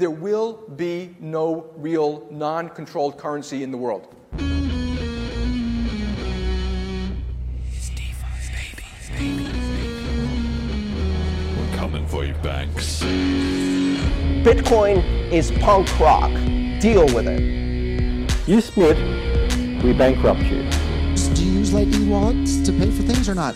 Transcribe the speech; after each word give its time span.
there 0.00 0.10
will 0.10 0.54
be 0.76 1.14
no 1.20 1.70
real 1.76 2.26
non 2.30 2.70
controlled 2.70 3.18
currency 3.18 3.62
in 3.62 3.70
the 3.70 3.76
world. 3.76 4.08
We're 11.54 11.76
coming 11.76 12.06
for 12.06 12.24
you, 12.24 12.32
Banks. 12.42 13.02
Bitcoin 14.42 15.04
is 15.30 15.50
punk 15.50 16.00
rock. 16.00 16.30
Deal 16.80 17.04
with 17.14 17.28
it. 17.28 18.48
You 18.48 18.62
split, 18.62 18.96
we 19.84 19.92
bankrupt 19.92 20.40
you. 20.44 20.66
Do 21.34 21.44
you 21.44 21.58
use 21.58 21.74
Lightning 21.74 22.08
wallets 22.08 22.62
to 22.62 22.72
pay 22.72 22.90
for 22.90 23.02
things 23.02 23.28
or 23.28 23.34
not? 23.34 23.54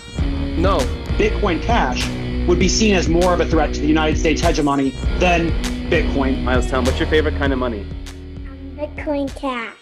No. 0.58 0.76
Bitcoin 1.16 1.62
Cash 1.62 2.06
would 2.46 2.58
be 2.58 2.68
seen 2.68 2.94
as 2.94 3.08
more 3.08 3.32
of 3.32 3.40
a 3.40 3.46
threat 3.46 3.72
to 3.72 3.80
the 3.80 3.86
United 3.86 4.18
States 4.18 4.42
hegemony 4.42 4.90
than 5.18 5.73
Bitcoin. 5.90 6.42
Miles 6.42 6.70
Town, 6.70 6.84
what's 6.84 6.98
your 6.98 7.08
favorite 7.08 7.36
kind 7.36 7.52
of 7.52 7.58
money? 7.58 7.86
Bitcoin 8.74 9.28
Cash. 9.36 9.76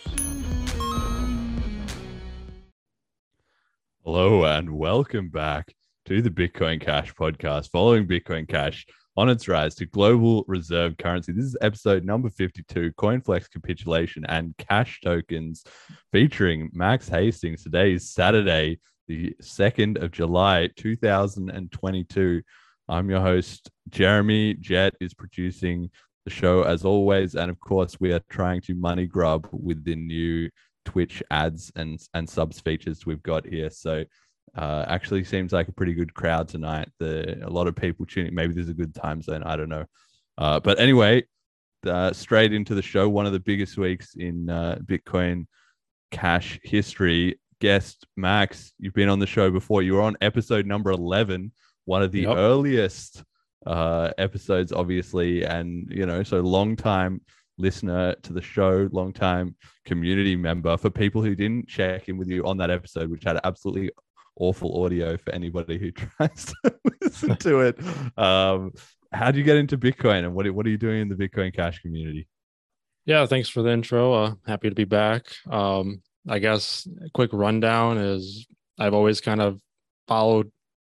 Hello 4.04 4.44
and 4.44 4.76
welcome 4.76 5.28
back 5.28 5.72
to 6.06 6.20
the 6.20 6.30
Bitcoin 6.30 6.80
Cash 6.80 7.14
podcast, 7.14 7.70
following 7.70 8.08
Bitcoin 8.08 8.48
Cash 8.48 8.84
on 9.16 9.28
its 9.28 9.46
rise 9.46 9.76
to 9.76 9.86
global 9.86 10.44
reserve 10.48 10.96
currency. 10.96 11.30
This 11.30 11.44
is 11.44 11.56
episode 11.60 12.04
number 12.04 12.30
52 12.30 12.92
CoinFlex 12.92 13.48
capitulation 13.48 14.24
and 14.26 14.56
CashTokens 14.56 15.64
featuring 16.10 16.68
Max 16.72 17.08
Hastings. 17.08 17.62
Today 17.62 17.92
is 17.92 18.10
Saturday, 18.10 18.80
the 19.06 19.36
2nd 19.40 20.02
of 20.02 20.10
July, 20.10 20.68
2022. 20.76 22.42
I'm 22.92 23.08
your 23.08 23.22
host, 23.22 23.70
Jeremy. 23.88 24.52
Jet 24.52 24.92
is 25.00 25.14
producing 25.14 25.90
the 26.26 26.30
show 26.30 26.62
as 26.62 26.84
always. 26.84 27.34
And 27.34 27.50
of 27.50 27.58
course, 27.58 27.98
we 27.98 28.12
are 28.12 28.20
trying 28.28 28.60
to 28.62 28.74
money 28.74 29.06
grub 29.06 29.48
with 29.50 29.82
the 29.82 29.96
new 29.96 30.50
Twitch 30.84 31.22
ads 31.30 31.72
and, 31.74 31.98
and 32.12 32.28
subs 32.28 32.60
features 32.60 33.06
we've 33.06 33.22
got 33.22 33.46
here. 33.46 33.70
So, 33.70 34.04
uh, 34.54 34.84
actually 34.88 35.24
seems 35.24 35.54
like 35.54 35.68
a 35.68 35.72
pretty 35.72 35.94
good 35.94 36.12
crowd 36.12 36.48
tonight. 36.48 36.90
The 36.98 37.42
a 37.42 37.48
lot 37.48 37.66
of 37.66 37.74
people 37.74 38.04
tuning. 38.04 38.34
Maybe 38.34 38.52
there's 38.52 38.68
a 38.68 38.74
good 38.74 38.94
time 38.94 39.22
zone. 39.22 39.42
I 39.42 39.56
don't 39.56 39.70
know. 39.70 39.86
Uh, 40.36 40.60
but 40.60 40.78
anyway, 40.78 41.24
uh, 41.86 42.12
straight 42.12 42.52
into 42.52 42.74
the 42.74 42.82
show. 42.82 43.08
One 43.08 43.24
of 43.24 43.32
the 43.32 43.40
biggest 43.40 43.78
weeks 43.78 44.16
in 44.16 44.50
uh, 44.50 44.76
Bitcoin 44.84 45.46
Cash 46.10 46.60
history. 46.62 47.40
Guest 47.58 48.06
Max, 48.16 48.74
you've 48.78 48.92
been 48.92 49.08
on 49.08 49.20
the 49.20 49.26
show 49.26 49.50
before. 49.50 49.82
You 49.82 49.94
were 49.94 50.02
on 50.02 50.16
episode 50.20 50.66
number 50.66 50.90
eleven, 50.90 51.40
one 51.42 51.52
of 51.86 52.12
the 52.12 52.22
Yep. 52.22 52.36
earliest 52.36 53.24
uh, 53.66 54.10
episodes, 54.18 54.72
obviously, 54.72 55.44
and 55.44 55.88
you 55.90 56.06
know, 56.06 56.22
so 56.22 56.40
long 56.40 56.76
time 56.76 57.20
listener 57.58 58.14
to 58.22 58.32
the 58.32 58.40
show, 58.42 58.88
long 58.92 59.12
time 59.12 59.54
community 59.84 60.36
member. 60.36 60.76
For 60.76 60.90
people 60.90 61.22
who 61.22 61.34
didn't 61.34 61.68
check 61.68 62.08
in 62.08 62.16
with 62.16 62.28
you 62.28 62.44
on 62.44 62.56
that 62.58 62.70
episode, 62.70 63.10
which 63.10 63.24
had 63.24 63.38
absolutely 63.44 63.90
awful 64.36 64.84
audio 64.84 65.16
for 65.16 65.32
anybody 65.34 65.78
who 65.78 65.90
tries 65.92 66.46
to 66.46 66.74
listen 67.00 67.36
to 67.36 67.60
it. 67.60 67.78
Um, 68.18 68.72
how 69.12 69.30
do 69.30 69.38
you 69.38 69.44
get 69.44 69.58
into 69.58 69.76
Bitcoin 69.76 70.20
and 70.24 70.34
what, 70.34 70.50
what 70.52 70.64
are 70.66 70.70
you 70.70 70.78
doing 70.78 71.02
in 71.02 71.08
the 71.08 71.14
Bitcoin 71.14 71.54
Cash 71.54 71.80
community? 71.80 72.26
Yeah, 73.04 73.26
thanks 73.26 73.48
for 73.48 73.62
the 73.62 73.70
intro. 73.70 74.12
Uh, 74.14 74.34
happy 74.46 74.68
to 74.70 74.74
be 74.74 74.84
back. 74.84 75.26
Um, 75.50 76.02
I 76.28 76.38
guess 76.38 76.88
a 77.04 77.10
quick 77.10 77.30
rundown 77.32 77.98
is 77.98 78.46
I've 78.78 78.94
always 78.94 79.20
kind 79.20 79.40
of 79.40 79.60
followed 80.08 80.50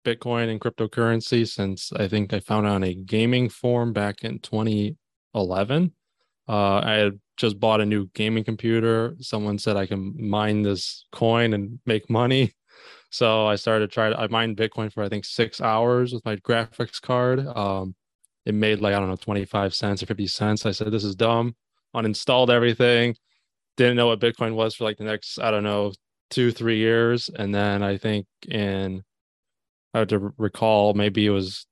Bitcoin 0.07 0.51
and 0.51 0.61
cryptocurrency 0.61 1.47
since 1.47 1.93
I 1.93 2.09
think 2.09 2.33
I 2.33 2.41
found 2.41 2.67
on 2.67 2.85
a 2.85 2.95
gaming 2.95 3.49
forum 3.49 3.93
back 3.93 4.23
in 4.23 4.39
2011. 4.39 5.93
Uh, 6.49 6.53
I 6.79 6.93
had 6.93 7.21
just 7.37 7.59
bought 7.59 7.81
a 7.81 7.87
new 7.87 8.09
gaming 8.15 8.45
computer. 8.45 9.17
Someone 9.21 9.59
said 9.59 9.77
I 9.77 9.87
can 9.87 10.15
mine 10.19 10.63
this 10.63 11.07
coin 11.13 11.53
and 11.53 11.81
make 11.87 12.09
money. 12.11 12.53
So 13.09 13.47
I 13.47 13.55
started 13.55 13.91
trying 13.91 14.13
to 14.13 14.21
I 14.21 14.27
mined 14.27 14.57
Bitcoin 14.57 14.93
for 14.93 15.03
I 15.03 15.09
think 15.09 15.25
six 15.25 15.61
hours 15.61 16.13
with 16.13 16.25
my 16.25 16.37
graphics 16.37 17.01
card. 17.01 17.47
Um, 17.47 17.95
it 18.45 18.53
made 18.53 18.81
like, 18.81 18.95
I 18.95 18.99
don't 18.99 19.09
know, 19.09 19.17
25 19.17 19.75
cents 19.75 20.03
or 20.03 20.07
50 20.07 20.27
cents. 20.27 20.67
I 20.67 20.73
said, 20.73 20.91
this 20.91 21.05
is 21.05 21.15
dumb 21.15 21.55
uninstalled 21.97 22.51
everything 22.51 23.17
didn't 23.77 23.97
know 23.97 24.07
what 24.07 24.21
bitcoin 24.21 24.55
was 24.55 24.75
for 24.75 24.85
like 24.85 24.99
the 24.99 25.05
next 25.05 25.39
i 25.39 25.51
don't 25.51 25.65
know 25.65 25.93
two 26.31 26.51
three 26.53 26.79
years 26.79 27.31
and 27.35 27.55
then 27.55 27.83
i 27.83 27.97
think 27.97 28.27
in 28.49 29.03
i 29.95 29.99
have 30.01 30.09
to 30.09 30.33
recall 30.39 30.95
maybe 30.95 31.27
it 31.27 31.31
was 31.31 31.67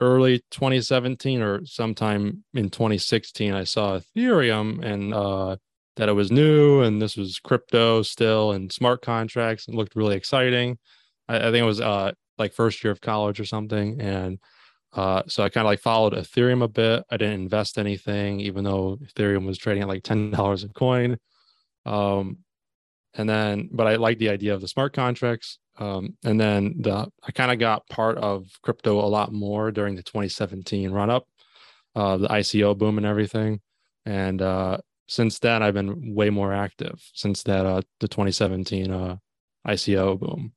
early 0.00 0.38
2017 0.50 1.42
or 1.42 1.64
sometime 1.64 2.44
in 2.54 2.70
2016 2.70 3.54
i 3.54 3.64
saw 3.64 3.98
ethereum 3.98 4.82
and 4.84 5.14
uh 5.14 5.56
that 5.96 6.08
it 6.08 6.12
was 6.12 6.32
new 6.32 6.80
and 6.80 7.02
this 7.02 7.16
was 7.16 7.38
crypto 7.38 8.02
still 8.02 8.52
and 8.52 8.72
smart 8.72 9.02
contracts 9.02 9.68
and 9.68 9.76
looked 9.76 9.96
really 9.96 10.16
exciting 10.16 10.78
i, 11.28 11.36
I 11.36 11.50
think 11.50 11.56
it 11.56 11.64
was 11.64 11.80
uh 11.80 12.12
like 12.38 12.54
first 12.54 12.82
year 12.82 12.90
of 12.90 13.00
college 13.00 13.38
or 13.38 13.44
something 13.44 14.00
and 14.00 14.38
uh, 14.92 15.22
so 15.28 15.44
I 15.44 15.48
kind 15.48 15.64
of 15.64 15.70
like 15.70 15.80
followed 15.80 16.14
Ethereum 16.14 16.64
a 16.64 16.68
bit. 16.68 17.04
I 17.10 17.16
didn't 17.16 17.40
invest 17.40 17.78
anything, 17.78 18.40
even 18.40 18.64
though 18.64 18.96
Ethereum 18.96 19.46
was 19.46 19.58
trading 19.58 19.82
at 19.82 19.88
like 19.88 20.02
ten 20.02 20.30
dollars 20.30 20.64
a 20.64 20.68
coin. 20.68 21.16
Um, 21.86 22.38
and 23.14 23.28
then, 23.28 23.68
but 23.72 23.86
I 23.86 23.96
like 23.96 24.18
the 24.18 24.30
idea 24.30 24.54
of 24.54 24.60
the 24.60 24.68
smart 24.68 24.92
contracts. 24.92 25.58
Um, 25.78 26.16
and 26.24 26.38
then 26.40 26.74
the 26.78 27.10
I 27.22 27.32
kind 27.32 27.50
of 27.50 27.58
got 27.58 27.88
part 27.88 28.18
of 28.18 28.46
crypto 28.62 29.00
a 29.00 29.08
lot 29.08 29.32
more 29.32 29.70
during 29.70 29.96
the 29.96 30.02
2017 30.02 30.90
run 30.90 31.10
up, 31.10 31.26
uh, 31.94 32.18
the 32.18 32.28
ICO 32.28 32.76
boom 32.76 32.98
and 32.98 33.06
everything. 33.06 33.60
And 34.04 34.42
uh, 34.42 34.78
since 35.08 35.38
then, 35.38 35.62
I've 35.62 35.74
been 35.74 36.14
way 36.14 36.30
more 36.30 36.52
active 36.52 37.00
since 37.14 37.42
that 37.44 37.66
uh, 37.66 37.82
the 38.00 38.08
2017 38.08 38.90
uh, 38.90 39.16
ICO 39.66 40.18
boom. 40.18 40.52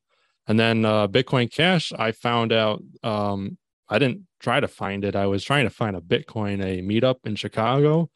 And 0.48 0.60
then 0.60 0.86
uh, 0.86 1.08
Bitcoin 1.08 1.52
Cash, 1.52 1.94
I 1.98 2.12
found 2.12 2.52
out 2.52 2.84
um, 3.02 3.58
I 3.90 4.00
didn't 4.00 4.28
try 4.40 4.60
to 4.60 4.68
find 4.68 5.06
it. 5.06 5.16
I 5.16 5.26
was 5.28 5.44
trying 5.44 5.66
to 5.66 5.70
find 5.70 5.96
a 5.96 6.02
Bitcoin 6.02 6.64
a 6.64 6.82
meetup 6.82 7.18
in 7.26 7.36
Chicago, 7.36 8.10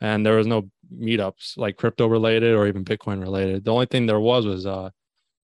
and 0.00 0.24
there 0.24 0.36
was 0.36 0.46
no 0.46 0.70
meetups 0.94 1.56
like 1.56 1.76
crypto 1.76 2.06
related 2.06 2.54
or 2.54 2.66
even 2.66 2.84
Bitcoin 2.84 3.20
related. 3.20 3.64
The 3.64 3.72
only 3.72 3.86
thing 3.86 4.06
there 4.06 4.20
was 4.20 4.46
was 4.46 4.66
uh 4.66 4.90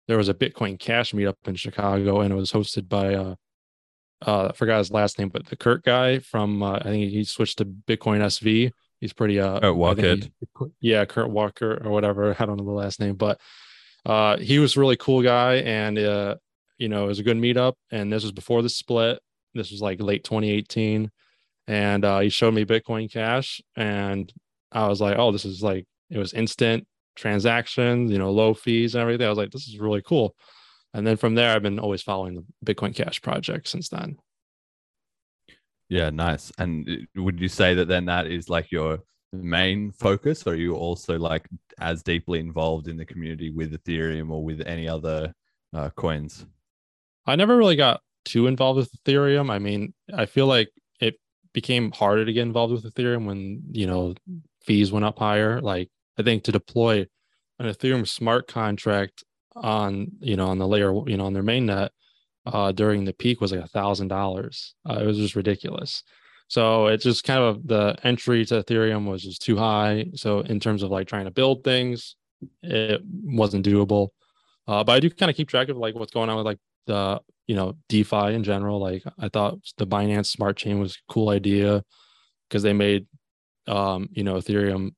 there 0.07 0.17
was 0.17 0.29
a 0.29 0.33
Bitcoin 0.33 0.79
Cash 0.79 1.13
meetup 1.13 1.35
in 1.45 1.55
Chicago, 1.55 2.21
and 2.21 2.31
it 2.31 2.35
was 2.35 2.51
hosted 2.51 2.87
by 2.87 3.15
uh 3.15 3.35
uh 4.25 4.47
I 4.47 4.51
forgot 4.53 4.79
his 4.79 4.91
last 4.91 5.19
name, 5.19 5.29
but 5.29 5.45
the 5.47 5.55
Kurt 5.55 5.83
guy 5.83 6.19
from 6.19 6.63
uh, 6.63 6.77
I 6.77 6.83
think 6.83 7.11
he 7.11 7.23
switched 7.23 7.59
to 7.59 7.65
Bitcoin 7.65 8.21
SV. 8.21 8.71
He's 8.99 9.13
pretty 9.13 9.39
uh 9.39 9.59
Kurt 9.59 9.75
Wuckert. 9.75 10.31
yeah, 10.81 11.05
Kurt 11.05 11.29
Wuckert 11.29 11.85
or 11.85 11.89
whatever. 11.89 12.35
I 12.39 12.45
don't 12.45 12.57
know 12.57 12.65
the 12.65 12.71
last 12.71 12.99
name, 12.99 13.15
but 13.15 13.39
uh 14.05 14.37
he 14.37 14.59
was 14.59 14.75
a 14.75 14.79
really 14.79 14.95
cool 14.95 15.21
guy 15.21 15.55
and 15.55 15.99
uh 15.99 16.35
you 16.77 16.87
know 16.87 17.05
it 17.05 17.07
was 17.07 17.19
a 17.19 17.23
good 17.23 17.37
meetup 17.37 17.73
and 17.91 18.11
this 18.11 18.23
was 18.23 18.31
before 18.31 18.61
the 18.61 18.69
split 18.69 19.19
this 19.53 19.71
was 19.71 19.81
like 19.81 20.01
late 20.01 20.23
2018 20.23 21.11
and 21.67 22.05
uh, 22.05 22.19
he 22.19 22.29
showed 22.29 22.53
me 22.53 22.65
bitcoin 22.65 23.11
cash 23.11 23.61
and 23.75 24.31
i 24.71 24.87
was 24.87 25.01
like 25.01 25.17
oh 25.17 25.31
this 25.31 25.45
is 25.45 25.61
like 25.61 25.85
it 26.09 26.17
was 26.17 26.33
instant 26.33 26.87
transactions 27.17 28.11
you 28.11 28.17
know 28.17 28.31
low 28.31 28.53
fees 28.53 28.95
and 28.95 29.01
everything 29.01 29.25
i 29.25 29.29
was 29.29 29.37
like 29.37 29.51
this 29.51 29.67
is 29.67 29.79
really 29.79 30.01
cool 30.01 30.35
and 30.93 31.05
then 31.05 31.17
from 31.17 31.35
there 31.35 31.55
i've 31.55 31.63
been 31.63 31.79
always 31.79 32.01
following 32.01 32.35
the 32.35 32.73
bitcoin 32.73 32.95
cash 32.95 33.21
project 33.21 33.67
since 33.67 33.89
then 33.89 34.17
Yeah, 35.89 36.09
nice. 36.09 36.51
And 36.57 36.87
uh, 36.89 37.21
would 37.21 37.39
you 37.39 37.47
say 37.47 37.73
that 37.75 37.87
then 37.87 38.05
that 38.05 38.27
is 38.27 38.49
like 38.49 38.71
your 38.71 38.99
main 39.31 39.91
focus, 39.91 40.45
or 40.45 40.51
are 40.51 40.55
you 40.55 40.75
also 40.75 41.17
like 41.17 41.47
as 41.79 42.03
deeply 42.03 42.39
involved 42.39 42.87
in 42.87 42.97
the 42.97 43.05
community 43.05 43.51
with 43.51 43.71
Ethereum 43.71 44.29
or 44.29 44.43
with 44.43 44.61
any 44.61 44.87
other 44.87 45.33
uh, 45.73 45.89
coins? 45.91 46.45
I 47.25 47.35
never 47.35 47.55
really 47.55 47.75
got 47.75 48.01
too 48.25 48.47
involved 48.47 48.77
with 48.77 48.91
Ethereum. 49.03 49.49
I 49.49 49.59
mean, 49.59 49.93
I 50.13 50.25
feel 50.25 50.47
like 50.47 50.69
it 50.99 51.15
became 51.53 51.91
harder 51.91 52.25
to 52.25 52.33
get 52.33 52.41
involved 52.41 52.73
with 52.73 52.93
Ethereum 52.93 53.25
when, 53.25 53.63
you 53.71 53.87
know, 53.87 54.13
fees 54.63 54.91
went 54.91 55.05
up 55.05 55.19
higher. 55.19 55.61
Like 55.61 55.89
I 56.17 56.23
think 56.23 56.43
to 56.43 56.51
deploy 56.51 57.07
an 57.59 57.65
Ethereum 57.67 58.07
smart 58.07 58.47
contract 58.47 59.23
on, 59.55 60.07
you 60.19 60.35
know, 60.35 60.47
on 60.47 60.59
the 60.59 60.67
layer, 60.67 60.93
you 61.07 61.17
know, 61.17 61.25
on 61.25 61.33
their 61.33 61.43
mainnet 61.43 61.89
uh 62.45 62.71
during 62.71 63.03
the 63.03 63.13
peak 63.13 63.41
was 63.41 63.51
like 63.51 63.63
a 63.63 63.67
thousand 63.67 64.07
dollars. 64.09 64.75
Uh, 64.89 64.99
it 65.01 65.05
was 65.05 65.17
just 65.17 65.35
ridiculous. 65.35 66.03
So 66.47 66.87
it's 66.87 67.03
just 67.03 67.23
kind 67.25 67.41
of 67.41 67.67
the 67.67 67.97
entry 68.03 68.45
to 68.45 68.63
Ethereum 68.63 69.09
was 69.09 69.23
just 69.23 69.41
too 69.41 69.57
high. 69.57 70.07
So 70.15 70.39
in 70.41 70.59
terms 70.59 70.81
of 70.83 70.91
like 70.91 71.07
trying 71.07 71.25
to 71.25 71.31
build 71.31 71.63
things, 71.63 72.15
it 72.63 73.01
wasn't 73.23 73.65
doable. 73.65 74.09
Uh, 74.67 74.83
but 74.83 74.93
I 74.93 74.99
do 74.99 75.09
kind 75.09 75.29
of 75.29 75.35
keep 75.35 75.49
track 75.49 75.69
of 75.69 75.77
like 75.77 75.95
what's 75.95 76.11
going 76.13 76.29
on 76.29 76.37
with 76.37 76.45
like 76.45 76.59
the 76.87 77.21
you 77.47 77.55
know 77.55 77.75
DeFi 77.89 78.33
in 78.33 78.43
general. 78.43 78.79
Like 78.79 79.03
I 79.19 79.29
thought 79.29 79.59
the 79.77 79.87
Binance 79.87 80.27
Smart 80.27 80.57
Chain 80.57 80.79
was 80.79 80.95
a 80.95 81.11
cool 81.13 81.29
idea 81.29 81.83
because 82.49 82.63
they 82.63 82.73
made 82.73 83.07
um, 83.67 84.09
you 84.11 84.23
know 84.23 84.35
Ethereum 84.35 84.91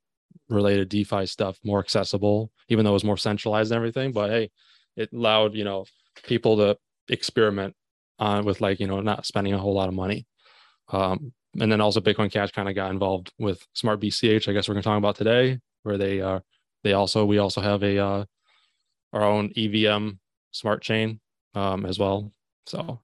related 0.49 0.89
DeFi 0.89 1.25
stuff 1.25 1.57
more 1.63 1.79
accessible, 1.79 2.51
even 2.69 2.83
though 2.83 2.91
it 2.91 2.93
was 2.93 3.03
more 3.03 3.17
centralized 3.17 3.71
and 3.71 3.77
everything. 3.77 4.11
But 4.11 4.29
hey, 4.31 4.51
it 4.95 5.11
allowed 5.13 5.55
you 5.55 5.63
know 5.63 5.85
people 6.23 6.57
to 6.57 6.77
experiment 7.07 7.75
on 8.17 8.45
with 8.45 8.61
like 8.61 8.79
you 8.79 8.87
know 8.87 9.01
not 9.01 9.25
spending 9.25 9.53
a 9.53 9.57
whole 9.57 9.73
lot 9.73 9.87
of 9.87 9.93
money. 9.93 10.25
Um, 10.91 11.33
and 11.59 11.71
then 11.71 11.81
also 11.81 11.99
Bitcoin 11.99 12.31
Cash 12.31 12.51
kind 12.51 12.69
of 12.69 12.75
got 12.75 12.91
involved 12.91 13.31
with 13.39 13.65
Smart 13.73 13.99
BCH. 13.99 14.47
I 14.47 14.53
guess 14.53 14.67
we're 14.67 14.75
going 14.75 14.83
to 14.83 14.89
talk 14.89 14.97
about 14.97 15.15
today, 15.15 15.59
where 15.83 15.97
they 15.97 16.21
are. 16.21 16.43
They 16.83 16.93
also 16.93 17.25
we 17.25 17.39
also 17.39 17.61
have 17.61 17.83
a 17.83 17.97
uh, 17.97 18.25
our 19.13 19.23
own 19.23 19.51
EVM 19.55 20.11
smart 20.51 20.81
chain 20.81 21.19
um, 21.55 21.85
as 21.85 21.99
well. 21.99 22.31
So 22.65 23.01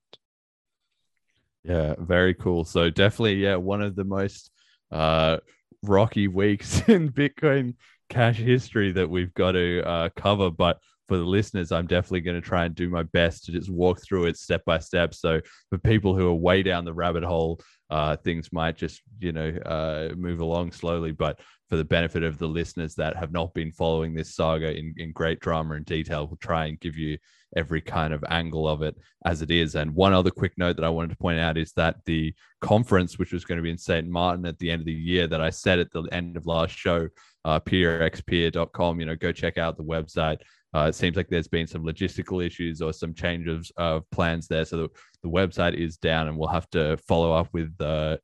Yeah, 1.63 1.95
very 1.97 2.33
cool. 2.33 2.65
So 2.65 2.89
definitely, 2.89 3.35
yeah, 3.35 3.55
one 3.55 3.81
of 3.81 3.95
the 3.95 4.03
most 4.03 4.51
uh, 4.91 5.37
rocky 5.83 6.27
weeks 6.27 6.81
in 6.87 7.11
Bitcoin 7.11 7.75
Cash 8.09 8.37
history 8.37 8.91
that 8.91 9.09
we've 9.09 9.33
got 9.33 9.53
to 9.53 9.81
uh, 9.87 10.09
cover. 10.15 10.49
But 10.49 10.79
for 11.07 11.17
the 11.17 11.23
listeners, 11.23 11.71
I'm 11.71 11.87
definitely 11.87 12.21
going 12.21 12.41
to 12.41 12.47
try 12.47 12.65
and 12.65 12.73
do 12.73 12.89
my 12.89 13.03
best 13.03 13.45
to 13.45 13.51
just 13.51 13.69
walk 13.69 14.01
through 14.01 14.25
it 14.25 14.37
step 14.37 14.63
by 14.65 14.79
step. 14.79 15.13
So 15.13 15.41
for 15.69 15.77
people 15.77 16.15
who 16.15 16.27
are 16.27 16.33
way 16.33 16.63
down 16.63 16.85
the 16.85 16.93
rabbit 16.93 17.23
hole, 17.23 17.59
uh, 17.89 18.15
things 18.17 18.51
might 18.51 18.75
just 18.75 19.01
you 19.19 19.31
know 19.31 19.49
uh, 19.65 20.13
move 20.15 20.39
along 20.39 20.71
slowly. 20.71 21.11
But 21.11 21.39
for 21.69 21.77
the 21.77 21.85
benefit 21.85 22.23
of 22.23 22.37
the 22.37 22.47
listeners 22.47 22.95
that 22.95 23.15
have 23.15 23.31
not 23.31 23.53
been 23.53 23.71
following 23.71 24.13
this 24.13 24.35
saga 24.35 24.75
in, 24.75 24.93
in 24.97 25.11
great 25.11 25.39
drama 25.39 25.75
and 25.75 25.85
detail, 25.85 26.27
we'll 26.27 26.37
try 26.37 26.65
and 26.65 26.79
give 26.79 26.97
you 26.97 27.17
every 27.55 27.81
kind 27.81 28.13
of 28.13 28.23
angle 28.29 28.67
of 28.67 28.81
it 28.81 28.95
as 29.25 29.41
it 29.41 29.51
is. 29.51 29.75
And 29.75 29.95
one 29.95 30.13
other 30.13 30.31
quick 30.31 30.53
note 30.57 30.75
that 30.75 30.85
I 30.85 30.89
wanted 30.89 31.11
to 31.11 31.17
point 31.17 31.39
out 31.39 31.57
is 31.57 31.71
that 31.73 31.97
the 32.05 32.33
conference, 32.61 33.17
which 33.17 33.33
was 33.33 33.45
going 33.45 33.57
to 33.57 33.63
be 33.63 33.69
in 33.69 33.77
St. 33.77 34.09
Maarten 34.09 34.47
at 34.47 34.59
the 34.59 34.71
end 34.71 34.81
of 34.81 34.85
the 34.85 34.93
year, 34.93 35.27
that 35.27 35.41
I 35.41 35.49
said 35.49 35.79
at 35.79 35.91
the 35.91 36.03
end 36.11 36.37
of 36.37 36.45
last 36.45 36.75
show, 36.75 37.07
uh, 37.43 37.59
peerxpeer.com, 37.59 38.99
you 38.99 39.05
know, 39.05 39.15
go 39.15 39.31
check 39.31 39.57
out 39.57 39.77
the 39.77 39.83
website. 39.83 40.39
Uh, 40.75 40.87
it 40.89 40.95
seems 40.95 41.15
like 41.15 41.29
there's 41.29 41.47
been 41.47 41.67
some 41.67 41.85
logistical 41.85 42.45
issues 42.45 42.81
or 42.81 42.91
some 42.91 43.13
changes 43.13 43.71
of 43.77 44.03
plans 44.11 44.47
there. 44.47 44.65
So 44.65 44.77
the, 44.77 44.89
the 45.23 45.29
website 45.29 45.73
is 45.73 45.95
down 45.95 46.27
and 46.27 46.37
we'll 46.37 46.49
have 46.49 46.69
to 46.71 46.97
follow 47.07 47.31
up 47.31 47.47
with 47.53 47.73
uh, 47.79 48.17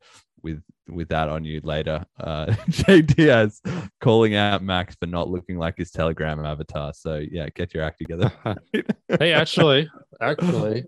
with 0.44 0.62
with 0.88 1.10
that 1.10 1.30
on 1.30 1.46
you 1.46 1.62
later. 1.64 2.06
Uh, 2.20 2.54
Jay 2.70 3.02
Diaz 3.02 3.62
calling 4.00 4.36
out 4.36 4.64
Max 4.64 4.96
for 4.96 5.06
not 5.06 5.30
looking 5.30 5.58
like 5.58 5.78
his 5.78 5.92
Telegram 5.92 6.44
avatar. 6.46 6.94
So 6.94 7.16
yeah, 7.18 7.50
get 7.50 7.74
your 7.74 7.84
act 7.84 8.00
together. 8.00 8.32
hey, 9.20 9.34
actually, 9.34 9.90
actually, 10.20 10.86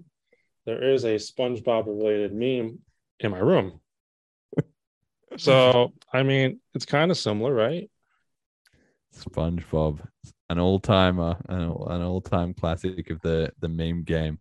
there 0.66 0.84
is 0.84 1.04
a 1.04 1.16
SpongeBob 1.16 1.88
related 1.88 2.34
meme 2.34 2.80
in 3.20 3.32
my 3.32 3.40
room. 3.40 3.80
So 5.38 5.94
I 6.12 6.24
mean, 6.24 6.60
it's 6.74 6.86
kind 6.86 7.10
of 7.12 7.18
similar, 7.18 7.54
right? 7.54 7.90
SpongeBob, 9.16 10.00
an 10.50 10.60
all-timer, 10.60 11.38
an, 11.48 11.62
an 11.62 12.02
all-time 12.02 12.54
classic 12.54 13.10
of 13.10 13.22
the 13.22 13.52
the 13.60 13.70
meme 13.70 14.04
game. 14.04 14.40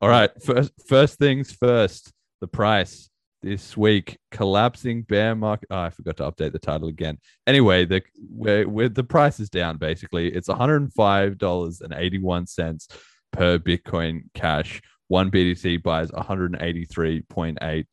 All 0.00 0.08
right, 0.08 0.30
first 0.42 0.72
first 0.86 1.18
things 1.18 1.52
first. 1.52 2.12
The 2.40 2.48
price 2.48 3.08
this 3.42 3.76
week 3.76 4.18
collapsing 4.30 5.02
bear 5.02 5.34
market. 5.34 5.68
Oh, 5.70 5.80
I 5.80 5.90
forgot 5.90 6.16
to 6.18 6.30
update 6.30 6.52
the 6.52 6.58
title 6.58 6.88
again. 6.88 7.18
Anyway, 7.46 7.84
the 7.84 8.02
where, 8.28 8.68
where 8.68 8.88
the 8.88 9.04
price 9.04 9.40
is 9.40 9.50
down. 9.50 9.78
Basically, 9.78 10.32
it's 10.32 10.48
one 10.48 10.58
hundred 10.58 10.82
and 10.82 10.92
five 10.92 11.38
dollars 11.38 11.80
and 11.80 11.92
eighty 11.92 12.18
one 12.18 12.46
cents 12.46 12.88
per 13.32 13.58
Bitcoin 13.58 14.22
Cash. 14.34 14.80
One 15.08 15.30
BTC 15.30 15.82
buys 15.82 16.12
one 16.12 16.24
hundred 16.24 16.56
eighty 16.60 16.84
three 16.84 17.22
point 17.22 17.58
eight 17.62 17.86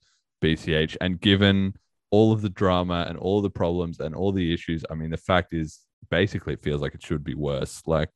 BCH, 0.44 0.98
and 1.02 1.20
given 1.20 1.74
all 2.12 2.32
of 2.32 2.42
the 2.42 2.50
drama 2.50 3.06
and 3.08 3.18
all 3.18 3.42
the 3.42 3.50
problems 3.50 4.00
and 4.00 4.16
all 4.16 4.32
the 4.32 4.54
issues, 4.54 4.84
I 4.90 4.96
mean, 4.96 5.12
the 5.12 5.18
fact 5.18 5.54
is, 5.54 5.80
basically, 6.10 6.54
it 6.54 6.64
feels 6.64 6.82
like 6.82 6.96
it 6.96 7.04
should 7.04 7.24
be 7.24 7.36
worse. 7.36 7.82
Like 7.86 8.10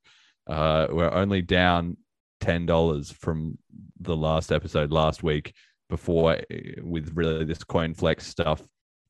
uh, 0.48 0.88
we're 0.90 1.12
only 1.12 1.42
down 1.42 1.98
ten 2.40 2.66
dollars 2.66 3.12
from 3.12 3.58
the 4.00 4.16
last 4.16 4.52
episode 4.52 4.92
last 4.92 5.24
week 5.24 5.54
before 5.90 6.38
eh, 6.50 6.76
with 6.82 7.12
really 7.14 7.46
this 7.46 7.60
CoinFlex 7.60 8.22
stuff 8.22 8.62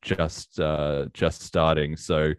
just 0.04 0.60
uh 0.60 1.06
just 1.14 1.42
starting. 1.42 1.96
So 1.96 2.34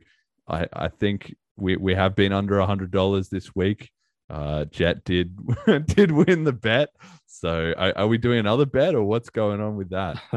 i 0.49 0.67
i 0.73 0.89
think 0.89 1.35
we 1.57 1.77
we 1.77 1.95
have 1.95 2.15
been 2.15 2.33
under 2.33 2.59
a 2.59 2.67
hundred 2.67 2.91
dollars 2.91 3.29
this 3.29 3.55
week. 3.55 3.91
Uh 4.31 4.65
jet 4.67 5.05
did 5.05 5.37
did 5.87 6.13
win 6.13 6.45
the 6.45 6.53
bet. 6.53 6.91
So 7.27 7.75
are, 7.77 7.93
are, 7.97 8.07
we 8.07 8.17
doing 8.17 8.39
another 8.39 8.65
bet 8.65 8.95
or 8.95 9.03
what's 9.03 9.29
going 9.29 9.61
on 9.61 9.77
with 9.77 9.91
that? 9.91 10.23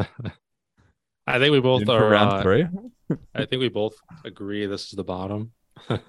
I 1.28 1.40
think 1.40 1.52
we 1.52 1.60
both 1.60 1.84
In 1.84 1.90
are 1.90 2.10
round 2.10 2.34
uh, 2.34 2.42
three? 2.42 2.66
I 3.36 3.46
think 3.46 3.60
we 3.60 3.70
both 3.70 3.94
agree 4.26 4.66
this 4.66 4.86
is 4.86 4.92
the 4.92 5.04
bottom. 5.04 5.52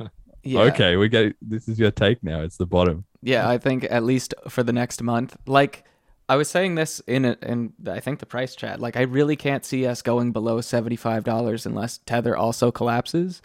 Yeah. 0.45 0.61
okay 0.61 0.97
we 0.97 1.09
get 1.09 1.35
this 1.43 1.69
is 1.69 1.81
your 1.81 1.91
take 1.91 2.23
now. 2.23 2.43
It's 2.43 2.57
the 2.57 2.65
bottom. 2.65 3.05
Yeah 3.23 3.49
i 3.49 3.59
think 3.59 3.85
at 3.91 4.05
least 4.05 4.35
for 4.49 4.63
the 4.63 4.73
next 4.73 5.03
month 5.03 5.37
like 5.47 5.85
I 6.29 6.37
was 6.37 6.49
saying 6.49 6.75
this 6.75 7.01
in 7.07 7.25
a, 7.25 7.37
in 7.43 7.73
I 7.87 8.01
think 8.01 8.19
the 8.19 8.27
price 8.27 8.55
chat. 8.55 8.81
Like 8.81 8.97
I 8.97 9.03
really 9.03 9.37
can't 9.37 9.65
see 9.65 9.87
us 9.87 10.03
going 10.03 10.33
below 10.33 10.61
seventy 10.61 10.97
five 10.97 11.25
dollars 11.25 11.67
unless 11.67 11.99
Tether 11.99 12.37
also 12.37 12.71
collapses. 12.71 13.41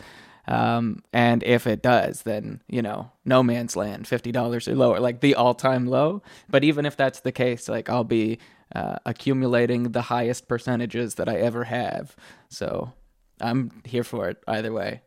Um, 0.46 1.02
and 1.14 1.42
if 1.44 1.66
it 1.66 1.82
does, 1.82 2.24
then 2.24 2.62
you 2.68 2.82
know, 2.82 3.12
no 3.24 3.42
man's 3.42 3.78
land, 3.78 4.08
fifty 4.08 4.32
dollars 4.32 4.68
or 4.68 4.76
lower, 4.76 5.00
like 5.00 5.22
the 5.22 5.36
all 5.36 5.54
time 5.54 5.88
low. 5.88 6.22
But 6.50 6.64
even 6.64 6.86
if 6.86 6.98
that's 6.98 7.22
the 7.22 7.32
case, 7.32 7.70
like 7.70 7.90
I'll 7.90 8.04
be 8.04 8.40
uh, 8.76 8.98
accumulating 9.06 9.92
the 9.92 10.02
highest 10.04 10.48
percentages 10.48 11.16
that 11.16 11.30
I 11.30 11.36
ever 11.38 11.64
have. 11.66 12.16
So 12.50 12.92
I'm 13.40 13.82
here 13.86 14.04
for 14.04 14.28
it 14.30 14.44
either 14.48 14.74
way. 14.74 15.02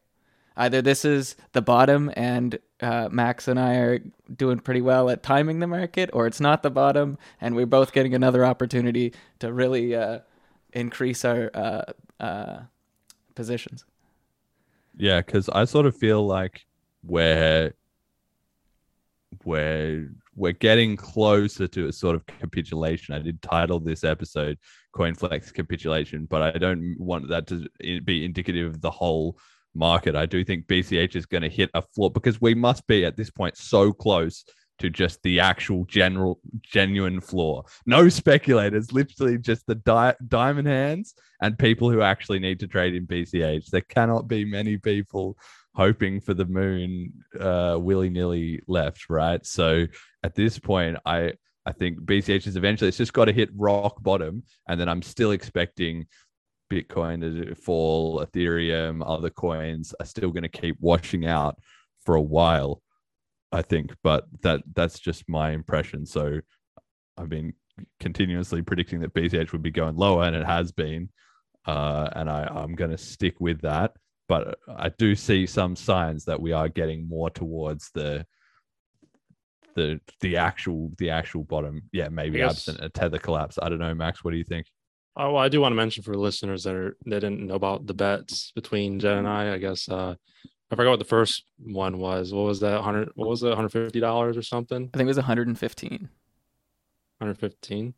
Either 0.56 0.80
this 0.80 1.04
is 1.04 1.36
the 1.52 1.62
bottom 1.62 2.10
and 2.16 2.58
uh, 2.80 3.08
Max 3.10 3.46
and 3.48 3.60
I 3.60 3.74
are 3.76 4.00
doing 4.34 4.58
pretty 4.58 4.80
well 4.80 5.10
at 5.10 5.22
timing 5.22 5.60
the 5.60 5.66
market, 5.66 6.10
or 6.12 6.26
it's 6.26 6.40
not 6.40 6.62
the 6.62 6.70
bottom, 6.70 7.18
and 7.40 7.54
we're 7.54 7.66
both 7.66 7.92
getting 7.92 8.14
another 8.14 8.44
opportunity 8.44 9.12
to 9.38 9.52
really 9.52 9.94
uh, 9.94 10.20
increase 10.72 11.24
our 11.24 11.50
uh, 11.54 11.82
uh 12.20 12.60
positions. 13.34 13.84
Yeah, 14.96 15.20
because 15.20 15.48
I 15.50 15.64
sort 15.64 15.86
of 15.86 15.96
feel 15.96 16.26
like 16.26 16.66
we're 17.04 17.74
we're 19.44 20.10
we're 20.34 20.52
getting 20.52 20.96
closer 20.96 21.66
to 21.68 21.88
a 21.88 21.92
sort 21.92 22.16
of 22.16 22.26
capitulation. 22.26 23.14
I 23.14 23.18
did 23.18 23.40
title 23.42 23.80
this 23.80 24.04
episode 24.04 24.58
"CoinFlex 24.94 25.52
Capitulation," 25.52 26.26
but 26.26 26.42
I 26.42 26.52
don't 26.52 26.96
want 26.98 27.28
that 27.28 27.46
to 27.48 27.68
be 28.00 28.24
indicative 28.24 28.66
of 28.66 28.80
the 28.80 28.90
whole 28.90 29.38
market. 29.76 30.16
I 30.16 30.26
do 30.26 30.44
think 30.44 30.66
BCH 30.66 31.16
is 31.16 31.26
going 31.26 31.42
to 31.42 31.48
hit 31.48 31.70
a 31.74 31.82
floor 31.82 32.10
because 32.10 32.40
we 32.40 32.54
must 32.54 32.86
be 32.86 33.04
at 33.04 33.16
this 33.16 33.30
point 33.30 33.56
so 33.56 33.92
close 33.92 34.44
to 34.78 34.90
just 34.90 35.22
the 35.22 35.40
actual 35.40 35.84
general 35.86 36.38
genuine 36.60 37.20
floor. 37.20 37.64
No 37.86 38.08
speculators, 38.08 38.92
literally 38.92 39.38
just 39.38 39.66
the 39.66 39.76
di- 39.76 40.14
diamond 40.28 40.68
hands 40.68 41.14
and 41.40 41.58
people 41.58 41.90
who 41.90 42.02
actually 42.02 42.38
need 42.38 42.60
to 42.60 42.66
trade 42.66 42.94
in 42.94 43.06
BCH. 43.06 43.70
There 43.70 43.80
cannot 43.82 44.28
be 44.28 44.44
many 44.44 44.76
people 44.76 45.38
hoping 45.74 46.20
for 46.20 46.34
the 46.34 46.46
moon 46.46 47.12
uh, 47.38 47.76
willy 47.80 48.10
nilly 48.10 48.60
left, 48.66 49.08
right? 49.08 49.44
So 49.46 49.86
at 50.22 50.34
this 50.34 50.58
point, 50.58 50.96
I 51.04 51.32
I 51.66 51.72
think 51.72 51.98
BCH 52.00 52.46
is 52.46 52.56
eventually 52.56 52.88
it's 52.88 52.96
just 52.96 53.12
got 53.12 53.24
to 53.24 53.32
hit 53.32 53.50
rock 53.56 54.00
bottom, 54.02 54.44
and 54.68 54.80
then 54.80 54.88
I'm 54.88 55.02
still 55.02 55.32
expecting 55.32 56.06
Bitcoin 56.70 57.20
to 57.20 57.54
fall, 57.54 58.24
Ethereum, 58.24 59.02
other 59.06 59.30
coins 59.30 59.94
are 60.00 60.06
still 60.06 60.30
going 60.30 60.42
to 60.42 60.48
keep 60.48 60.76
washing 60.80 61.26
out 61.26 61.58
for 62.04 62.14
a 62.14 62.22
while, 62.22 62.82
I 63.52 63.62
think. 63.62 63.94
But 64.02 64.26
that 64.42 64.62
that's 64.74 64.98
just 64.98 65.28
my 65.28 65.50
impression. 65.50 66.06
So 66.06 66.40
I've 67.16 67.28
been 67.28 67.54
continuously 68.00 68.62
predicting 68.62 69.00
that 69.00 69.14
BCH 69.14 69.52
would 69.52 69.62
be 69.62 69.70
going 69.70 69.96
lower, 69.96 70.24
and 70.24 70.36
it 70.36 70.46
has 70.46 70.72
been. 70.72 71.10
Uh, 71.64 72.08
and 72.14 72.30
I, 72.30 72.44
I'm 72.44 72.76
going 72.76 72.92
to 72.92 72.98
stick 72.98 73.40
with 73.40 73.62
that. 73.62 73.92
But 74.28 74.58
I 74.68 74.88
do 74.88 75.14
see 75.14 75.46
some 75.46 75.76
signs 75.76 76.24
that 76.24 76.40
we 76.40 76.52
are 76.52 76.68
getting 76.68 77.08
more 77.08 77.30
towards 77.30 77.90
the 77.92 78.26
the 79.76 80.00
the 80.20 80.36
actual 80.36 80.90
the 80.98 81.10
actual 81.10 81.44
bottom. 81.44 81.82
Yeah, 81.92 82.08
maybe 82.08 82.42
absent 82.42 82.80
a 82.80 82.88
tether 82.88 83.18
collapse. 83.18 83.58
I 83.60 83.68
don't 83.68 83.78
know, 83.78 83.94
Max. 83.94 84.24
What 84.24 84.32
do 84.32 84.36
you 84.36 84.44
think? 84.44 84.66
Oh, 85.18 85.32
well, 85.32 85.42
I 85.42 85.48
do 85.48 85.62
want 85.62 85.72
to 85.72 85.76
mention 85.76 86.02
for 86.02 86.14
listeners 86.14 86.64
that 86.64 86.74
are 86.74 86.96
that 87.06 87.20
didn't 87.20 87.46
know 87.46 87.54
about 87.54 87.86
the 87.86 87.94
bets 87.94 88.52
between 88.54 89.00
Jet 89.00 89.16
and 89.16 89.26
I. 89.26 89.54
I 89.54 89.58
guess 89.58 89.88
uh, 89.88 90.14
I 90.70 90.76
forgot 90.76 90.90
what 90.90 90.98
the 90.98 91.06
first 91.06 91.44
one 91.58 91.98
was. 91.98 92.34
What 92.34 92.42
was 92.42 92.60
that? 92.60 92.82
Hundred? 92.82 93.10
What 93.14 93.28
was 93.28 93.42
it? 93.42 93.48
One 93.48 93.56
hundred 93.56 93.72
fifty 93.72 94.00
dollars 94.00 94.36
or 94.36 94.42
something? 94.42 94.90
I 94.92 94.96
think 94.96 95.06
it 95.06 95.08
was 95.08 95.16
one 95.16 95.24
hundred 95.24 95.48
and 95.48 95.58
fifteen. 95.58 96.10
One 97.18 97.28
hundred 97.28 97.38
fifteen. 97.38 97.94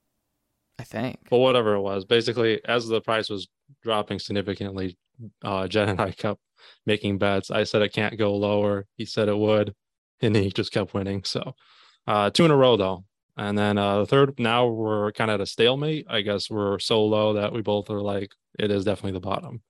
I 0.79 0.85
think. 0.85 1.19
Well, 1.31 1.41
whatever 1.41 1.75
it 1.75 1.81
was. 1.81 2.05
Basically, 2.05 2.65
as 2.65 2.87
the 2.87 3.01
price 3.01 3.29
was 3.29 3.49
dropping 3.83 4.21
significantly, 4.21 4.97
uh, 5.43 5.67
Jet 5.67 5.89
and 5.89 6.01
I 6.01 6.13
kept 6.13 6.41
making 6.87 7.19
bets. 7.19 7.51
I 7.51 7.65
said 7.65 7.83
it 7.83 7.93
can't 7.93 8.17
go 8.17 8.37
lower. 8.37 8.87
He 8.97 9.05
said 9.05 9.29
it 9.29 9.37
would, 9.37 9.75
and 10.21 10.37
he 10.37 10.51
just 10.51 10.71
kept 10.73 10.95
winning. 10.95 11.25
So, 11.25 11.57
uh, 12.07 12.31
two 12.31 12.45
in 12.45 12.53
a 12.53 12.57
row 12.57 12.77
though. 12.77 13.05
And 13.39 13.57
then 13.57 13.79
uh, 13.79 14.01
the 14.01 14.07
third, 14.07 14.41
now 14.41 14.67
we're 14.67 15.13
kind 15.13 15.31
of 15.31 15.37
at 15.37 15.41
a 15.41 15.47
stalemate. 15.47 16.07
I 16.11 16.23
guess 16.23 16.51
we're 16.51 16.81
so 16.81 17.05
low 17.05 17.35
that 17.35 17.53
we 17.53 17.63
both 17.63 17.89
are 17.89 18.01
like, 18.01 18.33
it 18.59 18.73
is 18.73 18.85
definitely 18.85 19.13
the 19.13 19.21
bottom, 19.21 19.63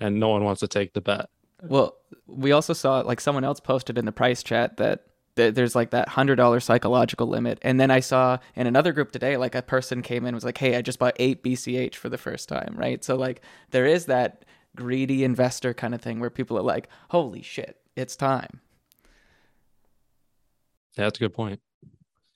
and 0.00 0.18
no 0.18 0.30
one 0.30 0.42
wants 0.42 0.60
to 0.60 0.68
take 0.68 0.92
the 0.92 1.00
bet. 1.00 1.26
Well, 1.62 1.96
we 2.26 2.50
also 2.50 2.72
saw 2.72 2.98
like 3.00 3.20
someone 3.20 3.44
else 3.44 3.60
posted 3.60 3.96
in 3.96 4.06
the 4.06 4.12
price 4.12 4.42
chat 4.42 4.76
that 4.78 5.04
th- 5.36 5.54
there's 5.54 5.76
like 5.76 5.90
that 5.90 6.08
hundred 6.08 6.34
dollar 6.34 6.58
psychological 6.58 7.28
limit. 7.28 7.60
And 7.62 7.78
then 7.78 7.92
I 7.92 8.00
saw 8.00 8.38
in 8.56 8.66
another 8.66 8.92
group 8.92 9.12
today, 9.12 9.36
like 9.36 9.54
a 9.54 9.62
person 9.62 10.02
came 10.02 10.24
in 10.24 10.28
and 10.28 10.34
was 10.34 10.44
like, 10.44 10.58
"Hey, 10.58 10.74
I 10.76 10.82
just 10.82 10.98
bought 10.98 11.14
eight 11.18 11.44
BCH 11.44 11.94
for 11.94 12.08
the 12.08 12.18
first 12.18 12.48
time." 12.48 12.74
Right. 12.76 13.04
So 13.04 13.14
like 13.14 13.40
there 13.70 13.86
is 13.86 14.06
that 14.06 14.44
greedy 14.74 15.22
investor 15.22 15.72
kind 15.72 15.94
of 15.94 16.00
thing 16.02 16.18
where 16.18 16.30
people 16.30 16.58
are 16.58 16.62
like, 16.62 16.88
"Holy 17.10 17.42
shit, 17.42 17.78
it's 17.94 18.16
time." 18.16 18.60
That's 20.96 21.18
a 21.18 21.20
good 21.20 21.34
point. 21.34 21.60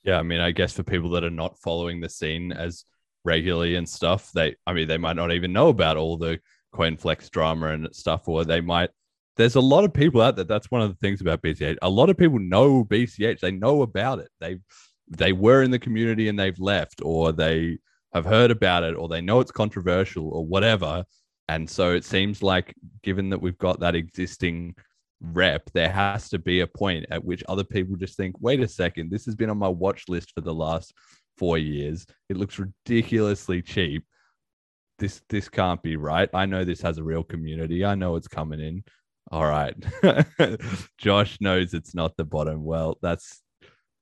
Yeah, 0.05 0.19
I 0.19 0.23
mean, 0.23 0.41
I 0.41 0.51
guess 0.51 0.73
for 0.73 0.83
people 0.83 1.11
that 1.11 1.25
are 1.25 1.31
not 1.31 1.59
following 1.59 2.01
the 2.01 2.09
scene 2.09 2.53
as 2.53 2.85
regularly 3.25 3.77
and 3.77 3.89
stuff, 3.89 4.33
they, 4.33 4.57
I 4.67 4.73
mean, 4.73 4.89
they 4.89 4.99
might 4.99 5.17
not 5.17 5.33
even 5.33 5.53
know 5.53 5.69
about 5.69 5.97
all 5.97 6.17
the 6.17 6.41
CoinFlex 6.75 7.31
drama 7.31 7.69
and 7.69 7.89
stuff, 7.95 8.29
or 8.29 8.45
they 8.45 8.61
might. 8.61 8.91
There's 9.37 9.57
a 9.57 9.61
lot 9.61 9.85
of 9.85 9.93
people 9.93 10.21
out 10.21 10.37
there. 10.37 10.45
That's 10.45 10.71
one 10.71 10.83
of 10.83 10.91
the 10.91 10.97
things 10.97 11.21
about 11.21 11.43
BCH. 11.43 11.77
A 11.83 11.89
lot 11.89 12.11
of 12.11 12.17
people 12.17 12.39
know 12.39 12.85
BCH. 12.85 13.41
They 13.41 13.51
know 13.51 13.83
about 13.83 14.19
it. 14.19 14.29
They 14.41 14.59
they 15.09 15.33
were 15.33 15.63
in 15.63 15.71
the 15.71 15.79
community 15.79 16.29
and 16.29 16.39
they've 16.39 16.59
left, 16.59 17.01
or 17.03 17.33
they 17.33 17.79
have 18.15 18.25
heard 18.25 18.51
about 18.51 18.85
it, 18.85 18.95
or 18.95 19.09
they 19.09 19.21
know 19.21 19.41
it's 19.41 19.51
controversial, 19.51 20.29
or 20.29 20.45
whatever. 20.47 21.05
And 21.49 21.69
so 21.69 21.93
it 21.93 22.05
seems 22.05 22.43
like, 22.43 22.75
given 23.03 23.31
that 23.31 23.43
we've 23.43 23.59
got 23.59 23.81
that 23.81 23.97
existing 23.97 24.77
rep, 25.21 25.71
there 25.73 25.91
has 25.91 26.29
to 26.31 26.39
be 26.39 26.61
a 26.61 26.67
point 26.67 27.07
at 27.11 27.25
which 27.25 27.45
other 27.49 27.65
people 27.65 27.97
just 27.97 28.17
think, 28.17 28.37
wait 28.41 28.61
a 28.61 28.69
second, 28.69 29.11
this 29.11 29.25
has 29.27 29.35
been 29.35 29.51
on 29.51 29.59
my 29.59 29.69
watch 29.69 30.05
list 30.09 30.33
for 30.35 30.41
the 30.41 30.55
last 30.55 30.95
four 31.37 31.59
years. 31.59 32.07
It 32.29 32.37
looks 32.37 32.59
ridiculously 32.59 33.63
cheap. 33.63 34.05
This 34.99 35.23
this 35.31 35.49
can't 35.49 35.83
be 35.83 35.97
right. 35.97 36.29
I 36.35 36.45
know 36.45 36.65
this 36.65 36.83
has 36.83 36.99
a 36.99 37.03
real 37.03 37.23
community. 37.23 37.85
I 37.85 37.95
know 37.95 38.17
it's 38.17 38.29
coming 38.29 38.61
in. 38.61 38.85
All 39.31 39.47
right. 39.47 39.75
Josh 40.99 41.39
knows 41.41 41.73
it's 41.73 41.95
not 41.95 42.17
the 42.17 42.25
bottom. 42.25 42.65
Well, 42.65 42.99
that's 43.01 43.43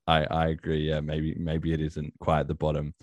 I 0.09 0.25
I 0.25 0.47
agree. 0.49 0.89
Yeah, 0.89 1.01
maybe 1.01 1.37
maybe 1.39 1.73
it 1.73 1.81
isn't 1.81 2.13
quite 2.19 2.49
the 2.49 2.55
bottom. 2.55 2.95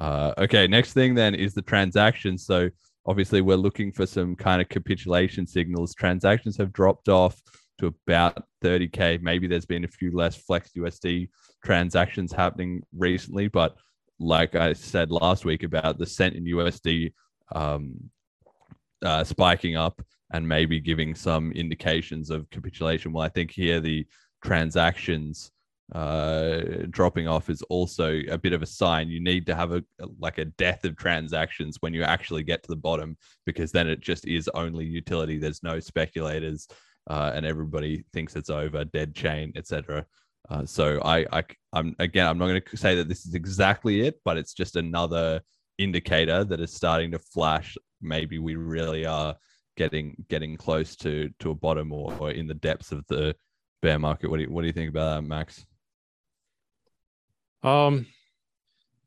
Uh, 0.00 0.32
okay, 0.38 0.68
next 0.68 0.92
thing 0.92 1.14
then 1.14 1.34
is 1.34 1.54
the 1.54 1.62
transaction. 1.62 2.38
So 2.38 2.70
obviously 3.06 3.40
we're 3.40 3.56
looking 3.56 3.90
for 3.92 4.06
some 4.06 4.36
kind 4.36 4.62
of 4.62 4.68
capitulation 4.68 5.46
signals. 5.46 5.94
Transactions 5.94 6.56
have 6.58 6.72
dropped 6.72 7.08
off 7.08 7.40
to 7.80 7.94
about 8.06 8.44
30k. 8.62 9.20
Maybe 9.22 9.46
there's 9.46 9.66
been 9.66 9.84
a 9.84 9.88
few 9.88 10.10
less 10.12 10.36
Flex 10.36 10.70
USD 10.76 11.28
transactions 11.64 12.32
happening 12.32 12.82
recently, 12.96 13.48
but 13.48 13.76
like 14.18 14.54
I 14.54 14.72
said 14.74 15.10
last 15.10 15.44
week 15.44 15.62
about 15.62 15.98
the 15.98 16.06
cent 16.06 16.36
in 16.36 16.44
USD 16.44 17.12
um, 17.54 18.10
uh, 19.02 19.24
spiking 19.24 19.76
up 19.76 20.00
and 20.32 20.46
maybe 20.46 20.78
giving 20.78 21.14
some 21.14 21.52
indications 21.52 22.30
of 22.30 22.48
capitulation. 22.50 23.12
Well, 23.12 23.24
I 23.24 23.28
think 23.28 23.50
here 23.50 23.80
the 23.80 24.06
transactions 24.44 25.50
uh, 25.92 26.60
dropping 26.90 27.26
off 27.26 27.50
is 27.50 27.62
also 27.62 28.20
a 28.30 28.38
bit 28.38 28.52
of 28.52 28.62
a 28.62 28.66
sign. 28.66 29.08
You 29.08 29.20
need 29.20 29.44
to 29.46 29.54
have 29.54 29.72
a 29.72 29.82
like 30.18 30.38
a 30.38 30.44
death 30.44 30.84
of 30.84 30.96
transactions 30.96 31.78
when 31.80 31.92
you 31.92 32.04
actually 32.04 32.44
get 32.44 32.62
to 32.62 32.68
the 32.68 32.76
bottom, 32.76 33.16
because 33.44 33.72
then 33.72 33.88
it 33.88 34.00
just 34.00 34.26
is 34.26 34.48
only 34.54 34.84
utility. 34.84 35.38
There's 35.38 35.64
no 35.64 35.80
speculators, 35.80 36.68
uh, 37.10 37.32
and 37.34 37.44
everybody 37.44 38.04
thinks 38.12 38.36
it's 38.36 38.50
over, 38.50 38.84
dead 38.84 39.16
chain, 39.16 39.52
etc. 39.56 40.06
Uh, 40.48 40.64
so 40.64 41.00
I, 41.04 41.26
I, 41.32 41.44
I'm 41.72 41.96
again, 41.98 42.26
I'm 42.26 42.38
not 42.38 42.46
going 42.46 42.62
to 42.64 42.76
say 42.76 42.94
that 42.94 43.08
this 43.08 43.26
is 43.26 43.34
exactly 43.34 44.02
it, 44.02 44.20
but 44.24 44.36
it's 44.36 44.54
just 44.54 44.76
another 44.76 45.40
indicator 45.76 46.44
that 46.44 46.60
is 46.60 46.72
starting 46.72 47.10
to 47.10 47.18
flash. 47.18 47.76
Maybe 48.00 48.38
we 48.38 48.54
really 48.54 49.06
are 49.06 49.34
getting 49.76 50.24
getting 50.28 50.56
close 50.56 50.94
to 50.96 51.30
to 51.40 51.50
a 51.50 51.54
bottom 51.54 51.92
or, 51.92 52.14
or 52.20 52.30
in 52.30 52.46
the 52.46 52.54
depths 52.54 52.92
of 52.92 53.04
the 53.08 53.34
bear 53.82 53.98
market. 53.98 54.30
What 54.30 54.36
do 54.36 54.44
you 54.44 54.50
what 54.50 54.60
do 54.60 54.68
you 54.68 54.72
think 54.72 54.90
about 54.90 55.16
that, 55.16 55.28
Max? 55.28 55.66
Um, 57.64 58.06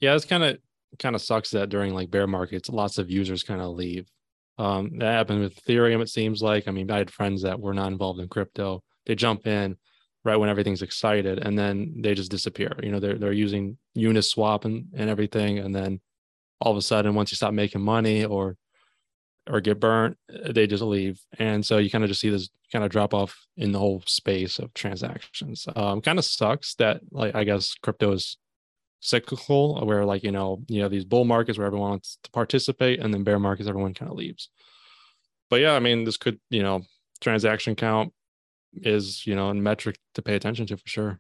yeah, 0.01 0.13
it's 0.13 0.25
kind 0.25 0.43
of 0.43 0.57
kind 1.00 1.15
of 1.15 1.22
sucks 1.22 1.51
that 1.51 1.69
during 1.69 1.93
like 1.93 2.12
bear 2.12 2.27
markets, 2.27 2.67
lots 2.67 2.98
of 2.98 3.10
users 3.10 3.43
kind 3.43 3.62
of 3.62 3.69
leave. 3.69 4.10
Um, 4.57 5.00
that 5.00 5.12
happened 5.12 5.41
with 5.41 5.55
Ethereum. 5.63 6.01
It 6.01 6.10
seems 6.10 6.41
like. 6.41 6.67
I 6.67 6.72
mean, 6.72 6.89
I 6.91 6.98
had 6.98 7.12
friends 7.12 7.41
that 7.41 7.60
were 7.60 7.74
not 7.74 7.91
involved 7.91 8.19
in 8.19 8.27
crypto. 8.27 8.83
They 9.05 9.15
jump 9.15 9.48
in 9.48 9.77
right 10.24 10.38
when 10.38 10.50
everything's 10.50 10.81
excited, 10.81 11.39
and 11.39 11.57
then 11.57 12.01
they 12.01 12.13
just 12.13 12.31
disappear. 12.31 12.77
You 12.81 12.91
know, 12.91 13.00
they're 13.00 13.17
they're 13.17 13.31
using 13.33 13.77
Uniswap 13.98 14.65
and 14.65 14.88
and 14.93 15.10
everything, 15.10 15.60
and 15.60 15.75
then 15.75 16.01
all 16.62 16.72
of 16.72 16.77
a 16.77 16.81
sudden, 16.81 17.15
once 17.15 17.31
you 17.31 17.36
stop 17.36 17.53
making 17.53 17.81
money 17.81 18.25
or 18.25 18.57
or 19.50 19.60
get 19.60 19.79
burnt, 19.79 20.17
they 20.50 20.67
just 20.67 20.83
leave. 20.83 21.19
And 21.38 21.65
so 21.65 21.77
you 21.77 21.89
kind 21.89 22.03
of 22.03 22.10
just 22.10 22.22
see 22.22 22.29
this 22.29 22.50
kind 22.72 22.86
of 22.86 22.91
drop 22.91 23.13
off 23.13 23.45
in 23.57 23.72
the 23.72 23.79
whole 23.79 24.01
space 24.07 24.57
of 24.60 24.74
transactions. 24.74 25.67
Um, 25.75 26.01
kind 26.01 26.17
of 26.17 26.25
sucks 26.25 26.75
that 26.75 27.01
like 27.12 27.36
I 27.36 27.43
guess 27.43 27.75
crypto 27.81 28.13
is 28.13 28.38
cyclical 29.03 29.86
where 29.86 30.05
like 30.05 30.24
you 30.24 30.31
know 30.31 30.63
you 30.67 30.81
know 30.81 30.88
these 30.88 31.03
bull 31.03 31.25
markets 31.25 31.57
where 31.57 31.67
everyone 31.67 31.89
wants 31.91 32.17
to 32.24 32.31
participate 32.31 33.00
and 33.01 33.13
then 33.13 33.24
bear 33.24 33.38
markets 33.38 33.67
everyone 33.67 33.93
kind 33.93 34.10
of 34.10 34.17
leaves. 34.17 34.50
But 35.50 35.60
yeah 35.60 35.74
i 35.74 35.79
mean 35.79 36.05
this 36.05 36.17
could 36.17 36.39
you 36.50 36.63
know 36.63 36.83
transaction 37.22 37.75
count 37.75 38.13
is 38.74 39.27
you 39.27 39.36
know 39.36 39.50
a 39.50 39.53
metric 39.53 39.98
to 40.15 40.22
pay 40.22 40.36
attention 40.36 40.65
to 40.67 40.77
for 40.77 40.88
sure. 40.88 41.19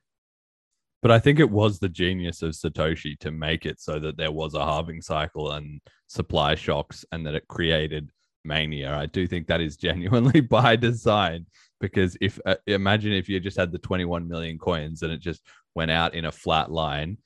But 1.01 1.11
i 1.11 1.19
think 1.19 1.39
it 1.39 1.51
was 1.51 1.79
the 1.79 1.89
genius 1.89 2.41
of 2.41 2.53
satoshi 2.53 3.19
to 3.19 3.31
make 3.31 3.65
it 3.65 3.81
so 3.81 3.99
that 3.99 4.17
there 4.17 4.31
was 4.31 4.53
a 4.53 4.65
halving 4.65 5.01
cycle 5.01 5.51
and 5.51 5.81
supply 6.07 6.55
shocks 6.55 7.03
and 7.11 7.25
that 7.27 7.35
it 7.35 7.47
created 7.47 8.09
mania. 8.45 8.93
I 8.93 9.05
do 9.05 9.27
think 9.27 9.47
that 9.47 9.61
is 9.61 9.77
genuinely 9.77 10.41
by 10.57 10.75
design 10.75 11.47
because 11.81 12.17
if 12.21 12.39
uh, 12.45 12.55
imagine 12.65 13.11
if 13.11 13.27
you 13.27 13.39
just 13.39 13.57
had 13.57 13.71
the 13.71 13.79
21 13.79 14.27
million 14.27 14.57
coins 14.57 15.01
and 15.01 15.11
it 15.11 15.19
just 15.19 15.41
went 15.75 15.91
out 15.91 16.13
in 16.13 16.25
a 16.25 16.31
flat 16.31 16.71
line 16.71 17.17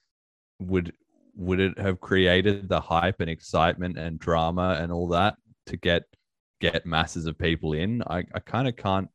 would 0.59 0.93
would 1.35 1.59
it 1.59 1.77
have 1.79 1.99
created 1.99 2.67
the 2.67 2.81
hype 2.81 3.21
and 3.21 3.29
excitement 3.29 3.97
and 3.97 4.19
drama 4.19 4.77
and 4.81 4.91
all 4.91 5.09
that 5.09 5.35
to 5.67 5.77
get 5.77 6.03
get 6.59 6.85
masses 6.85 7.25
of 7.25 7.37
people 7.37 7.73
in? 7.73 8.01
I, 8.07 8.23
I 8.33 8.39
kind 8.39 8.67
of 8.67 8.75
can't 8.75 9.09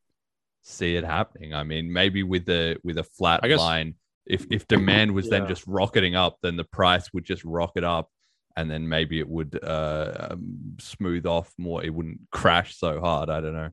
see 0.63 0.97
it 0.97 1.05
happening. 1.05 1.53
I 1.53 1.65
mean, 1.65 1.93
maybe 1.93 2.23
with 2.23 2.47
the 2.47 2.79
with 2.85 2.99
a 2.99 3.05
flat 3.05 3.43
guess, 3.43 3.59
line, 3.59 3.95
if 4.27 4.47
if 4.51 4.69
demand 4.69 5.13
was 5.13 5.27
yeah. 5.27 5.41
then 5.41 5.49
just 5.49 5.67
rocketing 5.67 6.15
up, 6.15 6.39
then 6.43 6.57
the 6.57 6.65
price 6.65 7.13
would 7.13 7.25
just 7.25 7.45
rocket 7.45 7.85
up, 7.85 8.09
and 8.57 8.71
then 8.71 8.89
maybe 8.89 9.19
it 9.19 9.29
would 9.29 9.59
uh, 9.63 10.29
um, 10.31 10.77
smooth 10.81 11.27
off 11.27 11.53
more. 11.59 11.85
It 11.85 11.93
wouldn't 11.93 12.21
crash 12.31 12.77
so 12.77 13.01
hard. 13.01 13.31
I 13.31 13.41
don't 13.41 13.55
know. 13.55 13.71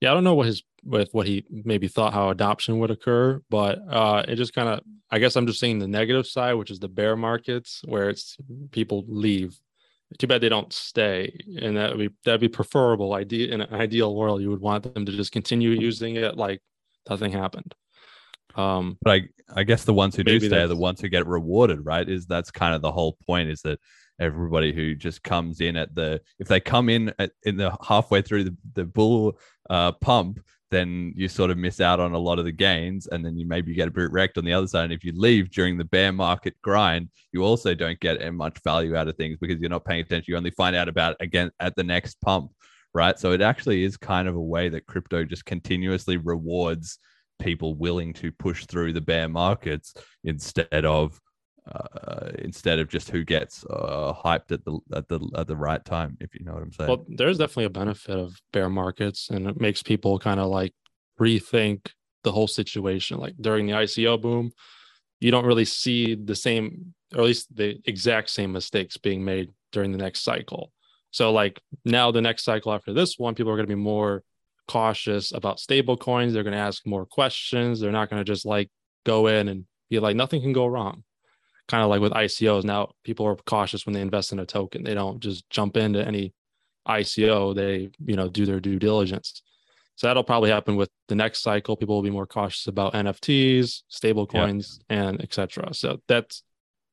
Yeah, 0.00 0.10
I 0.10 0.14
don't 0.14 0.24
know 0.24 0.34
what 0.34 0.46
his 0.46 0.62
with 0.84 1.08
what 1.12 1.26
he 1.26 1.44
maybe 1.50 1.88
thought 1.88 2.14
how 2.14 2.30
adoption 2.30 2.78
would 2.78 2.90
occur, 2.90 3.42
but 3.50 3.80
uh, 3.90 4.24
it 4.28 4.36
just 4.36 4.54
kind 4.54 4.68
of 4.68 4.80
I 5.10 5.18
guess 5.18 5.36
I'm 5.36 5.46
just 5.46 5.60
seeing 5.60 5.78
the 5.78 5.88
negative 5.88 6.26
side, 6.26 6.54
which 6.54 6.70
is 6.70 6.78
the 6.78 6.88
bear 6.88 7.16
markets 7.16 7.82
where 7.84 8.08
it's 8.08 8.36
people 8.70 9.04
leave. 9.08 9.58
Too 10.18 10.26
bad 10.26 10.40
they 10.40 10.48
don't 10.48 10.72
stay, 10.72 11.38
and 11.60 11.76
that 11.76 11.90
would 11.90 11.98
be 11.98 12.14
that'd 12.24 12.40
be 12.40 12.48
preferable. 12.48 13.12
Idea 13.12 13.52
in 13.52 13.60
an 13.60 13.74
ideal 13.74 14.14
world, 14.14 14.40
you 14.40 14.50
would 14.50 14.60
want 14.60 14.94
them 14.94 15.04
to 15.04 15.12
just 15.12 15.32
continue 15.32 15.70
using 15.70 16.16
it 16.16 16.36
like 16.36 16.62
nothing 17.10 17.32
happened. 17.32 17.74
Um, 18.54 18.98
but 19.02 19.12
I 19.12 19.28
I 19.54 19.64
guess 19.64 19.84
the 19.84 19.94
ones 19.94 20.16
who 20.16 20.24
do 20.24 20.40
stay 20.40 20.62
are 20.62 20.66
the 20.66 20.76
ones 20.76 21.00
who 21.00 21.08
get 21.08 21.26
rewarded, 21.26 21.84
right? 21.84 22.08
Is 22.08 22.26
that's 22.26 22.50
kind 22.50 22.74
of 22.74 22.80
the 22.80 22.92
whole 22.92 23.18
point? 23.26 23.50
Is 23.50 23.62
that 23.62 23.80
everybody 24.20 24.72
who 24.72 24.94
just 24.94 25.22
comes 25.22 25.60
in 25.60 25.76
at 25.76 25.94
the 25.94 26.20
if 26.38 26.48
they 26.48 26.60
come 26.60 26.88
in 26.88 27.12
at, 27.18 27.30
in 27.44 27.56
the 27.56 27.76
halfway 27.86 28.20
through 28.22 28.44
the, 28.44 28.56
the 28.74 28.84
bull 28.84 29.38
uh, 29.70 29.92
pump 29.92 30.40
then 30.70 31.14
you 31.16 31.28
sort 31.28 31.50
of 31.50 31.56
miss 31.56 31.80
out 31.80 31.98
on 31.98 32.12
a 32.12 32.18
lot 32.18 32.38
of 32.38 32.44
the 32.44 32.52
gains 32.52 33.06
and 33.06 33.24
then 33.24 33.38
you 33.38 33.46
maybe 33.46 33.72
get 33.72 33.88
a 33.88 33.90
bit 33.90 34.12
wrecked 34.12 34.36
on 34.36 34.44
the 34.44 34.52
other 34.52 34.66
side. 34.66 34.84
And 34.84 34.92
if 34.92 35.02
you 35.02 35.12
leave 35.16 35.50
during 35.50 35.78
the 35.78 35.84
bear 35.84 36.12
market 36.12 36.54
grind 36.62 37.08
you 37.32 37.42
also 37.42 37.74
don't 37.74 37.98
get 38.00 38.34
much 38.34 38.58
value 38.62 38.94
out 38.94 39.08
of 39.08 39.16
things 39.16 39.38
because 39.40 39.58
you're 39.60 39.70
not 39.70 39.86
paying 39.86 40.00
attention. 40.00 40.26
You 40.28 40.36
only 40.36 40.50
find 40.50 40.76
out 40.76 40.88
about 40.88 41.16
again 41.20 41.50
at 41.58 41.74
the 41.74 41.84
next 41.84 42.20
pump 42.20 42.52
right? 42.94 43.18
So 43.18 43.32
it 43.32 43.40
actually 43.40 43.84
is 43.84 43.96
kind 43.96 44.28
of 44.28 44.34
a 44.34 44.40
way 44.40 44.68
that 44.70 44.86
crypto 44.86 45.24
just 45.24 45.44
continuously 45.44 46.16
rewards 46.16 46.98
people 47.38 47.74
willing 47.74 48.12
to 48.14 48.32
push 48.32 48.66
through 48.66 48.92
the 48.92 49.00
bear 49.00 49.28
markets 49.28 49.94
instead 50.24 50.84
of 50.84 51.20
uh, 51.74 52.30
instead 52.38 52.78
of 52.78 52.88
just 52.88 53.10
who 53.10 53.24
gets 53.24 53.64
uh, 53.70 54.12
hyped 54.12 54.52
at 54.52 54.64
the 54.64 54.78
at 54.94 55.08
the 55.08 55.20
at 55.36 55.46
the 55.46 55.56
right 55.56 55.84
time, 55.84 56.16
if 56.20 56.34
you 56.34 56.44
know 56.44 56.54
what 56.54 56.62
I'm 56.62 56.72
saying. 56.72 56.88
Well, 56.88 57.04
there's 57.08 57.38
definitely 57.38 57.64
a 57.64 57.70
benefit 57.70 58.16
of 58.16 58.40
bear 58.52 58.68
markets, 58.68 59.28
and 59.30 59.46
it 59.46 59.60
makes 59.60 59.82
people 59.82 60.18
kind 60.18 60.40
of 60.40 60.48
like 60.48 60.72
rethink 61.20 61.88
the 62.24 62.32
whole 62.32 62.46
situation. 62.46 63.18
Like 63.18 63.34
during 63.40 63.66
the 63.66 63.72
ICO 63.72 64.20
boom, 64.20 64.50
you 65.20 65.30
don't 65.30 65.44
really 65.46 65.64
see 65.64 66.14
the 66.14 66.34
same, 66.34 66.94
or 67.14 67.20
at 67.20 67.26
least 67.26 67.54
the 67.54 67.80
exact 67.84 68.30
same 68.30 68.52
mistakes 68.52 68.96
being 68.96 69.24
made 69.24 69.50
during 69.72 69.92
the 69.92 69.98
next 69.98 70.20
cycle. 70.20 70.72
So, 71.10 71.32
like 71.32 71.60
now, 71.84 72.10
the 72.10 72.22
next 72.22 72.44
cycle 72.44 72.72
after 72.72 72.92
this 72.92 73.18
one, 73.18 73.34
people 73.34 73.52
are 73.52 73.56
going 73.56 73.68
to 73.68 73.76
be 73.76 73.80
more 73.80 74.22
cautious 74.68 75.32
about 75.32 75.60
stable 75.60 75.96
coins. 75.96 76.32
They're 76.32 76.42
going 76.42 76.52
to 76.52 76.58
ask 76.58 76.86
more 76.86 77.06
questions. 77.06 77.80
They're 77.80 77.92
not 77.92 78.10
going 78.10 78.20
to 78.20 78.30
just 78.30 78.46
like 78.46 78.70
go 79.04 79.26
in 79.26 79.48
and 79.48 79.64
be 79.90 79.98
like, 79.98 80.16
nothing 80.16 80.42
can 80.42 80.52
go 80.52 80.66
wrong 80.66 81.02
kind 81.68 81.82
of 81.82 81.90
like 81.90 82.00
with 82.00 82.12
ICOs 82.12 82.64
now 82.64 82.90
people 83.04 83.26
are 83.26 83.36
cautious 83.36 83.86
when 83.86 83.92
they 83.92 84.00
invest 84.00 84.32
in 84.32 84.38
a 84.38 84.46
token 84.46 84.82
they 84.82 84.94
don't 84.94 85.20
just 85.20 85.48
jump 85.50 85.76
into 85.76 86.04
any 86.04 86.32
ICO 86.88 87.54
they 87.54 87.90
you 88.04 88.16
know 88.16 88.28
do 88.28 88.46
their 88.46 88.60
due 88.60 88.78
diligence 88.78 89.42
So 89.98 90.06
that'll 90.06 90.22
probably 90.22 90.50
happen 90.50 90.76
with 90.76 90.90
the 91.08 91.16
next 91.16 91.42
cycle. 91.42 91.76
People 91.76 91.96
will 91.96 92.04
be 92.04 92.10
more 92.10 92.26
cautious 92.26 92.68
about 92.68 92.94
NFTs, 92.94 93.82
stable 93.88 94.28
coins, 94.28 94.78
and 94.88 95.20
etc. 95.20 95.74
So 95.74 96.00
that's 96.06 96.44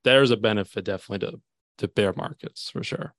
there's 0.04 0.32
a 0.32 0.38
benefit 0.38 0.86
definitely 0.86 1.28
to 1.28 1.40
to 1.78 1.88
bear 1.88 2.14
markets 2.18 2.72
for 2.72 2.84
sure. 2.84 3.14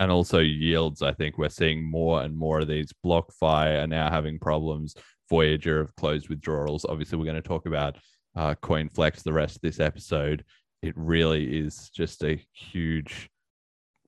And 0.00 0.10
also 0.10 0.40
yields. 0.40 1.02
I 1.02 1.12
think 1.12 1.38
we're 1.38 1.50
seeing 1.50 1.88
more 1.88 2.22
and 2.22 2.36
more 2.36 2.58
of 2.60 2.68
these. 2.68 2.92
BlockFi 3.06 3.80
are 3.80 3.86
now 3.86 4.10
having 4.10 4.40
problems. 4.40 4.96
Voyager 5.30 5.78
have 5.78 5.94
closed 5.94 6.28
withdrawals. 6.28 6.84
Obviously, 6.84 7.16
we're 7.16 7.24
going 7.24 7.42
to 7.42 7.48
talk 7.48 7.66
about 7.66 7.96
uh, 8.34 8.56
CoinFlex 8.60 9.22
the 9.22 9.32
rest 9.32 9.54
of 9.54 9.62
this 9.62 9.78
episode. 9.78 10.44
It 10.82 10.94
really 10.96 11.58
is 11.58 11.90
just 11.90 12.22
a 12.24 12.40
huge 12.52 13.30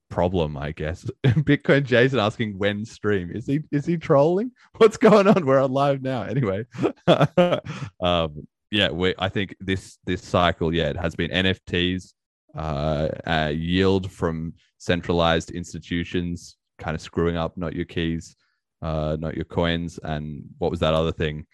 problem, 0.09 0.57
I 0.57 0.71
guess. 0.71 1.05
Bitcoin 1.25 1.83
Jason 1.83 2.19
asking 2.19 2.57
when 2.57 2.85
stream. 2.85 3.31
Is 3.33 3.47
he 3.47 3.61
is 3.71 3.85
he 3.85 3.97
trolling? 3.97 4.51
What's 4.77 4.97
going 4.97 5.27
on? 5.27 5.45
We're 5.45 5.61
on 5.61 5.71
live 5.71 6.01
now. 6.01 6.23
Anyway. 6.23 6.65
um, 7.99 8.47
yeah, 8.69 8.89
we 8.89 9.13
I 9.19 9.29
think 9.29 9.55
this 9.59 9.97
this 10.05 10.23
cycle, 10.23 10.73
yeah, 10.73 10.89
it 10.89 10.97
has 10.97 11.15
been 11.15 11.31
NFTs, 11.31 12.13
uh, 12.55 13.09
uh, 13.25 13.51
yield 13.53 14.11
from 14.11 14.53
centralized 14.77 15.51
institutions 15.51 16.57
kind 16.81 16.95
of 16.95 17.01
screwing 17.01 17.37
up 17.37 17.55
not 17.57 17.75
your 17.75 17.85
keys, 17.85 18.35
uh, 18.81 19.15
not 19.19 19.35
your 19.35 19.45
coins, 19.45 19.99
and 20.03 20.43
what 20.57 20.71
was 20.71 20.79
that 20.79 20.93
other 20.93 21.11
thing? 21.11 21.45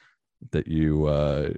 That 0.51 0.67
you 0.67 1.06
uh 1.06 1.50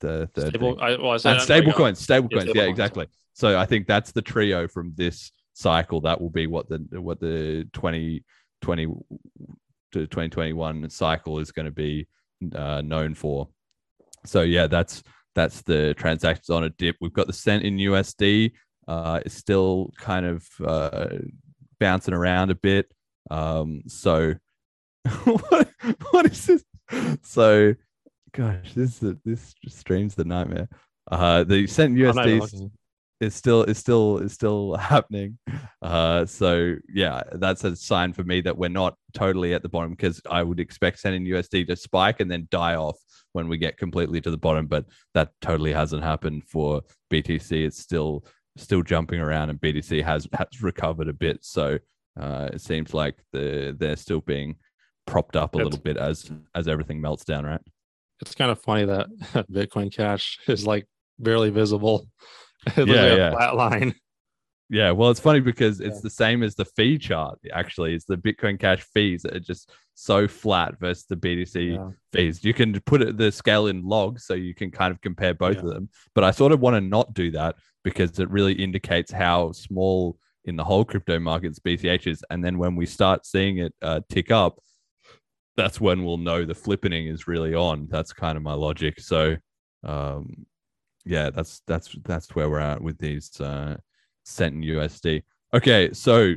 the 0.00 0.28
the 0.34 0.48
Stable, 0.48 0.76
I, 0.80 0.96
well, 0.96 1.12
I 1.24 1.30
and 1.32 1.40
stable 1.40 1.72
coins 1.72 1.98
stable 2.00 2.28
Yeah, 2.30 2.38
coins. 2.38 2.50
stable 2.50 2.56
yeah 2.56 2.64
coins. 2.66 2.70
exactly. 2.70 3.06
So 3.32 3.58
i 3.58 3.64
think 3.64 3.86
that's 3.86 4.12
the 4.12 4.22
trio 4.22 4.66
from 4.68 4.92
this 4.96 5.30
cycle. 5.54 6.00
That 6.00 6.20
will 6.20 6.30
be 6.30 6.46
what 6.46 6.68
the 6.68 6.78
what 7.00 7.20
the 7.20 7.68
2020 7.72 8.86
to 8.86 10.06
2021 10.06 10.90
cycle 10.90 11.38
is 11.38 11.52
going 11.52 11.66
to 11.66 11.72
be 11.72 12.06
uh, 12.54 12.80
known 12.82 13.14
for. 13.14 13.48
So 14.26 14.42
yeah 14.42 14.66
that's 14.66 15.02
that's 15.34 15.62
the 15.62 15.94
transactions 15.94 16.50
on 16.50 16.64
a 16.64 16.70
dip. 16.70 16.96
We've 17.00 17.12
got 17.12 17.26
the 17.28 17.32
cent 17.32 17.62
in 17.64 17.76
usd 17.78 18.52
uh 18.88 19.20
it's 19.24 19.34
still 19.36 19.92
kind 19.98 20.26
of 20.26 20.44
uh 20.66 21.08
bouncing 21.78 22.14
around 22.14 22.50
a 22.50 22.54
bit. 22.56 22.90
Um 23.30 23.82
so 23.86 24.34
what, 25.24 25.68
what 26.10 26.26
is 26.26 26.46
this 26.46 26.64
so 27.22 27.74
gosh 28.32 28.74
this 28.74 28.90
is 28.90 28.98
the, 28.98 29.18
this 29.24 29.54
stream's 29.68 30.14
the 30.14 30.24
nightmare. 30.24 30.68
Uh 31.10 31.44
the 31.44 31.66
cent 31.66 31.98
I'm 31.98 32.14
not 32.14 32.28
even 32.28 32.40
usd 32.40 32.70
is 33.20 33.34
still 33.34 33.64
is 33.64 33.76
still 33.76 34.18
is 34.18 34.32
still 34.32 34.76
happening. 34.76 35.38
Uh 35.82 36.24
so 36.26 36.76
yeah 36.92 37.22
that's 37.34 37.64
a 37.64 37.76
sign 37.76 38.12
for 38.12 38.24
me 38.24 38.40
that 38.42 38.56
we're 38.56 38.68
not 38.68 38.96
totally 39.12 39.54
at 39.54 39.62
the 39.62 39.68
bottom 39.68 39.90
because 39.90 40.20
i 40.30 40.42
would 40.42 40.60
expect 40.60 41.00
cent 41.00 41.14
in 41.14 41.24
usd 41.24 41.66
to 41.66 41.76
spike 41.76 42.20
and 42.20 42.30
then 42.30 42.46
die 42.50 42.76
off 42.76 42.96
when 43.32 43.48
we 43.48 43.58
get 43.58 43.76
completely 43.76 44.20
to 44.20 44.30
the 44.30 44.38
bottom 44.38 44.66
but 44.66 44.86
that 45.14 45.30
totally 45.40 45.72
hasn't 45.72 46.02
happened 46.02 46.42
for 46.44 46.82
btc 47.12 47.66
it's 47.66 47.78
still 47.78 48.24
still 48.56 48.82
jumping 48.82 49.20
around 49.20 49.50
and 49.50 49.60
btc 49.60 50.02
has 50.02 50.28
has 50.32 50.62
recovered 50.62 51.08
a 51.08 51.12
bit. 51.12 51.44
So 51.44 51.78
uh 52.20 52.50
it 52.52 52.60
seems 52.60 52.94
like 52.94 53.16
the 53.32 53.76
they're 53.78 53.96
still 53.96 54.20
being 54.20 54.56
propped 55.10 55.36
up 55.36 55.54
a 55.54 55.58
It's- 55.58 55.64
little 55.64 55.82
bit 55.82 55.96
as 55.96 56.30
as 56.54 56.68
everything 56.68 57.00
melts 57.00 57.24
down 57.24 57.44
right 57.44 57.60
It's 58.20 58.34
kind 58.34 58.50
of 58.50 58.60
funny 58.60 58.84
that 58.86 59.08
Bitcoin 59.50 59.92
Cash 59.92 60.38
is 60.46 60.66
like 60.66 60.86
barely 61.18 61.50
visible. 61.50 62.06
Yeah, 62.76 62.84
yeah. 63.16 63.30
flat 63.32 63.56
line. 63.56 63.94
Yeah, 64.72 64.92
well, 64.92 65.10
it's 65.10 65.18
funny 65.18 65.40
because 65.40 65.80
it's 65.80 66.00
the 66.00 66.08
same 66.10 66.44
as 66.44 66.54
the 66.54 66.64
fee 66.64 66.96
chart. 66.96 67.40
Actually, 67.52 67.92
it's 67.96 68.04
the 68.04 68.16
Bitcoin 68.16 68.56
Cash 68.56 68.82
fees 68.94 69.22
that 69.22 69.34
are 69.34 69.40
just 69.40 69.72
so 69.94 70.28
flat 70.28 70.78
versus 70.78 71.06
the 71.08 71.16
BTC 71.16 71.74
Yeah. 71.74 71.88
fees. 72.12 72.44
You 72.44 72.54
can 72.54 72.78
put 72.82 73.02
it, 73.02 73.16
the 73.16 73.32
scale 73.32 73.66
in 73.66 73.82
logs, 73.82 74.26
so 74.26 74.34
you 74.34 74.54
can 74.54 74.70
kind 74.70 74.92
of 74.94 75.00
compare 75.00 75.34
both 75.34 75.56
Yeah. 75.56 75.62
of 75.62 75.74
them. 75.74 75.88
But 76.14 76.22
I 76.22 76.30
sort 76.30 76.52
of 76.52 76.60
want 76.60 76.76
to 76.76 76.80
not 76.80 77.14
do 77.14 77.32
that 77.32 77.56
because 77.82 78.20
it 78.20 78.30
really 78.30 78.52
indicates 78.52 79.10
how 79.10 79.50
small 79.50 80.16
in 80.44 80.54
the 80.54 80.62
whole 80.64 80.84
crypto 80.84 81.18
markets 81.18 81.58
BCH 81.58 82.06
is. 82.06 82.22
And 82.30 82.44
then 82.44 82.56
when 82.56 82.76
we 82.76 82.86
start 82.86 83.26
seeing 83.26 83.58
it 83.58 83.74
uh, 83.82 84.02
tick 84.08 84.30
up, 84.30 84.60
that's 85.56 85.80
when 85.80 86.04
we'll 86.04 86.16
know 86.16 86.44
the 86.44 86.54
flippening 86.54 87.12
is 87.12 87.28
really 87.28 87.54
on. 87.54 87.88
That's 87.90 88.12
kind 88.12 88.36
of 88.36 88.42
my 88.42 88.54
logic. 88.54 89.00
So, 89.00 89.36
um, 89.84 90.46
yeah, 91.04 91.30
that's 91.30 91.62
that's 91.66 91.94
that's 92.04 92.34
where 92.34 92.48
we're 92.48 92.60
at 92.60 92.80
with 92.80 92.98
these 92.98 93.40
uh, 93.40 93.76
cent 94.24 94.54
and 94.54 94.64
USD. 94.64 95.22
Okay, 95.52 95.92
so 95.92 96.34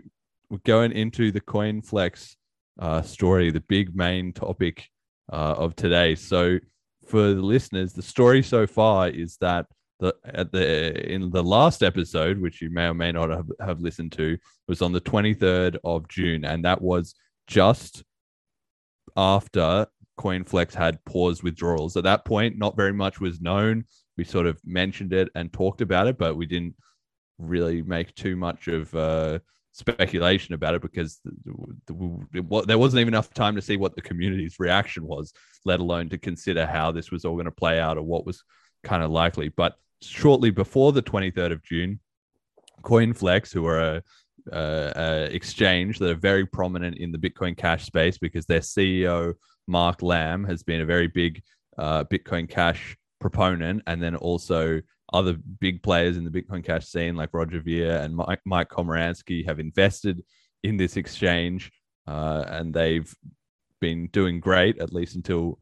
we're 0.49 0.57
going 0.65 0.91
into 0.91 1.31
the 1.31 1.41
CoinFlex 1.41 2.35
uh, 2.79 3.01
story, 3.01 3.51
the 3.51 3.61
big 3.61 3.95
main 3.95 4.33
topic 4.33 4.89
uh, 5.31 5.55
of 5.57 5.75
today. 5.75 6.15
So, 6.15 6.59
for 7.07 7.33
the 7.33 7.41
listeners, 7.41 7.93
the 7.93 8.01
story 8.01 8.41
so 8.41 8.65
far 8.65 9.09
is 9.09 9.37
that 9.37 9.67
the 9.99 10.15
at 10.25 10.51
the 10.51 11.11
in 11.11 11.29
the 11.29 11.43
last 11.43 11.83
episode, 11.83 12.39
which 12.39 12.61
you 12.61 12.69
may 12.69 12.87
or 12.87 12.93
may 12.93 13.11
not 13.11 13.29
have, 13.29 13.49
have 13.59 13.79
listened 13.79 14.11
to, 14.13 14.37
was 14.67 14.81
on 14.81 14.91
the 14.91 15.01
23rd 15.01 15.77
of 15.83 16.07
June, 16.07 16.45
and 16.45 16.65
that 16.65 16.81
was 16.81 17.15
just 17.47 18.03
after 19.15 19.87
CoinFlex 20.19 20.73
had 20.73 21.03
paused 21.05 21.43
withdrawals. 21.43 21.97
At 21.97 22.03
that 22.03 22.25
point, 22.25 22.57
not 22.57 22.77
very 22.77 22.93
much 22.93 23.19
was 23.19 23.41
known. 23.41 23.85
We 24.17 24.23
sort 24.23 24.45
of 24.45 24.59
mentioned 24.65 25.13
it 25.13 25.29
and 25.35 25.51
talked 25.51 25.81
about 25.81 26.07
it, 26.07 26.17
but 26.17 26.37
we 26.37 26.45
didn't 26.45 26.75
really 27.39 27.81
make 27.81 28.13
too 28.15 28.35
much 28.35 28.67
of 28.67 28.93
uh, 28.95 29.39
speculation 29.71 30.53
about 30.53 30.75
it 30.75 30.81
because 30.81 31.19
there 31.87 32.77
wasn't 32.77 33.01
even 33.01 33.13
enough 33.13 33.33
time 33.33 33.55
to 33.55 33.61
see 33.61 33.75
what 33.75 33.95
the 33.95 34.01
community's 34.01 34.59
reaction 34.59 35.05
was, 35.05 35.33
let 35.65 35.79
alone 35.79 36.09
to 36.09 36.17
consider 36.17 36.65
how 36.65 36.91
this 36.91 37.11
was 37.11 37.25
all 37.25 37.33
going 37.33 37.45
to 37.45 37.51
play 37.51 37.79
out 37.79 37.97
or 37.97 38.03
what 38.03 38.25
was 38.25 38.43
kind 38.83 39.03
of 39.03 39.09
likely. 39.09 39.49
But 39.49 39.75
shortly 40.01 40.51
before 40.51 40.91
the 40.91 41.01
23rd 41.01 41.51
of 41.51 41.63
June, 41.63 41.99
CoinFlex, 42.83 43.51
who 43.51 43.65
are 43.65 43.79
a, 43.79 44.03
uh, 44.51 44.55
uh, 44.95 45.27
exchange 45.31 45.99
that 45.99 46.09
are 46.09 46.15
very 46.15 46.45
prominent 46.45 46.97
in 46.97 47.11
the 47.11 47.17
Bitcoin 47.17 47.55
Cash 47.55 47.85
space 47.85 48.17
because 48.17 48.45
their 48.45 48.59
CEO, 48.59 49.33
Mark 49.67 50.01
Lamb, 50.01 50.43
has 50.45 50.63
been 50.63 50.81
a 50.81 50.85
very 50.85 51.07
big 51.07 51.41
uh, 51.77 52.03
Bitcoin 52.05 52.49
Cash 52.49 52.97
proponent, 53.19 53.81
and 53.87 54.01
then 54.01 54.15
also 54.15 54.81
other 55.13 55.37
big 55.59 55.81
players 55.83 56.17
in 56.17 56.23
the 56.23 56.29
Bitcoin 56.29 56.63
Cash 56.63 56.87
scene 56.87 57.15
like 57.15 57.33
Roger 57.33 57.61
Ver 57.61 57.97
and 57.97 58.15
Mike, 58.15 58.41
Mike 58.45 58.69
Komaransky 58.69 59.45
have 59.45 59.59
invested 59.59 60.23
in 60.63 60.77
this 60.77 60.97
exchange, 60.97 61.71
uh, 62.07 62.45
and 62.47 62.73
they've 62.73 63.13
been 63.79 64.07
doing 64.07 64.39
great 64.39 64.79
at 64.79 64.93
least 64.93 65.15
until 65.15 65.59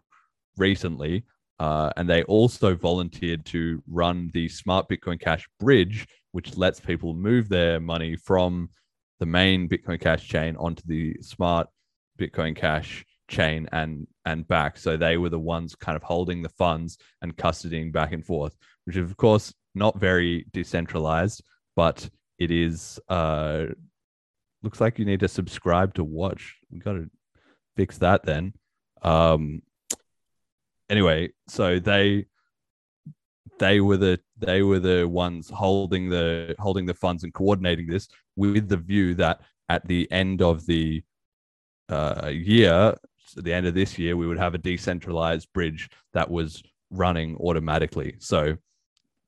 recently. 0.58 1.24
Uh, 1.62 1.92
and 1.96 2.10
they 2.10 2.24
also 2.24 2.74
volunteered 2.74 3.46
to 3.46 3.84
run 3.88 4.32
the 4.34 4.50
Smart 4.50 4.90
Bitcoin 4.90 5.20
Cash 5.20 5.48
bridge, 5.60 6.08
which 6.32 6.58
lets 6.58 6.80
people 6.80 7.14
move 7.14 7.50
their 7.50 7.80
money 7.80 8.16
from 8.16 8.68
the 9.20 9.28
main 9.28 9.70
Bitcoin 9.70 10.02
Cash 10.02 10.28
chain 10.28 10.56
onto 10.56 10.82
the 10.88 11.16
Smart 11.22 11.68
Bitcoin 12.20 12.56
Cash 12.56 13.06
chain 13.28 13.70
and 13.74 14.08
and 14.26 14.48
back. 14.48 14.76
So 14.76 14.98
they 14.98 15.18
were 15.18 15.30
the 15.30 15.38
ones 15.38 15.76
kind 15.76 15.96
of 15.96 16.02
holding 16.02 16.42
the 16.42 16.50
funds 16.50 16.98
and 17.22 17.38
custodying 17.38 17.92
back 17.92 18.12
and 18.12 18.26
forth, 18.26 18.58
which 18.86 18.98
is 18.98 19.08
of 19.08 19.16
course 19.18 19.54
not 19.76 20.00
very 20.00 20.48
decentralized, 20.54 21.44
but 21.76 22.10
it 22.40 22.50
is. 22.50 23.00
Uh, 23.08 23.66
looks 24.64 24.82
like 24.82 24.98
you 24.98 25.06
need 25.06 25.20
to 25.20 25.28
subscribe 25.28 25.94
to 25.94 26.04
watch. 26.04 26.58
We 26.72 26.80
got 26.80 26.94
to 26.94 27.08
fix 27.76 28.00
that 28.00 28.24
then. 28.26 28.54
Um, 29.04 29.62
anyway, 30.92 31.30
so 31.48 31.80
they 31.80 32.26
they 33.58 33.80
were 33.80 33.98
the 33.98 34.20
they 34.38 34.62
were 34.62 34.80
the 34.80 35.08
ones 35.08 35.50
holding 35.50 36.10
the 36.10 36.56
holding 36.60 36.86
the 36.86 36.94
funds 36.94 37.24
and 37.24 37.34
coordinating 37.34 37.88
this 37.88 38.08
with 38.36 38.68
the 38.68 38.78
view 38.78 39.16
that 39.16 39.42
at 39.70 39.88
the 39.88 40.12
end 40.12 40.42
of 40.42 40.66
the 40.66 41.02
uh, 41.90 42.30
year, 42.32 42.96
so 43.26 43.42
the 43.42 43.54
end 43.54 43.66
of 43.66 43.74
this 43.74 43.98
year, 43.98 44.18
we 44.18 44.28
would 44.28 44.38
have 44.38 44.54
a 44.54 44.60
decentralized 44.60 45.48
bridge 45.54 45.90
that 46.14 46.30
was 46.30 46.62
running 46.90 47.38
automatically. 47.38 48.16
So 48.20 48.58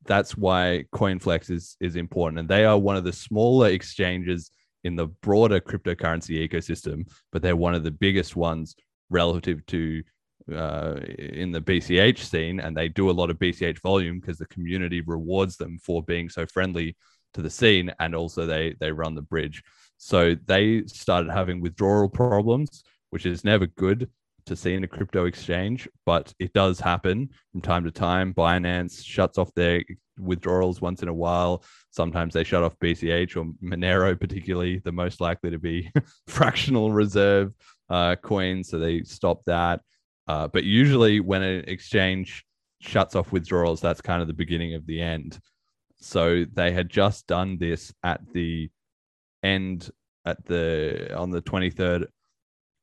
that's 0.05 0.35
why 0.35 0.85
CoinFlex 0.93 1.49
is 1.49 1.77
is 1.79 1.95
important, 1.95 2.39
and 2.39 2.49
they 2.49 2.65
are 2.65 2.77
one 2.77 2.97
of 2.97 3.05
the 3.05 3.13
smaller 3.13 3.69
exchanges 3.69 4.51
in 4.83 4.97
the 4.97 5.07
broader 5.21 5.61
cryptocurrency 5.61 6.45
ecosystem, 6.45 7.09
but 7.31 7.41
they're 7.41 7.55
one 7.55 7.73
of 7.73 7.85
the 7.85 7.91
biggest 7.91 8.35
ones 8.35 8.75
relative 9.09 9.65
to 9.67 10.03
uh, 10.51 10.95
in 11.17 11.51
the 11.51 11.61
BCH 11.61 12.19
scene, 12.19 12.59
and 12.59 12.75
they 12.75 12.89
do 12.89 13.09
a 13.09 13.11
lot 13.11 13.29
of 13.29 13.39
BCH 13.39 13.79
volume 13.81 14.19
because 14.19 14.37
the 14.37 14.47
community 14.47 15.01
rewards 15.01 15.57
them 15.57 15.77
for 15.77 16.03
being 16.03 16.29
so 16.29 16.45
friendly 16.45 16.95
to 17.33 17.41
the 17.41 17.49
scene, 17.49 17.91
and 17.99 18.15
also 18.15 18.45
they 18.45 18.75
they 18.79 18.91
run 18.91 19.15
the 19.15 19.21
bridge. 19.21 19.63
So 19.97 20.35
they 20.45 20.83
started 20.85 21.31
having 21.31 21.61
withdrawal 21.61 22.09
problems, 22.09 22.83
which 23.09 23.25
is 23.25 23.43
never 23.43 23.67
good 23.67 24.09
to 24.45 24.55
see 24.55 24.73
in 24.73 24.83
a 24.83 24.87
crypto 24.87 25.25
exchange, 25.25 25.87
but 26.05 26.33
it 26.39 26.53
does 26.53 26.79
happen 26.79 27.29
from 27.51 27.61
time 27.61 27.83
to 27.85 27.91
time. 27.91 28.33
Binance 28.33 29.03
shuts 29.03 29.37
off 29.37 29.53
their 29.53 29.83
withdrawals 30.19 30.81
once 30.81 31.01
in 31.01 31.07
a 31.07 31.13
while. 31.13 31.63
Sometimes 31.91 32.33
they 32.33 32.43
shut 32.43 32.63
off 32.63 32.77
BCH 32.79 33.37
or 33.37 33.45
Monero, 33.63 34.19
particularly 34.19 34.79
the 34.79 34.91
most 34.91 35.21
likely 35.21 35.49
to 35.51 35.59
be 35.59 35.89
fractional 36.27 36.91
reserve 36.91 37.53
uh, 37.89 38.15
coins. 38.17 38.69
So 38.69 38.79
they 38.79 39.03
stop 39.03 39.43
that. 39.45 39.81
Uh, 40.27 40.47
but 40.47 40.63
usually, 40.63 41.19
when 41.19 41.41
an 41.41 41.65
exchange 41.67 42.45
shuts 42.81 43.15
off 43.15 43.31
withdrawals, 43.31 43.81
that's 43.81 44.01
kind 44.01 44.21
of 44.21 44.27
the 44.27 44.33
beginning 44.33 44.73
of 44.75 44.85
the 44.85 45.01
end. 45.01 45.39
So 45.97 46.45
they 46.53 46.71
had 46.71 46.89
just 46.89 47.27
done 47.27 47.57
this 47.57 47.93
at 48.03 48.21
the 48.33 48.69
end 49.41 49.89
at 50.25 50.45
the 50.45 51.15
on 51.15 51.31
the 51.31 51.41
23rd 51.41 52.07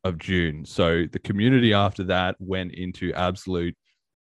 of 0.04 0.18
June. 0.18 0.64
So 0.64 1.04
the 1.10 1.18
community 1.18 1.74
after 1.74 2.04
that 2.04 2.36
went 2.38 2.72
into 2.74 3.12
absolute 3.14 3.76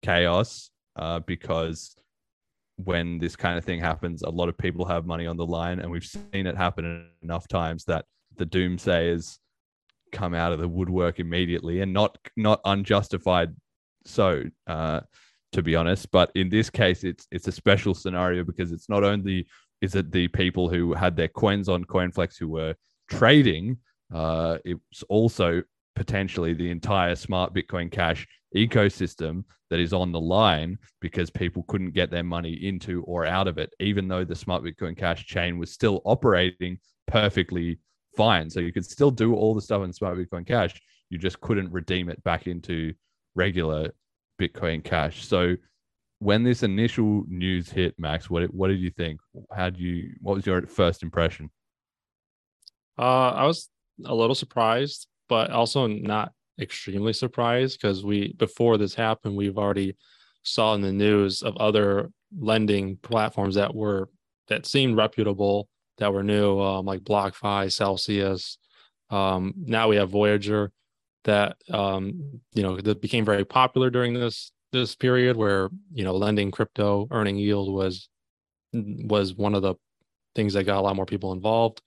chaos 0.03 0.69
uh, 0.95 1.19
because 1.19 1.95
when 2.77 3.17
this 3.17 3.35
kind 3.35 3.57
of 3.57 3.63
thing 3.63 3.79
happens, 3.79 4.21
a 4.21 4.29
lot 4.29 4.49
of 4.49 4.57
people 4.57 4.85
have 4.85 5.05
money 5.05 5.27
on 5.27 5.37
the 5.37 5.45
line, 5.45 5.79
and 5.79 5.89
we've 5.89 6.05
seen 6.05 6.45
it 6.45 6.57
happen 6.57 7.07
enough 7.21 7.47
times 7.47 7.85
that 7.85 8.05
the 8.37 8.45
doomsayers 8.45 9.39
come 10.15 10.33
out 10.33 10.53
of 10.53 10.59
the 10.59 10.67
woodwork 10.67 11.19
immediately, 11.19 11.81
and 11.81 11.93
not 11.93 12.17
not 12.35 12.61
unjustified. 12.65 13.55
So, 14.05 14.43
uh, 14.67 15.01
to 15.51 15.61
be 15.61 15.75
honest, 15.75 16.11
but 16.11 16.31
in 16.35 16.49
this 16.49 16.69
case, 16.69 17.03
it's 17.03 17.27
it's 17.31 17.47
a 17.47 17.51
special 17.51 17.93
scenario 17.93 18.43
because 18.43 18.71
it's 18.71 18.89
not 18.89 19.03
only 19.03 19.47
is 19.81 19.95
it 19.95 20.11
the 20.11 20.27
people 20.29 20.69
who 20.69 20.93
had 20.93 21.15
their 21.15 21.27
coins 21.27 21.69
on 21.69 21.83
CoinFlex 21.83 22.37
who 22.39 22.47
were 22.47 22.75
trading, 23.09 23.77
uh, 24.13 24.57
it's 24.63 25.03
also 25.09 25.61
potentially 25.95 26.53
the 26.53 26.69
entire 26.69 27.15
smart 27.15 27.53
Bitcoin 27.53 27.91
Cash 27.91 28.27
ecosystem 28.55 29.43
that 29.69 29.79
is 29.79 29.93
on 29.93 30.11
the 30.11 30.19
line 30.19 30.77
because 31.01 31.29
people 31.29 31.63
couldn't 31.67 31.93
get 31.93 32.11
their 32.11 32.23
money 32.23 32.53
into 32.53 33.03
or 33.03 33.25
out 33.25 33.47
of 33.47 33.57
it, 33.57 33.73
even 33.79 34.07
though 34.07 34.23
the 34.23 34.35
smart 34.35 34.63
Bitcoin 34.63 34.97
Cash 34.97 35.25
chain 35.25 35.57
was 35.57 35.71
still 35.71 36.01
operating 36.05 36.77
perfectly 37.07 37.79
fine. 38.15 38.49
So 38.49 38.59
you 38.59 38.71
could 38.71 38.85
still 38.85 39.11
do 39.11 39.35
all 39.35 39.53
the 39.53 39.61
stuff 39.61 39.83
in 39.83 39.93
smart 39.93 40.17
Bitcoin 40.17 40.45
Cash. 40.45 40.81
You 41.09 41.17
just 41.17 41.39
couldn't 41.41 41.71
redeem 41.71 42.09
it 42.09 42.23
back 42.23 42.47
into 42.47 42.93
regular 43.35 43.91
Bitcoin 44.39 44.83
Cash. 44.83 45.25
So 45.25 45.55
when 46.19 46.43
this 46.43 46.63
initial 46.63 47.23
news 47.27 47.69
hit, 47.69 47.95
Max, 47.97 48.29
what 48.29 48.43
what 48.53 48.69
did 48.69 48.79
you 48.79 48.91
think? 48.91 49.19
How 49.55 49.69
did 49.69 49.79
you? 49.79 50.11
What 50.21 50.35
was 50.35 50.45
your 50.45 50.65
first 50.67 51.03
impression? 51.03 51.49
Uh, 52.97 53.31
I 53.31 53.45
was 53.45 53.69
a 54.05 54.15
little 54.15 54.35
surprised, 54.35 55.07
but 55.27 55.51
also 55.51 55.87
not 55.87 56.31
extremely 56.59 57.13
surprised 57.13 57.79
because 57.79 58.03
we 58.03 58.33
before 58.33 58.77
this 58.77 58.95
happened, 58.95 59.35
we've 59.35 59.57
already 59.57 59.95
saw 60.43 60.73
in 60.73 60.81
the 60.81 60.91
news 60.91 61.41
of 61.41 61.57
other 61.57 62.11
lending 62.37 62.97
platforms 62.97 63.55
that 63.55 63.73
were 63.73 64.09
that 64.47 64.65
seemed 64.65 64.97
reputable 64.97 65.67
that 65.97 66.13
were 66.13 66.23
new, 66.23 66.59
um, 66.59 66.85
like 66.85 67.01
BlockFi, 67.01 67.71
Celsius. 67.71 68.57
Um, 69.09 69.53
now 69.57 69.87
we 69.87 69.95
have 69.97 70.09
Voyager 70.09 70.71
that 71.23 71.57
um, 71.69 72.41
you 72.53 72.63
know 72.63 72.79
that 72.79 73.01
became 73.01 73.25
very 73.25 73.45
popular 73.45 73.89
during 73.89 74.13
this 74.13 74.51
this 74.71 74.95
period 74.95 75.35
where 75.35 75.69
you 75.91 76.03
know 76.03 76.15
lending 76.15 76.51
crypto 76.51 77.07
earning 77.11 77.37
yield 77.37 77.73
was 77.73 78.09
was 78.73 79.33
one 79.33 79.55
of 79.55 79.61
the 79.61 79.75
things 80.35 80.53
that 80.53 80.65
got 80.65 80.77
a 80.77 80.81
lot 80.81 80.95
more 80.95 81.05
people 81.05 81.31
involved 81.31 81.81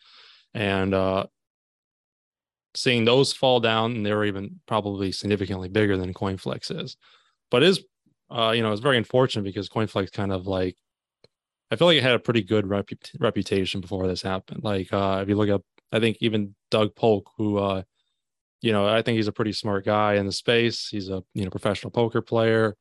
and 0.55 0.95
uh, 0.95 1.27
seeing 2.75 3.05
those 3.05 3.33
fall 3.33 3.61
down, 3.61 3.93
and 3.97 4.07
they're 4.07 4.25
even 4.25 4.61
probably 4.67 5.13
significantly 5.13 5.69
bigger 5.69 5.97
than 5.97 6.15
CoinFlex 6.15 6.83
is. 6.83 6.97
But 7.51 7.63
is 7.63 7.83
uh, 8.31 8.53
you 8.55 8.63
know, 8.63 8.73
it's 8.73 8.83
very 8.83 8.99
unfortunate 8.99 9.43
because 9.43 9.69
CoinFlex 9.69 10.13
kind 10.13 10.33
of 10.33 10.47
like 10.47 10.77
I 11.71 11.77
feel 11.77 11.87
like 11.87 11.99
it 11.99 12.03
had 12.03 12.15
a 12.15 12.19
pretty 12.19 12.43
good 12.43 12.65
repu- 12.65 13.15
reputation 13.19 13.81
before 13.81 14.07
this 14.07 14.23
happened. 14.23 14.65
Like 14.65 14.93
uh, 14.93 15.21
if 15.23 15.29
you 15.29 15.37
look 15.37 15.51
up, 15.51 15.63
I 15.93 16.01
think 16.01 16.19
even 16.21 16.55
Doug 16.71 16.95
Polk, 16.95 17.31
who 17.37 17.59
uh, 17.59 17.83
you 18.61 18.73
know, 18.73 18.89
I 18.89 19.03
think 19.03 19.17
he's 19.17 19.29
a 19.29 19.33
pretty 19.33 19.53
smart 19.53 19.85
guy 19.85 20.15
in 20.15 20.27
the 20.27 20.33
space. 20.33 20.89
He's 20.89 21.09
a 21.09 21.23
you 21.35 21.45
know 21.45 21.51
professional 21.51 21.91
poker 21.91 22.23
player. 22.23 22.75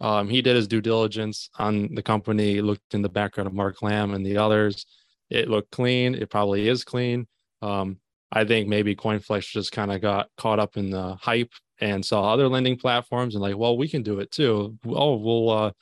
Um, 0.00 0.28
he 0.28 0.42
did 0.42 0.56
his 0.56 0.68
due 0.68 0.80
diligence 0.80 1.50
on 1.58 1.94
the 1.94 2.02
company, 2.02 2.60
looked 2.60 2.94
in 2.94 3.02
the 3.02 3.08
background 3.08 3.48
of 3.48 3.54
Mark 3.54 3.82
Lamb 3.82 4.14
and 4.14 4.24
the 4.24 4.36
others, 4.36 4.86
it 5.30 5.48
looked 5.48 5.70
clean. 5.70 6.14
It 6.14 6.30
probably 6.30 6.68
is 6.68 6.84
clean. 6.84 7.26
Um, 7.62 7.98
I 8.30 8.44
think 8.44 8.68
maybe 8.68 8.94
CoinFlex 8.94 9.50
just 9.50 9.72
kind 9.72 9.90
of 9.90 10.00
got 10.00 10.28
caught 10.36 10.58
up 10.58 10.76
in 10.76 10.90
the 10.90 11.16
hype 11.16 11.52
and 11.80 12.04
saw 12.04 12.32
other 12.32 12.48
lending 12.48 12.76
platforms 12.76 13.34
and 13.34 13.42
like, 13.42 13.56
well, 13.56 13.76
we 13.76 13.88
can 13.88 14.02
do 14.02 14.20
it 14.20 14.30
too. 14.30 14.78
Oh, 14.86 15.16
we'll, 15.16 15.50
uh, 15.50 15.72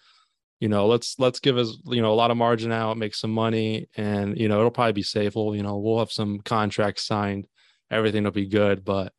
you 0.60 0.68
know, 0.68 0.86
let's 0.86 1.18
let's 1.18 1.40
give 1.40 1.58
us 1.58 1.76
you 1.86 2.02
know 2.02 2.12
a 2.12 2.14
lot 2.14 2.30
of 2.30 2.36
margin 2.36 2.72
out, 2.72 2.96
make 2.96 3.14
some 3.14 3.32
money, 3.32 3.88
and 3.96 4.38
you 4.38 4.48
know 4.48 4.58
it'll 4.58 4.70
probably 4.70 4.92
be 4.92 5.02
safe. 5.02 5.34
We'll 5.34 5.54
you 5.54 5.62
know 5.62 5.78
we'll 5.78 5.98
have 5.98 6.12
some 6.12 6.40
contracts 6.40 7.06
signed, 7.06 7.46
everything 7.90 8.24
will 8.24 8.30
be 8.30 8.46
good. 8.46 8.84
But 8.84 9.12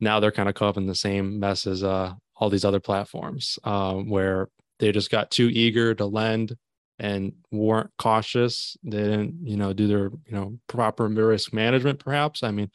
now 0.00 0.20
they're 0.20 0.32
kind 0.32 0.48
of 0.48 0.54
caught 0.54 0.70
up 0.70 0.76
in 0.76 0.86
the 0.86 0.94
same 0.94 1.40
mess 1.40 1.66
as 1.66 1.82
uh, 1.82 2.12
all 2.36 2.50
these 2.50 2.64
other 2.64 2.80
platforms, 2.80 3.58
um, 3.64 4.10
where 4.10 4.48
they 4.78 4.92
just 4.92 5.10
got 5.10 5.30
too 5.30 5.48
eager 5.48 5.94
to 5.94 6.04
lend 6.04 6.56
and 6.98 7.32
weren't 7.50 7.90
cautious. 7.98 8.76
They 8.82 8.98
didn't, 8.98 9.46
you 9.46 9.56
know, 9.56 9.72
do 9.72 9.86
their, 9.86 10.10
you 10.26 10.32
know, 10.32 10.58
proper 10.66 11.06
risk 11.08 11.52
management, 11.52 11.98
perhaps. 11.98 12.42
I 12.42 12.50
mean, 12.50 12.70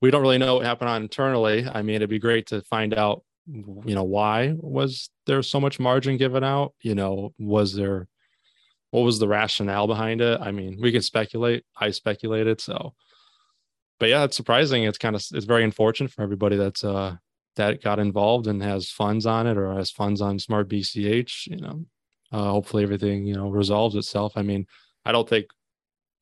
we 0.00 0.10
don't 0.10 0.22
really 0.22 0.38
know 0.38 0.56
what 0.56 0.66
happened 0.66 0.90
on 0.90 1.02
internally. 1.02 1.66
I 1.66 1.82
mean, 1.82 1.96
it'd 1.96 2.10
be 2.10 2.18
great 2.18 2.46
to 2.48 2.62
find 2.62 2.94
out, 2.94 3.22
you 3.46 3.94
know, 3.94 4.04
why 4.04 4.54
was 4.56 5.10
there 5.26 5.42
so 5.42 5.60
much 5.60 5.80
margin 5.80 6.16
given 6.16 6.44
out? 6.44 6.74
You 6.82 6.94
know, 6.94 7.34
was 7.38 7.74
there, 7.74 8.08
what 8.90 9.02
was 9.02 9.18
the 9.18 9.28
rationale 9.28 9.86
behind 9.86 10.20
it? 10.20 10.40
I 10.40 10.50
mean, 10.52 10.78
we 10.80 10.92
can 10.92 11.02
speculate. 11.02 11.64
I 11.76 11.90
speculated. 11.90 12.60
So, 12.60 12.94
but 13.98 14.08
yeah, 14.08 14.24
it's 14.24 14.36
surprising. 14.36 14.84
It's 14.84 14.98
kind 14.98 15.16
of, 15.16 15.24
it's 15.32 15.46
very 15.46 15.64
unfortunate 15.64 16.12
for 16.12 16.22
everybody 16.22 16.56
that's, 16.56 16.84
uh, 16.84 17.16
that 17.56 17.82
got 17.82 17.98
involved 17.98 18.46
and 18.46 18.62
has 18.62 18.90
funds 18.90 19.26
on 19.26 19.46
it 19.46 19.56
or 19.56 19.74
has 19.74 19.90
funds 19.90 20.20
on 20.20 20.38
smart 20.38 20.68
BCH, 20.68 21.48
you 21.48 21.56
know, 21.56 21.84
uh, 22.32 22.50
hopefully 22.50 22.82
everything 22.82 23.26
you 23.26 23.34
know 23.34 23.50
resolves 23.50 23.96
itself. 23.96 24.32
I 24.36 24.42
mean, 24.42 24.66
I 25.04 25.12
don't 25.12 25.28
think, 25.28 25.46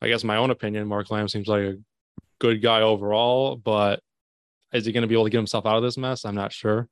I 0.01 0.07
guess 0.07 0.23
my 0.23 0.37
own 0.37 0.49
opinion, 0.49 0.87
Mark 0.87 1.11
Lamb 1.11 1.27
seems 1.27 1.47
like 1.47 1.61
a 1.61 1.77
good 2.39 2.61
guy 2.61 2.81
overall, 2.81 3.55
but 3.55 4.01
is 4.73 4.85
he 4.85 4.91
going 4.91 5.01
to 5.01 5.07
be 5.07 5.15
able 5.15 5.25
to 5.25 5.29
get 5.29 5.37
himself 5.37 5.65
out 5.65 5.77
of 5.77 5.83
this 5.83 5.97
mess? 5.97 6.25
I'm 6.25 6.35
not 6.35 6.53
sure. 6.53 6.87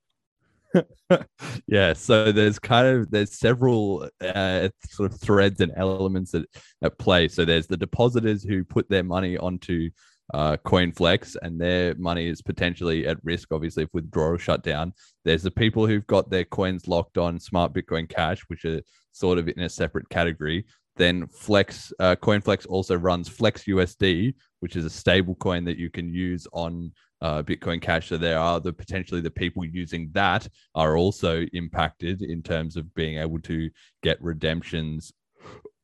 yeah, 1.67 1.93
so 1.93 2.32
there's 2.32 2.60
kind 2.60 2.88
of 2.88 3.12
there's 3.12 3.38
several 3.38 4.10
uh, 4.21 4.69
sort 4.89 5.12
of 5.12 5.19
threads 5.19 5.62
and 5.62 5.71
elements 5.75 6.34
at, 6.34 6.45
at 6.82 6.97
play. 6.97 7.27
So 7.27 7.45
there's 7.45 7.67
the 7.67 7.77
depositors 7.77 8.43
who 8.43 8.63
put 8.63 8.89
their 8.89 9.03
money 9.03 9.38
onto 9.38 9.89
uh, 10.34 10.58
CoinFlex, 10.65 11.38
and 11.41 11.60
their 11.60 11.95
money 11.95 12.27
is 12.27 12.41
potentially 12.41 13.08
at 13.08 13.17
risk, 13.23 13.49
obviously, 13.51 13.84
if 13.84 13.89
withdrawal 13.93 14.38
shut 14.38 14.63
down. 14.63 14.93
There's 15.23 15.43
the 15.43 15.51
people 15.51 15.88
who've 15.88 16.08
got 16.08 16.30
their 16.30 16.45
coins 16.45 16.88
locked 16.88 17.17
on 17.17 17.39
Smart 17.39 17.73
Bitcoin 17.73 18.10
Cash, 18.10 18.41
which 18.47 18.65
are 18.65 18.82
sort 19.12 19.38
of 19.38 19.47
in 19.47 19.62
a 19.62 19.69
separate 19.69 20.10
category. 20.10 20.65
Then 20.97 21.27
Flex, 21.27 21.93
uh, 21.99 22.15
CoinFlex 22.15 22.65
also 22.67 22.95
runs 22.95 23.30
Flex 23.30 23.65
USD, 23.65 24.34
which 24.60 24.75
is 24.75 24.84
a 24.84 24.89
stable 24.89 25.36
coin 25.36 25.63
that 25.65 25.77
you 25.77 25.89
can 25.89 26.13
use 26.13 26.47
on 26.51 26.91
uh, 27.21 27.43
Bitcoin 27.43 27.82
Cash. 27.82 28.10
So 28.10 28.17
there 28.17 28.39
are 28.39 28.60
the 28.60 28.73
potentially 28.73 29.21
the 29.21 29.32
people 29.32 29.65
using 29.65 30.10
that 30.13 30.47
are 30.75 30.97
also 30.97 31.45
impacted 31.53 32.21
in 32.21 32.41
terms 32.43 32.77
of 32.77 32.93
being 32.93 33.17
able 33.17 33.39
to 33.41 33.69
get 34.03 34.21
redemptions 34.21 35.12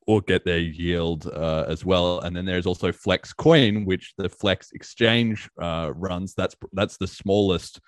or 0.05 0.21
get 0.21 0.43
their 0.45 0.59
yield 0.59 1.27
uh, 1.27 1.65
as 1.67 1.85
well. 1.85 2.19
And 2.19 2.35
then 2.35 2.45
there's 2.45 2.65
also 2.65 2.91
Flex 2.91 3.33
Coin, 3.33 3.85
which 3.85 4.13
the 4.17 4.29
Flex 4.29 4.71
Exchange 4.73 5.49
uh, 5.61 5.91
runs. 5.95 6.33
That's 6.33 6.55
that's 6.73 6.97
the 6.97 7.07
smallest 7.07 7.79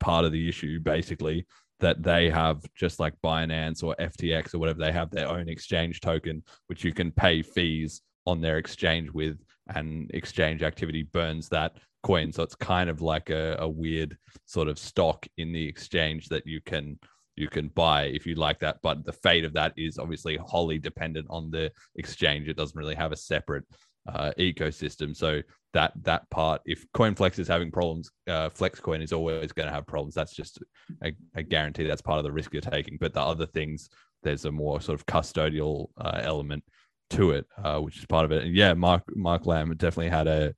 part 0.00 0.24
of 0.24 0.32
the 0.32 0.48
issue, 0.48 0.80
basically. 0.80 1.46
That 1.80 2.02
they 2.02 2.30
have 2.30 2.62
just 2.74 3.00
like 3.00 3.14
Binance 3.22 3.82
or 3.82 3.94
FTX 3.98 4.54
or 4.54 4.58
whatever, 4.58 4.78
they 4.78 4.92
have 4.92 5.10
their 5.10 5.28
own 5.28 5.48
exchange 5.48 6.00
token, 6.00 6.42
which 6.68 6.84
you 6.84 6.94
can 6.94 7.10
pay 7.10 7.42
fees 7.42 8.00
on 8.26 8.40
their 8.40 8.58
exchange 8.58 9.10
with, 9.10 9.38
and 9.74 10.10
exchange 10.14 10.62
activity 10.62 11.02
burns 11.02 11.48
that 11.50 11.76
coin. 12.04 12.32
So 12.32 12.42
it's 12.42 12.54
kind 12.54 12.88
of 12.88 13.00
like 13.00 13.30
a, 13.30 13.56
a 13.58 13.68
weird 13.68 14.16
sort 14.46 14.68
of 14.68 14.78
stock 14.78 15.26
in 15.38 15.52
the 15.52 15.66
exchange 15.66 16.28
that 16.28 16.46
you 16.46 16.60
can 16.60 16.98
you 17.36 17.48
can 17.48 17.68
buy 17.68 18.04
if 18.04 18.26
you 18.26 18.36
like 18.36 18.60
that. 18.60 18.78
But 18.82 19.04
the 19.04 19.12
fate 19.12 19.44
of 19.44 19.54
that 19.54 19.72
is 19.76 19.98
obviously 19.98 20.36
wholly 20.36 20.78
dependent 20.78 21.26
on 21.30 21.50
the 21.50 21.72
exchange. 21.96 22.48
It 22.48 22.56
doesn't 22.56 22.78
really 22.78 22.94
have 22.94 23.10
a 23.10 23.16
separate 23.16 23.64
uh, 24.06 24.32
ecosystem. 24.38 25.16
So 25.16 25.42
that 25.72 25.92
that 26.02 26.28
part, 26.30 26.60
if 26.64 26.84
CoinFlex 26.92 27.38
is 27.38 27.48
having 27.48 27.72
problems, 27.72 28.10
uh, 28.28 28.50
FlexCoin 28.50 29.02
is 29.02 29.12
always 29.12 29.52
going 29.52 29.66
to 29.66 29.74
have 29.74 29.86
problems. 29.86 30.14
That's 30.14 30.34
just 30.34 30.62
a, 31.02 31.12
a, 31.34 31.42
guarantee. 31.42 31.86
That's 31.86 32.02
part 32.02 32.18
of 32.18 32.24
the 32.24 32.32
risk 32.32 32.52
you're 32.52 32.62
taking. 32.62 32.98
But 33.00 33.14
the 33.14 33.22
other 33.22 33.46
things, 33.46 33.88
there's 34.22 34.44
a 34.44 34.52
more 34.52 34.80
sort 34.80 35.00
of 35.00 35.06
custodial 35.06 35.88
uh, 35.98 36.20
element 36.22 36.62
to 37.10 37.32
it, 37.32 37.46
uh, 37.62 37.80
which 37.80 37.98
is 37.98 38.06
part 38.06 38.24
of 38.24 38.32
it. 38.32 38.44
And 38.44 38.54
yeah, 38.54 38.74
Mark 38.74 39.02
Mark 39.16 39.46
Lamb 39.46 39.74
definitely 39.76 40.10
had 40.10 40.28
a 40.28 40.54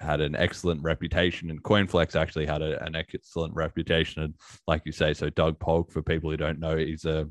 had 0.00 0.20
an 0.20 0.34
excellent 0.34 0.82
reputation, 0.82 1.50
and 1.50 1.62
CoinFlex 1.62 2.18
actually 2.18 2.46
had 2.46 2.62
a, 2.62 2.82
an 2.84 2.96
excellent 2.96 3.54
reputation. 3.54 4.22
And 4.22 4.34
like 4.66 4.82
you 4.84 4.92
say, 4.92 5.14
so 5.14 5.30
Doug 5.30 5.58
Polk, 5.58 5.90
for 5.92 6.02
people 6.02 6.30
who 6.30 6.36
don't 6.36 6.58
know, 6.58 6.76
he's 6.76 7.04
a 7.04 7.28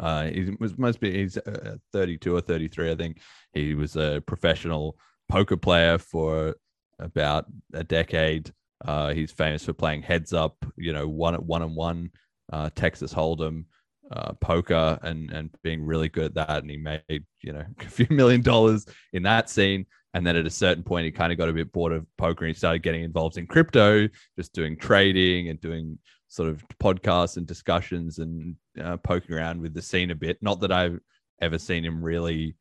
uh, 0.00 0.24
he 0.24 0.56
was 0.58 0.76
must 0.76 1.00
be 1.00 1.12
he's 1.12 1.36
uh, 1.36 1.76
32 1.92 2.36
or 2.36 2.40
33, 2.40 2.90
I 2.90 2.94
think. 2.96 3.20
He 3.52 3.74
was 3.74 3.96
a 3.96 4.22
professional 4.26 4.98
poker 5.28 5.56
player 5.56 5.98
for 5.98 6.56
about 6.98 7.46
a 7.72 7.84
decade. 7.84 8.52
Uh, 8.84 9.12
he's 9.12 9.30
famous 9.30 9.64
for 9.64 9.72
playing 9.72 10.02
heads 10.02 10.32
up, 10.32 10.56
you 10.76 10.92
know, 10.92 11.08
one 11.08 11.34
at 11.34 11.42
one 11.42 11.62
and 11.62 11.74
one, 11.74 12.10
uh, 12.52 12.70
Texas 12.74 13.14
Hold'em, 13.14 13.64
uh, 14.10 14.32
poker, 14.34 14.98
and 15.02 15.30
and 15.30 15.50
being 15.62 15.84
really 15.84 16.08
good 16.08 16.26
at 16.26 16.34
that. 16.34 16.62
And 16.62 16.70
he 16.70 16.76
made 16.76 17.24
you 17.40 17.52
know 17.52 17.64
a 17.80 17.88
few 17.88 18.06
million 18.10 18.42
dollars 18.42 18.86
in 19.12 19.22
that 19.24 19.48
scene. 19.48 19.86
And 20.14 20.24
then 20.24 20.36
at 20.36 20.46
a 20.46 20.50
certain 20.50 20.84
point, 20.84 21.04
he 21.04 21.10
kind 21.10 21.32
of 21.32 21.38
got 21.38 21.48
a 21.48 21.52
bit 21.52 21.72
bored 21.72 21.92
of 21.92 22.06
poker 22.16 22.44
and 22.44 22.54
he 22.54 22.58
started 22.58 22.82
getting 22.82 23.02
involved 23.02 23.36
in 23.36 23.46
crypto, 23.46 24.08
just 24.38 24.52
doing 24.52 24.76
trading 24.76 25.48
and 25.48 25.60
doing 25.60 25.98
sort 26.28 26.48
of 26.48 26.64
podcasts 26.80 27.36
and 27.36 27.46
discussions 27.46 28.18
and 28.18 28.54
uh, 28.80 28.96
poking 28.98 29.34
around 29.34 29.60
with 29.60 29.74
the 29.74 29.82
scene 29.82 30.12
a 30.12 30.14
bit. 30.14 30.38
Not 30.40 30.60
that 30.60 30.72
I've 30.72 31.00
ever 31.40 31.58
seen 31.58 31.84
him 31.84 32.02
really 32.02 32.54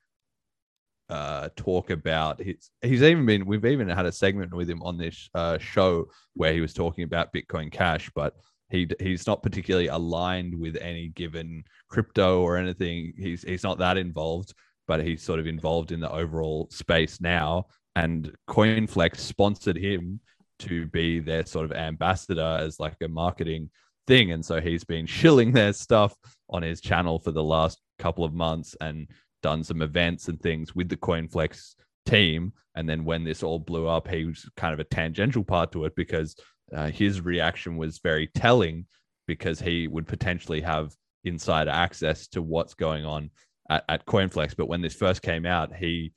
uh, 1.10 1.50
talk 1.56 1.92
about 1.92 2.42
his. 2.42 2.72
He's 2.82 3.04
even 3.04 3.26
been. 3.26 3.46
We've 3.46 3.66
even 3.66 3.88
had 3.88 4.08
a 4.08 4.12
segment 4.12 4.54
with 4.54 4.70
him 4.70 4.82
on 4.82 4.98
this 4.98 5.30
uh, 5.36 5.60
show 5.60 6.08
where 6.34 6.54
he 6.54 6.62
was 6.62 6.74
talking 6.74 7.04
about 7.04 7.34
Bitcoin 7.34 7.72
Cash, 7.72 8.10
but 8.16 8.34
he 8.70 8.88
he's 9.00 9.28
not 9.28 9.44
particularly 9.44 9.88
aligned 9.88 10.58
with 10.58 10.76
any 10.78 11.10
given 11.10 11.64
crypto 11.90 12.42
or 12.42 12.58
anything. 12.58 13.14
He's 13.18 13.44
he's 13.44 13.64
not 13.64 13.78
that 13.78 13.98
involved, 13.98 14.54
but 14.88 15.04
he's 15.04 15.22
sort 15.22 15.40
of 15.40 15.48
involved 15.48 15.92
in 15.92 16.00
the 16.00 16.12
overall 16.12 16.68
space 16.72 17.22
now. 17.22 17.66
And 17.96 18.34
CoinFlex 18.50 19.18
sponsored 19.18 19.78
him 19.78 20.20
to 20.60 20.88
be 20.88 21.20
their 21.20 21.46
sort 21.46 21.66
of 21.66 21.74
ambassador 21.74 22.58
as 22.60 22.80
like 22.80 22.96
a 23.02 23.08
marketing 23.08 23.70
thing. 24.08 24.32
And 24.32 24.44
so 24.44 24.60
he's 24.60 24.84
been 24.84 25.06
shilling 25.06 25.52
their 25.52 25.74
stuff 25.74 26.16
on 26.50 26.64
his 26.64 26.82
channel 26.82 27.20
for 27.20 27.32
the 27.32 27.44
last 27.44 27.80
couple 28.00 28.24
of 28.24 28.34
months 28.34 28.76
and 28.82 29.08
done 29.42 29.64
some 29.64 29.82
events 29.82 30.28
and 30.28 30.40
things 30.42 30.76
with 30.76 30.90
the 30.90 30.98
CoinFlex 30.98 31.76
team. 32.06 32.54
And 32.76 32.90
then 32.90 33.06
when 33.06 33.24
this 33.24 33.44
all 33.44 33.60
blew 33.60 33.88
up, 33.88 34.08
he 34.08 34.26
was 34.26 34.50
kind 34.58 34.74
of 34.74 34.80
a 34.80 34.86
tangential 34.86 35.44
part 35.44 35.72
to 35.74 35.86
it 35.86 35.96
because 35.96 36.36
uh, 36.76 36.90
his 36.90 37.22
reaction 37.22 37.78
was 37.78 38.00
very 38.00 38.28
telling 38.36 38.86
because 39.28 39.60
he 39.60 39.88
would 39.88 40.08
potentially 40.08 40.62
have 40.62 40.94
insider 41.24 41.72
access 41.72 42.28
to 42.28 42.42
what's 42.42 42.74
going 42.74 43.06
on 43.06 43.30
at, 43.70 43.84
at 43.90 44.06
CoinFlex. 44.06 44.56
But 44.56 44.68
when 44.68 44.82
this 44.82 44.96
first 44.96 45.22
came 45.22 45.46
out, 45.46 45.76
he 45.76 46.14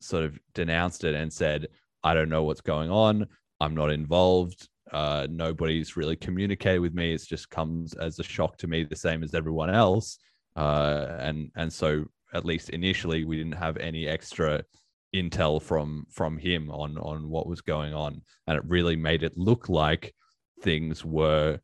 sort 0.00 0.24
of 0.24 0.38
denounced 0.54 1.04
it 1.04 1.14
and 1.14 1.32
said, 1.32 1.68
I 2.02 2.14
don't 2.14 2.28
know 2.28 2.44
what's 2.44 2.60
going 2.60 2.90
on. 2.90 3.26
I'm 3.60 3.74
not 3.74 3.90
involved. 3.90 4.68
Uh, 4.92 5.26
nobody's 5.30 5.96
really 5.96 6.16
communicated 6.16 6.80
with 6.80 6.94
me. 6.94 7.12
It 7.12 7.22
just 7.26 7.50
comes 7.50 7.94
as 7.94 8.18
a 8.18 8.22
shock 8.22 8.56
to 8.58 8.66
me, 8.66 8.84
the 8.84 8.96
same 8.96 9.22
as 9.22 9.34
everyone 9.34 9.70
else. 9.70 10.18
Uh, 10.56 11.16
and 11.20 11.50
and 11.56 11.72
so 11.72 12.06
at 12.34 12.44
least 12.44 12.70
initially, 12.70 13.24
we 13.24 13.36
didn't 13.36 13.52
have 13.52 13.76
any 13.76 14.06
extra 14.06 14.62
intel 15.14 15.60
from 15.60 16.06
from 16.10 16.38
him 16.38 16.70
on 16.70 16.98
on 16.98 17.28
what 17.28 17.46
was 17.46 17.60
going 17.60 17.94
on, 17.94 18.22
and 18.46 18.56
it 18.56 18.64
really 18.66 18.96
made 18.96 19.22
it 19.22 19.36
look 19.36 19.68
like 19.68 20.14
things 20.62 21.04
were 21.04 21.58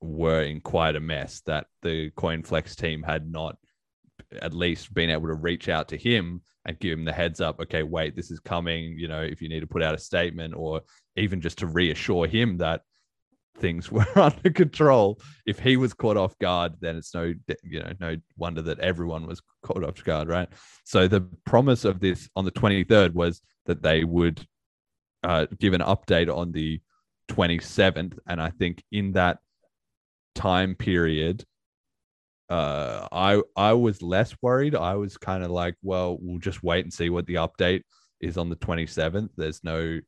were 0.00 0.42
in 0.42 0.60
quite 0.60 0.96
a 0.96 1.00
mess. 1.00 1.40
That 1.46 1.66
the 1.82 2.10
CoinFlex 2.12 2.76
team 2.76 3.02
had 3.02 3.30
not 3.30 3.56
at 4.40 4.54
least 4.54 4.94
been 4.94 5.10
able 5.10 5.26
to 5.26 5.34
reach 5.34 5.68
out 5.68 5.88
to 5.88 5.96
him 5.96 6.40
and 6.66 6.78
give 6.78 6.98
him 6.98 7.04
the 7.04 7.12
heads 7.12 7.40
up 7.40 7.60
okay 7.60 7.82
wait 7.82 8.14
this 8.14 8.30
is 8.30 8.38
coming 8.40 8.96
you 8.98 9.08
know 9.08 9.22
if 9.22 9.42
you 9.42 9.48
need 9.48 9.60
to 9.60 9.66
put 9.66 9.82
out 9.82 9.94
a 9.94 9.98
statement 9.98 10.54
or 10.56 10.80
even 11.16 11.40
just 11.40 11.58
to 11.58 11.66
reassure 11.66 12.26
him 12.26 12.56
that 12.58 12.82
things 13.60 13.92
were 13.92 14.06
under 14.16 14.50
control. 14.50 15.20
If 15.46 15.58
he 15.58 15.76
was 15.76 15.92
caught 15.92 16.16
off 16.16 16.36
guard 16.38 16.74
then 16.80 16.96
it's 16.96 17.14
no 17.14 17.34
you 17.62 17.80
know 17.80 17.92
no 18.00 18.16
wonder 18.36 18.62
that 18.62 18.80
everyone 18.80 19.26
was 19.26 19.42
caught 19.62 19.84
off 19.84 20.02
guard 20.02 20.28
right? 20.28 20.48
So 20.84 21.06
the 21.06 21.22
promise 21.44 21.84
of 21.84 22.00
this 22.00 22.28
on 22.34 22.44
the 22.44 22.52
23rd 22.52 23.12
was 23.12 23.42
that 23.66 23.82
they 23.82 24.04
would 24.04 24.44
uh, 25.22 25.46
give 25.58 25.74
an 25.74 25.82
update 25.82 26.34
on 26.34 26.50
the 26.50 26.80
27th 27.30 28.18
and 28.26 28.42
i 28.42 28.50
think 28.50 28.82
in 28.90 29.12
that 29.12 29.38
time 30.34 30.74
period 30.74 31.44
uh, 32.50 33.06
I 33.12 33.40
I 33.56 33.72
was 33.74 34.02
less 34.02 34.34
worried. 34.42 34.74
I 34.74 34.94
was 34.96 35.16
kind 35.16 35.44
of 35.44 35.50
like, 35.50 35.76
well, 35.82 36.18
we'll 36.20 36.38
just 36.38 36.62
wait 36.62 36.84
and 36.84 36.92
see 36.92 37.08
what 37.08 37.26
the 37.26 37.36
update 37.36 37.82
is 38.20 38.36
on 38.36 38.50
the 38.50 38.56
27th. 38.56 39.30
There's 39.36 39.62
no 39.62 40.00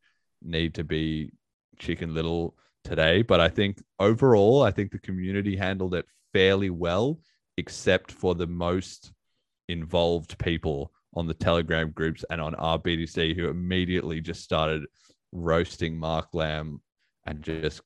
need 0.43 0.75
to 0.75 0.85
be 0.85 1.31
chicken 1.79 2.15
little 2.15 2.57
today, 2.85 3.23
but 3.23 3.41
I 3.41 3.49
think 3.49 3.81
overall, 4.01 4.63
I 4.63 4.73
think 4.73 4.91
the 4.91 4.99
community 4.99 5.57
handled 5.57 5.95
it 5.95 6.05
fairly 6.33 6.71
well, 6.71 7.21
except 7.57 8.11
for 8.11 8.35
the 8.35 8.49
most 8.49 9.13
involved 9.69 10.37
people 10.39 10.93
on 11.15 11.29
the 11.29 11.35
Telegram 11.35 11.91
groups 11.91 12.25
and 12.29 12.41
on 12.41 12.55
RBTC 12.55 13.37
who 13.37 13.49
immediately 13.49 14.21
just 14.21 14.43
started 14.43 14.85
roasting 15.31 15.97
Mark 15.97 16.29
Lamb 16.33 16.81
and 17.25 17.41
just 17.43 17.83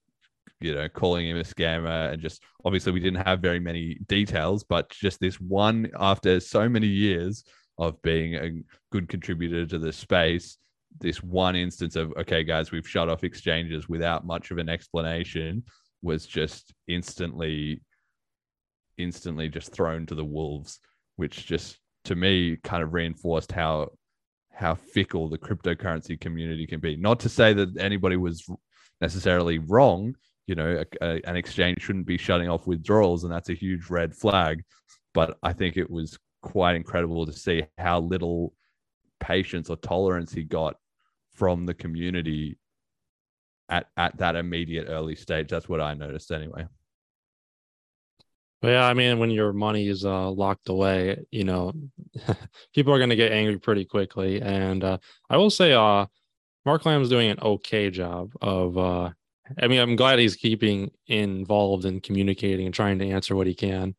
you 0.60 0.74
know, 0.74 0.88
calling 0.88 1.28
him 1.28 1.36
a 1.36 1.42
scammer. 1.42 2.12
And 2.12 2.22
just 2.22 2.42
obviously, 2.64 2.92
we 2.92 3.00
didn't 3.00 3.24
have 3.26 3.40
very 3.40 3.60
many 3.60 3.98
details, 4.06 4.64
but 4.64 4.90
just 4.90 5.20
this 5.20 5.40
one 5.40 5.90
after 5.98 6.40
so 6.40 6.68
many 6.68 6.86
years 6.86 7.44
of 7.78 8.00
being 8.02 8.34
a 8.34 8.62
good 8.90 9.08
contributor 9.08 9.66
to 9.66 9.78
the 9.78 9.92
space, 9.92 10.56
this 10.98 11.22
one 11.22 11.56
instance 11.56 11.96
of, 11.96 12.12
okay, 12.16 12.42
guys, 12.42 12.70
we've 12.70 12.88
shut 12.88 13.08
off 13.08 13.24
exchanges 13.24 13.88
without 13.88 14.26
much 14.26 14.50
of 14.50 14.58
an 14.58 14.68
explanation 14.68 15.62
was 16.02 16.26
just 16.26 16.72
instantly, 16.88 17.80
instantly 18.96 19.48
just 19.48 19.72
thrown 19.72 20.06
to 20.06 20.14
the 20.14 20.24
wolves, 20.24 20.78
which 21.16 21.46
just 21.46 21.78
to 22.04 22.14
me 22.14 22.56
kind 22.62 22.82
of 22.82 22.94
reinforced 22.94 23.52
how 23.52 23.90
how 24.52 24.74
fickle 24.74 25.28
the 25.28 25.36
cryptocurrency 25.36 26.18
community 26.18 26.66
can 26.66 26.80
be. 26.80 26.96
Not 26.96 27.20
to 27.20 27.28
say 27.28 27.52
that 27.52 27.76
anybody 27.78 28.16
was 28.16 28.46
necessarily 29.02 29.58
wrong, 29.58 30.16
you 30.46 30.54
know, 30.54 30.82
a, 31.00 31.04
a, 31.04 31.20
an 31.28 31.36
exchange 31.36 31.82
shouldn't 31.82 32.06
be 32.06 32.18
shutting 32.18 32.48
off 32.48 32.66
withdrawals, 32.66 33.24
and 33.24 33.32
that's 33.32 33.48
a 33.48 33.54
huge 33.54 33.90
red 33.90 34.14
flag. 34.14 34.62
But 35.14 35.38
I 35.42 35.52
think 35.52 35.76
it 35.76 35.90
was 35.90 36.18
quite 36.42 36.76
incredible 36.76 37.26
to 37.26 37.32
see 37.32 37.64
how 37.78 38.00
little 38.00 38.52
patience 39.20 39.70
or 39.70 39.76
tolerance 39.76 40.32
he 40.32 40.44
got 40.44 40.76
from 41.34 41.66
the 41.66 41.74
community 41.74 42.58
at 43.68 43.86
at 43.96 44.16
that 44.18 44.36
immediate 44.36 44.86
early 44.88 45.16
stage. 45.16 45.48
That's 45.48 45.68
what 45.68 45.80
I 45.80 45.94
noticed 45.94 46.30
anyway. 46.30 46.66
Yeah, 48.62 48.86
I 48.86 48.94
mean, 48.94 49.18
when 49.18 49.30
your 49.30 49.52
money 49.52 49.86
is 49.86 50.04
uh, 50.04 50.30
locked 50.30 50.68
away, 50.68 51.24
you 51.30 51.44
know, 51.44 51.72
people 52.74 52.92
are 52.92 52.98
going 52.98 53.10
to 53.10 53.16
get 53.16 53.30
angry 53.30 53.58
pretty 53.58 53.84
quickly. 53.84 54.40
And 54.40 54.82
uh, 54.82 54.98
I 55.28 55.36
will 55.36 55.50
say, 55.50 55.72
uh, 55.72 56.06
Mark 56.64 56.84
Lamb's 56.84 57.08
doing 57.08 57.30
an 57.30 57.38
okay 57.40 57.90
job 57.90 58.32
of 58.40 58.76
uh, 58.76 59.10
I 59.60 59.68
mean, 59.68 59.80
I'm 59.80 59.96
glad 59.96 60.18
he's 60.18 60.36
keeping 60.36 60.90
involved 61.06 61.84
and 61.84 61.96
in 61.96 62.00
communicating 62.00 62.66
and 62.66 62.74
trying 62.74 62.98
to 62.98 63.08
answer 63.08 63.36
what 63.36 63.46
he 63.46 63.54
can. 63.54 63.94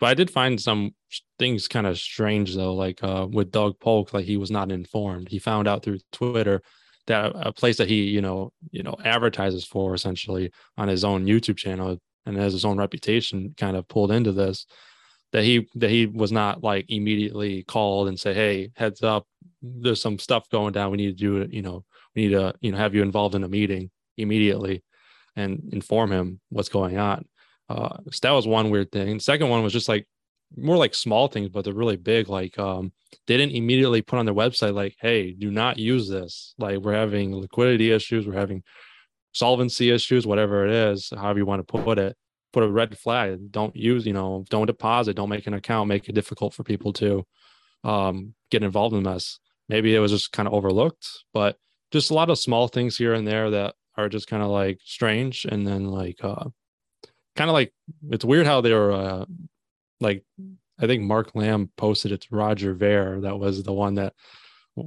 But 0.00 0.06
I 0.06 0.14
did 0.14 0.30
find 0.30 0.60
some 0.60 0.92
things 1.38 1.68
kind 1.68 1.86
of 1.86 1.98
strange 1.98 2.54
though, 2.54 2.74
like 2.74 3.02
uh, 3.02 3.26
with 3.30 3.50
Doug 3.50 3.78
Polk, 3.80 4.12
like 4.12 4.24
he 4.24 4.36
was 4.36 4.50
not 4.50 4.70
informed. 4.70 5.28
He 5.28 5.38
found 5.38 5.66
out 5.66 5.82
through 5.82 5.98
Twitter 6.12 6.62
that 7.06 7.32
a 7.34 7.52
place 7.52 7.78
that 7.78 7.88
he, 7.88 8.04
you 8.04 8.20
know, 8.20 8.52
you 8.70 8.82
know, 8.82 8.96
advertises 9.04 9.64
for 9.64 9.94
essentially 9.94 10.50
on 10.76 10.88
his 10.88 11.04
own 11.04 11.26
YouTube 11.26 11.56
channel 11.56 11.98
and 12.26 12.36
has 12.36 12.52
his 12.52 12.64
own 12.64 12.78
reputation 12.78 13.54
kind 13.56 13.76
of 13.76 13.88
pulled 13.88 14.12
into 14.12 14.32
this. 14.32 14.66
That 15.32 15.44
he 15.44 15.68
that 15.74 15.90
he 15.90 16.06
was 16.06 16.32
not 16.32 16.62
like 16.62 16.86
immediately 16.88 17.62
called 17.64 18.08
and 18.08 18.18
say, 18.18 18.32
"Hey, 18.32 18.70
heads 18.76 19.02
up, 19.02 19.26
there's 19.60 20.00
some 20.00 20.18
stuff 20.18 20.48
going 20.48 20.72
down. 20.72 20.90
We 20.90 20.96
need 20.96 21.18
to 21.18 21.24
do 21.24 21.36
it. 21.42 21.52
You 21.52 21.60
know, 21.60 21.84
we 22.14 22.22
need 22.22 22.32
to 22.32 22.54
you 22.60 22.72
know 22.72 22.78
have 22.78 22.94
you 22.94 23.02
involved 23.02 23.34
in 23.34 23.44
a 23.44 23.48
meeting 23.48 23.90
immediately." 24.16 24.82
And 25.38 25.68
inform 25.72 26.12
him 26.12 26.40
what's 26.50 26.68
going 26.68 26.98
on. 26.98 27.24
Uh, 27.68 27.96
so 28.10 28.18
that 28.22 28.32
was 28.32 28.46
one 28.46 28.70
weird 28.70 28.90
thing. 28.90 29.20
Second 29.20 29.48
one 29.48 29.62
was 29.62 29.72
just 29.72 29.88
like 29.88 30.06
more 30.56 30.76
like 30.76 30.94
small 30.94 31.28
things, 31.28 31.48
but 31.48 31.64
they're 31.64 31.74
really 31.74 31.96
big. 31.96 32.28
Like 32.28 32.58
um, 32.58 32.92
they 33.26 33.36
didn't 33.36 33.54
immediately 33.54 34.02
put 34.02 34.18
on 34.18 34.26
their 34.26 34.34
website 34.34 34.74
like, 34.74 34.96
"Hey, 35.00 35.32
do 35.32 35.50
not 35.50 35.78
use 35.78 36.08
this." 36.08 36.54
Like 36.58 36.78
we're 36.78 36.94
having 36.94 37.34
liquidity 37.34 37.92
issues, 37.92 38.26
we're 38.26 38.32
having 38.34 38.62
solvency 39.32 39.90
issues, 39.90 40.26
whatever 40.26 40.66
it 40.66 40.72
is, 40.72 41.12
however 41.14 41.38
you 41.38 41.46
want 41.46 41.66
to 41.66 41.82
put 41.82 41.98
it. 41.98 42.16
Put 42.52 42.62
a 42.62 42.68
red 42.68 42.98
flag. 42.98 43.52
Don't 43.52 43.76
use, 43.76 44.06
you 44.06 44.14
know, 44.14 44.44
don't 44.48 44.66
deposit, 44.66 45.16
don't 45.16 45.28
make 45.28 45.46
an 45.46 45.52
account, 45.52 45.88
make 45.88 46.08
it 46.08 46.14
difficult 46.14 46.54
for 46.54 46.64
people 46.64 46.94
to 46.94 47.26
um, 47.84 48.34
get 48.50 48.62
involved 48.62 48.96
in 48.96 49.02
this. 49.02 49.38
Maybe 49.68 49.94
it 49.94 49.98
was 49.98 50.12
just 50.12 50.32
kind 50.32 50.48
of 50.48 50.54
overlooked, 50.54 51.06
but 51.34 51.56
just 51.92 52.10
a 52.10 52.14
lot 52.14 52.30
of 52.30 52.38
small 52.38 52.66
things 52.66 52.96
here 52.96 53.12
and 53.12 53.26
there 53.26 53.50
that 53.50 53.74
are 53.98 54.08
just 54.08 54.28
kind 54.28 54.42
of 54.42 54.48
like 54.48 54.78
strange 54.84 55.44
and 55.44 55.66
then 55.66 55.84
like 55.86 56.18
uh 56.22 56.44
kind 57.36 57.50
of 57.50 57.54
like 57.54 57.72
it's 58.10 58.24
weird 58.24 58.46
how 58.46 58.60
they 58.60 58.72
were 58.72 58.92
uh 58.92 59.24
like 60.00 60.24
I 60.80 60.86
think 60.86 61.02
Mark 61.02 61.34
Lamb 61.34 61.70
posted 61.76 62.12
it's 62.12 62.30
Roger 62.30 62.72
Ver. 62.72 63.22
That 63.22 63.38
was 63.38 63.62
the 63.64 63.72
one 63.72 63.96
that 63.96 64.14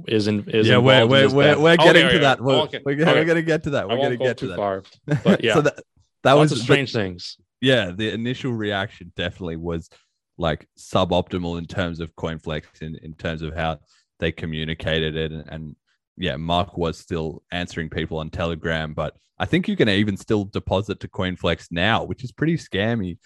isn't 0.08 0.48
is 0.48 0.66
yeah, 0.66 0.78
we're 0.78 1.06
we're 1.06 1.28
we're, 1.28 1.58
we're 1.58 1.76
getting 1.76 2.06
okay, 2.06 2.14
to 2.14 2.18
that. 2.20 2.40
We're, 2.40 2.60
okay, 2.62 2.80
we're, 2.84 2.92
okay. 2.92 3.04
we're 3.04 3.24
gonna 3.26 3.42
get 3.42 3.64
to 3.64 3.70
that. 3.70 3.88
We're 3.88 3.98
gonna 3.98 4.16
get 4.16 4.38
to 4.38 4.48
that. 4.48 4.56
far, 4.56 4.82
but 5.22 5.44
yeah, 5.44 5.54
so 5.54 5.60
that 5.60 5.82
that 6.22 6.32
lots 6.32 6.50
was 6.50 6.62
strange 6.62 6.92
things. 6.92 7.36
yeah, 7.60 7.90
the 7.90 8.10
initial 8.10 8.52
reaction 8.52 9.12
definitely 9.16 9.56
was 9.56 9.90
like 10.38 10.66
suboptimal 10.78 11.58
in 11.58 11.66
terms 11.66 12.00
of 12.00 12.14
CoinFlex 12.16 12.80
in, 12.80 12.96
in 13.02 13.12
terms 13.12 13.42
of 13.42 13.54
how 13.54 13.78
they 14.18 14.32
communicated 14.32 15.14
it. 15.14 15.30
And, 15.30 15.44
and 15.48 15.76
yeah, 16.22 16.36
Mark 16.36 16.78
was 16.78 16.96
still 16.96 17.42
answering 17.50 17.90
people 17.90 18.18
on 18.18 18.30
Telegram, 18.30 18.94
but 18.94 19.16
I 19.40 19.44
think 19.44 19.66
you 19.66 19.74
can 19.74 19.88
even 19.88 20.16
still 20.16 20.44
deposit 20.44 21.00
to 21.00 21.08
CoinFlex 21.08 21.66
now, 21.72 22.04
which 22.04 22.22
is 22.22 22.30
pretty 22.30 22.56
scammy, 22.56 23.18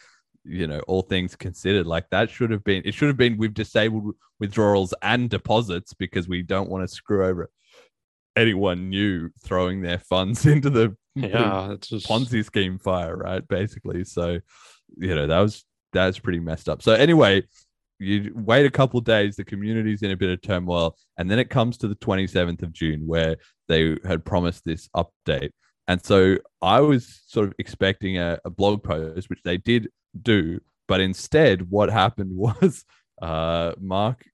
you 0.44 0.66
know, 0.66 0.80
all 0.88 1.02
things 1.02 1.36
considered. 1.36 1.86
Like 1.86 2.08
that 2.08 2.30
should 2.30 2.50
have 2.50 2.64
been, 2.64 2.80
it 2.86 2.94
should 2.94 3.08
have 3.08 3.18
been 3.18 3.36
we've 3.36 3.52
disabled 3.52 4.14
withdrawals 4.40 4.94
and 5.02 5.28
deposits 5.28 5.92
because 5.92 6.26
we 6.26 6.40
don't 6.42 6.70
want 6.70 6.88
to 6.88 6.94
screw 6.94 7.26
over 7.26 7.50
anyone 8.34 8.88
new 8.88 9.28
throwing 9.44 9.82
their 9.82 9.98
funds 9.98 10.46
into 10.54 10.70
the 10.70 10.96
Yeah, 11.14 11.70
it's 11.72 11.88
just 11.88 12.08
Ponzi 12.08 12.42
scheme 12.46 12.78
fire, 12.78 13.14
right? 13.14 13.46
Basically. 13.46 14.04
So, 14.04 14.40
you 14.96 15.14
know, 15.14 15.26
that 15.26 15.40
was 15.40 15.66
that's 15.92 16.18
pretty 16.18 16.40
messed 16.40 16.70
up. 16.70 16.80
So 16.80 16.94
anyway, 16.94 17.42
you 17.98 18.32
wait 18.34 18.66
a 18.66 18.70
couple 18.70 19.00
days, 19.00 19.36
the 19.36 19.44
community's 19.44 20.02
in 20.02 20.10
a 20.10 20.16
bit 20.16 20.30
of 20.30 20.42
turmoil, 20.42 20.96
and 21.16 21.30
then 21.30 21.38
it 21.38 21.50
comes 21.50 21.76
to 21.78 21.88
the 21.88 21.96
27th 21.96 22.62
of 22.62 22.72
June 22.72 23.06
where 23.06 23.36
they 23.68 23.96
had 24.04 24.24
promised 24.24 24.64
this 24.64 24.88
update. 24.96 25.50
And 25.88 26.04
so 26.04 26.36
I 26.60 26.80
was 26.80 27.22
sort 27.26 27.46
of 27.46 27.54
expecting 27.58 28.18
a, 28.18 28.38
a 28.44 28.50
blog 28.50 28.82
post, 28.82 29.30
which 29.30 29.42
they 29.44 29.56
did 29.56 29.88
do, 30.20 30.60
but 30.88 31.00
instead, 31.00 31.70
what 31.70 31.90
happened 31.90 32.30
was 32.36 32.84
uh, 33.20 33.72
Mark 33.80 34.24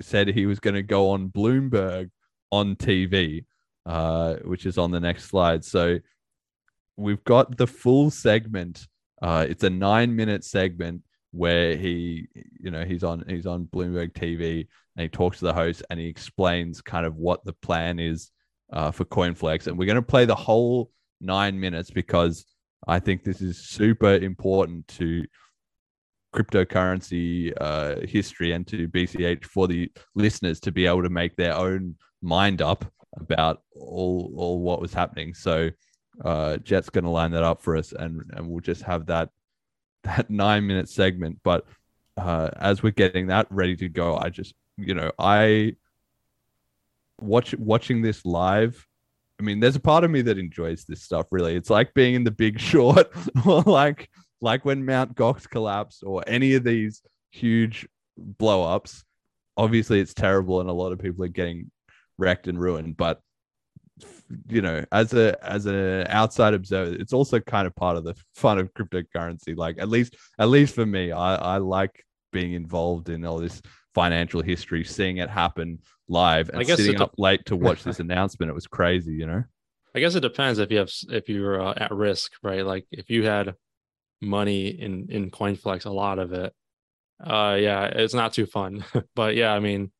said 0.00 0.28
he 0.28 0.46
was 0.46 0.60
going 0.60 0.74
to 0.74 0.82
go 0.82 1.10
on 1.10 1.28
Bloomberg 1.28 2.10
on 2.50 2.76
TV, 2.76 3.44
uh, 3.86 4.36
which 4.44 4.66
is 4.66 4.78
on 4.78 4.90
the 4.90 5.00
next 5.00 5.24
slide. 5.24 5.64
So 5.64 5.98
we've 6.96 7.24
got 7.24 7.56
the 7.56 7.66
full 7.66 8.10
segment. 8.10 8.86
Uh, 9.22 9.46
it's 9.48 9.64
a 9.64 9.70
nine 9.70 10.14
minute 10.14 10.44
segment 10.44 11.02
where 11.32 11.76
he, 11.76 12.28
you 12.58 12.70
know, 12.70 12.84
he's 12.84 13.04
on 13.04 13.24
he's 13.28 13.46
on 13.46 13.66
Bloomberg 13.66 14.12
TV 14.12 14.66
and 14.96 15.02
he 15.02 15.08
talks 15.08 15.38
to 15.38 15.44
the 15.44 15.54
host 15.54 15.82
and 15.90 16.00
he 16.00 16.06
explains 16.06 16.80
kind 16.80 17.06
of 17.06 17.16
what 17.16 17.44
the 17.44 17.52
plan 17.52 17.98
is 17.98 18.30
uh, 18.72 18.90
for 18.90 19.04
CoinFlex. 19.04 19.66
And 19.66 19.78
we're 19.78 19.86
going 19.86 19.96
to 19.96 20.02
play 20.02 20.24
the 20.24 20.34
whole 20.34 20.90
nine 21.20 21.58
minutes 21.58 21.90
because 21.90 22.44
I 22.86 22.98
think 22.98 23.22
this 23.22 23.40
is 23.40 23.68
super 23.68 24.14
important 24.14 24.88
to 24.88 25.24
cryptocurrency 26.34 27.52
uh, 27.60 28.06
history 28.06 28.52
and 28.52 28.66
to 28.68 28.88
BCH 28.88 29.44
for 29.44 29.66
the 29.66 29.90
listeners 30.14 30.60
to 30.60 30.72
be 30.72 30.86
able 30.86 31.02
to 31.02 31.10
make 31.10 31.36
their 31.36 31.54
own 31.54 31.96
mind 32.22 32.62
up 32.62 32.84
about 33.18 33.62
all 33.74 34.32
all 34.36 34.60
what 34.60 34.80
was 34.80 34.94
happening. 34.94 35.34
So 35.34 35.70
uh, 36.24 36.56
Jet's 36.58 36.90
going 36.90 37.04
to 37.04 37.10
line 37.10 37.32
that 37.32 37.42
up 37.42 37.60
for 37.60 37.76
us, 37.76 37.92
and 37.92 38.22
and 38.34 38.48
we'll 38.48 38.60
just 38.60 38.82
have 38.82 39.06
that 39.06 39.30
that 40.04 40.30
nine 40.30 40.66
minute 40.66 40.88
segment. 40.88 41.40
But 41.42 41.66
uh, 42.16 42.50
as 42.56 42.82
we're 42.82 42.90
getting 42.90 43.28
that 43.28 43.46
ready 43.50 43.76
to 43.76 43.88
go, 43.88 44.16
I 44.16 44.30
just 44.30 44.54
you 44.76 44.94
know 44.94 45.12
I 45.18 45.76
watch 47.20 47.54
watching 47.56 48.02
this 48.02 48.24
live. 48.24 48.86
I 49.38 49.42
mean, 49.42 49.60
there's 49.60 49.76
a 49.76 49.80
part 49.80 50.04
of 50.04 50.10
me 50.10 50.20
that 50.22 50.38
enjoys 50.38 50.84
this 50.84 51.02
stuff. 51.02 51.26
Really, 51.30 51.54
it's 51.56 51.70
like 51.70 51.94
being 51.94 52.14
in 52.14 52.24
The 52.24 52.30
Big 52.30 52.60
Short, 52.60 53.10
or 53.46 53.62
like 53.62 54.10
like 54.40 54.64
when 54.64 54.84
Mount 54.84 55.14
Gox 55.14 55.48
collapsed, 55.48 56.02
or 56.04 56.22
any 56.26 56.54
of 56.54 56.64
these 56.64 57.02
huge 57.30 57.88
blow 58.16 58.62
ups. 58.62 59.04
Obviously, 59.56 60.00
it's 60.00 60.14
terrible, 60.14 60.60
and 60.60 60.70
a 60.70 60.74
lot 60.74 60.92
of 60.92 60.98
people 60.98 61.24
are 61.24 61.28
getting 61.28 61.70
wrecked 62.18 62.48
and 62.48 62.58
ruined. 62.58 62.96
But 62.96 63.20
you 64.48 64.62
know, 64.62 64.84
as 64.92 65.12
a 65.14 65.36
as 65.44 65.66
an 65.66 66.06
outside 66.08 66.54
observer, 66.54 66.94
it's 66.94 67.12
also 67.12 67.40
kind 67.40 67.66
of 67.66 67.74
part 67.74 67.96
of 67.96 68.04
the 68.04 68.14
fun 68.34 68.58
of 68.58 68.72
cryptocurrency. 68.74 69.56
Like 69.56 69.78
at 69.78 69.88
least 69.88 70.16
at 70.38 70.48
least 70.48 70.74
for 70.74 70.86
me, 70.86 71.12
I, 71.12 71.34
I 71.34 71.56
like 71.58 72.04
being 72.32 72.52
involved 72.52 73.08
in 73.08 73.24
all 73.24 73.38
this 73.38 73.60
financial 73.94 74.42
history, 74.42 74.84
seeing 74.84 75.18
it 75.18 75.28
happen 75.28 75.78
live, 76.08 76.48
and 76.50 76.60
I 76.60 76.64
guess 76.64 76.78
sitting 76.78 76.96
it- 76.96 77.00
up 77.00 77.14
late 77.18 77.44
to 77.46 77.56
watch 77.56 77.82
this 77.84 78.00
announcement. 78.06 78.50
It 78.50 78.54
was 78.54 78.66
crazy, 78.66 79.14
you 79.14 79.26
know. 79.26 79.44
I 79.94 79.98
guess 79.98 80.14
it 80.14 80.20
depends 80.20 80.60
if 80.60 80.70
you 80.70 80.78
have 80.78 80.92
if 81.08 81.28
you're 81.28 81.60
uh, 81.60 81.74
at 81.76 81.90
risk, 81.90 82.32
right? 82.42 82.64
Like 82.64 82.86
if 82.92 83.10
you 83.10 83.24
had 83.26 83.54
money 84.20 84.68
in 84.68 85.08
in 85.10 85.30
CoinFlex, 85.30 85.86
a 85.86 85.90
lot 85.90 86.20
of 86.20 86.32
it, 86.32 86.52
uh, 87.24 87.56
yeah, 87.58 87.84
it's 87.86 88.14
not 88.14 88.32
too 88.32 88.46
fun. 88.46 88.84
but 89.16 89.34
yeah, 89.34 89.52
I 89.52 89.58
mean, 89.58 89.90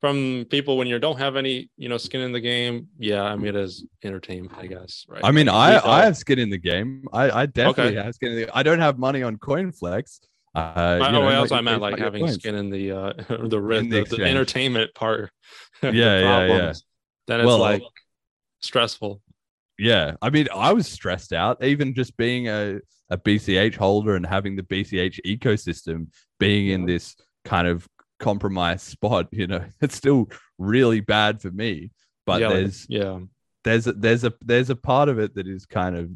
from 0.00 0.46
people 0.48 0.78
when 0.78 0.86
you 0.86 0.98
don't 0.98 1.18
have 1.18 1.36
any, 1.36 1.68
you 1.76 1.88
know, 1.88 1.98
skin 1.98 2.22
in 2.22 2.32
the 2.32 2.40
game, 2.40 2.88
yeah, 2.98 3.22
I 3.22 3.36
mean, 3.36 3.48
it 3.48 3.56
is 3.56 3.84
entertainment, 4.02 4.54
I 4.56 4.66
guess, 4.66 5.04
right? 5.08 5.20
I 5.22 5.30
mean, 5.30 5.48
I 5.48 5.74
retail- 5.74 5.90
I 5.90 6.04
have 6.04 6.16
skin 6.16 6.38
in 6.38 6.50
the 6.50 6.58
game. 6.58 7.06
I 7.12 7.42
I 7.42 7.46
definitely 7.46 7.96
Okay. 7.98 8.02
have 8.04 8.14
skin 8.14 8.32
in 8.32 8.36
the. 8.38 8.56
I 8.56 8.62
don't 8.62 8.80
have 8.80 8.98
money 8.98 9.22
on 9.22 9.36
CoinFlex. 9.36 10.20
Uh, 10.52 10.98
I, 11.00 11.12
know, 11.12 11.28
also 11.28 11.54
I 11.54 11.60
meant 11.60 11.80
like 11.80 11.98
having 11.98 12.26
skin 12.32 12.56
in 12.56 12.70
the 12.70 12.90
uh 12.90 13.12
the 13.46 13.60
risk, 13.60 13.88
the, 13.90 14.02
the 14.04 14.16
the, 14.16 14.24
entertainment 14.24 14.94
part. 14.94 15.30
Yeah, 15.82 15.90
yeah, 15.92 16.46
yeah. 16.46 16.72
Then 17.26 17.40
it's 17.40 17.46
Well, 17.46 17.58
like 17.58 17.82
stressful. 18.60 19.22
Yeah, 19.78 20.16
I 20.20 20.28
mean, 20.30 20.48
I 20.54 20.72
was 20.72 20.86
stressed 20.86 21.32
out, 21.32 21.64
even 21.64 21.94
just 21.94 22.16
being 22.16 22.48
a, 22.48 22.80
a 23.08 23.16
BCH 23.16 23.76
holder 23.76 24.14
and 24.14 24.26
having 24.26 24.56
the 24.56 24.62
BCH 24.62 25.20
ecosystem 25.24 26.08
being 26.38 26.68
in 26.68 26.84
this 26.84 27.16
kind 27.44 27.66
of 27.66 27.88
compromised 28.20 28.82
spot. 28.82 29.28
You 29.32 29.48
know, 29.48 29.64
it's 29.80 29.96
still 29.96 30.28
really 30.58 31.00
bad 31.00 31.42
for 31.42 31.50
me. 31.50 31.90
But 32.26 32.42
yeah, 32.42 32.48
there's 32.50 32.86
yeah. 32.88 33.18
there's 33.64 33.86
a, 33.88 33.92
there's 33.92 34.24
a 34.24 34.32
there's 34.40 34.70
a 34.70 34.76
part 34.76 35.08
of 35.08 35.18
it 35.18 35.34
that 35.34 35.48
is 35.48 35.66
kind 35.66 35.96
of 35.96 36.10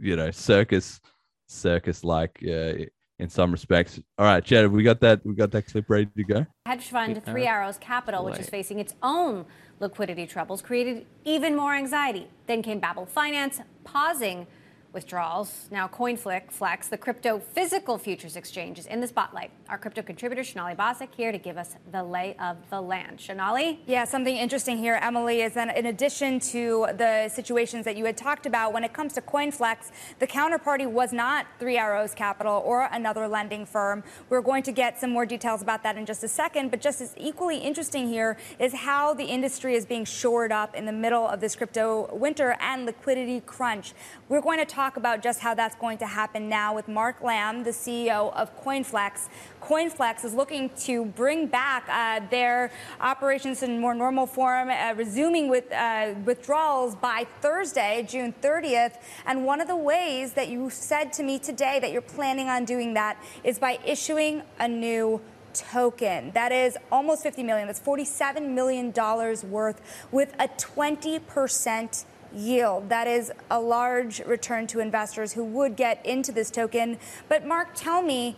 you 0.00 0.16
know 0.16 0.30
circus 0.32 1.00
circus 1.46 2.02
like 2.02 2.42
uh, 2.44 2.84
in 3.18 3.28
some 3.28 3.52
respects. 3.52 4.00
All 4.18 4.24
right, 4.24 4.42
Jet, 4.42 4.70
we 4.70 4.82
got 4.82 5.00
that 5.00 5.24
we 5.24 5.34
got 5.34 5.50
that 5.52 5.66
clip 5.66 5.88
ready 5.88 6.08
to 6.16 6.24
go. 6.24 6.46
Hedge 6.66 6.88
fund 6.88 7.22
Three 7.24 7.46
Arrows 7.46 7.78
Capital, 7.78 8.24
which 8.24 8.38
is 8.38 8.48
facing 8.48 8.80
its 8.80 8.94
own 9.02 9.44
liquidity 9.78 10.26
troubles, 10.26 10.62
created 10.62 11.06
even 11.24 11.56
more 11.56 11.74
anxiety. 11.74 12.28
Then 12.46 12.62
came 12.62 12.80
Babel 12.80 13.06
Finance, 13.06 13.60
pausing 13.84 14.46
withdrawals. 14.92 15.68
Now 15.70 15.86
CoinFlex, 15.88 16.52
Flex, 16.52 16.88
the 16.88 16.98
crypto 16.98 17.38
physical 17.38 17.98
futures 17.98 18.36
exchange, 18.36 18.78
is 18.78 18.86
in 18.86 19.00
the 19.00 19.06
spotlight. 19.06 19.50
Our 19.70 19.78
crypto 19.78 20.02
contributor 20.02 20.42
Sonali 20.42 20.74
Basak 20.74 21.14
here 21.16 21.30
to 21.30 21.38
give 21.38 21.56
us 21.56 21.76
the 21.92 22.02
lay 22.02 22.34
of 22.40 22.56
the 22.70 22.80
land. 22.80 23.20
Sonali? 23.20 23.78
Yeah, 23.86 24.04
something 24.04 24.36
interesting 24.36 24.78
here, 24.78 24.98
Emily, 25.00 25.42
is 25.42 25.54
that 25.54 25.76
in 25.76 25.86
addition 25.86 26.40
to 26.40 26.88
the 26.98 27.28
situations 27.28 27.84
that 27.84 27.96
you 27.96 28.04
had 28.04 28.16
talked 28.16 28.46
about, 28.46 28.72
when 28.72 28.82
it 28.82 28.92
comes 28.92 29.12
to 29.12 29.20
CoinFlex, 29.20 29.92
the 30.18 30.26
counterparty 30.26 30.90
was 30.90 31.12
not 31.12 31.46
Three 31.60 31.78
Arrows 31.78 32.14
Capital 32.16 32.60
or 32.66 32.88
another 32.90 33.28
lending 33.28 33.64
firm. 33.64 34.02
We're 34.28 34.40
going 34.40 34.64
to 34.64 34.72
get 34.72 34.98
some 34.98 35.10
more 35.10 35.24
details 35.24 35.62
about 35.62 35.84
that 35.84 35.96
in 35.96 36.04
just 36.04 36.24
a 36.24 36.28
second, 36.28 36.72
but 36.72 36.80
just 36.80 37.00
as 37.00 37.14
equally 37.16 37.58
interesting 37.58 38.08
here 38.08 38.38
is 38.58 38.74
how 38.74 39.14
the 39.14 39.26
industry 39.26 39.76
is 39.76 39.86
being 39.86 40.04
shored 40.04 40.50
up 40.50 40.74
in 40.74 40.84
the 40.84 40.92
middle 40.92 41.28
of 41.28 41.38
this 41.38 41.54
crypto 41.54 42.12
winter 42.12 42.56
and 42.58 42.86
liquidity 42.86 43.38
crunch. 43.38 43.92
We're 44.28 44.40
going 44.40 44.58
to 44.58 44.66
talk 44.66 44.96
about 44.96 45.22
just 45.22 45.38
how 45.38 45.54
that's 45.54 45.76
going 45.76 45.98
to 45.98 46.06
happen 46.06 46.48
now 46.48 46.74
with 46.74 46.88
Mark 46.88 47.22
Lamb, 47.22 47.62
the 47.62 47.70
CEO 47.70 48.34
of 48.34 48.60
CoinFlex. 48.64 49.28
CoinFlex 49.60 50.24
is 50.24 50.34
looking 50.34 50.70
to 50.80 51.04
bring 51.04 51.46
back 51.46 51.88
uh, 51.88 52.26
their 52.30 52.72
operations 53.00 53.62
in 53.62 53.80
more 53.80 53.94
normal 53.94 54.26
form, 54.26 54.70
uh, 54.70 54.94
resuming 54.96 55.48
with 55.48 55.70
uh, 55.72 56.14
withdrawals 56.24 56.94
by 56.94 57.26
Thursday, 57.40 58.06
June 58.08 58.34
30th. 58.42 58.94
And 59.26 59.44
one 59.44 59.60
of 59.60 59.68
the 59.68 59.76
ways 59.76 60.32
that 60.34 60.48
you 60.48 60.70
said 60.70 61.12
to 61.14 61.22
me 61.22 61.38
today 61.38 61.78
that 61.80 61.92
you're 61.92 62.00
planning 62.00 62.48
on 62.48 62.64
doing 62.64 62.94
that 62.94 63.22
is 63.44 63.58
by 63.58 63.78
issuing 63.84 64.42
a 64.58 64.66
new 64.66 65.20
token. 65.52 66.30
That 66.32 66.52
is 66.52 66.76
almost 66.90 67.22
50 67.22 67.42
million. 67.42 67.66
That's 67.66 67.80
47 67.80 68.54
million 68.54 68.90
dollars 68.90 69.44
worth 69.44 69.80
with 70.10 70.34
a 70.38 70.48
20% 70.48 72.04
yield. 72.32 72.88
That 72.88 73.06
is 73.06 73.32
a 73.50 73.60
large 73.60 74.20
return 74.20 74.66
to 74.68 74.80
investors 74.80 75.32
who 75.32 75.44
would 75.44 75.76
get 75.76 76.04
into 76.06 76.32
this 76.32 76.50
token. 76.50 76.98
But 77.28 77.44
Mark, 77.46 77.70
tell 77.74 78.02
me, 78.02 78.36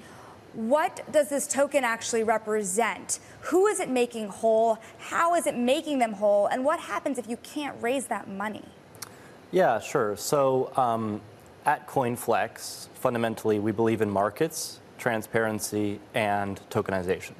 what 0.55 1.01
does 1.11 1.29
this 1.29 1.47
token 1.47 1.85
actually 1.85 2.23
represent? 2.25 3.19
Who 3.43 3.67
is 3.67 3.81
it 3.81 3.89
making 3.89 4.29
whole? 4.29 4.79
How 4.99 5.35
is 5.35 5.47
it 5.47 5.57
making 5.57 5.99
them 5.99 6.13
whole? 6.13 6.47
And 6.47 6.65
what 6.65 6.81
happens 6.81 7.19
if 7.19 7.29
you 7.29 7.37
can't 7.39 7.77
raise 7.81 8.07
that 8.07 8.29
money? 8.29 8.65
Yeah, 9.51 9.81
sure. 9.81 10.17
So 10.17 10.73
um, 10.77 11.21
at 11.65 11.87
CoinFlex, 11.87 12.89
fundamentally, 12.95 13.59
we 13.59 13.73
believe 13.73 14.01
in 14.01 14.11
markets, 14.11 14.81
transparency, 14.99 16.01
and 16.15 16.61
tokenization. 16.71 17.35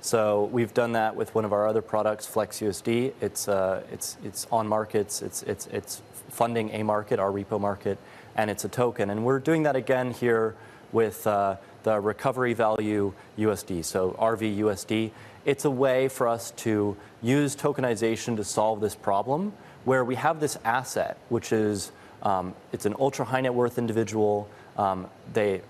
So 0.00 0.44
we've 0.52 0.72
done 0.72 0.92
that 0.92 1.16
with 1.16 1.34
one 1.34 1.44
of 1.44 1.52
our 1.52 1.66
other 1.66 1.82
products, 1.82 2.28
FlexUSD. 2.28 3.12
It's 3.20 3.48
uh, 3.48 3.82
it's 3.92 4.16
it's 4.22 4.46
on 4.52 4.68
markets. 4.68 5.22
It's 5.22 5.42
it's 5.42 5.66
it's 5.68 6.02
funding 6.28 6.70
a 6.70 6.84
market, 6.84 7.18
our 7.18 7.30
repo 7.30 7.60
market, 7.60 7.98
and 8.36 8.48
it's 8.48 8.64
a 8.64 8.68
token. 8.68 9.10
And 9.10 9.24
we're 9.24 9.40
doing 9.40 9.64
that 9.64 9.74
again 9.74 10.12
here 10.12 10.54
with 10.92 11.26
uh, 11.26 11.56
the 11.88 11.98
recovery 11.98 12.52
value 12.52 13.14
USD, 13.38 13.82
so 13.82 14.10
RVUSD. 14.20 15.10
it's 15.46 15.64
a 15.64 15.70
way 15.70 16.08
for 16.08 16.28
us 16.28 16.50
to 16.50 16.94
use 17.22 17.56
tokenization 17.56 18.36
to 18.36 18.44
solve 18.44 18.82
this 18.82 18.94
problem 18.94 19.54
where 19.86 20.04
we 20.04 20.14
have 20.16 20.38
this 20.38 20.58
asset, 20.66 21.16
which 21.30 21.50
is 21.50 21.90
um, 22.22 22.54
it's 22.72 22.84
an 22.84 22.94
ultra 23.00 23.24
high 23.24 23.40
net 23.40 23.54
worth 23.54 23.78
individual. 23.78 24.50
Um, 24.76 25.06
they, 25.32 25.62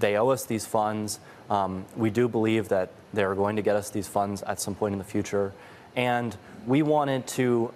they 0.00 0.16
owe 0.16 0.30
us 0.30 0.46
these 0.46 0.66
funds. 0.66 1.20
Um, 1.48 1.84
we 1.96 2.10
do 2.10 2.26
believe 2.26 2.68
that 2.70 2.90
they're 3.14 3.36
going 3.36 3.54
to 3.54 3.62
get 3.62 3.76
us 3.76 3.88
these 3.88 4.08
funds 4.08 4.42
at 4.42 4.60
some 4.60 4.74
point 4.74 4.94
in 4.94 4.98
the 4.98 5.04
future. 5.04 5.52
And 5.94 6.36
we 6.66 6.82
wanted 6.82 7.28
to 7.38 7.72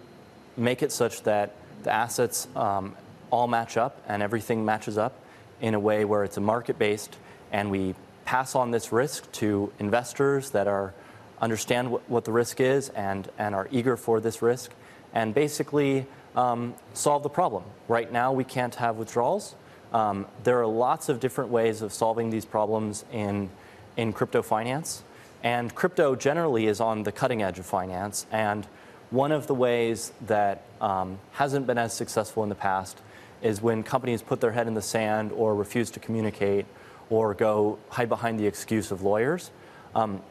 make 0.56 0.82
it 0.82 0.90
such 0.90 1.22
that 1.22 1.52
the 1.84 1.92
assets 1.92 2.48
um, 2.56 2.96
all 3.30 3.46
match 3.46 3.76
up 3.76 4.02
and 4.08 4.24
everything 4.24 4.64
matches 4.64 4.98
up 4.98 5.12
in 5.60 5.74
a 5.74 5.80
way 5.80 6.04
where 6.04 6.24
it's 6.24 6.36
a 6.36 6.40
market 6.40 6.80
based 6.80 7.16
and 7.52 7.70
we 7.70 7.94
pass 8.24 8.54
on 8.54 8.70
this 8.70 8.92
risk 8.92 9.30
to 9.32 9.72
investors 9.78 10.50
that 10.50 10.66
are 10.66 10.94
understand 11.40 11.90
what, 11.90 12.08
what 12.08 12.24
the 12.24 12.32
risk 12.32 12.60
is 12.60 12.88
and, 12.90 13.28
and 13.38 13.54
are 13.54 13.68
eager 13.70 13.96
for 13.96 14.20
this 14.20 14.42
risk 14.42 14.72
and 15.14 15.34
basically 15.34 16.06
um, 16.34 16.74
solve 16.92 17.22
the 17.22 17.28
problem. 17.28 17.64
Right 17.88 18.10
now, 18.10 18.32
we 18.32 18.44
can't 18.44 18.74
have 18.76 18.96
withdrawals. 18.96 19.54
Um, 19.92 20.26
there 20.44 20.60
are 20.60 20.66
lots 20.66 21.08
of 21.08 21.20
different 21.20 21.50
ways 21.50 21.82
of 21.82 21.92
solving 21.92 22.30
these 22.30 22.44
problems 22.44 23.04
in, 23.12 23.48
in 23.96 24.12
crypto 24.12 24.42
finance. 24.42 25.02
And 25.42 25.74
crypto 25.74 26.16
generally 26.16 26.66
is 26.66 26.80
on 26.80 27.04
the 27.04 27.12
cutting 27.12 27.42
edge 27.42 27.58
of 27.58 27.66
finance. 27.66 28.26
And 28.30 28.66
one 29.10 29.32
of 29.32 29.46
the 29.46 29.54
ways 29.54 30.12
that 30.26 30.62
um, 30.80 31.18
hasn't 31.32 31.66
been 31.66 31.78
as 31.78 31.94
successful 31.94 32.42
in 32.42 32.48
the 32.48 32.54
past 32.54 33.00
is 33.42 33.62
when 33.62 33.82
companies 33.82 34.22
put 34.22 34.40
their 34.40 34.52
head 34.52 34.66
in 34.66 34.74
the 34.74 34.82
sand 34.82 35.30
or 35.32 35.54
refuse 35.54 35.90
to 35.92 36.00
communicate 36.00 36.66
or 37.10 37.34
go 37.34 37.78
hide 37.88 38.08
behind 38.08 38.38
the 38.38 38.46
excuse 38.46 38.90
of 38.90 39.02
lawyers. 39.02 39.50
Um, 39.94 40.22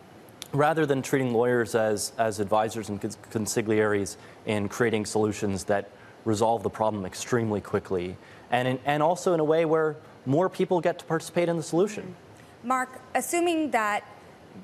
rather 0.53 0.85
than 0.85 1.01
treating 1.01 1.33
lawyers 1.33 1.75
as, 1.75 2.13
as 2.17 2.39
advisors 2.39 2.89
and 2.89 3.01
consigliaries 3.01 4.17
in 4.45 4.69
creating 4.69 5.05
solutions 5.05 5.65
that 5.65 5.89
resolve 6.23 6.63
the 6.63 6.69
problem 6.69 7.05
extremely 7.05 7.61
quickly, 7.61 8.17
and, 8.51 8.67
in, 8.67 8.79
and 8.85 9.03
also 9.03 9.33
in 9.33 9.39
a 9.39 9.43
way 9.43 9.65
where 9.65 9.95
more 10.25 10.49
people 10.49 10.81
get 10.81 10.97
to 10.99 11.05
participate 11.05 11.49
in 11.49 11.57
the 11.57 11.63
solution. 11.63 12.15
Mark, 12.63 13.01
assuming 13.13 13.71
that 13.71 14.03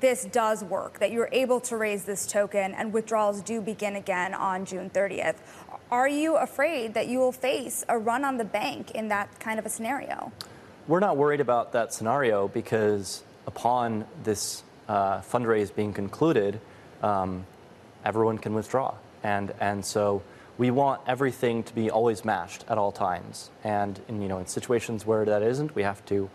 this 0.00 0.24
does 0.24 0.64
work, 0.64 0.98
that 0.98 1.12
you're 1.12 1.28
able 1.32 1.60
to 1.60 1.76
raise 1.76 2.04
this 2.04 2.26
token 2.26 2.72
and 2.74 2.92
withdrawals 2.92 3.42
do 3.42 3.60
begin 3.60 3.96
again 3.96 4.34
on 4.34 4.64
June 4.64 4.90
30th, 4.90 5.36
are 5.90 6.08
you 6.08 6.36
afraid 6.36 6.94
that 6.94 7.06
you 7.06 7.18
will 7.18 7.32
face 7.32 7.84
a 7.88 7.98
run 7.98 8.24
on 8.24 8.38
the 8.38 8.44
bank 8.44 8.92
in 8.92 9.08
that 9.08 9.38
kind 9.38 9.58
of 9.58 9.66
a 9.66 9.68
scenario? 9.68 10.32
We're 10.88 11.00
not 11.00 11.16
worried 11.16 11.40
about 11.40 11.72
that 11.72 11.94
scenario 11.94 12.48
because 12.48 13.22
upon 13.46 14.04
this 14.24 14.64
uh, 14.88 15.20
fundraise 15.20 15.72
being 15.72 15.92
concluded, 15.92 16.60
um, 17.04 17.46
everyone 18.04 18.38
can 18.38 18.52
withdraw. 18.52 18.94
And, 19.22 19.54
and 19.60 19.84
so 19.84 20.22
we 20.58 20.72
want 20.72 21.00
everything 21.06 21.62
to 21.62 21.74
be 21.74 21.88
always 21.88 22.24
matched 22.24 22.64
at 22.68 22.78
all 22.78 22.90
times. 22.90 23.50
And 23.62 24.00
in, 24.08 24.20
you 24.22 24.28
know, 24.28 24.38
in 24.38 24.46
situations 24.46 25.06
where 25.06 25.24
that 25.24 25.42
isn't, 25.42 25.76
we 25.76 25.84
have 25.84 26.04
to 26.06 26.28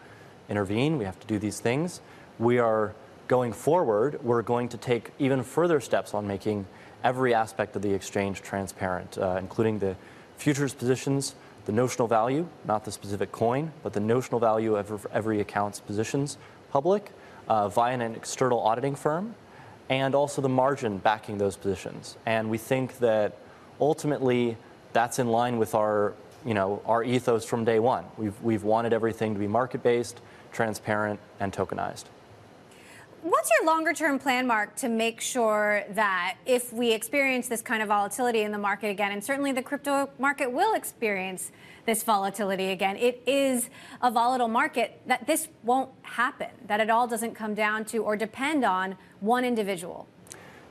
intervene, 0.47 0.97
we 0.97 1.03
have 1.03 1.19
to 1.19 1.27
do 1.27 1.39
these 1.39 1.59
things. 1.59 1.99
We 2.39 2.57
are 2.57 2.95
going 3.27 3.51
forward, 3.51 4.23
we're 4.23 4.43
going 4.43 4.69
to 4.69 4.77
take 4.77 5.11
even 5.19 5.43
further 5.43 5.81
steps 5.81 6.13
on 6.13 6.25
making 6.25 6.65
every 7.03 7.33
aspect 7.33 7.75
of 7.75 7.81
the 7.81 7.93
exchange 7.93 8.41
transparent, 8.41 9.17
uh, 9.17 9.35
including 9.37 9.79
the 9.79 9.97
futures 10.37 10.73
positions, 10.73 11.35
the 11.67 11.73
notional 11.73 12.07
value, 12.07 12.47
not 12.63 12.85
the 12.85 12.91
specific 12.93 13.29
coin, 13.33 13.73
but 13.83 13.91
the 13.91 13.99
notional 13.99 14.39
value 14.39 14.77
of 14.77 15.05
every 15.11 15.41
account's 15.41 15.81
positions 15.81 16.37
public 16.71 17.11
uh, 17.49 17.67
via 17.67 17.93
an 17.93 18.15
external 18.15 18.61
auditing 18.61 18.95
firm, 18.95 19.35
and 19.89 20.15
also 20.15 20.41
the 20.41 20.49
margin 20.49 20.97
backing 20.97 21.37
those 21.37 21.57
positions. 21.57 22.17
And 22.25 22.49
we 22.49 22.57
think 22.57 22.99
that 22.99 23.37
ultimately 23.81 24.55
that's 24.93 25.19
in 25.19 25.27
line 25.27 25.57
with 25.57 25.75
our, 25.75 26.13
you 26.45 26.53
know, 26.53 26.81
our 26.85 27.03
ethos 27.03 27.43
from 27.43 27.65
day 27.65 27.79
one. 27.79 28.05
We've, 28.17 28.41
we've 28.41 28.63
wanted 28.63 28.93
everything 28.93 29.33
to 29.33 29.39
be 29.39 29.47
market 29.47 29.83
based, 29.83 30.21
transparent, 30.53 31.19
and 31.41 31.51
tokenized. 31.51 32.05
What's 33.23 33.49
your 33.59 33.67
longer 33.67 33.93
term 33.93 34.19
plan, 34.19 34.45
Mark, 34.45 34.75
to 34.77 34.89
make 34.89 35.21
sure 35.21 35.83
that 35.91 36.37
if 36.45 36.71
we 36.71 36.91
experience 36.91 37.47
this 37.47 37.63
kind 37.63 37.81
of 37.81 37.87
volatility 37.87 38.43
in 38.43 38.51
the 38.51 38.59
market 38.59 38.89
again, 38.89 39.11
and 39.11 39.23
certainly 39.23 39.51
the 39.51 39.63
crypto 39.63 40.09
market 40.19 40.51
will 40.51 40.75
experience 40.75 41.51
this 41.85 42.03
volatility 42.03 42.71
again, 42.71 42.95
it 42.95 43.23
is 43.25 43.69
a 44.03 44.11
volatile 44.11 44.47
market, 44.47 45.01
that 45.07 45.25
this 45.25 45.47
won't 45.63 45.89
happen, 46.03 46.49
that 46.67 46.79
it 46.79 46.91
all 46.91 47.07
doesn't 47.07 47.33
come 47.33 47.55
down 47.55 47.85
to 47.85 48.03
or 48.03 48.15
depend 48.15 48.63
on 48.63 48.95
one 49.19 49.43
individual? 49.43 50.07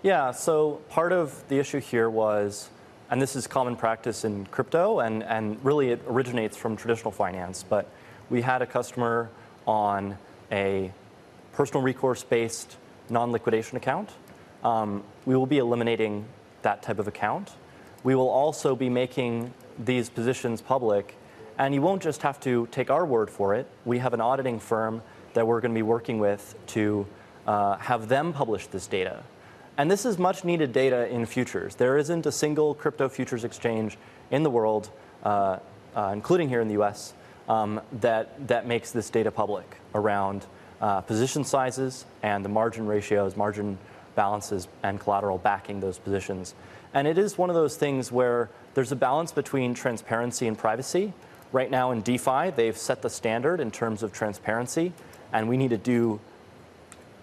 Yeah, 0.02 0.30
so 0.30 0.80
part 0.88 1.12
of 1.12 1.46
the 1.48 1.58
issue 1.58 1.80
here 1.80 2.08
was, 2.08 2.68
and 3.10 3.20
this 3.20 3.34
is 3.34 3.48
common 3.48 3.74
practice 3.74 4.24
in 4.24 4.46
crypto, 4.46 5.00
and, 5.00 5.24
and 5.24 5.62
really 5.64 5.90
it 5.90 6.00
originates 6.06 6.56
from 6.56 6.76
traditional 6.76 7.10
finance, 7.10 7.64
but 7.68 7.90
we 8.30 8.40
had 8.40 8.62
a 8.62 8.66
customer 8.66 9.30
on 9.66 10.16
a 10.52 10.92
personal 11.56 11.82
recourse 11.82 12.22
based 12.22 12.76
non 13.08 13.32
liquidation 13.32 13.76
account. 13.76 14.10
Um, 14.62 15.02
we 15.24 15.34
will 15.34 15.46
be 15.46 15.58
eliminating 15.58 16.26
that 16.62 16.82
type 16.82 16.98
of 16.98 17.08
account. 17.08 17.52
We 18.04 18.14
will 18.14 18.28
also 18.28 18.76
be 18.76 18.90
making 18.90 19.52
these 19.78 20.10
positions 20.10 20.60
public, 20.60 21.16
and 21.58 21.74
you 21.74 21.80
won't 21.82 22.02
just 22.02 22.22
have 22.22 22.38
to 22.40 22.68
take 22.70 22.90
our 22.90 23.06
word 23.06 23.30
for 23.30 23.54
it. 23.54 23.66
We 23.84 23.98
have 23.98 24.12
an 24.12 24.20
auditing 24.20 24.60
firm 24.60 25.02
that 25.34 25.46
we're 25.46 25.60
going 25.60 25.72
to 25.72 25.78
be 25.78 25.82
working 25.82 26.18
with 26.18 26.54
to 26.68 27.06
uh, 27.46 27.76
have 27.78 28.08
them 28.08 28.32
publish 28.32 28.66
this 28.66 28.86
data. 28.86 29.22
And 29.78 29.90
this 29.90 30.06
is 30.06 30.18
much 30.18 30.44
needed 30.44 30.72
data 30.72 31.08
in 31.08 31.26
futures. 31.26 31.74
There 31.74 31.98
isn't 31.98 32.26
a 32.26 32.32
single 32.32 32.74
crypto 32.74 33.08
futures 33.08 33.44
exchange 33.44 33.98
in 34.30 34.42
the 34.42 34.50
world, 34.50 34.90
uh, 35.22 35.58
uh, 35.94 36.10
including 36.12 36.48
here 36.48 36.60
in 36.60 36.68
the 36.68 36.82
US, 36.82 37.14
um, 37.48 37.80
that, 38.00 38.48
that 38.48 38.66
makes 38.66 38.90
this 38.90 39.10
data 39.10 39.30
public 39.30 39.76
around 39.94 40.46
uh, 40.80 41.00
position 41.00 41.44
sizes 41.44 42.04
and 42.22 42.44
the 42.44 42.48
margin 42.48 42.86
ratios, 42.86 43.36
margin 43.36 43.78
balances, 44.14 44.68
and 44.82 45.00
collateral 45.00 45.38
backing 45.38 45.80
those 45.80 45.98
positions. 45.98 46.54
And 46.94 47.06
it 47.06 47.18
is 47.18 47.36
one 47.36 47.50
of 47.50 47.56
those 47.56 47.76
things 47.76 48.10
where 48.10 48.48
there's 48.74 48.92
a 48.92 48.96
balance 48.96 49.32
between 49.32 49.74
transparency 49.74 50.46
and 50.46 50.56
privacy. 50.56 51.12
Right 51.52 51.70
now 51.70 51.90
in 51.92 52.02
DeFi, 52.02 52.50
they've 52.50 52.76
set 52.76 53.02
the 53.02 53.10
standard 53.10 53.60
in 53.60 53.70
terms 53.70 54.02
of 54.02 54.12
transparency, 54.12 54.92
and 55.32 55.48
we 55.48 55.56
need 55.56 55.70
to 55.70 55.78
do 55.78 56.20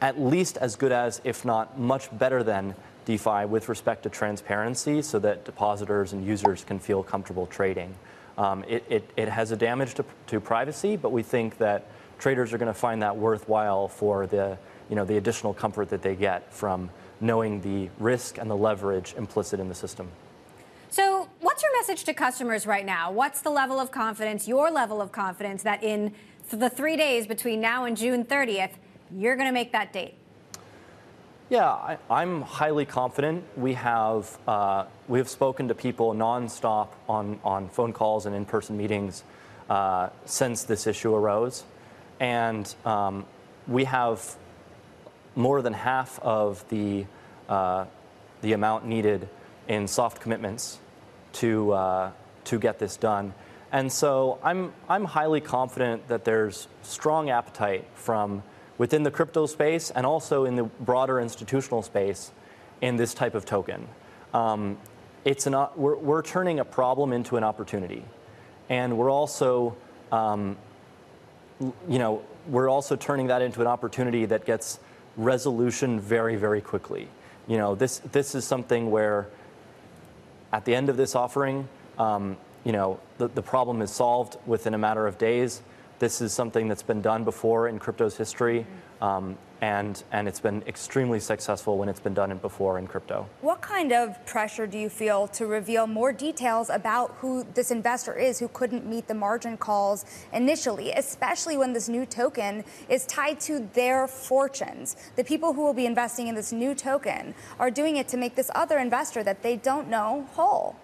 at 0.01 0.19
least 0.19 0.57
as 0.57 0.75
good 0.75 0.91
as, 0.91 1.21
if 1.23 1.45
not 1.45 1.79
much 1.79 2.15
better 2.17 2.43
than, 2.43 2.75
DeFi 3.05 3.45
with 3.45 3.69
respect 3.69 4.03
to 4.03 4.09
transparency 4.09 5.01
so 5.01 5.19
that 5.19 5.45
depositors 5.45 6.13
and 6.13 6.25
users 6.25 6.63
can 6.63 6.79
feel 6.79 7.03
comfortable 7.03 7.47
trading. 7.47 7.93
Um, 8.37 8.63
it, 8.67 8.83
it, 8.89 9.09
it, 9.15 9.27
has 9.27 9.51
a 9.51 9.55
damage 9.55 9.93
to, 9.95 10.05
to 10.27 10.39
privacy, 10.39 10.97
but 10.97 11.11
we 11.11 11.21
think 11.21 11.57
that 11.57 11.85
traders 12.19 12.53
are 12.53 12.57
going 12.57 12.67
to 12.71 12.79
find 12.79 13.01
that 13.01 13.15
worthwhile 13.15 13.87
for 13.87 14.27
the, 14.27 14.57
you 14.89 14.95
know, 14.95 15.05
the 15.05 15.17
additional 15.17 15.53
comfort 15.53 15.89
that 15.89 16.01
they 16.01 16.15
get 16.15 16.53
from 16.53 16.89
knowing 17.19 17.61
the 17.61 17.89
risk 17.99 18.37
and 18.37 18.49
the 18.49 18.55
leverage 18.55 19.13
implicit 19.17 19.59
in 19.59 19.69
the 19.69 19.75
system. 19.75 20.09
So, 20.89 21.27
what's 21.39 21.63
your 21.63 21.71
message 21.79 22.03
to 22.03 22.13
customers 22.13 22.67
right 22.67 22.85
now? 22.85 23.11
What's 23.11 23.41
the 23.41 23.49
level 23.49 23.79
of 23.79 23.89
confidence, 23.89 24.47
your 24.47 24.69
level 24.69 25.01
of 25.01 25.11
confidence, 25.11 25.63
that 25.63 25.83
in 25.83 26.13
the 26.51 26.69
three 26.69 26.95
days 26.95 27.25
between 27.25 27.61
now 27.61 27.85
and 27.85 27.97
June 27.97 28.23
30th, 28.23 28.73
you're 29.11 29.35
going 29.35 29.47
to 29.47 29.53
make 29.53 29.71
that 29.71 29.91
date? 29.91 30.15
Yeah, 31.49 31.97
I, 32.09 32.23
am 32.23 32.41
highly 32.41 32.85
confident. 32.85 33.43
We 33.57 33.73
have 33.73 34.37
uh, 34.47 34.85
we 35.07 35.19
have 35.19 35.29
spoken 35.29 35.67
to 35.67 35.75
people 35.75 36.13
nonstop 36.13 36.89
on 37.09 37.39
on 37.43 37.69
phone 37.69 37.93
calls 37.93 38.25
and 38.25 38.35
in-person 38.35 38.77
meetings 38.77 39.23
uh, 39.69 40.09
since 40.25 40.63
this 40.63 40.87
issue 40.87 41.13
arose 41.13 41.63
and 42.23 42.73
um, 42.85 43.25
we 43.67 43.83
have 43.83 44.37
more 45.35 45.61
than 45.61 45.73
half 45.73 46.19
of 46.21 46.63
the, 46.69 47.05
uh, 47.49 47.83
the 48.41 48.53
amount 48.53 48.85
needed 48.85 49.27
in 49.67 49.89
soft 49.89 50.21
commitments 50.21 50.79
to, 51.33 51.73
uh, 51.73 52.11
to 52.45 52.59
get 52.59 52.79
this 52.79 52.95
done. 52.95 53.33
And 53.73 53.91
so 53.91 54.39
I'm, 54.41 54.71
I'm 54.87 55.03
highly 55.03 55.41
confident 55.41 56.07
that 56.07 56.23
there's 56.23 56.69
strong 56.81 57.29
appetite 57.29 57.85
from 57.93 58.41
within 58.77 59.03
the 59.03 59.11
crypto 59.11 59.45
space 59.45 59.91
and 59.91 60.05
also 60.05 60.45
in 60.45 60.55
the 60.55 60.63
broader 60.63 61.19
institutional 61.19 61.81
space 61.81 62.31
in 62.79 62.95
this 62.95 63.13
type 63.13 63.35
of 63.35 63.43
token. 63.43 63.85
Um, 64.33 64.77
it's 65.25 65.45
an, 65.45 65.55
we're, 65.75 65.97
we're 65.97 66.21
turning 66.21 66.61
a 66.61 66.65
problem 66.65 67.11
into 67.11 67.35
an 67.35 67.43
opportunity. 67.43 68.05
And 68.69 68.97
we're 68.97 69.11
also 69.11 69.75
um, 70.09 70.55
you 71.59 71.99
know, 71.99 72.21
we're 72.47 72.69
also 72.69 72.95
turning 72.95 73.27
that 73.27 73.41
into 73.41 73.61
an 73.61 73.67
opportunity 73.67 74.25
that 74.25 74.45
gets 74.45 74.79
resolution 75.17 75.99
very, 75.99 76.35
very 76.35 76.61
quickly. 76.61 77.07
You 77.47 77.57
know, 77.57 77.75
this, 77.75 77.99
this 77.99 78.35
is 78.35 78.45
something 78.45 78.91
where 78.91 79.27
at 80.51 80.65
the 80.65 80.75
end 80.75 80.89
of 80.89 80.97
this 80.97 81.15
offering, 81.15 81.67
um, 81.97 82.37
you 82.63 82.71
know, 82.71 82.99
the, 83.17 83.27
the 83.27 83.41
problem 83.41 83.81
is 83.81 83.91
solved 83.91 84.37
within 84.45 84.73
a 84.73 84.77
matter 84.77 85.07
of 85.07 85.17
days. 85.17 85.61
This 85.99 86.21
is 86.21 86.33
something 86.33 86.67
that's 86.67 86.83
been 86.83 87.01
done 87.01 87.23
before 87.23 87.67
in 87.67 87.79
crypto's 87.79 88.17
history, 88.17 88.65
um, 89.03 89.37
and 89.61 90.03
and 90.11 90.27
it's 90.27 90.39
been 90.39 90.63
extremely 90.65 91.19
successful 91.19 91.77
when 91.77 91.87
it's 91.89 91.99
been 91.99 92.13
done 92.13 92.35
before 92.37 92.79
in 92.79 92.87
crypto. 92.87 93.27
What 93.41 93.61
kind 93.61 93.91
of 93.91 94.25
pressure 94.25 94.65
do 94.65 94.77
you 94.77 94.89
feel 94.89 95.27
to 95.29 95.45
reveal 95.45 95.87
more 95.87 96.11
details 96.11 96.69
about 96.69 97.11
who 97.19 97.45
this 97.53 97.69
investor 97.69 98.13
is 98.13 98.39
who 98.39 98.47
couldn't 98.49 98.85
meet 98.85 99.07
the 99.07 99.13
margin 99.13 99.57
calls 99.57 100.05
initially, 100.31 100.91
especially 100.91 101.57
when 101.57 101.73
this 101.73 101.87
new 101.87 102.05
token 102.05 102.63
is 102.89 103.05
tied 103.05 103.39
to 103.41 103.67
their 103.73 104.07
fortunes? 104.07 104.95
The 105.15 105.23
people 105.23 105.53
who 105.53 105.63
will 105.63 105.73
be 105.73 105.85
investing 105.85 106.27
in 106.27 106.35
this 106.35 106.51
new 106.51 106.73
token 106.73 107.33
are 107.59 107.71
doing 107.71 107.97
it 107.97 108.07
to 108.09 108.17
make 108.17 108.35
this 108.35 108.51
other 108.55 108.79
investor 108.79 109.23
that 109.23 109.43
they 109.43 109.57
don't 109.57 109.89
know 109.89 110.27
whole. 110.33 110.75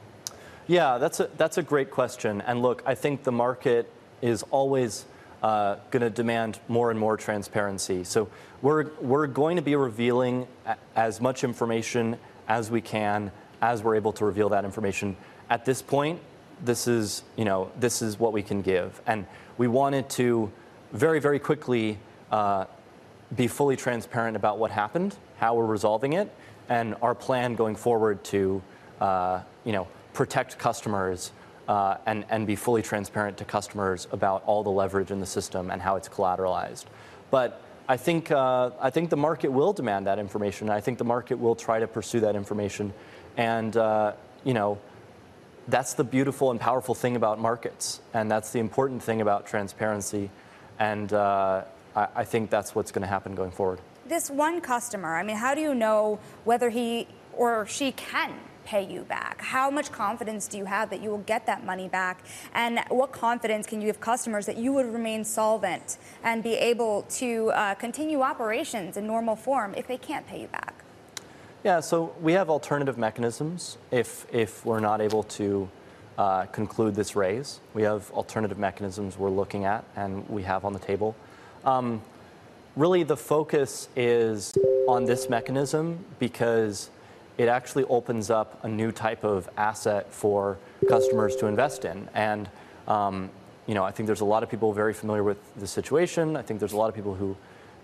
Yeah, 0.67 0.97
that's 0.99 1.19
a 1.19 1.29
that's 1.37 1.57
a 1.57 1.63
great 1.63 1.89
question. 1.89 2.41
And 2.41 2.61
look, 2.61 2.83
I 2.85 2.95
think 2.95 3.23
the 3.23 3.31
market 3.31 3.89
is 4.21 4.43
always 4.51 5.05
uh, 5.43 5.77
going 5.91 6.01
to 6.01 6.09
demand 6.09 6.59
more 6.67 6.91
and 6.91 6.99
more 6.99 7.17
transparency. 7.17 8.03
So 8.03 8.29
we're, 8.61 8.91
we're 9.01 9.27
going 9.27 9.55
to 9.55 9.61
be 9.61 9.75
revealing 9.75 10.47
a- 10.65 10.75
as 10.95 11.21
much 11.21 11.43
information 11.43 12.17
as 12.47 12.69
we 12.69 12.81
can 12.81 13.31
as 13.61 13.83
we're 13.83 13.95
able 13.95 14.13
to 14.13 14.25
reveal 14.25 14.49
that 14.49 14.65
information. 14.65 15.15
At 15.49 15.65
this 15.65 15.81
point, 15.81 16.19
this 16.63 16.87
is, 16.87 17.23
you 17.35 17.45
know, 17.45 17.71
this 17.79 18.01
is 18.01 18.19
what 18.19 18.33
we 18.33 18.41
can 18.41 18.61
give. 18.61 19.01
And 19.07 19.25
we 19.57 19.67
wanted 19.67 20.09
to 20.11 20.51
very, 20.93 21.19
very 21.19 21.39
quickly 21.39 21.99
uh, 22.31 22.65
be 23.35 23.47
fully 23.47 23.75
transparent 23.75 24.35
about 24.35 24.57
what 24.57 24.71
happened, 24.71 25.15
how 25.37 25.55
we're 25.55 25.65
resolving 25.65 26.13
it, 26.13 26.33
and 26.67 26.95
our 27.01 27.15
plan 27.15 27.55
going 27.55 27.75
forward 27.75 28.23
to, 28.25 28.61
uh, 29.01 29.41
you 29.65 29.71
know, 29.71 29.87
protect 30.13 30.57
customers 30.57 31.31
uh, 31.69 31.97
and, 32.07 32.25
and 32.29 32.47
be 32.47 32.55
fully 32.55 32.81
transparent 32.81 33.37
to 33.37 33.45
customers 33.45 34.07
about 34.11 34.43
all 34.47 34.63
the 34.63 34.71
leverage 34.71 35.11
in 35.11 35.19
the 35.19 35.25
system 35.25 35.69
and 35.69 35.81
how 35.81 35.95
it's 35.95 36.09
collateralized. 36.09 36.85
But 37.29 37.61
I 37.87 37.95
think, 37.95 38.31
uh, 38.31 38.71
I 38.81 38.89
think 38.89 39.11
the 39.11 39.17
market 39.17 39.51
will 39.51 39.71
demand 39.71 40.07
that 40.07 40.17
information. 40.17 40.69
I 40.71 40.81
think 40.81 40.97
the 40.97 41.05
market 41.05 41.37
will 41.37 41.55
try 41.55 41.79
to 41.79 41.87
pursue 41.87 42.21
that 42.21 42.35
information. 42.35 42.91
And, 43.37 43.77
uh, 43.77 44.13
you 44.43 44.55
know, 44.55 44.79
that's 45.67 45.93
the 45.93 46.03
beautiful 46.03 46.49
and 46.49 46.59
powerful 46.59 46.95
thing 46.95 47.15
about 47.15 47.39
markets. 47.39 48.01
And 48.15 48.31
that's 48.31 48.51
the 48.51 48.59
important 48.59 49.03
thing 49.03 49.21
about 49.21 49.45
transparency. 49.45 50.31
And 50.79 51.13
uh, 51.13 51.65
I, 51.95 52.07
I 52.15 52.23
think 52.25 52.49
that's 52.49 52.73
what's 52.73 52.91
going 52.91 53.03
to 53.03 53.07
happen 53.07 53.35
going 53.35 53.51
forward. 53.51 53.79
This 54.07 54.31
one 54.31 54.59
customer, 54.59 55.15
I 55.15 55.21
mean, 55.21 55.35
how 55.35 55.53
do 55.53 55.61
you 55.61 55.75
know 55.75 56.17
whether 56.45 56.71
he 56.71 57.07
or 57.33 57.67
she 57.67 57.91
can 57.91 58.33
pay 58.69 58.83
you 58.83 59.01
back? 59.01 59.41
How 59.41 59.71
much 59.71 59.91
confidence 59.91 60.47
do 60.47 60.55
you 60.59 60.65
have 60.65 60.91
that 60.91 61.01
you 61.01 61.09
will 61.09 61.25
get 61.33 61.47
that 61.47 61.65
money 61.65 61.87
back? 61.87 62.23
And 62.53 62.79
what 62.89 63.11
confidence 63.11 63.65
can 63.65 63.81
you 63.81 63.87
give 63.87 63.99
customers 63.99 64.45
that 64.45 64.57
you 64.57 64.71
would 64.73 64.93
remain 64.93 65.25
solvent 65.25 65.97
and 66.23 66.43
be 66.43 66.53
able 66.53 67.01
to 67.21 67.49
uh, 67.49 67.73
continue 67.73 68.21
operations 68.21 68.95
in 68.95 69.07
normal 69.07 69.35
form 69.35 69.73
if 69.75 69.87
they 69.87 69.97
can't 69.97 70.27
pay 70.27 70.41
you 70.41 70.47
back? 70.47 70.75
Yeah, 71.63 71.79
so 71.79 72.13
we 72.21 72.33
have 72.33 72.47
alternative 72.51 72.97
mechanisms 72.97 73.79
if, 73.89 74.27
if 74.31 74.63
we're 74.63 74.79
not 74.79 75.01
able 75.01 75.23
to 75.23 75.67
uh, 76.19 76.45
conclude 76.45 76.93
this 76.93 77.15
raise. 77.15 77.61
We 77.73 77.81
have 77.81 78.11
alternative 78.11 78.59
mechanisms 78.59 79.17
we're 79.17 79.31
looking 79.31 79.65
at 79.65 79.83
and 79.95 80.29
we 80.29 80.43
have 80.43 80.63
on 80.63 80.73
the 80.73 80.79
table. 80.79 81.15
Um, 81.65 82.03
really, 82.75 83.01
the 83.01 83.17
focus 83.17 83.89
is 83.95 84.53
on 84.87 85.05
this 85.05 85.27
mechanism 85.27 86.05
because 86.19 86.91
it 87.39 87.47
actually 87.47 87.85
opens 87.85 88.29
up 88.29 88.63
a 88.65 88.67
new 88.67 88.91
type 88.91 89.23
of 89.23 89.49
asset 89.55 90.11
for 90.11 90.57
customers 90.89 91.37
to 91.37 91.47
invest 91.47 91.85
in. 91.85 92.09
And 92.13 92.49
um, 92.85 93.29
you 93.65 93.73
know, 93.73 93.85
I 93.85 93.91
think 93.91 94.07
there's 94.07 94.19
a 94.19 94.25
lot 94.25 94.43
of 94.43 94.49
people 94.49 94.73
very 94.73 94.93
familiar 94.93 95.23
with 95.23 95.37
the 95.55 95.65
situation. 95.65 96.35
I 96.35 96.41
think 96.41 96.59
there's 96.59 96.73
a 96.73 96.77
lot 96.77 96.89
of 96.89 96.95
people 96.95 97.15
who, 97.15 97.37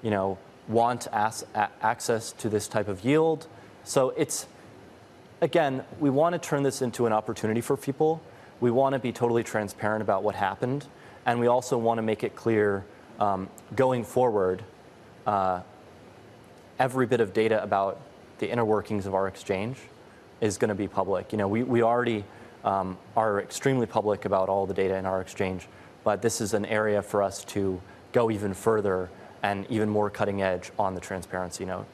you 0.03 0.11
know, 0.11 0.37
want 0.67 1.07
access 1.13 2.33
to 2.33 2.49
this 2.49 2.67
type 2.67 2.89
of 2.89 3.05
yield. 3.05 3.47
So 3.85 4.09
it's 4.17 4.45
again, 5.39 5.85
we 6.01 6.09
want 6.09 6.33
to 6.33 6.39
turn 6.39 6.63
this 6.63 6.81
into 6.81 7.05
an 7.05 7.13
opportunity 7.13 7.61
for 7.61 7.77
people. 7.77 8.21
We 8.59 8.71
want 8.71 8.91
to 8.91 8.99
be 8.99 9.13
totally 9.13 9.43
transparent 9.43 10.01
about 10.01 10.21
what 10.21 10.35
happened, 10.35 10.85
and 11.25 11.39
we 11.39 11.47
also 11.47 11.77
want 11.77 11.97
to 11.99 12.01
make 12.01 12.25
it 12.25 12.35
clear 12.35 12.83
um, 13.21 13.47
going 13.73 14.03
forward. 14.03 14.65
Uh, 15.25 15.61
every 16.77 17.05
bit 17.05 17.21
of 17.21 17.31
data 17.31 17.63
about 17.63 18.01
the 18.39 18.49
inner 18.49 18.65
workings 18.65 19.05
of 19.05 19.13
our 19.13 19.27
exchange 19.27 19.77
is 20.41 20.57
going 20.57 20.69
to 20.69 20.75
be 20.75 20.87
public. 20.87 21.31
You 21.31 21.37
know, 21.37 21.47
we, 21.47 21.63
we 21.63 21.81
already 21.81 22.23
um, 22.63 22.97
are 23.15 23.41
extremely 23.41 23.85
public 23.85 24.25
about 24.25 24.49
all 24.49 24.65
the 24.65 24.73
data 24.73 24.95
in 24.95 25.05
our 25.05 25.21
exchange, 25.21 25.67
but 26.03 26.21
this 26.21 26.41
is 26.41 26.53
an 26.53 26.65
area 26.65 27.01
for 27.01 27.23
us 27.23 27.43
to 27.45 27.81
go 28.11 28.31
even 28.31 28.53
further 28.53 29.09
and 29.43 29.65
even 29.69 29.89
more 29.89 30.09
cutting 30.09 30.41
edge 30.41 30.71
on 30.79 30.95
the 30.95 31.01
transparency 31.01 31.65
note. 31.65 31.85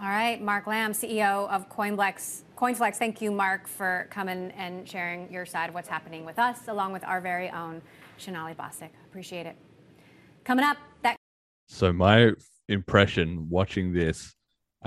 All 0.00 0.08
right, 0.08 0.40
Mark 0.42 0.66
Lamb, 0.66 0.92
CEO 0.92 1.48
of 1.48 1.70
CoinFlex. 1.70 2.42
CoinFlex, 2.56 2.96
thank 2.96 3.22
you, 3.22 3.30
Mark, 3.30 3.66
for 3.66 4.06
coming 4.10 4.50
and 4.52 4.86
sharing 4.86 5.30
your 5.32 5.46
side 5.46 5.70
of 5.70 5.74
what's 5.74 5.88
happening 5.88 6.24
with 6.24 6.38
us, 6.38 6.68
along 6.68 6.92
with 6.92 7.04
our 7.04 7.20
very 7.20 7.48
own 7.48 7.80
Sonali 8.18 8.52
Basak. 8.54 8.90
Appreciate 9.06 9.46
it. 9.46 9.56
Coming 10.44 10.64
up, 10.64 10.76
that 11.02 11.16
So 11.68 11.92
my 11.92 12.32
impression 12.68 13.48
watching 13.48 13.92
this 13.92 14.34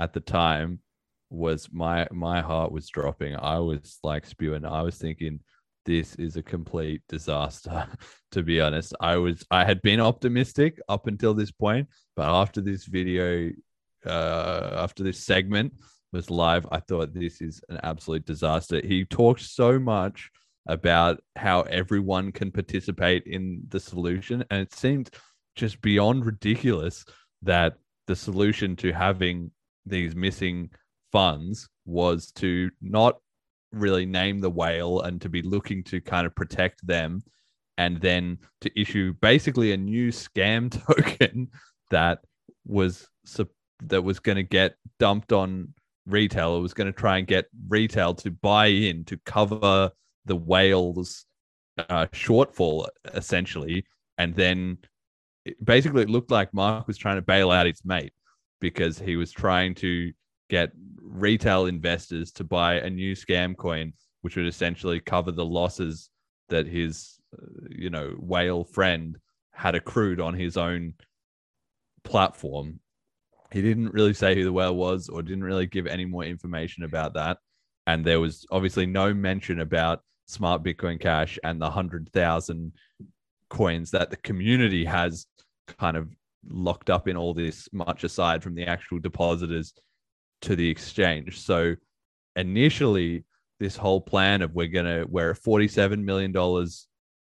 at 0.00 0.14
the 0.14 0.20
time 0.20 0.80
was 1.28 1.68
my 1.70 2.08
my 2.10 2.40
heart 2.40 2.72
was 2.72 2.88
dropping. 2.88 3.36
I 3.36 3.58
was 3.58 3.98
like 4.02 4.26
spewing. 4.26 4.64
I 4.64 4.82
was 4.82 4.96
thinking 4.96 5.40
this 5.86 6.14
is 6.16 6.36
a 6.36 6.42
complete 6.42 7.02
disaster 7.08 7.86
to 8.32 8.42
be 8.42 8.60
honest. 8.60 8.94
I 9.00 9.16
was 9.16 9.44
I 9.50 9.64
had 9.64 9.80
been 9.82 10.00
optimistic 10.00 10.80
up 10.88 11.06
until 11.06 11.34
this 11.34 11.52
point, 11.52 11.88
but 12.16 12.28
after 12.28 12.60
this 12.60 12.86
video 12.86 13.50
uh 14.06 14.70
after 14.74 15.04
this 15.04 15.24
segment 15.24 15.74
was 16.12 16.30
live, 16.30 16.66
I 16.72 16.80
thought 16.80 17.14
this 17.14 17.40
is 17.40 17.62
an 17.68 17.78
absolute 17.82 18.24
disaster. 18.24 18.80
He 18.82 19.04
talked 19.04 19.42
so 19.42 19.78
much 19.78 20.30
about 20.66 21.20
how 21.36 21.62
everyone 21.62 22.32
can 22.32 22.50
participate 22.50 23.24
in 23.26 23.62
the 23.68 23.80
solution 23.80 24.44
and 24.50 24.62
it 24.62 24.74
seemed 24.74 25.10
just 25.54 25.80
beyond 25.80 26.24
ridiculous 26.24 27.04
that 27.42 27.74
the 28.06 28.16
solution 28.16 28.76
to 28.76 28.92
having 28.92 29.50
these 29.90 30.14
missing 30.14 30.70
funds 31.12 31.68
was 31.84 32.30
to 32.32 32.70
not 32.80 33.16
really 33.72 34.06
name 34.06 34.38
the 34.38 34.50
whale 34.50 35.00
and 35.00 35.20
to 35.20 35.28
be 35.28 35.42
looking 35.42 35.82
to 35.84 36.00
kind 36.00 36.26
of 36.26 36.34
protect 36.34 36.84
them 36.86 37.22
and 37.78 38.00
then 38.00 38.38
to 38.60 38.80
issue 38.80 39.12
basically 39.20 39.72
a 39.72 39.76
new 39.76 40.08
scam 40.08 40.70
token 40.86 41.48
that 41.90 42.20
was 42.66 43.08
that 43.82 44.02
was 44.02 44.18
going 44.18 44.36
to 44.36 44.42
get 44.42 44.74
dumped 44.98 45.32
on 45.32 45.72
retail 46.06 46.56
it 46.56 46.60
was 46.60 46.74
going 46.74 46.86
to 46.86 46.98
try 46.98 47.18
and 47.18 47.26
get 47.26 47.46
retail 47.68 48.14
to 48.14 48.30
buy 48.30 48.66
in 48.66 49.04
to 49.04 49.16
cover 49.24 49.90
the 50.26 50.36
whale's 50.36 51.26
uh, 51.88 52.06
shortfall 52.12 52.86
essentially. 53.14 53.84
And 54.18 54.34
then 54.34 54.78
basically 55.62 56.02
it 56.02 56.10
looked 56.10 56.30
like 56.30 56.52
Mark 56.52 56.86
was 56.86 56.98
trying 56.98 57.16
to 57.16 57.22
bail 57.22 57.50
out 57.50 57.66
his 57.66 57.82
mate 57.84 58.12
because 58.60 58.98
he 58.98 59.16
was 59.16 59.32
trying 59.32 59.74
to 59.76 60.12
get 60.48 60.70
retail 61.00 61.66
investors 61.66 62.30
to 62.32 62.44
buy 62.44 62.74
a 62.74 62.90
new 62.90 63.14
scam 63.14 63.56
coin, 63.56 63.92
which 64.22 64.36
would 64.36 64.46
essentially 64.46 65.00
cover 65.00 65.32
the 65.32 65.44
losses 65.44 66.10
that 66.48 66.66
his, 66.66 67.18
uh, 67.32 67.46
you 67.70 67.90
know, 67.90 68.14
whale 68.18 68.64
friend 68.64 69.16
had 69.52 69.74
accrued 69.74 70.20
on 70.20 70.34
his 70.34 70.56
own 70.56 70.94
platform. 72.04 72.80
He 73.52 73.62
didn't 73.62 73.92
really 73.92 74.14
say 74.14 74.34
who 74.34 74.44
the 74.44 74.52
whale 74.52 74.76
was 74.76 75.08
or 75.08 75.22
didn't 75.22 75.44
really 75.44 75.66
give 75.66 75.86
any 75.86 76.04
more 76.04 76.24
information 76.24 76.84
about 76.84 77.14
that. 77.14 77.38
And 77.86 78.04
there 78.04 78.20
was 78.20 78.46
obviously 78.50 78.86
no 78.86 79.12
mention 79.12 79.60
about 79.60 80.02
Smart 80.26 80.62
Bitcoin 80.62 81.00
Cash 81.00 81.38
and 81.42 81.60
the 81.60 81.66
100,000 81.66 82.72
coins 83.48 83.90
that 83.90 84.10
the 84.10 84.16
community 84.16 84.84
has 84.84 85.26
kind 85.78 85.96
of 85.96 86.08
locked 86.48 86.90
up 86.90 87.08
in 87.08 87.16
all 87.16 87.34
this, 87.34 87.68
much 87.72 88.04
aside 88.04 88.42
from 88.42 88.54
the 88.54 88.66
actual 88.66 88.98
depositors 88.98 89.74
to 90.42 90.56
the 90.56 90.68
exchange. 90.68 91.40
So 91.40 91.76
initially, 92.36 93.24
this 93.58 93.76
whole 93.76 94.00
plan 94.00 94.42
of 94.42 94.54
we're 94.54 94.68
gonna 94.68 95.04
we're 95.06 95.34
$47 95.34 96.02
million 96.02 96.32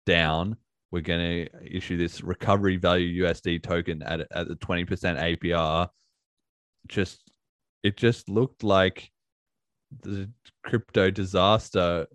down, 0.06 0.56
we're 0.90 1.00
gonna 1.00 1.46
issue 1.62 1.96
this 1.96 2.22
recovery 2.22 2.76
value 2.76 3.24
USD 3.24 3.62
token 3.62 4.02
at 4.02 4.20
at 4.32 4.48
the 4.48 4.56
20% 4.56 4.88
APR. 4.88 5.88
Just 6.88 7.20
it 7.82 7.96
just 7.96 8.28
looked 8.28 8.62
like 8.62 9.10
the 10.02 10.30
crypto 10.64 11.10
disaster. 11.10 12.06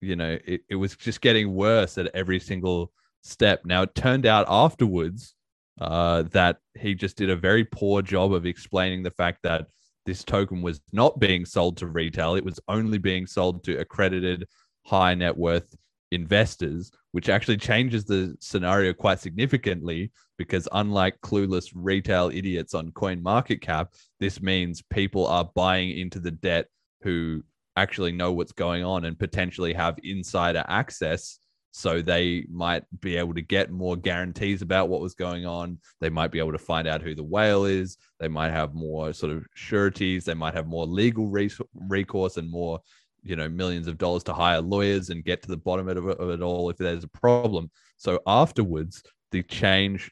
You 0.00 0.16
know, 0.16 0.38
it, 0.44 0.62
it 0.68 0.76
was 0.76 0.96
just 0.96 1.20
getting 1.20 1.54
worse 1.54 1.98
at 1.98 2.10
every 2.14 2.40
single 2.40 2.92
step. 3.22 3.64
Now 3.64 3.82
it 3.82 3.94
turned 3.94 4.26
out 4.26 4.46
afterwards 4.48 5.35
uh, 5.80 6.22
that 6.32 6.58
he 6.74 6.94
just 6.94 7.16
did 7.16 7.30
a 7.30 7.36
very 7.36 7.64
poor 7.64 8.02
job 8.02 8.32
of 8.32 8.46
explaining 8.46 9.02
the 9.02 9.10
fact 9.10 9.40
that 9.42 9.66
this 10.04 10.24
token 10.24 10.62
was 10.62 10.80
not 10.92 11.18
being 11.18 11.44
sold 11.44 11.76
to 11.78 11.86
retail; 11.86 12.34
it 12.34 12.44
was 12.44 12.60
only 12.68 12.98
being 12.98 13.26
sold 13.26 13.64
to 13.64 13.78
accredited 13.78 14.46
high 14.84 15.14
net 15.14 15.36
worth 15.36 15.74
investors, 16.12 16.90
which 17.12 17.28
actually 17.28 17.56
changes 17.56 18.04
the 18.04 18.36
scenario 18.40 18.92
quite 18.92 19.20
significantly 19.20 20.12
because 20.38 20.68
unlike 20.72 21.20
clueless 21.20 21.72
retail 21.74 22.30
idiots 22.32 22.74
on 22.74 22.92
coin 22.92 23.22
market 23.22 23.60
cap, 23.60 23.92
this 24.20 24.40
means 24.40 24.82
people 24.90 25.26
are 25.26 25.50
buying 25.54 25.98
into 25.98 26.20
the 26.20 26.30
debt 26.30 26.66
who 27.02 27.42
actually 27.76 28.12
know 28.12 28.32
what's 28.32 28.52
going 28.52 28.84
on 28.84 29.04
and 29.04 29.18
potentially 29.18 29.72
have 29.72 29.98
insider 30.02 30.64
access 30.68 31.38
so 31.76 32.00
they 32.00 32.46
might 32.50 32.84
be 33.02 33.18
able 33.18 33.34
to 33.34 33.42
get 33.42 33.70
more 33.70 33.96
guarantees 33.96 34.62
about 34.62 34.88
what 34.88 35.02
was 35.02 35.14
going 35.14 35.44
on. 35.44 35.78
They 36.00 36.08
might 36.08 36.32
be 36.32 36.38
able 36.38 36.52
to 36.52 36.58
find 36.58 36.88
out 36.88 37.02
who 37.02 37.14
the 37.14 37.22
whale 37.22 37.66
is. 37.66 37.98
They 38.18 38.28
might 38.28 38.50
have 38.52 38.72
more 38.72 39.12
sort 39.12 39.30
of 39.30 39.44
sureties. 39.54 40.24
They 40.24 40.32
might 40.32 40.54
have 40.54 40.66
more 40.66 40.86
legal 40.86 41.30
recourse 41.74 42.38
and 42.38 42.50
more 42.50 42.80
you 43.22 43.36
know 43.36 43.50
millions 43.50 43.88
of 43.88 43.98
dollars 43.98 44.22
to 44.22 44.32
hire 44.32 44.62
lawyers 44.62 45.10
and 45.10 45.22
get 45.22 45.42
to 45.42 45.48
the 45.48 45.56
bottom 45.58 45.86
of 45.86 45.98
it, 45.98 46.18
of 46.18 46.30
it 46.30 46.40
all 46.40 46.70
if 46.70 46.78
there's 46.78 47.04
a 47.04 47.08
problem. 47.08 47.70
So 47.98 48.20
afterwards 48.26 49.02
the 49.30 49.42
change 49.42 50.10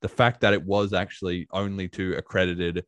the 0.00 0.08
fact 0.08 0.42
that 0.42 0.52
it 0.52 0.64
was 0.64 0.92
actually 0.92 1.48
only 1.50 1.88
to 1.88 2.14
accredited 2.14 2.84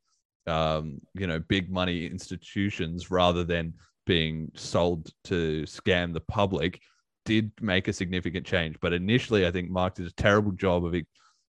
um, 0.46 1.00
you 1.12 1.26
know 1.26 1.40
big 1.40 1.72
money 1.72 2.06
institutions 2.06 3.10
rather 3.10 3.42
than 3.42 3.74
being 4.06 4.52
sold 4.54 5.10
to 5.24 5.62
scam 5.62 6.12
the 6.12 6.20
public 6.20 6.80
did 7.24 7.50
make 7.60 7.88
a 7.88 7.92
significant 7.92 8.46
change 8.46 8.76
but 8.80 8.92
initially 8.92 9.46
i 9.46 9.50
think 9.50 9.70
mark 9.70 9.94
did 9.94 10.06
a 10.06 10.12
terrible 10.12 10.52
job 10.52 10.84
of 10.84 10.94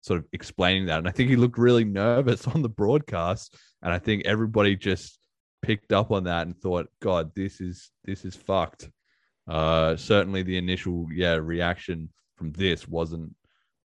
sort 0.01 0.19
of 0.19 0.25
explaining 0.33 0.85
that 0.85 0.99
and 0.99 1.07
i 1.07 1.11
think 1.11 1.29
he 1.29 1.35
looked 1.35 1.57
really 1.57 1.83
nervous 1.83 2.47
on 2.53 2.61
the 2.61 2.69
broadcast 2.69 3.55
and 3.81 3.93
i 3.93 3.99
think 3.99 4.25
everybody 4.25 4.75
just 4.75 5.19
picked 5.65 5.91
up 5.91 6.11
on 6.11 6.25
that 6.25 6.45
and 6.45 6.55
thought, 6.57 6.87
God, 7.01 7.31
this 7.35 7.59
is 7.59 7.91
this 8.03 8.23
is 8.23 8.35
fucked. 8.35 8.89
Uh, 9.47 9.95
certainly, 9.95 10.43
the 10.43 10.57
initial 10.57 11.07
yeah 11.11 11.35
reaction 11.35 12.09
from 12.35 12.51
this 12.53 12.87
wasn't 12.87 13.33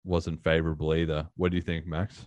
wasn't 0.03 0.43
favorable 0.43 0.93
either. 0.95 1.27
What 1.35 1.51
do 1.51 1.57
you 1.57 1.63
think, 1.63 1.85
Max? 1.85 2.25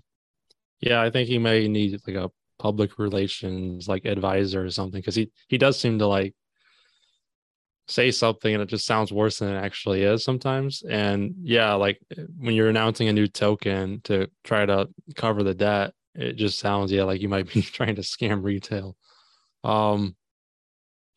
Yeah, 0.81 1.03
I 1.03 1.11
think 1.11 1.29
he 1.29 1.39
may 1.39 1.69
need 1.69 2.01
like 2.07 2.17
a 2.17 2.31
public 2.59 2.99
relations 2.99 3.89
like 3.89 4.05
advisor 4.05 4.65
or 4.65 4.71
something 4.71 5.01
because 5.01 5.15
he 5.17 5.31
he 5.49 5.59
does 5.59 5.79
seem 5.79 5.99
to 5.99 6.07
like 6.07 6.35
say 7.91 8.11
something 8.11 8.53
and 8.53 8.63
it 8.63 8.69
just 8.69 8.87
sounds 8.87 9.13
worse 9.13 9.39
than 9.39 9.55
it 9.55 9.59
actually 9.59 10.03
is 10.03 10.25
sometimes. 10.25 10.83
And 10.83 11.35
yeah, 11.43 11.75
like 11.75 12.01
when 12.39 12.55
you're 12.55 12.69
announcing 12.69 13.09
a 13.09 13.13
new 13.13 13.27
token 13.27 14.01
to 14.05 14.29
try 14.45 14.67
to 14.67 14.89
cover 15.17 15.43
the 15.43 15.55
debt, 15.55 15.93
it 16.15 16.35
just 16.35 16.59
sounds 16.59 16.93
yeah 16.93 17.05
like 17.05 17.21
you 17.21 17.29
might 17.29 17.51
be 17.53 17.63
trying 17.63 17.97
to 17.97 18.03
scam 18.03 18.43
retail. 18.43 18.97
Um, 19.65 20.17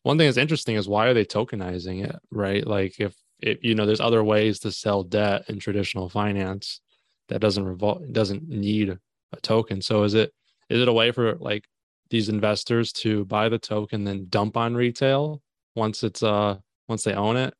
one 0.02 0.18
thing 0.18 0.26
that's 0.26 0.36
interesting 0.36 0.76
is 0.76 0.88
why 0.88 1.06
are 1.06 1.14
they 1.14 1.24
tokenizing 1.24 2.04
it, 2.04 2.16
right? 2.30 2.66
Like 2.66 3.00
if 3.00 3.14
it, 3.40 3.60
you 3.62 3.74
know, 3.74 3.86
there's 3.86 4.00
other 4.00 4.22
ways 4.22 4.60
to 4.60 4.72
sell 4.72 5.02
debt 5.02 5.44
in 5.48 5.58
traditional 5.58 6.08
finance 6.08 6.80
that 7.28 7.40
doesn't 7.40 7.64
revolve, 7.64 8.12
doesn't 8.12 8.46
need 8.48 8.90
a 8.90 9.40
token. 9.40 9.80
So 9.80 10.02
is 10.04 10.14
it 10.14 10.32
is 10.68 10.80
it 10.80 10.88
a 10.88 10.92
way 10.92 11.10
for 11.10 11.36
like 11.36 11.64
these 12.10 12.28
investors 12.28 12.92
to 12.92 13.24
buy 13.24 13.48
the 13.48 13.58
token 13.58 14.04
then 14.04 14.26
dump 14.28 14.56
on 14.56 14.74
retail 14.74 15.42
once 15.74 16.02
it's 16.02 16.22
uh 16.22 16.56
once 16.88 17.04
they 17.04 17.14
own 17.14 17.36
it? 17.36 17.54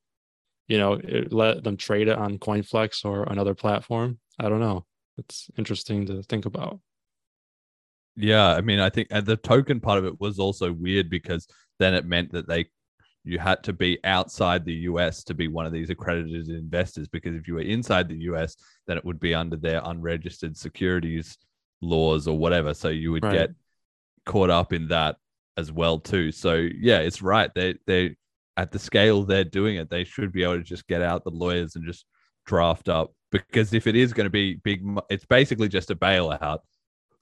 You 0.69 0.79
know, 0.79 0.95
it, 0.95 1.33
let 1.33 1.62
them 1.62 1.77
trade 1.77 2.09
it 2.09 2.17
on 2.17 2.39
CoinFlex 2.39 3.05
or 3.05 3.25
another 3.25 3.55
platform. 3.55 4.19
I 4.39 4.49
don't 4.49 4.61
know. 4.61 4.87
It's 5.19 5.51
interesting 5.59 6.07
to 6.07 6.23
think 6.23 6.47
about. 6.47 6.81
Yeah, 8.17 8.49
I 8.49 8.61
mean, 8.61 8.81
I 8.81 8.91
think 8.91 9.09
the 9.09 9.37
token 9.37 9.81
part 9.81 9.99
of 9.99 10.05
it 10.05 10.21
was 10.21 10.39
also 10.39 10.73
weird 10.73 11.11
because 11.11 11.47
then 11.79 11.95
it 11.95 12.07
meant 12.07 12.33
that 12.33 12.49
they 12.49 12.67
you 13.25 13.39
had 13.39 13.62
to 13.65 13.73
be 13.73 13.99
outside 14.05 14.65
the 14.65 14.75
US 14.75 15.25
to 15.25 15.35
be 15.35 15.49
one 15.49 15.65
of 15.65 15.73
these 15.73 15.91
accredited 15.91 16.49
investors 16.49 17.09
because 17.09 17.35
if 17.35 17.49
you 17.49 17.55
were 17.55 17.62
inside 17.62 18.09
the 18.09 18.19
US, 18.31 18.55
then 18.87 18.99
it 18.99 19.05
would 19.05 19.19
be 19.19 19.35
under 19.35 19.57
their 19.57 19.81
unregistered 19.85 20.57
securities 20.57 21.39
laws 21.81 22.29
or 22.29 22.37
whatever. 22.39 22.75
So 22.75 22.89
you 22.89 23.12
would 23.12 23.25
right. 23.25 23.33
get 23.33 23.51
caught 24.27 24.51
up 24.51 24.73
in 24.73 24.89
that 24.89 25.17
as 25.57 25.72
well 25.72 25.98
too. 25.98 26.32
So 26.32 26.55
yeah, 26.55 26.98
it's 26.98 27.22
right. 27.22 27.50
They 27.55 27.76
they 27.86 28.16
at 28.57 28.70
the 28.70 28.78
scale 28.78 29.24
they're 29.24 29.44
doing 29.44 29.76
it, 29.76 29.90
they 29.90 30.05
should 30.05 30.32
be 30.32 30.44
able 30.44 30.59
to 30.59 30.62
just 30.62 30.86
get 30.86 31.02
out 31.02 31.24
the 31.24 31.30
lawyers 31.30 31.76
and 31.76 31.84
just 31.84 32.05
draft 32.46 32.88
up 32.88 33.12
because 33.32 33.72
if 33.72 33.86
it 33.86 33.96
is 33.96 34.12
going 34.12 34.26
to 34.26 34.30
be 34.30 34.55
big, 34.55 34.82
it's 35.11 35.24
basically 35.24 35.68
just 35.68 35.90
a 35.90 35.96
bailout 35.96 36.61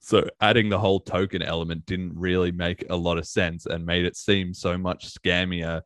so 0.03 0.27
adding 0.41 0.67
the 0.67 0.77
whole 0.77 0.99
token 0.99 1.41
element 1.41 1.85
didn't 1.85 2.11
really 2.13 2.51
make 2.51 2.83
a 2.89 2.95
lot 2.95 3.17
of 3.17 3.25
sense 3.25 3.65
and 3.65 3.85
made 3.85 4.03
it 4.03 4.17
seem 4.17 4.53
so 4.53 4.77
much 4.77 5.13
scammier 5.13 5.81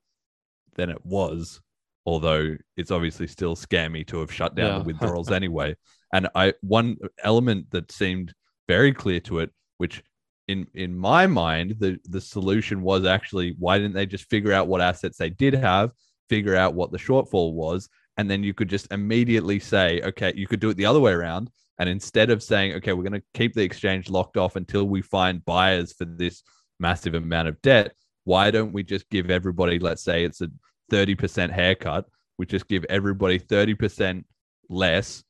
than 0.75 0.89
it 0.89 1.05
was. 1.05 1.61
Although 2.03 2.57
it's 2.75 2.89
obviously 2.89 3.27
still 3.27 3.55
scammy 3.55 4.07
to 4.07 4.19
have 4.21 4.33
shut 4.33 4.55
down 4.55 4.71
yeah. 4.71 4.79
the 4.79 4.83
withdrawals 4.85 5.31
anyway. 5.31 5.75
And 6.11 6.29
I 6.33 6.55
one 6.61 6.97
element 7.23 7.69
that 7.69 7.91
seemed 7.91 8.33
very 8.67 8.91
clear 8.91 9.19
to 9.19 9.37
it, 9.37 9.51
which 9.77 10.01
in 10.47 10.67
in 10.73 10.97
my 10.97 11.27
mind, 11.27 11.75
the 11.79 11.99
the 12.05 12.21
solution 12.21 12.81
was 12.81 13.05
actually 13.05 13.55
why 13.59 13.77
didn't 13.77 13.93
they 13.93 14.05
just 14.05 14.29
figure 14.29 14.53
out 14.53 14.67
what 14.67 14.81
assets 14.81 15.17
they 15.17 15.29
did 15.29 15.53
have, 15.53 15.91
figure 16.29 16.55
out 16.55 16.73
what 16.73 16.91
the 16.91 16.97
shortfall 16.97 17.53
was, 17.53 17.89
and 18.17 18.29
then 18.29 18.43
you 18.43 18.53
could 18.53 18.69
just 18.69 18.91
immediately 18.91 19.59
say, 19.59 20.01
okay, 20.03 20.33
you 20.35 20.47
could 20.47 20.59
do 20.59 20.69
it 20.69 20.77
the 20.77 20.85
other 20.85 20.99
way 20.99 21.11
around. 21.11 21.49
And 21.79 21.87
instead 21.87 22.31
of 22.31 22.41
saying, 22.41 22.73
okay, 22.73 22.93
we're 22.93 23.03
going 23.03 23.21
to 23.21 23.27
keep 23.35 23.53
the 23.53 23.61
exchange 23.61 24.09
locked 24.09 24.37
off 24.37 24.55
until 24.55 24.85
we 24.85 25.01
find 25.01 25.45
buyers 25.45 25.93
for 25.93 26.05
this 26.05 26.41
massive 26.79 27.13
amount 27.13 27.47
of 27.47 27.61
debt, 27.61 27.93
why 28.23 28.49
don't 28.49 28.73
we 28.73 28.83
just 28.83 29.07
give 29.09 29.29
everybody, 29.29 29.77
let's 29.77 30.03
say 30.03 30.23
it's 30.23 30.41
a 30.41 30.49
30% 30.91 31.51
haircut, 31.51 32.05
we 32.37 32.45
just 32.45 32.67
give 32.67 32.83
everybody 32.89 33.39
30% 33.39 34.23
less, 34.69 35.23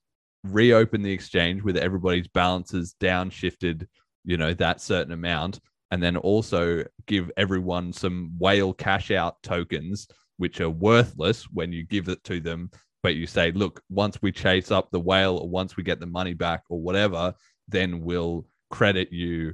reopen 0.45 1.01
the 1.01 1.11
exchange 1.11 1.61
with 1.63 1.75
everybody's 1.75 2.27
balances 2.29 2.95
downshifted, 3.01 3.87
you 4.27 4.37
know, 4.37 4.53
that 4.53 4.79
certain 4.81 5.13
amount, 5.13 5.59
and 5.89 6.03
then 6.03 6.17
also 6.17 6.83
give 7.07 7.31
everyone 7.35 7.91
some 7.91 8.33
whale 8.37 8.73
cash 8.73 9.09
out 9.09 9.41
tokens, 9.41 10.07
which 10.37 10.61
are 10.61 10.69
worthless 10.69 11.45
when 11.45 11.71
you 11.71 11.83
give 11.83 12.09
it 12.09 12.23
to 12.25 12.39
them 12.39 12.69
but 13.03 13.15
you 13.15 13.25
say, 13.25 13.51
look, 13.51 13.81
once 13.89 14.21
we 14.21 14.33
chase 14.33 14.69
up 14.69 14.91
the 14.91 14.99
whale 14.99 15.37
or 15.37 15.47
once 15.47 15.77
we 15.77 15.83
get 15.83 16.01
the 16.01 16.05
money 16.05 16.33
back 16.33 16.63
or 16.69 16.81
whatever, 16.81 17.33
then 17.67 18.01
we'll 18.01 18.45
credit 18.69 19.13
you 19.13 19.53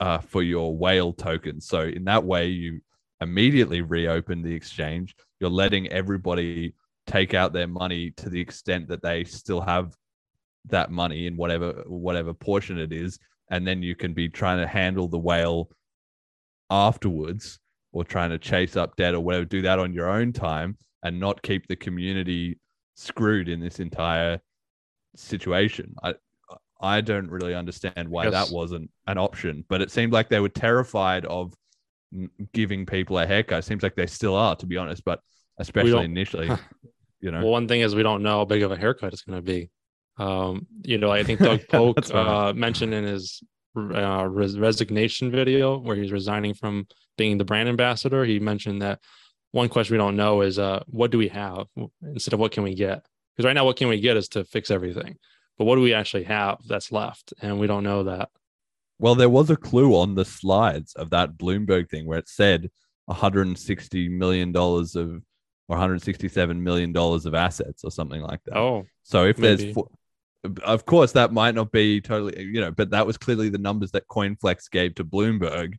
uh, 0.00 0.18
for 0.18 0.42
your 0.42 0.76
whale 0.76 1.12
token. 1.12 1.62
So 1.62 1.80
in 1.80 2.04
that 2.04 2.24
way, 2.24 2.48
you 2.48 2.80
immediately 3.20 3.80
reopen 3.80 4.42
the 4.42 4.54
exchange. 4.54 5.14
You're 5.40 5.48
letting 5.48 5.88
everybody 5.88 6.74
take 7.06 7.32
out 7.32 7.54
their 7.54 7.68
money 7.68 8.10
to 8.18 8.28
the 8.28 8.40
extent 8.40 8.88
that 8.88 9.02
they 9.02 9.24
still 9.24 9.60
have 9.60 9.94
that 10.66 10.90
money 10.90 11.26
in 11.26 11.38
whatever 11.38 11.84
whatever 11.86 12.34
portion 12.34 12.78
it 12.78 12.92
is, 12.92 13.18
and 13.50 13.66
then 13.66 13.82
you 13.82 13.94
can 13.94 14.14
be 14.14 14.28
trying 14.28 14.58
to 14.58 14.66
handle 14.66 15.08
the 15.08 15.18
whale 15.18 15.68
afterwards 16.70 17.58
or 17.92 18.04
trying 18.04 18.30
to 18.30 18.38
chase 18.38 18.76
up 18.76 18.96
debt 18.96 19.14
or 19.14 19.20
whatever. 19.20 19.44
Do 19.44 19.62
that 19.62 19.78
on 19.78 19.92
your 19.92 20.08
own 20.08 20.32
time 20.32 20.76
and 21.02 21.18
not 21.18 21.42
keep 21.42 21.66
the 21.66 21.76
community 21.76 22.58
screwed 22.94 23.48
in 23.48 23.60
this 23.60 23.80
entire 23.80 24.40
situation. 25.16 25.94
I 26.02 26.14
I 26.82 27.02
don't 27.02 27.30
really 27.30 27.54
understand 27.54 28.08
why 28.08 28.24
yes. 28.24 28.32
that 28.32 28.54
wasn't 28.54 28.90
an 29.06 29.18
option, 29.18 29.64
but 29.68 29.82
it 29.82 29.90
seemed 29.90 30.12
like 30.12 30.30
they 30.30 30.40
were 30.40 30.48
terrified 30.48 31.26
of 31.26 31.52
giving 32.52 32.86
people 32.86 33.18
a 33.18 33.26
haircut. 33.26 33.58
It 33.58 33.64
seems 33.66 33.82
like 33.82 33.96
they 33.96 34.06
still 34.06 34.34
are, 34.34 34.56
to 34.56 34.66
be 34.66 34.78
honest, 34.78 35.04
but 35.04 35.20
especially 35.58 36.04
initially, 36.04 36.48
you 37.20 37.30
know. 37.30 37.40
Well, 37.40 37.50
one 37.50 37.68
thing 37.68 37.82
is 37.82 37.94
we 37.94 38.02
don't 38.02 38.22
know 38.22 38.38
how 38.38 38.44
big 38.46 38.62
of 38.62 38.72
a 38.72 38.76
haircut 38.76 39.12
it's 39.12 39.22
going 39.22 39.36
to 39.36 39.42
be. 39.42 39.70
Um, 40.18 40.66
you 40.82 40.98
know, 40.98 41.10
I 41.10 41.22
think 41.22 41.40
Doug 41.40 41.66
Polk 41.68 42.10
uh, 42.14 42.52
mentioned 42.52 42.94
in 42.94 43.04
his 43.04 43.42
uh, 43.76 44.26
res- 44.26 44.58
resignation 44.58 45.30
video 45.30 45.78
where 45.78 45.96
he's 45.96 46.12
resigning 46.12 46.54
from 46.54 46.86
being 47.16 47.38
the 47.38 47.44
brand 47.44 47.68
ambassador. 47.68 48.24
He 48.24 48.38
mentioned 48.38 48.82
that 48.82 49.00
one 49.52 49.68
question 49.68 49.94
we 49.94 49.98
don't 49.98 50.16
know 50.16 50.42
is 50.42 50.58
uh, 50.58 50.82
what 50.86 51.10
do 51.10 51.18
we 51.18 51.28
have 51.28 51.66
instead 52.02 52.34
of 52.34 52.40
what 52.40 52.52
can 52.52 52.62
we 52.62 52.74
get? 52.74 53.04
Because 53.36 53.46
right 53.46 53.54
now, 53.54 53.64
what 53.64 53.76
can 53.76 53.88
we 53.88 54.00
get 54.00 54.16
is 54.16 54.28
to 54.30 54.44
fix 54.44 54.70
everything, 54.70 55.16
but 55.58 55.64
what 55.64 55.76
do 55.76 55.82
we 55.82 55.94
actually 55.94 56.24
have 56.24 56.58
that's 56.66 56.92
left? 56.92 57.32
And 57.40 57.58
we 57.58 57.66
don't 57.66 57.84
know 57.84 58.04
that. 58.04 58.28
Well, 58.98 59.14
there 59.14 59.30
was 59.30 59.48
a 59.48 59.56
clue 59.56 59.94
on 59.94 60.14
the 60.14 60.24
slides 60.24 60.92
of 60.94 61.10
that 61.10 61.38
Bloomberg 61.38 61.88
thing 61.88 62.06
where 62.06 62.18
it 62.18 62.28
said 62.28 62.70
160 63.06 64.08
million 64.10 64.52
dollars 64.52 64.94
of 64.94 65.22
or 65.68 65.76
167 65.76 66.62
million 66.62 66.92
dollars 66.92 67.26
of 67.26 67.34
assets 67.34 67.84
or 67.84 67.90
something 67.90 68.20
like 68.20 68.40
that. 68.44 68.56
Oh, 68.56 68.84
so 69.04 69.24
if 69.24 69.38
maybe. 69.38 69.72
there's, 69.72 69.76
of 70.62 70.86
course, 70.86 71.12
that 71.12 71.32
might 71.32 71.54
not 71.54 71.72
be 71.72 72.00
totally, 72.00 72.42
you 72.42 72.60
know, 72.60 72.70
but 72.70 72.90
that 72.90 73.06
was 73.06 73.18
clearly 73.18 73.48
the 73.48 73.58
numbers 73.58 73.90
that 73.92 74.08
CoinFlex 74.08 74.70
gave 74.70 74.94
to 74.96 75.04
Bloomberg. 75.04 75.74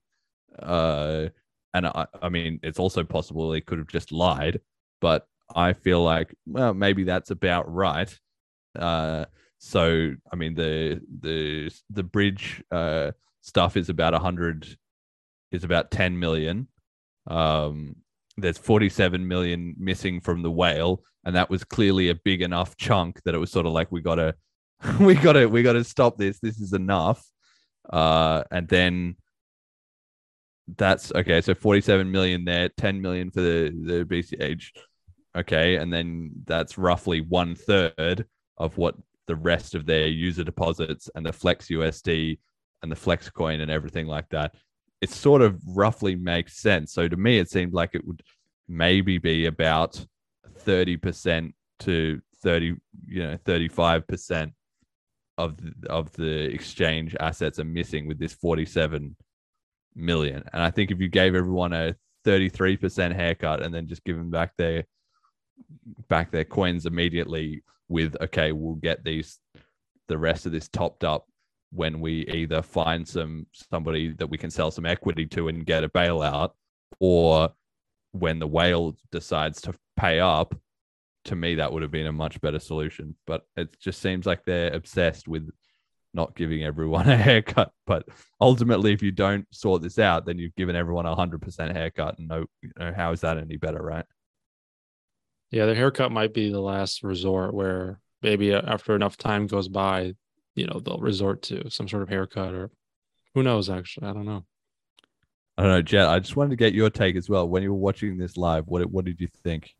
Uh, 0.59 1.27
and 1.73 1.87
I, 1.87 2.05
I 2.21 2.29
mean, 2.29 2.59
it's 2.63 2.79
also 2.79 3.03
possible 3.03 3.49
they 3.49 3.61
could 3.61 3.77
have 3.77 3.87
just 3.87 4.11
lied, 4.11 4.59
but 4.99 5.25
I 5.55 5.73
feel 5.73 6.03
like, 6.03 6.35
well, 6.45 6.73
maybe 6.73 7.03
that's 7.03 7.31
about 7.31 7.71
right. 7.71 8.13
Uh, 8.77 9.25
so, 9.57 10.13
I 10.31 10.35
mean, 10.35 10.55
the 10.55 11.01
the 11.21 11.71
the 11.89 12.03
bridge 12.03 12.63
uh, 12.71 13.11
stuff 13.41 13.77
is 13.77 13.89
about 13.89 14.13
hundred, 14.15 14.67
is 15.51 15.63
about 15.63 15.91
ten 15.91 16.19
million, 16.19 16.67
um, 17.27 17.95
there's 18.37 18.57
47 18.57 19.27
million 19.27 19.75
missing 19.77 20.19
from 20.19 20.41
the 20.41 20.51
whale, 20.51 21.03
and 21.25 21.35
that 21.35 21.49
was 21.49 21.63
clearly 21.63 22.09
a 22.09 22.15
big 22.15 22.41
enough 22.41 22.77
chunk 22.77 23.21
that 23.23 23.35
it 23.35 23.39
was 23.39 23.51
sort 23.51 23.65
of 23.65 23.73
like 23.73 23.91
we 23.91 24.01
gotta, 24.01 24.35
we 24.99 25.15
gotta, 25.15 25.47
we 25.47 25.63
gotta 25.63 25.83
stop 25.83 26.17
this. 26.17 26.39
This 26.39 26.59
is 26.59 26.73
enough. 26.73 27.23
Uh, 27.89 28.43
and 28.51 28.67
then 28.67 29.15
that's 30.77 31.11
okay. 31.13 31.41
So 31.41 31.53
47 31.53 32.11
million 32.11 32.45
there, 32.45 32.69
10 32.69 33.01
million 33.01 33.31
for 33.31 33.41
the 33.41 33.69
the 33.69 34.05
BCH. 34.05 34.71
Okay, 35.35 35.77
and 35.77 35.91
then 35.93 36.31
that's 36.45 36.77
roughly 36.77 37.21
one 37.21 37.55
third 37.55 38.25
of 38.57 38.77
what 38.77 38.95
the 39.27 39.35
rest 39.35 39.75
of 39.75 39.85
their 39.85 40.07
user 40.07 40.43
deposits 40.43 41.09
and 41.15 41.25
the 41.25 41.31
Flex 41.31 41.67
USD 41.67 42.37
and 42.83 42.91
the 42.91 42.97
Flex 42.97 43.29
coin 43.29 43.61
and 43.61 43.71
everything 43.71 44.07
like 44.07 44.27
that. 44.29 44.55
It 44.99 45.09
sort 45.09 45.41
of 45.41 45.59
roughly 45.65 46.15
makes 46.15 46.57
sense. 46.57 46.93
So 46.93 47.07
to 47.07 47.15
me, 47.15 47.39
it 47.39 47.49
seemed 47.49 47.73
like 47.73 47.91
it 47.93 48.05
would 48.05 48.21
maybe 48.67 49.17
be 49.17 49.45
about 49.45 50.05
30% 50.65 51.53
to 51.79 52.21
30, 52.43 52.75
you 53.07 53.23
know, 53.23 53.37
35% 53.37 54.51
of 55.41 55.57
the, 55.57 55.89
of 55.89 56.11
the 56.13 56.45
exchange 56.53 57.15
assets 57.19 57.59
are 57.59 57.65
missing 57.65 58.07
with 58.07 58.19
this 58.19 58.33
47 58.33 59.15
million. 59.95 60.43
And 60.53 60.61
I 60.61 60.71
think 60.71 60.91
if 60.91 60.99
you 60.99 61.09
gave 61.09 61.35
everyone 61.35 61.73
a 61.73 61.95
33% 62.25 63.13
haircut 63.13 63.63
and 63.63 63.73
then 63.73 63.87
just 63.87 64.03
give 64.03 64.17
them 64.17 64.31
back 64.31 64.53
their 64.57 64.85
back 66.07 66.31
their 66.31 66.43
coins 66.43 66.85
immediately 66.85 67.63
with 67.87 68.15
okay, 68.21 68.51
we'll 68.51 68.75
get 68.75 69.03
these 69.03 69.39
the 70.07 70.17
rest 70.17 70.45
of 70.45 70.51
this 70.51 70.67
topped 70.69 71.03
up 71.03 71.25
when 71.71 71.99
we 71.99 72.25
either 72.27 72.61
find 72.61 73.07
some 73.07 73.47
somebody 73.53 74.13
that 74.13 74.27
we 74.27 74.37
can 74.37 74.51
sell 74.51 74.71
some 74.71 74.85
equity 74.85 75.25
to 75.25 75.47
and 75.47 75.65
get 75.65 75.83
a 75.83 75.89
bailout 75.89 76.51
or 76.99 77.49
when 78.11 78.39
the 78.39 78.47
whale 78.47 78.95
decides 79.11 79.61
to 79.61 79.73
pay 79.97 80.19
up 80.19 80.53
to 81.25 81.35
me 81.35 81.55
that 81.55 81.71
would 81.71 81.81
have 81.81 81.91
been 81.91 82.07
a 82.07 82.11
much 82.11 82.39
better 82.41 82.59
solution 82.59 83.15
but 83.27 83.43
it 83.55 83.75
just 83.79 84.01
seems 84.01 84.25
like 84.25 84.43
they're 84.45 84.73
obsessed 84.73 85.27
with 85.27 85.49
not 86.13 86.35
giving 86.35 86.63
everyone 86.63 87.09
a 87.09 87.17
haircut 87.17 87.71
but 87.85 88.03
ultimately 88.39 88.91
if 88.93 89.01
you 89.01 89.11
don't 89.11 89.45
sort 89.51 89.81
this 89.81 89.99
out 89.99 90.25
then 90.25 90.37
you've 90.37 90.55
given 90.55 90.75
everyone 90.75 91.05
a 91.05 91.15
100% 91.15 91.73
haircut 91.73 92.17
and 92.17 92.27
no 92.27 92.45
you 92.61 92.71
know, 92.77 92.93
how 92.95 93.11
is 93.11 93.21
that 93.21 93.37
any 93.37 93.57
better 93.57 93.81
right 93.81 94.05
Yeah, 95.51 95.65
the 95.65 95.75
haircut 95.75 96.11
might 96.11 96.33
be 96.33 96.51
the 96.51 96.61
last 96.61 97.03
resort 97.03 97.53
where 97.53 97.99
maybe 98.21 98.53
uh, 98.53 98.61
after 98.65 98.95
enough 98.95 99.17
time 99.17 99.47
goes 99.47 99.67
by, 99.67 100.13
you 100.55 100.65
know, 100.65 100.79
they'll 100.79 100.97
resort 100.97 101.41
to 101.43 101.69
some 101.69 101.87
sort 101.87 102.03
of 102.03 102.09
haircut 102.09 102.53
or 102.53 102.71
who 103.33 103.43
knows, 103.43 103.69
actually. 103.69 104.07
I 104.07 104.13
don't 104.13 104.25
know. 104.25 104.45
I 105.57 105.63
don't 105.63 105.71
know, 105.71 105.81
Jet. 105.81 106.07
I 106.07 106.19
just 106.19 106.35
wanted 106.35 106.51
to 106.51 106.55
get 106.55 106.73
your 106.73 106.89
take 106.89 107.15
as 107.15 107.29
well. 107.29 107.47
When 107.47 107.63
you 107.63 107.71
were 107.71 107.79
watching 107.79 108.17
this 108.17 108.37
live, 108.37 108.67
what 108.67 108.85
what 108.89 109.05
did 109.05 109.19
you 109.19 109.27
think? 109.43 109.73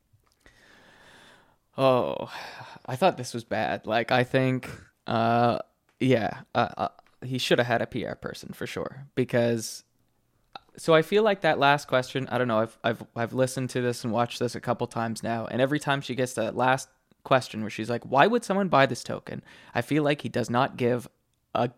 Oh, 1.78 2.32
I 2.86 2.96
thought 2.96 3.18
this 3.18 3.34
was 3.34 3.44
bad. 3.44 3.86
Like, 3.86 4.12
I 4.12 4.24
think, 4.24 4.70
uh, 5.08 5.60
yeah, 6.00 6.42
uh, 6.54 6.70
uh, 6.78 6.88
he 7.24 7.38
should 7.38 7.60
have 7.60 7.68
had 7.68 7.82
a 7.82 7.88
PR 7.88 8.16
person 8.16 8.52
for 8.54 8.68
sure. 8.68 9.08
Because, 9.16 9.84
so 10.78 10.94
I 10.94 11.02
feel 11.02 11.24
like 11.24 11.42
that 11.42 11.60
last 11.60 11.88
question. 11.88 12.28
I 12.30 12.38
don't 12.38 12.48
know. 12.48 12.60
I've 12.60 12.78
I've 12.84 13.04
I've 13.16 13.34
listened 13.34 13.70
to 13.72 13.82
this 13.82 14.04
and 14.04 14.12
watched 14.12 14.40
this 14.40 14.56
a 14.56 14.62
couple 14.62 14.88
times 14.88 15.22
now, 15.24 15.46
and 15.46 15.62
every 15.62 15.80
time 15.80 16.02
she 16.02 16.16
gets 16.16 16.34
that 16.34 16.56
last 16.56 16.90
question 17.24 17.62
where 17.62 17.70
she's 17.70 17.90
like, 17.90 18.04
"Why 18.04 18.26
would 18.28 18.44
someone 18.44 18.70
buy 18.70 18.86
this 18.86 19.04
token?" 19.04 19.44
I 19.76 19.82
feel 19.82 20.04
like 20.04 20.22
he 20.22 20.30
does 20.30 20.50
not 20.50 20.78
give 20.78 21.08
a 21.54 21.72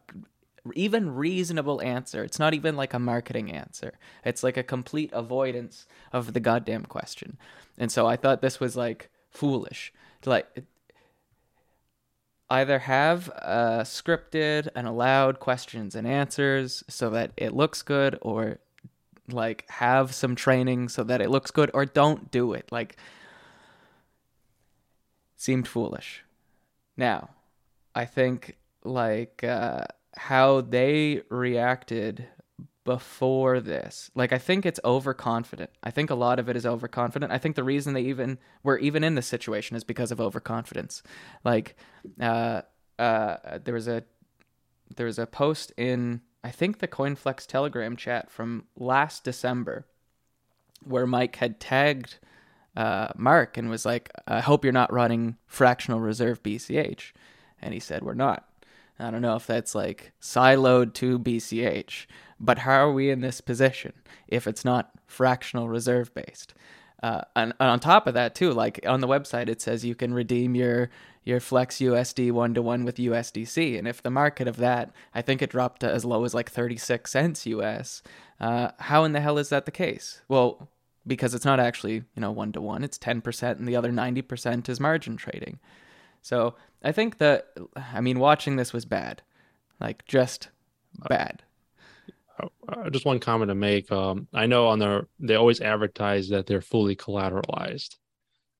even 0.75 1.13
reasonable 1.13 1.81
answer. 1.81 2.23
It's 2.23 2.39
not 2.39 2.53
even 2.53 2.75
like 2.75 2.93
a 2.93 2.99
marketing 2.99 3.51
answer. 3.51 3.93
It's 4.23 4.43
like 4.43 4.57
a 4.57 4.63
complete 4.63 5.09
avoidance 5.11 5.85
of 6.13 6.33
the 6.33 6.39
goddamn 6.39 6.85
question. 6.85 7.37
And 7.77 7.91
so 7.91 8.07
I 8.07 8.15
thought 8.15 8.41
this 8.41 8.59
was 8.59 8.77
like 8.77 9.09
foolish. 9.33 9.93
Like 10.25 10.63
either 12.49 12.79
have 12.79 13.29
uh, 13.41 13.81
scripted 13.81 14.69
and 14.75 14.87
allowed 14.87 15.39
questions 15.39 15.95
and 15.95 16.07
answers 16.07 16.83
so 16.87 17.09
that 17.09 17.31
it 17.35 17.53
looks 17.53 17.81
good 17.81 18.17
or 18.21 18.59
like 19.29 19.65
have 19.69 20.13
some 20.13 20.35
training 20.35 20.89
so 20.89 21.03
that 21.03 21.21
it 21.21 21.29
looks 21.29 21.51
good 21.51 21.71
or 21.73 21.85
don't 21.85 22.29
do 22.31 22.53
it. 22.53 22.71
Like 22.71 22.97
seemed 25.35 25.67
foolish. 25.67 26.23
Now, 26.95 27.31
I 27.95 28.05
think 28.05 28.57
like 28.83 29.43
uh 29.43 29.85
how 30.15 30.61
they 30.61 31.21
reacted 31.29 32.27
before 32.83 33.59
this. 33.59 34.11
Like 34.15 34.33
I 34.33 34.37
think 34.37 34.65
it's 34.65 34.79
overconfident. 34.83 35.69
I 35.83 35.91
think 35.91 36.09
a 36.09 36.15
lot 36.15 36.39
of 36.39 36.49
it 36.49 36.55
is 36.55 36.65
overconfident. 36.65 37.31
I 37.31 37.37
think 37.37 37.55
the 37.55 37.63
reason 37.63 37.93
they 37.93 38.01
even 38.01 38.37
were 38.63 38.77
even 38.77 39.03
in 39.03 39.15
this 39.15 39.27
situation 39.27 39.75
is 39.75 39.83
because 39.83 40.11
of 40.11 40.19
overconfidence. 40.19 41.01
Like 41.43 41.75
uh 42.19 42.61
uh 42.99 43.59
there 43.63 43.73
was 43.73 43.87
a 43.87 44.03
there 44.95 45.05
was 45.05 45.19
a 45.19 45.25
post 45.25 45.71
in 45.77 46.21
I 46.43 46.51
think 46.51 46.79
the 46.79 46.87
CoinFlex 46.87 47.47
Telegram 47.47 47.95
chat 47.95 48.29
from 48.29 48.65
last 48.75 49.23
December 49.23 49.85
where 50.83 51.07
Mike 51.07 51.37
had 51.37 51.59
tagged 51.59 52.19
uh, 52.75 53.09
Mark 53.15 53.57
and 53.57 53.69
was 53.69 53.85
like, 53.85 54.11
I 54.27 54.41
hope 54.41 54.63
you're 54.63 54.73
not 54.73 54.91
running 54.91 55.37
fractional 55.45 55.99
reserve 55.99 56.43
BCH. 56.43 57.11
And 57.61 57.73
he 57.73 57.79
said, 57.79 58.03
We're 58.03 58.13
not. 58.13 58.47
I 58.99 59.11
don't 59.11 59.21
know 59.21 59.35
if 59.35 59.47
that's 59.47 59.75
like 59.75 60.13
siloed 60.21 60.93
to 60.95 61.19
BCH, 61.19 62.05
but 62.39 62.59
how 62.59 62.87
are 62.87 62.91
we 62.91 63.09
in 63.09 63.21
this 63.21 63.41
position 63.41 63.93
if 64.27 64.47
it's 64.47 64.63
not 64.63 64.91
fractional 65.07 65.67
reserve 65.67 66.13
based? 66.13 66.53
Uh, 67.01 67.21
and, 67.35 67.53
and 67.59 67.69
on 67.69 67.79
top 67.81 68.07
of 68.07 68.13
that, 68.13 68.33
too, 68.33 68.53
like 68.53 68.79
on 68.87 69.01
the 69.01 69.07
website, 69.07 69.49
it 69.49 69.61
says 69.61 69.83
you 69.83 69.93
can 69.93 70.13
redeem 70.13 70.55
your 70.55 70.89
your 71.25 71.39
Flex 71.39 71.77
USD 71.77 72.31
one 72.31 72.53
to 72.53 72.61
one 72.61 72.83
with 72.83 72.97
USDC, 72.97 73.77
and 73.77 73.87
if 73.87 74.01
the 74.01 74.09
market 74.09 74.47
of 74.47 74.57
that, 74.57 74.91
I 75.13 75.21
think 75.21 75.41
it 75.41 75.49
dropped 75.49 75.79
to 75.81 75.89
as 75.89 76.03
low 76.05 76.23
as 76.25 76.33
like 76.33 76.49
thirty 76.49 76.77
six 76.77 77.11
cents 77.11 77.45
US. 77.45 78.03
Uh, 78.39 78.71
how 78.79 79.03
in 79.03 79.13
the 79.13 79.21
hell 79.21 79.37
is 79.37 79.49
that 79.49 79.65
the 79.65 79.71
case? 79.71 80.21
Well, 80.27 80.69
because 81.05 81.33
it's 81.33 81.45
not 81.45 81.59
actually 81.59 81.93
you 81.93 82.21
know 82.21 82.31
one 82.31 82.51
to 82.53 82.61
one; 82.61 82.83
it's 82.83 82.97
ten 82.97 83.21
percent, 83.21 83.59
and 83.59 83.67
the 83.67 83.75
other 83.75 83.91
ninety 83.91 84.21
percent 84.21 84.69
is 84.69 84.79
margin 84.79 85.17
trading. 85.17 85.59
So 86.23 86.55
I 86.81 86.93
think 86.93 87.19
that 87.19 87.49
I 87.75 88.01
mean 88.01 88.17
watching 88.17 88.55
this 88.55 88.73
was 88.73 88.85
bad, 88.85 89.21
like 89.79 90.05
just 90.05 90.49
bad. 91.07 91.43
Uh, 92.67 92.89
just 92.89 93.05
one 93.05 93.19
comment 93.19 93.49
to 93.49 93.55
make. 93.55 93.91
Um, 93.91 94.27
I 94.33 94.47
know 94.47 94.67
on 94.67 94.79
their 94.79 95.07
they 95.19 95.35
always 95.35 95.61
advertise 95.61 96.29
that 96.29 96.47
they're 96.47 96.61
fully 96.61 96.95
collateralized, 96.95 97.97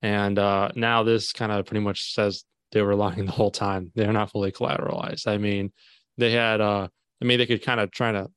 and 0.02 0.38
uh, 0.38 0.70
now 0.76 1.04
this 1.04 1.32
kind 1.32 1.52
of 1.52 1.66
pretty 1.66 1.80
much 1.80 2.14
says 2.14 2.44
they 2.74 2.82
were 2.82 2.96
lying 2.96 3.26
the 3.26 3.32
whole 3.32 3.52
time. 3.52 3.92
They're 3.96 4.14
not 4.14 4.32
fully 4.32 4.52
collateralized. 4.52 5.26
I 5.26 5.38
mean, 5.38 5.72
they 6.18 6.32
had. 6.32 6.62
Uh, 6.62 6.90
I 7.22 7.26
mean, 7.26 7.38
they 7.40 7.46
could 7.46 7.64
kind 7.64 7.80
of 7.80 7.92
try 7.92 8.12
to 8.12 8.30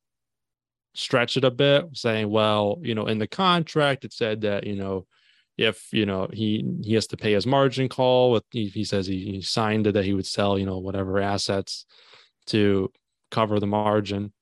stretch 0.95 1.37
it 1.37 1.43
a 1.43 1.51
bit, 1.51 1.85
saying, 1.95 2.31
well, 2.31 2.79
you 2.81 2.95
know, 2.95 3.07
in 3.07 3.19
the 3.19 3.27
contract 3.27 4.05
it 4.05 4.13
said 4.13 4.43
that 4.43 4.65
you 4.65 4.77
know 4.77 5.07
if 5.59 5.89
you 5.93 6.05
know 6.05 6.29
he 6.33 6.65
he 6.83 6.95
has 6.95 7.07
to 7.09 7.17
pay 7.17 7.33
his 7.33 7.47
margin 7.47 7.89
call 7.89 8.33
with 8.33 8.45
he, 8.51 8.67
he 8.67 8.85
says 8.85 9.07
he, 9.07 9.19
he 9.25 9.41
signed 9.41 9.87
it 9.87 9.93
that 9.93 10.05
he 10.05 10.13
would 10.13 10.27
sell 10.27 10.59
you 10.59 10.67
know 10.67 10.79
whatever 10.79 11.19
assets 11.19 11.87
to 12.47 12.91
cover 13.31 13.59
the 13.59 13.67
margin 13.67 14.33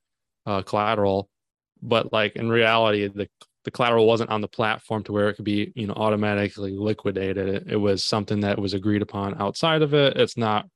uh, 0.46 0.62
collateral. 0.62 1.28
But 1.82 2.12
like 2.12 2.36
in 2.36 2.48
reality 2.48 3.06
the 3.08 3.28
the 3.64 3.70
collateral 3.70 4.06
wasn't 4.06 4.30
on 4.30 4.42
the 4.42 4.48
platform 4.48 5.02
to 5.04 5.12
where 5.12 5.28
it 5.28 5.34
could 5.34 5.44
be 5.44 5.72
you 5.74 5.86
know 5.86 5.94
automatically 5.94 6.72
liquidated. 6.72 7.48
It, 7.48 7.64
it 7.72 7.76
was 7.76 8.04
something 8.04 8.40
that 8.40 8.58
was 8.58 8.74
agreed 8.74 9.02
upon 9.02 9.40
outside 9.40 9.82
of 9.82 9.94
it. 9.94 10.16
It's 10.16 10.36
not 10.36 10.66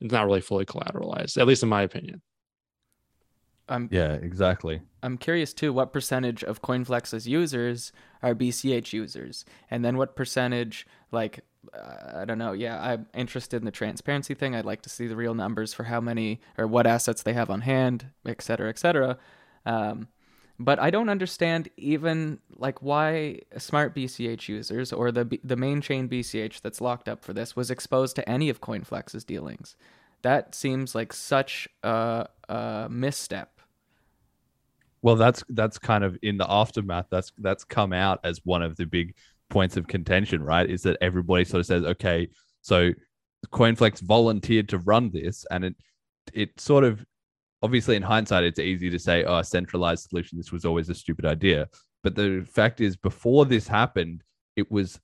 it's 0.00 0.12
not 0.12 0.26
really 0.26 0.40
fully 0.40 0.64
collateralized 0.64 1.38
at 1.38 1.46
least 1.46 1.62
in 1.62 1.68
my 1.68 1.82
opinion. 1.82 2.22
I'm 3.68 3.88
Yeah, 3.90 4.12
exactly. 4.12 4.80
I'm 5.02 5.18
curious 5.18 5.52
too 5.52 5.72
what 5.72 5.92
percentage 5.92 6.42
of 6.42 6.62
CoinFlex's 6.62 7.28
users 7.28 7.92
are 8.22 8.34
BCH 8.34 8.92
users, 8.92 9.44
and 9.70 9.84
then 9.84 9.96
what 9.96 10.16
percentage, 10.16 10.86
like, 11.12 11.40
uh, 11.74 12.20
I 12.20 12.24
don't 12.24 12.38
know. 12.38 12.52
Yeah, 12.52 12.80
I'm 12.80 13.06
interested 13.14 13.58
in 13.58 13.64
the 13.64 13.70
transparency 13.70 14.34
thing. 14.34 14.54
I'd 14.54 14.64
like 14.64 14.82
to 14.82 14.90
see 14.90 15.06
the 15.06 15.16
real 15.16 15.34
numbers 15.34 15.74
for 15.74 15.84
how 15.84 16.00
many 16.00 16.40
or 16.56 16.66
what 16.66 16.86
assets 16.86 17.22
they 17.22 17.32
have 17.32 17.50
on 17.50 17.62
hand, 17.62 18.06
et 18.26 18.42
cetera, 18.42 18.68
et 18.68 18.78
cetera. 18.78 19.18
Um, 19.66 20.08
but 20.58 20.80
I 20.80 20.90
don't 20.90 21.08
understand 21.08 21.68
even 21.76 22.40
like 22.56 22.82
why 22.82 23.40
smart 23.58 23.94
BCH 23.94 24.48
users 24.48 24.92
or 24.92 25.12
the 25.12 25.38
the 25.44 25.56
main 25.56 25.80
chain 25.80 26.08
BCH 26.08 26.60
that's 26.62 26.80
locked 26.80 27.08
up 27.08 27.24
for 27.24 27.32
this 27.32 27.54
was 27.54 27.70
exposed 27.70 28.16
to 28.16 28.28
any 28.28 28.48
of 28.48 28.60
CoinFlex's 28.60 29.24
dealings. 29.24 29.76
That 30.22 30.54
seems 30.54 30.96
like 30.96 31.12
such 31.12 31.68
a, 31.84 32.26
a 32.48 32.88
misstep 32.90 33.57
well 35.02 35.16
that's 35.16 35.44
that's 35.50 35.78
kind 35.78 36.04
of 36.04 36.16
in 36.22 36.36
the 36.36 36.50
aftermath 36.50 37.06
that's 37.10 37.32
that's 37.38 37.64
come 37.64 37.92
out 37.92 38.20
as 38.24 38.40
one 38.44 38.62
of 38.62 38.76
the 38.76 38.84
big 38.84 39.14
points 39.50 39.76
of 39.76 39.86
contention 39.86 40.42
right 40.42 40.68
is 40.68 40.82
that 40.82 40.96
everybody 41.00 41.44
sort 41.44 41.60
of 41.60 41.66
says 41.66 41.84
okay 41.84 42.28
so 42.60 42.90
coinflex 43.52 44.00
volunteered 44.00 44.68
to 44.68 44.78
run 44.78 45.10
this 45.12 45.46
and 45.50 45.64
it 45.64 45.74
it 46.34 46.60
sort 46.60 46.84
of 46.84 47.04
obviously 47.62 47.96
in 47.96 48.02
hindsight 48.02 48.44
it's 48.44 48.58
easy 48.58 48.90
to 48.90 48.98
say 48.98 49.24
oh 49.24 49.38
a 49.38 49.44
centralized 49.44 50.08
solution 50.08 50.36
this 50.36 50.52
was 50.52 50.64
always 50.64 50.88
a 50.88 50.94
stupid 50.94 51.24
idea 51.24 51.66
But 52.02 52.14
the 52.14 52.46
fact 52.50 52.80
is, 52.80 52.96
before 52.96 53.44
this 53.44 53.66
happened, 53.66 54.22
it 54.56 54.70
was, 54.70 55.00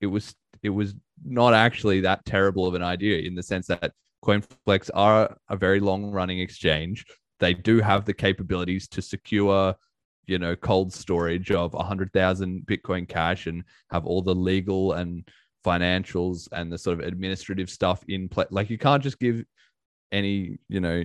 it 0.00 0.06
was, 0.06 0.34
it 0.62 0.70
was 0.70 0.94
not 1.24 1.54
actually 1.54 2.00
that 2.00 2.24
terrible 2.24 2.66
of 2.66 2.74
an 2.74 2.82
idea 2.82 3.18
in 3.18 3.34
the 3.34 3.42
sense 3.42 3.66
that 3.68 3.92
CoinFlex 4.24 4.90
are 4.94 5.36
a 5.48 5.56
very 5.56 5.80
long 5.80 6.10
running 6.10 6.40
exchange. 6.40 7.04
They 7.40 7.54
do 7.54 7.80
have 7.80 8.04
the 8.04 8.14
capabilities 8.14 8.88
to 8.88 9.02
secure, 9.02 9.74
you 10.26 10.38
know, 10.38 10.56
cold 10.56 10.92
storage 10.92 11.50
of 11.50 11.72
100,000 11.74 12.66
Bitcoin 12.66 13.08
Cash 13.08 13.46
and 13.46 13.64
have 13.90 14.06
all 14.06 14.22
the 14.22 14.34
legal 14.34 14.92
and 14.92 15.28
financials 15.64 16.48
and 16.52 16.72
the 16.72 16.78
sort 16.78 17.00
of 17.00 17.06
administrative 17.06 17.70
stuff 17.70 18.02
in 18.08 18.28
place. 18.28 18.48
Like 18.50 18.70
you 18.70 18.78
can't 18.78 19.02
just 19.02 19.18
give 19.18 19.44
any, 20.12 20.58
you 20.68 20.80
know, 20.80 21.04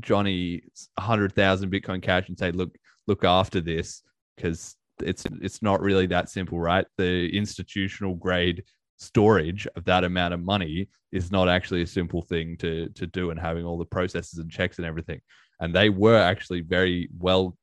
Johnny 0.00 0.62
100,000 0.94 1.70
Bitcoin 1.70 2.02
Cash 2.02 2.28
and 2.28 2.38
say, 2.38 2.52
look, 2.52 2.76
look 3.06 3.24
after 3.24 3.60
this 3.60 4.02
because 4.36 4.76
it's 5.00 5.24
it's 5.40 5.62
not 5.62 5.80
really 5.80 6.06
that 6.06 6.28
simple, 6.28 6.58
right? 6.58 6.86
The 6.96 7.28
institutional 7.36 8.14
grade 8.14 8.64
storage 8.98 9.66
of 9.76 9.84
that 9.84 10.04
amount 10.04 10.34
of 10.34 10.40
money 10.40 10.88
is 11.12 11.30
not 11.30 11.48
actually 11.48 11.82
a 11.82 11.86
simple 11.86 12.22
thing 12.22 12.56
to 12.58 12.88
to 12.90 13.06
do 13.06 13.30
and 13.30 13.38
having 13.38 13.64
all 13.64 13.78
the 13.78 13.84
processes 13.84 14.38
and 14.38 14.50
checks 14.50 14.78
and 14.78 14.86
everything 14.86 15.20
and 15.60 15.74
they 15.74 15.90
were 15.90 16.16
actually 16.18 16.60
very 16.60 17.08
well 17.18 17.56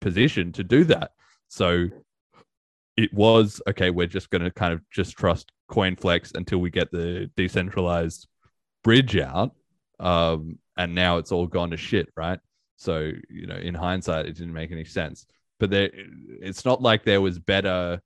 positioned 0.00 0.54
to 0.54 0.64
do 0.64 0.84
that. 0.84 1.12
So 1.48 1.88
it 2.96 3.12
was 3.14 3.60
okay 3.66 3.90
we're 3.90 4.06
just 4.06 4.30
going 4.30 4.42
to 4.42 4.50
kind 4.50 4.72
of 4.72 4.80
just 4.90 5.16
trust 5.16 5.50
coinflex 5.70 6.34
until 6.34 6.58
we 6.58 6.70
get 6.70 6.90
the 6.92 7.30
decentralized 7.36 8.26
bridge 8.84 9.16
out 9.16 9.52
um, 9.98 10.58
and 10.76 10.94
now 10.94 11.16
it's 11.16 11.32
all 11.32 11.46
gone 11.46 11.70
to 11.70 11.76
shit 11.76 12.08
right? 12.16 12.38
So 12.76 13.12
you 13.30 13.46
know 13.46 13.56
in 13.56 13.74
hindsight 13.74 14.26
it 14.26 14.36
didn't 14.36 14.52
make 14.52 14.72
any 14.72 14.84
sense. 14.84 15.26
But 15.60 15.70
there 15.70 15.90
it's 16.40 16.64
not 16.64 16.82
like 16.82 17.04
there 17.04 17.20
was 17.20 17.38
better 17.38 18.00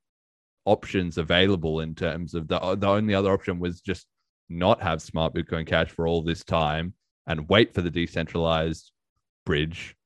options 0.66 1.16
available 1.16 1.80
in 1.80 1.94
terms 1.94 2.34
of 2.34 2.48
the 2.48 2.58
the 2.76 2.88
only 2.88 3.14
other 3.14 3.32
option 3.32 3.58
was 3.58 3.80
just 3.80 4.06
not 4.48 4.82
have 4.82 5.00
smart 5.02 5.34
Bitcoin 5.34 5.66
Cash 5.66 5.90
for 5.90 6.06
all 6.06 6.22
this 6.22 6.44
time 6.44 6.94
and 7.26 7.48
wait 7.48 7.74
for 7.74 7.82
the 7.82 7.90
decentralized 7.90 8.92
bridge, 9.46 9.96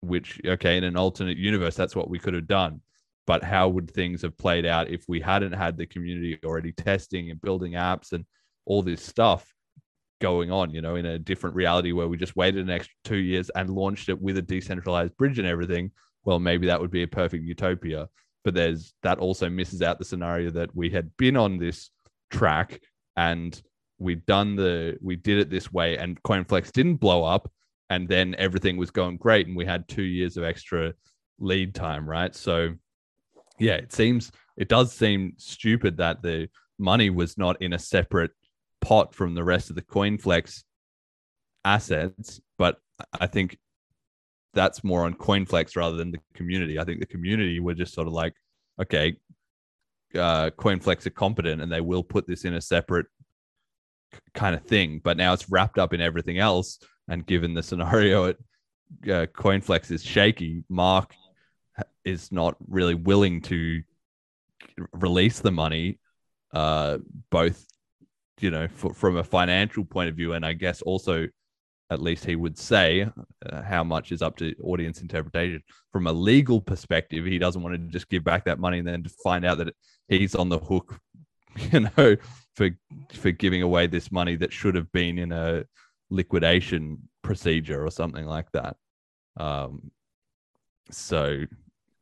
which 0.00 0.40
okay, 0.44 0.76
in 0.76 0.84
an 0.84 0.96
alternate 0.96 1.38
universe, 1.38 1.76
that's 1.76 1.94
what 1.94 2.10
we 2.10 2.18
could 2.18 2.34
have 2.34 2.48
done. 2.48 2.80
But 3.26 3.44
how 3.44 3.68
would 3.68 3.88
things 3.90 4.22
have 4.22 4.36
played 4.36 4.66
out 4.66 4.90
if 4.90 5.04
we 5.06 5.20
hadn't 5.20 5.52
had 5.52 5.76
the 5.76 5.86
community 5.86 6.40
already 6.44 6.72
testing 6.72 7.30
and 7.30 7.40
building 7.40 7.72
apps 7.74 8.12
and 8.12 8.24
all 8.66 8.82
this 8.82 9.02
stuff 9.02 9.54
going 10.20 10.50
on, 10.50 10.70
you 10.70 10.82
know, 10.82 10.96
in 10.96 11.06
a 11.06 11.18
different 11.18 11.54
reality 11.54 11.92
where 11.92 12.08
we 12.08 12.16
just 12.16 12.34
waited 12.34 12.64
an 12.64 12.70
extra 12.70 12.94
two 13.04 13.18
years 13.18 13.48
and 13.50 13.70
launched 13.70 14.08
it 14.08 14.20
with 14.20 14.36
a 14.36 14.42
decentralized 14.42 15.16
bridge 15.16 15.38
and 15.38 15.46
everything? 15.46 15.92
Well, 16.24 16.40
maybe 16.40 16.66
that 16.66 16.80
would 16.80 16.90
be 16.90 17.04
a 17.04 17.08
perfect 17.08 17.44
utopia 17.44 18.08
but 18.44 18.54
there's 18.54 18.94
that 19.02 19.18
also 19.18 19.48
misses 19.48 19.82
out 19.82 19.98
the 19.98 20.04
scenario 20.04 20.50
that 20.50 20.74
we 20.74 20.90
had 20.90 21.16
been 21.16 21.36
on 21.36 21.58
this 21.58 21.90
track 22.30 22.80
and 23.16 23.60
we'd 23.98 24.24
done 24.26 24.56
the 24.56 24.96
we 25.02 25.16
did 25.16 25.38
it 25.38 25.50
this 25.50 25.72
way 25.72 25.96
and 25.98 26.22
coinflex 26.22 26.72
didn't 26.72 26.96
blow 26.96 27.24
up 27.24 27.50
and 27.90 28.08
then 28.08 28.34
everything 28.38 28.76
was 28.76 28.90
going 28.90 29.16
great 29.16 29.46
and 29.46 29.56
we 29.56 29.66
had 29.66 29.86
two 29.88 30.02
years 30.02 30.36
of 30.36 30.44
extra 30.44 30.94
lead 31.38 31.74
time 31.74 32.08
right 32.08 32.34
so 32.34 32.72
yeah 33.58 33.74
it 33.74 33.92
seems 33.92 34.32
it 34.56 34.68
does 34.68 34.92
seem 34.92 35.32
stupid 35.36 35.96
that 35.96 36.22
the 36.22 36.48
money 36.78 37.10
was 37.10 37.36
not 37.36 37.60
in 37.60 37.72
a 37.72 37.78
separate 37.78 38.30
pot 38.80 39.14
from 39.14 39.34
the 39.34 39.44
rest 39.44 39.68
of 39.68 39.76
the 39.76 39.82
coinflex 39.82 40.62
assets 41.64 42.40
but 42.56 42.78
i 43.20 43.26
think 43.26 43.58
that's 44.54 44.82
more 44.82 45.04
on 45.04 45.14
CoinFlex 45.14 45.76
rather 45.76 45.96
than 45.96 46.10
the 46.10 46.20
community. 46.34 46.78
I 46.78 46.84
think 46.84 47.00
the 47.00 47.06
community 47.06 47.60
were 47.60 47.74
just 47.74 47.94
sort 47.94 48.06
of 48.06 48.12
like, 48.12 48.34
okay, 48.80 49.16
uh, 50.14 50.50
CoinFlex 50.50 51.06
are 51.06 51.10
competent 51.10 51.62
and 51.62 51.70
they 51.70 51.80
will 51.80 52.02
put 52.02 52.26
this 52.26 52.44
in 52.44 52.54
a 52.54 52.60
separate 52.60 53.06
kind 54.34 54.54
of 54.54 54.64
thing. 54.64 55.00
But 55.02 55.16
now 55.16 55.32
it's 55.32 55.50
wrapped 55.50 55.78
up 55.78 55.94
in 55.94 56.00
everything 56.00 56.38
else. 56.38 56.78
And 57.08 57.26
given 57.26 57.54
the 57.54 57.62
scenario 57.62 58.26
at 58.26 58.36
uh, 59.04 59.26
CoinFlex 59.26 59.90
is 59.90 60.04
shaky, 60.04 60.64
Mark 60.68 61.14
is 62.04 62.30
not 62.32 62.56
really 62.68 62.94
willing 62.94 63.40
to 63.42 63.82
release 64.92 65.40
the 65.40 65.50
money, 65.50 65.98
uh, 66.52 66.98
both, 67.30 67.66
you 68.40 68.50
know, 68.50 68.68
for, 68.68 68.94
from 68.94 69.16
a 69.16 69.24
financial 69.24 69.84
point 69.84 70.08
of 70.08 70.16
view, 70.16 70.32
and 70.34 70.44
I 70.44 70.52
guess 70.52 70.82
also 70.82 71.26
at 71.90 72.00
least 72.00 72.24
he 72.24 72.36
would 72.36 72.56
say 72.56 73.08
uh, 73.46 73.62
how 73.62 73.82
much 73.82 74.12
is 74.12 74.22
up 74.22 74.36
to 74.36 74.54
audience 74.62 75.00
interpretation. 75.00 75.62
From 75.92 76.06
a 76.06 76.12
legal 76.12 76.60
perspective 76.60 77.24
he 77.24 77.38
doesn't 77.38 77.62
want 77.62 77.74
to 77.74 77.92
just 77.92 78.08
give 78.08 78.24
back 78.24 78.44
that 78.44 78.60
money 78.60 78.78
and 78.78 78.86
then 78.86 79.04
find 79.24 79.44
out 79.44 79.58
that 79.58 79.74
he's 80.08 80.34
on 80.34 80.48
the 80.48 80.58
hook 80.58 80.98
you 81.72 81.80
know 81.80 82.16
for 82.54 82.70
for 83.12 83.32
giving 83.32 83.62
away 83.62 83.88
this 83.88 84.12
money 84.12 84.36
that 84.36 84.52
should 84.52 84.76
have 84.76 84.90
been 84.92 85.18
in 85.18 85.32
a 85.32 85.64
liquidation 86.10 86.98
procedure 87.22 87.84
or 87.84 87.90
something 87.90 88.26
like 88.26 88.50
that 88.52 88.76
um 89.38 89.90
so 90.90 91.44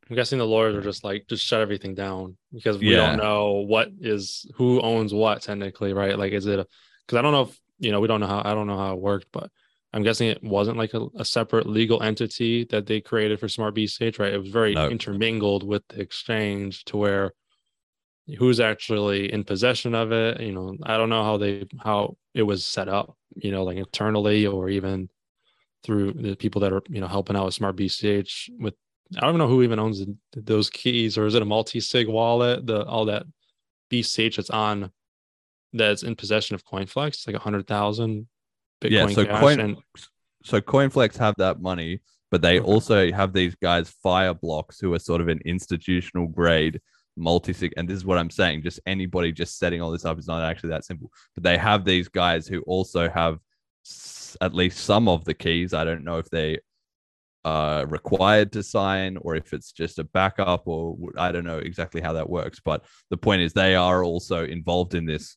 i'm 0.09 0.17
guessing 0.17 0.39
the 0.39 0.47
lawyers 0.47 0.75
are 0.75 0.83
just 0.83 1.05
like 1.05 1.27
just 1.29 1.45
shut 1.45 1.61
everything 1.61 1.95
down 1.95 2.37
because 2.53 2.79
we 2.79 2.91
yeah. 2.91 3.09
don't 3.09 3.19
know 3.19 3.65
what 3.67 3.89
is 4.01 4.51
who 4.55 4.81
owns 4.81 5.13
what 5.13 5.43
technically 5.43 5.93
right 5.93 6.19
like 6.19 6.33
is 6.33 6.47
it 6.47 6.67
because 7.07 7.19
i 7.19 7.23
don't 7.23 7.33
know 7.33 7.43
if 7.43 7.61
you 7.79 7.93
know 7.93 8.01
we 8.01 8.09
don't 8.09 8.21
know 8.21 8.27
how 8.27 8.43
i 8.45 8.55
don't 8.55 8.67
know 8.67 8.79
how 8.79 8.95
it 8.95 9.01
worked 9.01 9.27
but 9.33 9.51
I'm 9.93 10.03
guessing 10.03 10.29
it 10.29 10.43
wasn't 10.43 10.77
like 10.77 10.93
a, 10.95 11.07
a, 11.17 11.25
separate 11.25 11.67
legal 11.67 12.03
entity 12.03 12.65
that 12.65 12.87
they 12.87 13.01
created 13.01 13.41
for 13.41 13.49
Smart 13.49 13.75
BCH, 13.75 14.19
right? 14.19 14.35
It 14.35 14.39
was 14.39 14.51
very 14.51 14.75
no. 14.75 14.89
intermingled 14.89 15.67
with 15.67 15.83
the 15.89 16.01
exchange 16.01 16.85
to 16.87 16.99
where 16.99 17.33
who's 18.37 18.61
actually 18.61 19.33
in 19.33 19.45
possession 19.45 19.95
of 19.95 20.13
it. 20.13 20.41
You 20.41 20.53
know, 20.53 20.77
I 20.83 20.99
don't 20.99 21.09
know 21.09 21.25
how 21.25 21.39
they 21.39 21.67
how 21.79 22.17
it 22.39 22.43
was 22.43 22.64
set 22.64 22.89
up, 22.89 23.16
you 23.34 23.51
know, 23.51 23.64
like 23.64 23.76
internally 23.76 24.47
or 24.47 24.68
even 24.68 25.11
through 25.82 26.12
the 26.12 26.36
people 26.36 26.61
that 26.61 26.72
are, 26.72 26.82
you 26.89 27.01
know, 27.01 27.09
helping 27.09 27.36
out 27.36 27.45
with 27.45 27.55
Smart 27.55 27.76
BCH 27.76 28.51
with 28.61 28.74
I 29.16 29.22
don't 29.22 29.39
know 29.39 29.49
who 29.49 29.62
even 29.62 29.78
owns 29.78 30.05
those 30.36 30.70
keys 30.70 31.18
or 31.18 31.26
is 31.26 31.34
it 31.34 31.43
a 31.43 31.47
multi-sig 31.47 32.09
wallet, 32.09 32.66
the 32.66 32.84
all 32.84 33.07
that 33.07 33.24
BCH 33.91 34.36
that's 34.36 34.51
on 34.51 34.93
that's 35.72 36.03
in 36.05 36.14
possession 36.14 36.55
of 36.55 36.64
CoinFlex, 36.64 37.26
like 37.26 37.36
a 37.36 37.41
hundred 37.41 37.66
thousand 37.66 38.28
Bitcoin 38.80 38.91
yeah, 38.91 39.07
so 39.09 39.26
coin, 39.41 39.61
and... 39.61 39.76
so 40.45 40.61
CoinFlex 40.61 41.16
have 41.16 41.34
that 41.39 41.61
money, 41.61 42.01
but 42.30 42.41
they 42.41 42.61
okay. 42.61 42.66
also 42.66 43.11
have 43.11 43.32
these 43.32 43.57
guys 43.57 43.93
Fireblocks 44.05 44.80
who 44.80 44.95
are 44.95 44.99
sort 45.01 45.20
of 45.20 45.28
an 45.28 45.41
institutional 45.45 46.28
grade 46.28 46.80
multi-sig. 47.19 47.73
And 47.77 47.89
this 47.89 47.97
is 47.97 48.05
what 48.05 48.19
I'm 48.19 48.31
saying. 48.31 48.62
Just 48.62 48.81
anybody 48.87 49.33
just 49.33 49.59
setting 49.59 49.83
all 49.83 49.91
this 49.91 50.05
up 50.05 50.19
is 50.19 50.27
not 50.27 50.43
actually 50.43 50.71
that 50.71 50.85
simple. 50.85 51.11
But 51.35 51.45
they 51.45 51.59
have 51.59 51.85
these 51.85 52.09
guys 52.09 52.47
who 52.47 52.61
also 52.62 53.09
have 53.09 53.39
s- 53.87 54.37
at 54.41 54.55
least 54.55 54.79
some 54.79 55.09
of 55.09 55.25
the 55.25 55.35
keys. 55.35 55.75
I 55.75 55.85
don't 55.85 56.05
know 56.05 56.19
if 56.19 56.31
they 56.31 56.59
are 57.45 57.87
required 57.87 58.53
to 58.53 58.62
sign 58.62 59.16
or 59.23 59.37
if 59.37 59.53
it's 59.53 59.73
just 59.73 59.99
a 59.99 60.05
backup 60.05 60.66
or 60.66 60.97
I 61.16 61.33
don't 61.33 61.45
know 61.45 61.59
exactly 61.59 62.01
how 62.01 62.12
that 62.14 62.29
works. 62.29 62.61
But 62.64 62.85
the 63.11 63.16
point 63.16 63.43
is 63.43 63.53
they 63.53 63.75
are 63.75 64.05
also 64.05 64.45
involved 64.45 64.95
in 64.95 65.07
this 65.07 65.37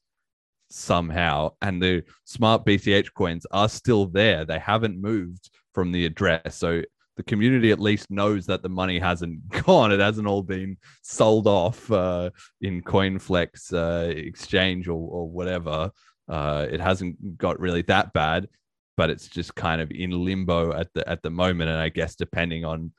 somehow. 0.69 1.51
And 1.61 1.81
the 1.81 2.03
smart 2.25 2.65
BCH 2.65 3.13
coins 3.13 3.45
are 3.51 3.69
still 3.69 4.07
there. 4.07 4.45
They 4.45 4.59
haven't 4.59 5.01
moved 5.01 5.49
from 5.73 5.91
the 5.91 6.05
address. 6.05 6.55
So 6.55 6.81
the 7.17 7.23
community 7.23 7.71
at 7.71 7.79
least 7.79 8.09
knows 8.09 8.45
that 8.45 8.63
the 8.63 8.69
money 8.69 8.99
hasn't 8.99 9.47
gone. 9.65 9.91
It 9.91 9.99
hasn't 9.99 10.27
all 10.27 10.43
been 10.43 10.77
sold 11.01 11.47
off 11.47 11.91
uh, 11.91 12.29
in 12.61 12.81
CoinFlex 12.81 13.73
uh, 13.73 14.09
exchange 14.09 14.87
or, 14.87 14.93
or 14.93 15.29
whatever. 15.29 15.91
Uh, 16.27 16.67
it 16.69 16.79
hasn't 16.79 17.37
got 17.37 17.59
really 17.59 17.81
that 17.83 18.13
bad, 18.13 18.47
but 18.95 19.09
it's 19.09 19.27
just 19.27 19.55
kind 19.55 19.81
of 19.81 19.91
in 19.91 20.11
limbo 20.11 20.73
at 20.73 20.87
the 20.93 21.07
at 21.07 21.21
the 21.21 21.29
moment. 21.29 21.69
And 21.69 21.79
I 21.79 21.89
guess 21.89 22.15
depending 22.15 22.63
on, 22.63 22.91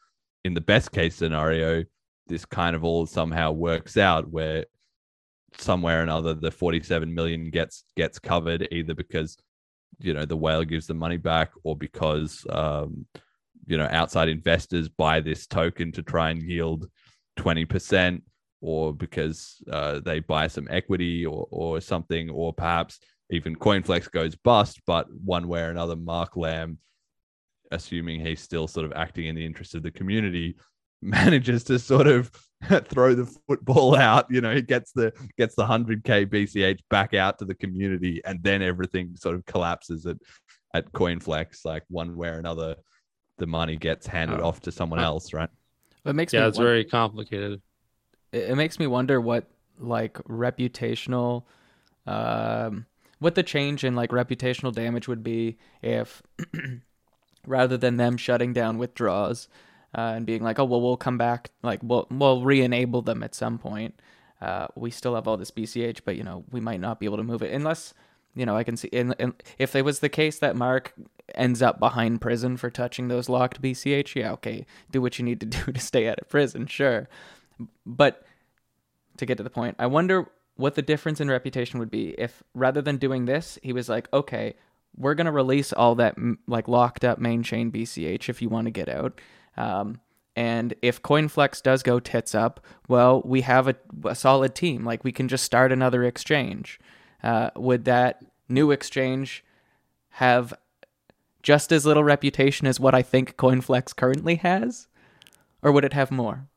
in 0.45 0.55
the 0.55 0.61
best 0.61 0.93
case 0.93 1.15
scenario, 1.17 1.85
this 2.27 2.45
kind 2.45 2.77
of 2.77 2.85
all 2.85 3.07
somehow 3.07 3.53
works 3.53 3.97
out 3.97 4.29
where 4.29 4.67
somewhere 5.59 6.01
or 6.01 6.03
another 6.03 6.35
the 6.35 6.51
47 6.51 7.13
million 7.15 7.51
gets 7.51 7.85
gets 7.97 8.19
covered 8.19 8.67
either 8.71 8.95
because 8.95 9.37
you 9.99 10.15
know 10.15 10.25
the 10.25 10.37
whale 10.37 10.65
gives 10.65 10.87
the 10.87 10.95
money 10.95 11.19
back 11.19 11.51
or 11.63 11.77
because 11.77 12.47
um, 12.51 13.07
you 13.67 13.77
know 13.77 13.89
outside 13.91 14.29
investors 14.29 14.89
buy 14.89 15.21
this 15.21 15.47
token 15.47 15.93
to 15.93 16.03
try 16.03 16.31
and 16.31 16.43
yield 16.43 16.89
20% 17.39 18.21
or 18.61 18.93
because 18.93 19.63
uh, 19.71 20.01
they 20.01 20.21
buy 20.21 20.47
some 20.47 20.69
equity 20.71 21.27
or, 21.27 21.47
or 21.51 21.81
something 21.81 22.31
or 22.31 22.53
perhaps 22.53 23.01
even 23.31 23.57
coinflex 23.57 24.11
goes 24.11 24.35
bust 24.37 24.81
but 24.87 25.07
one 25.13 25.49
way 25.49 25.61
or 25.61 25.71
another 25.71 25.97
mark 25.97 26.37
lamb 26.37 26.79
assuming 27.71 28.21
he's 28.21 28.41
still 28.41 28.69
sort 28.69 28.85
of 28.85 28.93
acting 28.95 29.27
in 29.27 29.35
the 29.35 29.45
interest 29.45 29.75
of 29.75 29.83
the 29.83 29.91
community 29.91 30.57
manages 31.03 31.65
to 31.65 31.79
sort 31.79 32.07
of 32.07 32.31
throw 32.85 33.15
the 33.15 33.27
football 33.49 33.97
out. 33.97 34.27
You 34.31 34.41
know, 34.41 34.55
he 34.55 34.63
gets 34.63 34.93
the 34.93 35.13
gets 35.37 35.55
the 35.55 35.67
hundred 35.67 36.05
k 36.05 36.25
BCH 36.25 36.81
back 36.89 37.13
out 37.15 37.39
to 37.41 37.45
the 37.45 37.55
community, 37.55 38.23
and 38.25 38.43
then 38.43 38.63
everything 38.63 39.17
sort 39.17 39.35
of 39.35 39.45
collapses 39.45 40.07
at 40.07 40.17
at 40.75 40.91
CoinFlex. 40.93 41.65
Like 41.65 41.83
one 41.89 42.17
way 42.17 42.29
or 42.29 42.39
another, 42.39 42.77
the 43.39 43.47
money 43.47 43.77
gets 43.77 44.07
handed 44.07 44.41
uh, 44.41 44.47
off 44.47 44.61
to 44.61 44.73
someone 44.73 45.01
else, 45.01 45.33
right? 45.33 45.51
It 46.05 46.15
makes 46.15 46.33
yeah, 46.33 46.43
me 46.43 46.49
it's 46.49 46.59
won- 46.59 46.67
very 46.67 46.85
complicated. 46.85 47.63
it, 48.33 48.51
it 48.51 48.57
makes 48.57 48.79
me 48.79 48.87
wonder 48.87 49.21
what 49.21 49.49
like 49.79 50.15
reputational 50.25 51.45
um 52.07 52.87
what 53.21 53.35
the 53.35 53.43
change 53.43 53.85
in 53.85 53.95
like 53.95 54.11
reputational 54.11 54.73
damage 54.73 55.09
would 55.09 55.23
be 55.23 55.57
if 55.81 56.23
rather 57.47 57.77
than 57.77 57.97
them 57.97 58.17
shutting 58.17 58.53
down 58.53 58.79
withdrawals 58.79 59.49
uh, 59.97 60.13
and 60.17 60.27
being 60.27 60.43
like 60.43 60.59
oh 60.59 60.65
well 60.65 60.81
we'll 60.81 60.97
come 60.97 61.19
back 61.19 61.51
like 61.63 61.81
we'll 61.83 62.07
we'll 62.11 62.43
re-enable 62.43 63.03
them 63.03 63.23
at 63.23 63.35
some 63.35 63.59
point 63.59 63.95
uh, 64.41 64.67
we 64.75 64.91
still 64.91 65.15
have 65.15 65.27
all 65.27 65.37
this 65.37 65.51
bch 65.51 66.01
but 66.05 66.17
you 66.17 66.23
know 66.23 66.45
we 66.51 66.61
might 66.61 66.81
not 66.81 67.01
be 67.01 67.07
able 67.07 67.17
to 67.17 67.23
move 67.23 67.43
it 67.43 67.53
unless 67.53 67.95
you 68.35 68.47
know 68.47 68.57
i 68.57 68.65
can 68.65 68.77
see 68.77 68.89
in, 68.89 69.15
in, 69.19 69.35
if 69.59 69.75
it 69.77 69.85
was 69.85 70.01
the 70.01 70.09
case 70.09 70.39
that 70.39 70.57
mark 70.57 70.95
ends 71.35 71.63
up 71.63 71.79
behind 71.79 72.21
prison 72.21 72.57
for 72.57 72.71
touching 72.71 73.09
those 73.09 73.29
locked 73.29 73.63
bch 73.63 74.15
yeah 74.15 74.33
okay 74.33 74.67
do 74.91 75.01
what 75.01 75.19
you 75.19 75.25
need 75.25 75.41
to 75.41 75.47
do 75.47 75.73
to 75.73 75.81
stay 75.81 76.09
out 76.09 76.19
of 76.19 76.29
prison 76.29 76.67
sure 76.67 77.09
but 77.87 78.25
to 79.17 79.27
get 79.27 79.37
to 79.39 79.43
the 79.43 79.51
point, 79.51 79.77
I 79.79 79.87
wonder 79.87 80.27
what 80.57 80.75
the 80.75 80.83
difference 80.83 81.21
in 81.21 81.31
reputation 81.31 81.79
would 81.79 81.91
be 81.91 82.11
if 82.19 82.43
rather 82.55 82.83
than 82.83 82.97
doing 82.97 83.25
this, 83.25 83.59
he 83.63 83.73
was 83.73 83.89
like, 83.89 84.09
okay, 84.13 84.55
we're 84.97 85.15
going 85.15 85.27
to 85.27 85.33
release 85.33 85.73
all 85.73 85.95
that 85.97 86.17
like 86.47 86.69
locked 86.69 87.05
up 87.05 87.19
main 87.19 87.43
chain 87.43 87.73
BCH 87.73 88.29
if 88.29 88.43
you 88.43 88.49
want 88.49 88.67
to 88.67 88.71
get 88.71 88.89
out. 88.89 89.21
Um, 89.57 90.01
and 90.35 90.75
if 90.83 91.03
CoinFlex 91.03 91.63
does 91.63 91.83
go 91.83 92.01
tits 92.01 92.35
up, 92.35 92.61
well, 92.89 93.23
we 93.25 93.43
have 93.43 93.69
a, 93.69 93.77
a 94.05 94.15
solid 94.15 94.55
team. 94.55 94.85
Like 94.85 95.05
we 95.05 95.13
can 95.13 95.29
just 95.29 95.45
start 95.45 95.73
another 95.73 96.05
exchange. 96.05 96.81
Uh, 97.23 97.51
would 97.57 97.85
that 97.85 98.25
new 98.49 98.71
exchange 98.71 99.45
have 100.11 100.55
just 101.43 101.73
as 101.73 101.87
little 101.87 102.05
reputation 102.05 102.67
as 102.67 102.79
what 102.79 102.95
I 102.95 103.03
think 103.03 103.37
CoinFlex 103.37 103.95
currently 103.97 104.37
has? 104.37 104.89
Or 105.63 105.73
would 105.73 105.85
it 105.85 105.93
have 105.93 106.11
more? 106.11 106.49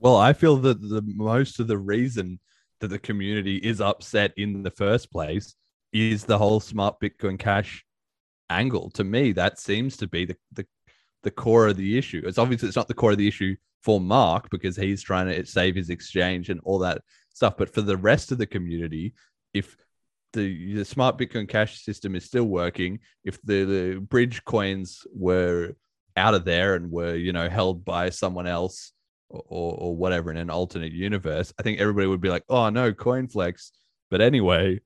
Well, 0.00 0.16
I 0.16 0.32
feel 0.32 0.56
that 0.56 0.80
the 0.80 1.02
most 1.02 1.60
of 1.60 1.68
the 1.68 1.78
reason 1.78 2.40
that 2.80 2.88
the 2.88 2.98
community 2.98 3.56
is 3.58 3.80
upset 3.80 4.32
in 4.36 4.62
the 4.62 4.70
first 4.70 5.12
place 5.12 5.54
is 5.92 6.24
the 6.24 6.38
whole 6.38 6.58
smart 6.58 6.98
Bitcoin 7.00 7.38
Cash 7.38 7.84
angle. 8.50 8.90
To 8.90 9.04
me, 9.04 9.32
that 9.32 9.58
seems 9.58 9.96
to 9.98 10.06
be 10.06 10.24
the, 10.24 10.36
the 10.52 10.66
the 11.22 11.30
core 11.30 11.68
of 11.68 11.76
the 11.76 11.96
issue. 11.96 12.22
It's 12.24 12.38
obviously 12.38 12.68
it's 12.68 12.76
not 12.76 12.88
the 12.88 12.94
core 12.94 13.12
of 13.12 13.18
the 13.18 13.28
issue 13.28 13.54
for 13.82 14.00
Mark 14.00 14.50
because 14.50 14.76
he's 14.76 15.02
trying 15.02 15.28
to 15.28 15.46
save 15.46 15.74
his 15.74 15.90
exchange 15.90 16.50
and 16.50 16.60
all 16.64 16.78
that 16.80 17.02
stuff. 17.32 17.56
But 17.56 17.72
for 17.72 17.82
the 17.82 17.96
rest 17.96 18.32
of 18.32 18.38
the 18.38 18.46
community, 18.46 19.14
if 19.54 19.76
the, 20.32 20.74
the 20.74 20.84
smart 20.84 21.18
Bitcoin 21.18 21.48
Cash 21.48 21.82
system 21.82 22.14
is 22.14 22.24
still 22.24 22.44
working, 22.44 23.00
if 23.24 23.40
the, 23.42 23.64
the 23.64 24.00
bridge 24.00 24.44
coins 24.44 25.06
were 25.14 25.74
out 26.16 26.34
of 26.34 26.44
there 26.44 26.74
and 26.74 26.90
were 26.90 27.14
you 27.14 27.32
know 27.32 27.48
held 27.48 27.84
by 27.84 28.10
someone 28.10 28.46
else 28.46 28.92
or, 29.28 29.74
or 29.78 29.96
whatever 29.96 30.30
in 30.30 30.36
an 30.36 30.50
alternate 30.50 30.92
universe, 30.92 31.52
I 31.58 31.62
think 31.62 31.80
everybody 31.80 32.06
would 32.06 32.20
be 32.20 32.30
like, 32.30 32.44
oh 32.48 32.70
no, 32.70 32.92
CoinFlex. 32.92 33.70
But 34.10 34.20
anyway, 34.20 34.80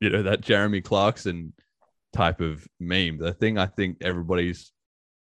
you 0.00 0.10
know, 0.10 0.24
that 0.24 0.40
Jeremy 0.40 0.80
Clarkson 0.80 1.52
type 2.12 2.40
of 2.40 2.66
meme, 2.80 3.18
the 3.18 3.32
thing 3.32 3.58
I 3.58 3.66
think 3.66 3.98
everybody's 4.00 4.72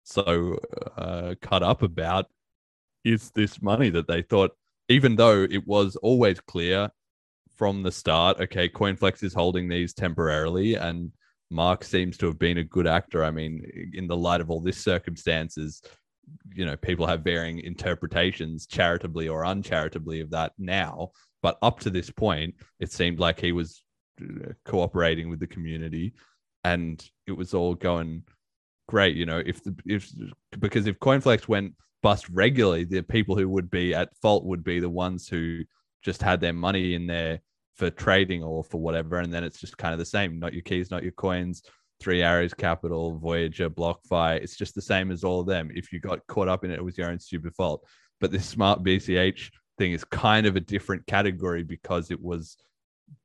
so 0.04 0.58
uh, 0.96 1.34
cut 1.42 1.62
up 1.62 1.82
about 1.82 2.26
is 3.04 3.30
this 3.32 3.60
money 3.60 3.90
that 3.90 4.08
they 4.08 4.22
thought, 4.22 4.52
even 4.88 5.16
though 5.16 5.42
it 5.42 5.66
was 5.66 5.96
always 5.96 6.40
clear 6.40 6.90
from 7.58 7.82
the 7.82 7.92
start, 7.92 8.40
okay, 8.40 8.68
CoinFlex 8.68 9.22
is 9.22 9.34
holding 9.34 9.68
these 9.68 9.92
temporarily 9.92 10.74
and 10.74 11.12
Mark 11.50 11.82
seems 11.82 12.16
to 12.18 12.26
have 12.26 12.38
been 12.38 12.58
a 12.58 12.64
good 12.64 12.86
actor. 12.86 13.24
I 13.24 13.30
mean, 13.30 13.64
in 13.94 14.06
the 14.06 14.16
light 14.16 14.40
of 14.40 14.50
all 14.50 14.60
this 14.60 14.78
circumstances, 14.78 15.82
you 16.54 16.64
know 16.64 16.76
people 16.76 17.06
have 17.06 17.22
varying 17.22 17.60
interpretations 17.60 18.66
charitably 18.66 19.28
or 19.28 19.44
uncharitably 19.44 20.20
of 20.20 20.30
that 20.30 20.52
now 20.58 21.10
but 21.42 21.58
up 21.62 21.80
to 21.80 21.90
this 21.90 22.10
point 22.10 22.54
it 22.80 22.90
seemed 22.90 23.18
like 23.18 23.40
he 23.40 23.52
was 23.52 23.82
uh, 24.22 24.52
cooperating 24.64 25.30
with 25.30 25.40
the 25.40 25.46
community 25.46 26.12
and 26.64 27.08
it 27.26 27.32
was 27.32 27.54
all 27.54 27.74
going 27.74 28.22
great 28.88 29.16
you 29.16 29.26
know 29.26 29.42
if 29.44 29.62
the 29.62 29.74
if 29.86 30.10
because 30.58 30.86
if 30.86 30.98
coinflex 30.98 31.48
went 31.48 31.72
bust 32.02 32.28
regularly 32.30 32.84
the 32.84 33.02
people 33.02 33.36
who 33.36 33.48
would 33.48 33.70
be 33.70 33.94
at 33.94 34.16
fault 34.20 34.44
would 34.44 34.64
be 34.64 34.80
the 34.80 34.88
ones 34.88 35.28
who 35.28 35.62
just 36.08 36.22
had 36.22 36.40
their 36.40 36.52
money 36.52 36.94
in 36.94 37.06
there 37.06 37.40
for 37.76 37.90
trading 37.90 38.42
or 38.42 38.64
for 38.64 38.80
whatever 38.80 39.18
and 39.18 39.32
then 39.32 39.44
it's 39.44 39.60
just 39.60 39.78
kind 39.78 39.92
of 39.92 39.98
the 39.98 40.04
same 40.04 40.38
not 40.38 40.52
your 40.52 40.62
keys 40.62 40.90
not 40.90 41.02
your 41.02 41.12
coins 41.12 41.62
Three 42.00 42.22
Arrows 42.22 42.54
Capital, 42.54 43.18
Voyager, 43.18 43.68
BlockFi. 43.68 44.36
It's 44.36 44.56
just 44.56 44.74
the 44.74 44.82
same 44.82 45.10
as 45.10 45.24
all 45.24 45.40
of 45.40 45.46
them. 45.46 45.70
If 45.74 45.92
you 45.92 45.98
got 45.98 46.24
caught 46.28 46.48
up 46.48 46.64
in 46.64 46.70
it, 46.70 46.78
it 46.78 46.84
was 46.84 46.96
your 46.96 47.10
own 47.10 47.18
stupid 47.18 47.54
fault. 47.56 47.84
But 48.20 48.30
this 48.30 48.46
smart 48.46 48.84
BCH 48.84 49.50
thing 49.78 49.92
is 49.92 50.04
kind 50.04 50.46
of 50.46 50.54
a 50.56 50.60
different 50.60 51.06
category 51.06 51.64
because 51.64 52.10
it 52.10 52.20
was 52.20 52.56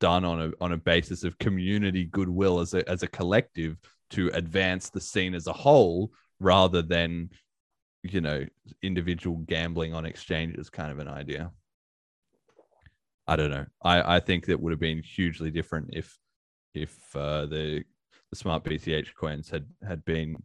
done 0.00 0.24
on 0.24 0.40
a 0.40 0.52
on 0.60 0.72
a 0.72 0.76
basis 0.76 1.24
of 1.24 1.38
community 1.38 2.04
goodwill 2.04 2.58
as 2.58 2.74
a 2.74 2.88
as 2.88 3.02
a 3.02 3.08
collective 3.08 3.76
to 4.10 4.28
advance 4.28 4.88
the 4.88 5.00
scene 5.00 5.34
as 5.34 5.46
a 5.46 5.52
whole 5.52 6.10
rather 6.40 6.80
than 6.80 7.28
you 8.02 8.20
know 8.20 8.44
individual 8.82 9.36
gambling 9.46 9.94
on 9.94 10.06
exchanges 10.06 10.70
kind 10.70 10.90
of 10.90 10.98
an 10.98 11.08
idea. 11.08 11.52
I 13.26 13.36
don't 13.36 13.50
know. 13.50 13.66
I 13.82 14.16
I 14.16 14.20
think 14.20 14.46
that 14.46 14.60
would 14.60 14.72
have 14.72 14.80
been 14.80 15.02
hugely 15.02 15.50
different 15.50 15.90
if 15.92 16.16
if 16.74 16.94
uh, 17.16 17.46
the 17.46 17.84
the 18.30 18.36
smart 18.36 18.64
BCH 18.64 19.14
coins 19.14 19.48
had 19.48 19.66
had 19.86 20.04
been 20.04 20.36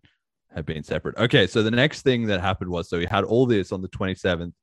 had 0.53 0.65
been 0.65 0.84
separate. 0.84 1.17
Okay, 1.17 1.47
so 1.47 1.61
the 1.61 1.71
next 1.71 2.01
thing 2.01 2.27
that 2.27 2.41
happened 2.41 2.69
was 2.69 2.89
so 2.89 2.97
we 2.97 3.05
had 3.05 3.23
all 3.23 3.45
this 3.45 3.71
on 3.71 3.82
the 3.82 3.89
27th, 3.89 4.53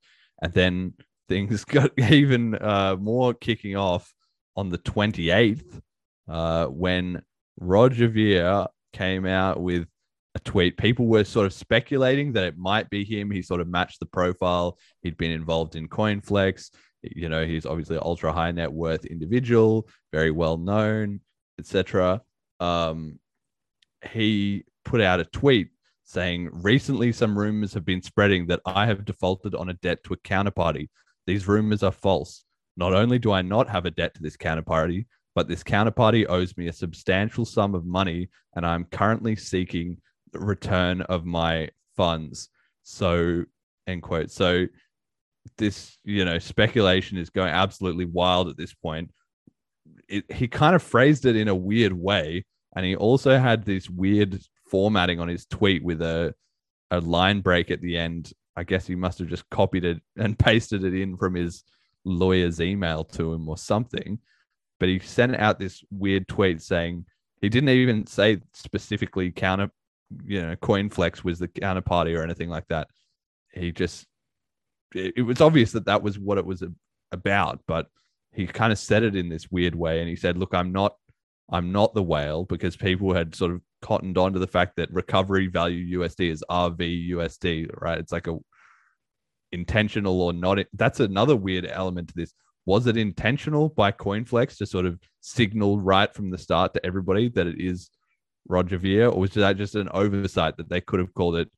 and 0.41 0.53
then 0.53 0.93
things 1.29 1.63
got 1.65 1.91
even 2.11 2.55
uh, 2.55 2.95
more 2.99 3.33
kicking 3.33 3.75
off 3.75 4.13
on 4.55 4.69
the 4.69 4.77
28th 4.79 5.81
uh, 6.27 6.65
when 6.67 7.21
Roger 7.59 8.07
Ver 8.07 8.67
came 8.93 9.25
out 9.25 9.61
with 9.61 9.87
a 10.35 10.39
tweet. 10.39 10.77
People 10.77 11.07
were 11.07 11.23
sort 11.23 11.45
of 11.45 11.53
speculating 11.53 12.33
that 12.33 12.43
it 12.43 12.57
might 12.57 12.89
be 12.89 13.03
him. 13.03 13.29
He 13.29 13.41
sort 13.41 13.61
of 13.61 13.67
matched 13.67 13.99
the 13.99 14.05
profile. 14.05 14.77
He'd 15.01 15.17
been 15.17 15.31
involved 15.31 15.75
in 15.75 15.87
CoinFlex. 15.87 16.71
You 17.01 17.29
know, 17.29 17.45
he's 17.45 17.65
obviously 17.65 17.95
an 17.95 18.03
ultra 18.03 18.31
high 18.31 18.51
net 18.51 18.71
worth 18.71 19.05
individual, 19.05 19.87
very 20.11 20.31
well 20.31 20.57
known, 20.57 21.21
etc 21.59 22.21
um, 22.59 23.19
he 24.11 24.65
put 24.85 25.01
out 25.01 25.19
a 25.19 25.25
tweet 25.25 25.69
saying, 26.03 26.49
Recently, 26.51 27.11
some 27.11 27.37
rumors 27.37 27.73
have 27.73 27.85
been 27.85 28.01
spreading 28.01 28.47
that 28.47 28.61
I 28.65 28.85
have 28.85 29.05
defaulted 29.05 29.55
on 29.55 29.69
a 29.69 29.73
debt 29.75 30.03
to 30.05 30.13
a 30.13 30.17
counterparty. 30.17 30.89
These 31.25 31.47
rumors 31.47 31.83
are 31.83 31.91
false. 31.91 32.43
Not 32.77 32.93
only 32.93 33.19
do 33.19 33.31
I 33.31 33.41
not 33.41 33.69
have 33.69 33.85
a 33.85 33.91
debt 33.91 34.13
to 34.15 34.21
this 34.21 34.37
counterparty, 34.37 35.07
but 35.35 35.47
this 35.47 35.63
counterparty 35.63 36.25
owes 36.27 36.55
me 36.57 36.67
a 36.67 36.73
substantial 36.73 37.45
sum 37.45 37.75
of 37.75 37.85
money, 37.85 38.29
and 38.55 38.65
I'm 38.65 38.85
currently 38.85 39.35
seeking 39.35 39.97
the 40.31 40.39
return 40.39 41.01
of 41.01 41.25
my 41.25 41.69
funds. 41.95 42.49
So, 42.83 43.43
end 43.87 44.03
quote. 44.03 44.31
So, 44.31 44.65
this, 45.57 45.97
you 46.03 46.25
know, 46.25 46.39
speculation 46.39 47.17
is 47.17 47.29
going 47.29 47.49
absolutely 47.49 48.05
wild 48.05 48.47
at 48.49 48.57
this 48.57 48.73
point 48.73 49.11
it, 50.07 50.31
he 50.31 50.47
kind 50.47 50.75
of 50.75 50.83
phrased 50.83 51.25
it 51.25 51.35
in 51.35 51.47
a 51.47 51.55
weird 51.55 51.93
way, 51.93 52.45
and 52.75 52.85
he 52.85 52.95
also 52.95 53.37
had 53.37 53.63
this 53.63 53.89
weird 53.89 54.39
formatting 54.69 55.19
on 55.19 55.27
his 55.27 55.45
tweet 55.45 55.83
with 55.83 56.01
a 56.01 56.33
a 56.91 56.99
line 57.01 57.41
break 57.41 57.69
at 57.71 57.81
the 57.81 57.97
end. 57.97 58.31
I 58.55 58.63
guess 58.63 58.87
he 58.87 58.95
must 58.95 59.19
have 59.19 59.27
just 59.27 59.49
copied 59.49 59.85
it 59.85 60.01
and 60.17 60.39
pasted 60.39 60.83
it 60.83 60.93
in 60.93 61.17
from 61.17 61.35
his 61.35 61.63
lawyer's 62.05 62.61
email 62.61 63.03
to 63.03 63.33
him 63.33 63.47
or 63.49 63.57
something. 63.57 64.19
But 64.79 64.89
he 64.89 64.99
sent 64.99 65.35
out 65.35 65.59
this 65.59 65.83
weird 65.91 66.27
tweet 66.27 66.61
saying 66.61 67.05
he 67.41 67.49
didn't 67.49 67.69
even 67.69 68.07
say 68.07 68.39
specifically 68.53 69.31
counter, 69.31 69.69
you 70.23 70.41
know, 70.41 70.55
CoinFlex 70.55 71.23
was 71.23 71.39
the 71.39 71.47
counterparty 71.47 72.17
or 72.17 72.23
anything 72.23 72.49
like 72.49 72.67
that. 72.69 72.87
He 73.51 73.71
just, 73.71 74.05
it, 74.93 75.25
was 75.25 75.41
obvious 75.41 75.71
that 75.73 75.85
that 75.85 76.01
was 76.01 76.17
what 76.17 76.37
it 76.37 76.45
was 76.45 76.63
about, 77.11 77.61
but 77.67 77.87
he 78.33 78.47
kind 78.47 78.71
of 78.71 78.79
said 78.79 79.03
it 79.03 79.15
in 79.15 79.29
this 79.29 79.51
weird 79.51 79.75
way. 79.75 79.99
And 79.99 80.09
he 80.09 80.15
said 80.15 80.37
look 80.37 80.53
i'm 80.53 80.71
not 80.71 80.95
i'm 81.49 81.71
not 81.71 81.93
the 81.93 82.03
whale 82.03 82.45
because 82.45 82.75
people 82.75 83.13
had 83.13 83.35
sort 83.35 83.51
of 83.51 83.61
cottoned 83.81 84.17
on 84.17 84.33
to 84.33 84.39
the 84.39 84.47
fact 84.47 84.75
that 84.77 84.91
recovery 84.91 85.47
value 85.47 85.99
usd 85.99 86.31
is 86.31 86.43
RV 86.49 87.09
USD, 87.11 87.69
right? 87.81 87.97
It's 87.97 88.11
like 88.11 88.27
a 88.27 88.37
intentional 89.51 90.21
or 90.21 90.33
not 90.33 90.59
that's 90.73 90.99
another 90.99 91.35
weird 91.35 91.65
element 91.65 92.09
to 92.09 92.13
this. 92.15 92.33
Was 92.65 92.85
it 92.85 92.97
intentional 92.97 93.69
by 93.69 93.93
coinflex 93.93 94.57
to 94.57 94.65
sort 94.65 94.85
of 94.85 94.99
signal 95.21 95.79
right 95.79 96.13
from 96.13 96.31
the 96.31 96.37
start 96.37 96.73
to 96.73 96.85
everybody 96.85 97.29
that 97.29 97.47
it 97.47 97.59
is 97.59 97.89
roger 98.49 98.77
ver 98.77 99.07
or 99.07 99.19
was 99.19 99.33
that 99.33 99.57
just 99.57 99.75
an 99.75 99.89
oversight 99.93 100.55
that 100.57 100.69
they 100.69 100.79
could 100.79 100.99
have 100.99 101.13
called 101.13 101.35
it 101.35 101.49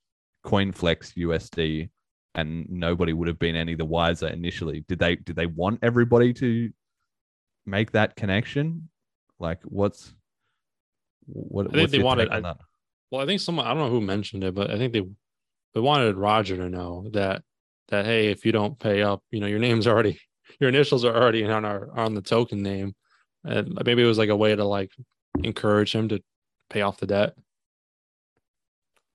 coinflex 0.45 1.13
usd 1.17 1.89
and 2.36 2.69
nobody 2.69 3.13
would 3.13 3.27
have 3.27 3.39
been 3.39 3.55
any 3.55 3.75
the 3.75 3.86
wiser 3.86 4.27
initially. 4.27 4.86
Did 4.88 4.99
they 4.99 5.15
did 5.15 5.36
they 5.36 5.45
want 5.45 5.80
everybody 5.82 6.34
to 6.34 6.71
make 7.65 7.91
that 7.91 8.15
connection? 8.15 8.89
Like 9.39 9.59
what's 9.63 10.13
what 11.25 11.67
I 11.67 11.71
think 11.71 11.91
they 11.91 11.99
wanted 11.99 12.30
I, 12.30 12.55
well, 13.11 13.21
I 13.21 13.25
think 13.25 13.41
someone 13.41 13.65
I 13.65 13.69
don't 13.69 13.80
know 13.80 13.89
who 13.89 14.01
mentioned 14.01 14.43
it, 14.43 14.53
but 14.53 14.69
I 14.69 14.77
think 14.77 14.93
they 14.93 15.03
they 15.73 15.80
wanted 15.80 16.15
Roger 16.15 16.57
to 16.57 16.69
know 16.69 17.09
that 17.13 17.43
that 17.89 18.05
hey, 18.05 18.27
if 18.27 18.45
you 18.45 18.51
don't 18.51 18.80
pay 18.80 19.01
up, 19.01 19.23
you 19.32 19.39
know, 19.39 19.47
your 19.47 19.59
name's 19.59 19.88
already 19.88 20.19
your 20.59 20.69
initials 20.69 21.05
are 21.05 21.15
already 21.15 21.45
on 21.45 21.65
our 21.65 21.89
on 21.97 22.13
the 22.13 22.21
token 22.21 22.61
name. 22.61 22.95
And 23.43 23.77
maybe 23.86 24.03
it 24.03 24.07
was 24.07 24.17
like 24.17 24.30
a 24.30 24.36
way 24.36 24.55
to 24.55 24.65
like 24.65 24.91
encourage 25.43 25.93
him 25.93 26.09
to 26.09 26.21
pay 26.69 26.82
off 26.82 26.97
the 26.97 27.07
debt. 27.07 27.34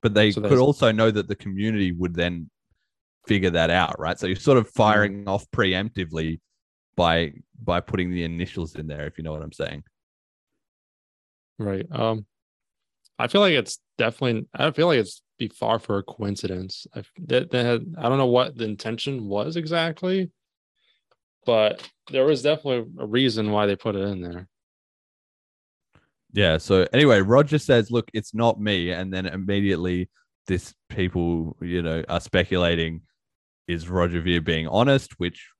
But 0.02 0.14
they 0.14 0.32
So 0.32 0.40
could 0.40 0.58
also 0.58 0.92
know 0.92 1.10
that 1.10 1.28
the 1.28 1.36
community 1.36 1.92
would 1.92 2.14
then 2.14 2.50
figure 3.26 3.50
that 3.50 3.70
out, 3.70 3.98
right? 3.98 4.18
So 4.18 4.26
you're 4.26 4.36
sort 4.36 4.58
of 4.58 4.68
firing 4.70 5.28
off 5.28 5.50
preemptively 5.50 6.40
by 6.96 7.32
by 7.62 7.80
putting 7.80 8.10
the 8.10 8.24
initials 8.24 8.74
in 8.74 8.86
there, 8.86 9.06
if 9.06 9.18
you 9.18 9.24
know 9.24 9.32
what 9.32 9.42
I'm 9.42 9.52
saying. 9.52 9.84
Right. 11.58 11.86
Um, 11.90 12.26
I 13.18 13.28
feel 13.28 13.40
like 13.40 13.54
it's 13.54 13.78
definitely. 13.98 14.46
I 14.54 14.70
feel 14.72 14.88
like 14.88 14.98
it's 14.98 15.22
be 15.38 15.48
far 15.48 15.78
for 15.78 15.98
a 15.98 16.02
coincidence. 16.02 16.86
I 16.94 17.02
that, 17.26 17.50
that 17.50 17.66
had, 17.66 17.94
I 17.98 18.08
don't 18.08 18.18
know 18.18 18.26
what 18.26 18.56
the 18.56 18.64
intention 18.64 19.28
was 19.28 19.56
exactly, 19.56 20.30
but 21.46 21.88
there 22.10 22.24
was 22.24 22.42
definitely 22.42 22.92
a 22.98 23.06
reason 23.06 23.50
why 23.50 23.66
they 23.66 23.76
put 23.76 23.96
it 23.96 24.00
in 24.00 24.20
there. 24.20 24.48
Yeah. 26.32 26.58
So 26.58 26.86
anyway, 26.92 27.20
Roger 27.20 27.58
says, 27.58 27.90
"Look, 27.90 28.10
it's 28.12 28.34
not 28.34 28.60
me," 28.60 28.90
and 28.90 29.12
then 29.12 29.26
immediately 29.26 30.10
this 30.46 30.74
people, 30.88 31.56
you 31.60 31.82
know, 31.82 32.04
are 32.08 32.20
speculating 32.20 33.02
is 33.68 33.88
Roger 33.88 34.20
Ver 34.20 34.40
being 34.40 34.68
honest, 34.68 35.18
which 35.18 35.50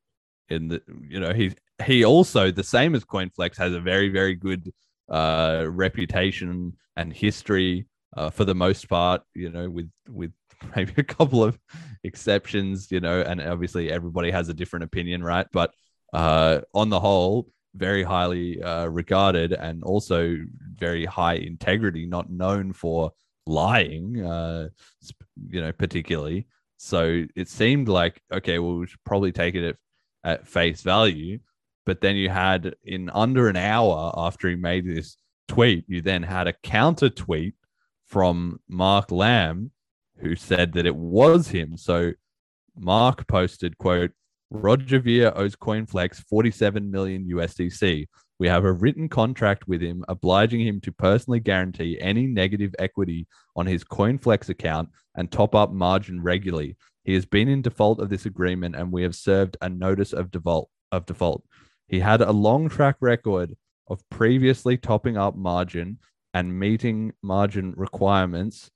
in 0.49 0.69
the 0.69 0.83
you 1.09 1.21
know 1.21 1.33
he 1.33 1.53
he 1.85 2.05
also 2.05 2.51
the 2.51 2.63
same 2.63 2.95
as 2.95 3.05
CoinFlex 3.05 3.57
has 3.57 3.73
a 3.73 3.81
very 3.81 4.11
very 4.11 4.35
good 4.35 4.73
uh 5.09 5.65
reputation 5.69 6.75
and 6.97 7.13
history 7.13 7.87
uh, 8.17 8.31
for 8.31 8.45
the 8.45 8.55
most 8.55 8.89
part, 8.89 9.23
you 9.35 9.51
know, 9.51 9.69
with 9.69 9.91
with 10.09 10.33
maybe 10.77 10.95
a 10.97 11.03
couple 11.03 11.43
of 11.43 11.59
exceptions, 12.05 12.91
you 12.91 13.01
know, 13.01 13.21
and 13.21 13.41
obviously 13.41 13.91
everybody 13.91 14.31
has 14.31 14.49
a 14.49 14.55
different 14.55 14.85
opinion, 14.85 15.23
right? 15.23 15.47
But 15.53 15.73
uh, 16.13 16.61
on 16.73 16.91
the 16.91 17.01
whole, 17.01 17.49
very 17.75 18.05
highly 18.05 18.63
uh, 18.63 18.87
regarded 18.87 19.53
and 19.53 19.83
also 19.83 20.37
very 20.77 21.05
high 21.05 21.35
integrity, 21.35 22.07
not 22.07 22.31
known 22.31 22.73
for 22.73 23.11
lying, 23.47 24.25
uh, 24.25 24.69
you 25.49 25.61
know, 25.61 25.73
particularly. 25.73 26.47
So 26.85 27.25
it 27.35 27.49
seemed 27.49 27.89
like 27.89 28.21
okay, 28.31 28.59
well, 28.59 28.77
we 28.77 28.87
should 28.87 29.03
probably 29.05 29.33
take 29.33 29.55
it 29.55 29.65
at, 29.65 29.77
at 30.23 30.47
face 30.47 30.83
value. 30.83 31.39
But 31.87 32.03
then 32.03 32.15
you 32.17 32.29
had 32.29 32.75
in 32.85 33.09
under 33.11 33.49
an 33.49 33.57
hour 33.57 34.13
after 34.15 34.51
he 34.51 34.57
made 34.57 34.87
this 34.87 35.17
tweet, 35.49 35.85
you 35.89 36.03
then 36.03 36.23
had 36.23 36.47
a 36.47 36.53
counter 36.53 37.09
tweet 37.09 37.55
from 38.05 38.61
Mark 38.69 39.11
Lamb, 39.11 39.71
who 40.19 40.37
said 40.37 40.73
that 40.75 40.85
it 40.85 40.95
was 40.95 41.49
him. 41.49 41.79
So 41.79 42.13
Mark 42.77 43.27
posted, 43.29 43.79
quote, 43.79 44.13
Roger 44.51 45.01
Ver 45.01 45.33
owes 45.35 45.57
CoinFlex 45.57 46.23
47 46.29 46.91
million 46.91 47.25
USDC. 47.25 48.07
We 48.39 48.49
have 48.49 48.65
a 48.65 48.73
written 48.73 49.09
contract 49.09 49.69
with 49.69 49.81
him 49.81 50.05
obliging 50.09 50.61
him 50.61 50.81
to 50.83 50.93
personally 50.93 51.41
guarantee 51.41 51.99
any 52.01 52.27
negative 52.27 52.75
equity 52.79 53.27
on 53.55 53.67
his 53.67 53.85
CoinFlex 53.85 54.49
account 54.49 54.89
and 55.17 55.31
top 55.31 55.55
up 55.55 55.73
margin 55.73 56.23
regularly. 56.23 56.77
He 57.05 57.15
has 57.15 57.27
been 57.27 57.49
in 57.49 57.63
default 57.63 58.01
of 58.01 58.09
this 58.09 58.27
agreement 58.27 58.75
and 58.75 58.91
we 58.91 59.03
have 59.03 59.15
served 59.15 59.57
a 59.61 59.69
notice 59.69 60.13
of 60.13 60.31
default 60.31 60.69
of 60.91 61.07
default. 61.07 61.45
He 61.89 62.01
had 62.01 62.21
a 62.21 62.33
long 62.33 62.69
track 62.69 62.97
record 63.01 63.55
of 63.89 64.09
previously 64.11 64.77
topping 64.77 65.17
up 65.17 65.37
margin 65.37 65.99
and 66.33 66.59
meeting 66.59 67.13
margin 67.23 67.75
requirements 67.77 68.71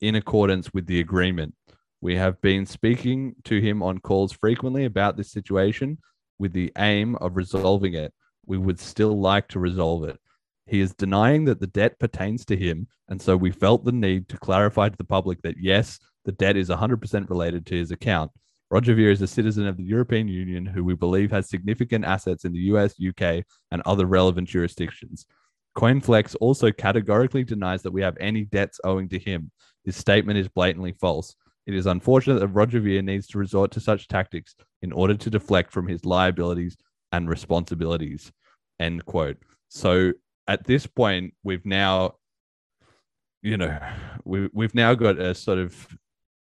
in 0.00 0.14
accordance 0.14 0.72
with 0.72 0.86
the 0.86 1.00
agreement. 1.00 1.54
We 2.00 2.16
have 2.16 2.40
been 2.40 2.66
speaking 2.66 3.36
to 3.44 3.60
him 3.60 3.82
on 3.82 3.98
calls 3.98 4.32
frequently 4.32 4.84
about 4.84 5.16
this 5.16 5.30
situation 5.30 5.98
with 6.38 6.52
the 6.52 6.72
aim 6.78 7.16
of 7.16 7.36
resolving 7.36 7.94
it. 7.94 8.12
We 8.46 8.58
would 8.58 8.80
still 8.80 9.20
like 9.20 9.48
to 9.48 9.58
resolve 9.58 10.04
it. 10.04 10.18
He 10.66 10.80
is 10.80 10.94
denying 10.94 11.44
that 11.46 11.60
the 11.60 11.66
debt 11.66 11.98
pertains 11.98 12.44
to 12.46 12.56
him, 12.56 12.86
and 13.08 13.20
so 13.20 13.36
we 13.36 13.50
felt 13.50 13.84
the 13.84 13.92
need 13.92 14.28
to 14.28 14.38
clarify 14.38 14.88
to 14.88 14.96
the 14.96 15.04
public 15.04 15.42
that 15.42 15.56
yes, 15.58 15.98
the 16.24 16.32
debt 16.32 16.56
is 16.56 16.68
100% 16.68 17.28
related 17.28 17.66
to 17.66 17.76
his 17.76 17.90
account. 17.90 18.30
Roger 18.70 18.94
Ver 18.94 19.10
is 19.10 19.20
a 19.20 19.26
citizen 19.26 19.66
of 19.66 19.76
the 19.76 19.84
European 19.84 20.28
Union 20.28 20.64
who 20.64 20.82
we 20.82 20.94
believe 20.94 21.30
has 21.30 21.50
significant 21.50 22.04
assets 22.04 22.44
in 22.44 22.52
the 22.52 22.60
US, 22.72 22.94
UK, 22.98 23.44
and 23.70 23.82
other 23.84 24.06
relevant 24.06 24.48
jurisdictions. 24.48 25.26
CoinFlex 25.76 26.36
also 26.40 26.70
categorically 26.70 27.44
denies 27.44 27.82
that 27.82 27.92
we 27.92 28.02
have 28.02 28.16
any 28.20 28.44
debts 28.44 28.80
owing 28.84 29.08
to 29.10 29.18
him. 29.18 29.50
His 29.84 29.96
statement 29.96 30.38
is 30.38 30.48
blatantly 30.48 30.92
false. 30.92 31.34
It 31.66 31.74
is 31.74 31.86
unfortunate 31.86 32.40
that 32.40 32.48
Roger 32.48 32.80
Ver 32.80 33.02
needs 33.02 33.26
to 33.28 33.38
resort 33.38 33.72
to 33.72 33.80
such 33.80 34.08
tactics 34.08 34.54
in 34.80 34.92
order 34.92 35.14
to 35.14 35.30
deflect 35.30 35.70
from 35.70 35.86
his 35.86 36.04
liabilities 36.04 36.76
and 37.12 37.28
responsibilities. 37.28 38.32
End 38.80 39.04
quote. 39.04 39.36
So 39.68 40.12
at 40.48 40.64
this 40.64 40.86
point, 40.86 41.34
we've 41.42 41.64
now, 41.64 42.16
you 43.42 43.56
know, 43.56 43.78
we, 44.24 44.48
we've 44.52 44.74
now 44.74 44.94
got 44.94 45.18
a 45.18 45.34
sort 45.34 45.58
of 45.58 45.86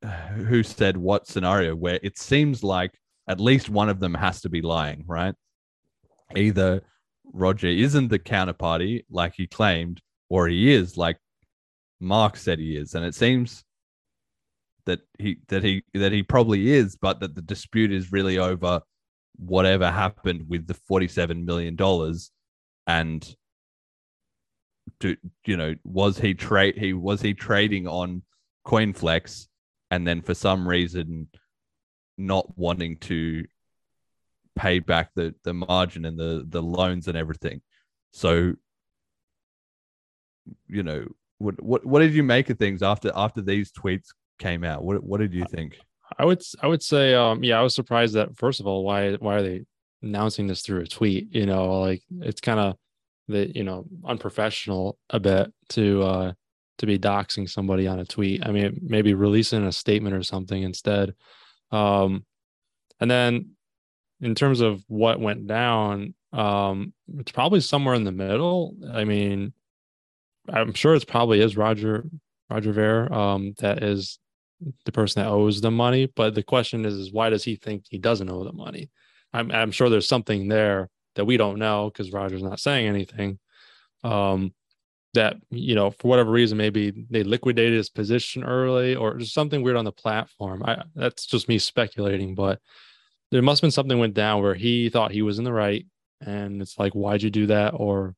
who 0.36 0.64
said 0.64 0.97
what 0.97 1.28
scenario 1.28 1.76
where 1.76 1.99
it 2.03 2.18
seems 2.18 2.64
like 2.64 2.91
at 3.28 3.39
least 3.39 3.70
one 3.70 3.89
of 3.89 3.99
them 3.99 4.14
has 4.14 4.41
to 4.41 4.49
be 4.49 4.62
lying, 4.62 5.03
right? 5.08 5.36
Either 6.36 6.82
Roger 7.34 7.68
isn't 7.68 8.10
the 8.10 8.20
counterparty 8.20 9.05
like 9.10 9.34
he 9.36 9.47
claimed, 9.47 10.01
or 10.30 10.47
he 10.47 10.72
is 10.72 10.97
like 10.97 11.18
Mark 11.99 12.38
said 12.38 12.60
he 12.60 12.76
is. 12.76 12.95
And 12.95 13.05
it 13.05 13.16
seems 13.16 13.64
that 14.86 14.99
he 15.20 15.38
that 15.49 15.64
he 15.64 15.84
that 15.93 16.12
he 16.12 16.24
probably 16.24 16.72
is, 16.72 16.95
but 16.95 17.20
that 17.20 17.36
the 17.36 17.41
dispute 17.41 17.91
is 17.91 18.12
really 18.12 18.38
over 18.38 18.82
whatever 19.38 19.90
happened 19.90 20.46
with 20.48 20.68
the 20.68 20.74
forty-seven 20.74 21.46
million 21.46 21.76
dollars 21.76 22.32
and 22.86 23.36
do 25.00 25.16
you 25.46 25.58
know 25.58 25.76
was 25.84 26.18
he 26.18 26.34
trade 26.34 26.78
he 26.78 26.94
was 26.94 27.22
he 27.22 27.34
trading 27.34 27.88
on 27.88 28.24
coinflex 28.66 29.48
and 29.92 30.08
then 30.08 30.22
for 30.22 30.34
some 30.34 30.68
reason 30.68 31.28
not 32.18 32.58
wanting 32.58 32.98
to 32.98 33.46
pay 34.56 34.80
back 34.80 35.12
the 35.16 35.36
the 35.44 35.54
margin 35.54 36.06
and 36.06 36.18
the 36.18 36.46
the 36.48 36.62
loans 36.62 37.08
and 37.08 37.18
everything? 37.18 37.62
So 38.12 38.54
you 40.68 40.84
know 40.84 41.06
what 41.38 41.62
what 41.62 41.86
what 41.86 42.00
did 42.00 42.14
you 42.14 42.24
make 42.24 42.50
of 42.50 42.58
things 42.58 42.82
after 42.82 43.12
after 43.16 43.42
these 43.42 43.72
tweets 43.72 44.08
came 44.40 44.64
out? 44.64 44.84
What 44.84 45.04
what 45.04 45.20
did 45.20 45.34
you 45.34 45.46
think 45.46 45.78
I 46.18 46.26
would 46.26 46.41
I 46.62 46.68
would 46.68 46.84
say 46.84 47.14
um 47.14 47.43
yeah 47.43 47.60
I 47.60 47.64
was 47.64 47.76
surprised 47.76 48.16
that 48.16 48.38
first 48.38 48.60
of 48.60 48.68
all 48.68 48.84
why 48.84 49.14
why 49.16 49.36
are 49.36 49.41
they 49.41 49.66
announcing 50.01 50.47
this 50.47 50.62
through 50.62 50.82
a 50.82 50.88
tweet? 50.88 51.34
You 51.34 51.45
know 51.45 51.80
like 51.82 52.03
it's 52.22 52.41
kind 52.41 52.60
of 52.60 52.76
the 53.28 53.51
you 53.55 53.64
know 53.64 53.86
unprofessional 54.05 54.97
a 55.10 55.20
bit 55.20 55.53
to 55.70 56.03
uh 56.03 56.34
to 56.78 56.86
be 56.86 56.99
doxing 56.99 57.49
somebody 57.49 57.88
on 57.88 57.99
a 57.99 58.05
tweet. 58.05 58.45
I 58.45 58.51
mean 58.51 58.80
maybe 58.84 59.14
releasing 59.14 59.66
a 59.66 59.72
statement 59.72 60.16
or 60.16 60.24
something 60.24 60.62
instead. 60.62 61.14
Um 61.72 62.26
and 62.99 63.12
then 63.12 63.51
in 64.22 64.34
terms 64.34 64.62
of 64.62 64.84
what 64.88 65.20
went 65.20 65.47
down 65.47 66.14
um 66.34 66.93
it's 67.18 67.32
probably 67.32 67.62
somewhere 67.62 67.95
in 67.95 68.03
the 68.03 68.12
middle. 68.12 68.76
I 68.93 69.03
mean 69.03 69.53
I'm 70.49 70.74
sure 70.74 70.95
it's 70.95 71.05
probably 71.05 71.41
is 71.41 71.58
Roger 71.58 72.05
Roger 72.49 72.72
Ver 72.72 73.12
um 73.12 73.53
that 73.60 73.84
is 73.84 74.20
the 74.86 74.91
person 74.91 75.24
that 75.24 75.30
owes 75.30 75.62
the 75.62 75.72
money. 75.72 76.08
But 76.08 76.36
the 76.36 76.43
question 76.43 76.86
is, 76.86 76.93
is 76.93 77.12
why 77.12 77.30
does 77.30 77.43
he 77.43 77.55
think 77.55 77.86
he 77.89 77.97
doesn't 77.97 78.30
owe 78.30 78.43
the 78.43 78.53
money? 78.53 78.89
I'm 79.34 79.51
I'm 79.51 79.72
sure 79.72 79.89
there's 79.89 80.08
something 80.08 80.47
there 80.47 80.89
that 81.16 81.26
we 81.26 81.38
don't 81.38 81.60
know 81.60 81.89
because 81.91 82.12
Roger's 82.12 82.43
not 82.43 82.60
saying 82.60 82.88
anything. 82.88 83.39
Um, 84.03 84.53
that 85.14 85.38
you 85.49 85.76
know, 85.76 85.91
for 85.91 86.08
whatever 86.08 86.32
reason, 86.32 86.58
maybe 86.58 87.05
they 87.10 87.24
liquidated 87.24 87.74
his 87.74 87.89
position 87.89 88.43
early, 88.43 88.95
or 88.95 89.16
just 89.18 89.34
something 89.34 89.62
weird 89.62 89.78
on 89.78 89.86
the 89.86 89.92
platform. 89.92 90.63
I 90.63 90.84
that's 90.96 91.25
just 91.25 91.50
me 91.50 91.59
speculating, 91.59 92.36
but 92.36 92.59
there 93.32 93.42
must 93.42 93.59
have 93.59 93.63
been 93.63 93.71
something 93.71 94.00
went 94.00 94.13
down 94.13 94.42
where 94.42 94.55
he 94.55 94.89
thought 94.89 95.12
he 95.12 95.21
was 95.21 95.39
in 95.39 95.43
the 95.43 95.54
right, 95.54 95.86
and 96.21 96.62
it's 96.62 96.78
like, 96.78 96.93
why'd 96.93 97.24
you 97.24 97.29
do 97.29 97.47
that? 97.47 97.74
Or 97.75 98.16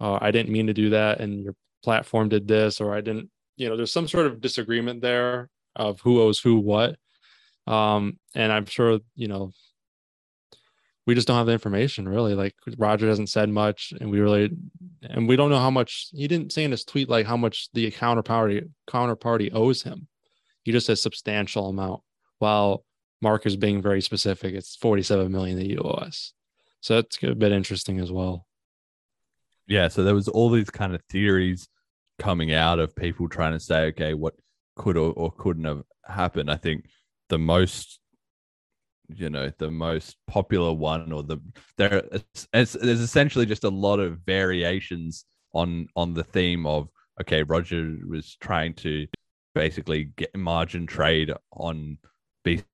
uh, 0.00 0.18
I 0.20 0.30
didn't 0.30 0.52
mean 0.52 0.68
to 0.68 0.74
do 0.74 0.90
that, 0.90 1.20
and 1.20 1.42
your 1.42 1.54
platform 1.82 2.28
did 2.28 2.48
this, 2.48 2.80
or 2.80 2.94
I 2.94 3.00
didn't. 3.00 3.30
You 3.56 3.68
know, 3.68 3.76
there's 3.76 3.92
some 3.92 4.08
sort 4.08 4.26
of 4.26 4.40
disagreement 4.40 5.00
there 5.00 5.48
of 5.76 6.00
who 6.00 6.20
owes 6.20 6.38
who 6.40 6.56
what. 6.56 6.96
Um, 7.66 8.18
and 8.34 8.52
I'm 8.52 8.66
sure, 8.66 9.00
you 9.14 9.28
know, 9.28 9.52
we 11.06 11.14
just 11.14 11.28
don't 11.28 11.36
have 11.36 11.46
the 11.46 11.52
information 11.52 12.08
really. 12.08 12.34
Like 12.34 12.54
Roger 12.78 13.06
hasn't 13.08 13.28
said 13.30 13.48
much, 13.48 13.92
and 14.00 14.10
we 14.10 14.18
really 14.20 14.50
and 15.02 15.28
we 15.28 15.36
don't 15.36 15.50
know 15.50 15.60
how 15.60 15.70
much 15.70 16.08
he 16.12 16.26
didn't 16.26 16.52
say 16.52 16.64
in 16.64 16.72
his 16.72 16.84
tweet 16.84 17.08
like 17.08 17.26
how 17.26 17.36
much 17.36 17.68
the 17.74 17.90
counterparty 17.92 18.68
counterparty 18.88 19.50
owes 19.54 19.82
him. 19.82 20.08
He 20.64 20.72
just 20.72 20.86
says 20.86 21.00
substantial 21.00 21.68
amount, 21.68 22.02
while 22.40 22.84
Mark 23.22 23.46
is 23.46 23.56
being 23.56 23.80
very 23.80 24.00
specific. 24.00 24.54
It's 24.54 24.74
47 24.76 25.30
million 25.30 25.56
that 25.58 25.66
you 25.66 25.78
owe 25.78 25.90
us. 25.90 26.32
So 26.80 26.96
that's 26.96 27.22
a 27.22 27.34
bit 27.34 27.52
interesting 27.52 28.00
as 28.00 28.10
well. 28.10 28.46
yeah 29.68 29.88
so 29.88 30.02
there 30.04 30.14
was 30.14 30.28
all 30.28 30.50
these 30.50 30.70
kind 30.70 30.94
of 30.94 31.02
theories 31.10 31.68
coming 32.18 32.52
out 32.52 32.78
of 32.78 32.94
people 32.94 33.28
trying 33.28 33.52
to 33.52 33.60
say 33.60 33.86
okay 33.86 34.14
what 34.14 34.34
could 34.76 34.96
or, 34.96 35.12
or 35.14 35.32
couldn't 35.32 35.64
have 35.64 35.82
happened. 36.04 36.50
I 36.50 36.56
think 36.56 36.86
the 37.28 37.38
most 37.38 38.00
you 39.08 39.30
know 39.30 39.50
the 39.58 39.70
most 39.70 40.16
popular 40.26 40.72
one 40.72 41.12
or 41.12 41.22
the 41.22 41.38
there 41.78 42.02
it's, 42.12 42.48
it's, 42.52 42.72
there's 42.72 43.00
essentially 43.00 43.46
just 43.46 43.64
a 43.64 43.68
lot 43.68 44.00
of 44.00 44.18
variations 44.20 45.24
on 45.52 45.86
on 45.94 46.12
the 46.12 46.24
theme 46.24 46.66
of 46.66 46.88
okay 47.20 47.42
roger 47.44 47.96
was 48.08 48.36
trying 48.40 48.74
to 48.74 49.06
basically 49.54 50.04
get 50.16 50.34
margin 50.36 50.86
trade 50.86 51.32
on 51.52 51.96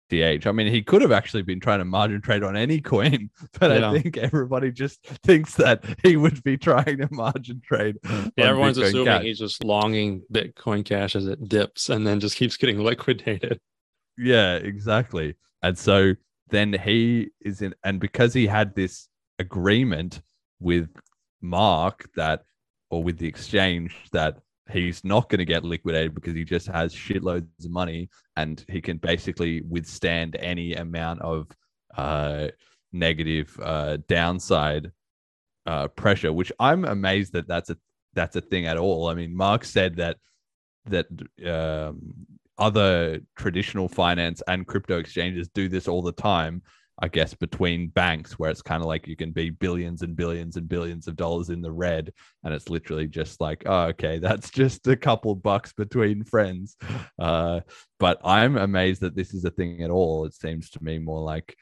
BCH. 0.09 0.45
I 0.45 0.51
mean, 0.51 0.67
he 0.67 0.81
could 0.81 1.01
have 1.01 1.11
actually 1.11 1.43
been 1.43 1.59
trying 1.59 1.79
to 1.79 1.85
margin 1.85 2.21
trade 2.21 2.43
on 2.43 2.55
any 2.55 2.81
coin, 2.81 3.29
but 3.59 3.71
yeah. 3.71 3.89
I 3.89 3.99
think 3.99 4.17
everybody 4.17 4.71
just 4.71 5.03
thinks 5.23 5.55
that 5.55 5.83
he 6.03 6.17
would 6.17 6.43
be 6.43 6.57
trying 6.57 6.97
to 6.97 7.07
margin 7.11 7.61
trade. 7.63 7.97
Yeah, 8.03 8.29
everyone's 8.37 8.77
Bitcoin 8.77 8.87
assuming 8.87 9.05
Cash. 9.05 9.23
he's 9.23 9.39
just 9.39 9.63
longing 9.63 10.21
Bitcoin 10.31 10.85
Cash 10.85 11.15
as 11.15 11.27
it 11.27 11.47
dips 11.47 11.89
and 11.89 12.05
then 12.05 12.19
just 12.19 12.35
keeps 12.35 12.57
getting 12.57 12.79
liquidated. 12.83 13.59
Yeah, 14.17 14.55
exactly. 14.55 15.35
And 15.61 15.77
so 15.77 16.15
then 16.49 16.73
he 16.73 17.29
is 17.41 17.61
in, 17.61 17.75
and 17.83 17.99
because 17.99 18.33
he 18.33 18.47
had 18.47 18.75
this 18.75 19.07
agreement 19.37 20.21
with 20.59 20.89
Mark 21.41 22.09
that, 22.15 22.43
or 22.91 23.03
with 23.03 23.17
the 23.17 23.27
exchange 23.27 23.95
that 24.11 24.39
he's 24.71 25.03
not 25.03 25.29
going 25.29 25.39
to 25.39 25.45
get 25.45 25.63
liquidated 25.63 26.13
because 26.13 26.35
he 26.35 26.43
just 26.43 26.67
has 26.67 26.93
shitloads 26.93 27.65
of 27.65 27.71
money 27.71 28.09
and 28.35 28.63
he 28.69 28.81
can 28.81 28.97
basically 28.97 29.61
withstand 29.61 30.37
any 30.39 30.73
amount 30.75 31.21
of 31.21 31.47
uh, 31.97 32.47
negative 32.91 33.57
uh, 33.61 33.97
downside 34.07 34.91
uh, 35.65 35.87
pressure, 35.89 36.33
which 36.33 36.51
I'm 36.59 36.85
amazed 36.85 37.33
that 37.33 37.47
that's 37.47 37.69
a 37.69 37.77
that's 38.13 38.35
a 38.35 38.41
thing 38.41 38.65
at 38.65 38.77
all. 38.77 39.07
I 39.07 39.13
mean, 39.13 39.35
Mark 39.35 39.63
said 39.63 39.97
that 39.97 40.17
that 40.85 41.07
um, 41.45 42.15
other 42.57 43.19
traditional 43.35 43.87
finance 43.87 44.41
and 44.47 44.67
crypto 44.67 44.99
exchanges 44.99 45.47
do 45.49 45.69
this 45.69 45.87
all 45.87 46.01
the 46.01 46.11
time, 46.11 46.61
I 47.01 47.07
guess, 47.07 47.33
between 47.33 47.87
banks, 47.87 48.37
where 48.37 48.51
it's 48.51 48.61
kind 48.61 48.81
of 48.81 48.87
like 48.87 49.07
you 49.07 49.15
can 49.15 49.31
be 49.31 49.49
billions 49.49 50.01
and 50.01 50.15
billions 50.15 50.57
and 50.57 50.67
billions 50.67 51.07
of 51.07 51.15
dollars 51.15 51.49
in 51.49 51.61
the 51.61 51.71
red. 51.71 52.11
And 52.43 52.53
it's 52.53 52.69
literally 52.69 53.07
just 53.07 53.39
like, 53.39 53.63
oh, 53.65 53.83
okay, 53.83 54.19
that's 54.19 54.49
just 54.49 54.85
a 54.87 54.97
couple 54.97 55.33
bucks 55.35 55.71
between 55.73 56.23
friends. 56.23 56.75
Uh, 57.17 57.61
but 57.99 58.19
I'm 58.23 58.57
amazed 58.57 59.01
that 59.01 59.15
this 59.15 59.33
is 59.33 59.45
a 59.45 59.51
thing 59.51 59.81
at 59.81 59.89
all. 59.89 60.25
It 60.25 60.33
seems 60.33 60.69
to 60.71 60.83
me 60.83 60.99
more 60.99 61.21
like 61.21 61.55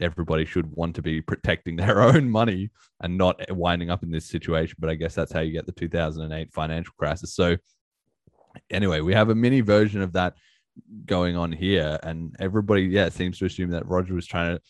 everybody 0.00 0.44
should 0.44 0.74
want 0.74 0.96
to 0.96 1.02
be 1.02 1.20
protecting 1.20 1.76
their 1.76 2.02
own 2.02 2.28
money 2.28 2.70
and 3.00 3.16
not 3.16 3.40
winding 3.50 3.90
up 3.90 4.02
in 4.02 4.10
this 4.10 4.26
situation. 4.26 4.76
But 4.78 4.90
I 4.90 4.94
guess 4.94 5.14
that's 5.14 5.32
how 5.32 5.40
you 5.40 5.52
get 5.52 5.66
the 5.66 5.72
2008 5.72 6.52
financial 6.52 6.94
crisis. 6.98 7.34
So, 7.34 7.56
anyway, 8.70 9.00
we 9.00 9.14
have 9.14 9.30
a 9.30 9.34
mini 9.34 9.60
version 9.60 10.02
of 10.02 10.12
that 10.14 10.34
going 11.04 11.36
on 11.36 11.52
here, 11.52 11.98
and 12.02 12.34
everybody, 12.40 12.82
yeah, 12.82 13.08
seems 13.08 13.38
to 13.38 13.46
assume 13.46 13.70
that 13.70 13.86
Roger 13.86 14.14
was 14.14 14.26
trying 14.26 14.56
to 14.56 14.62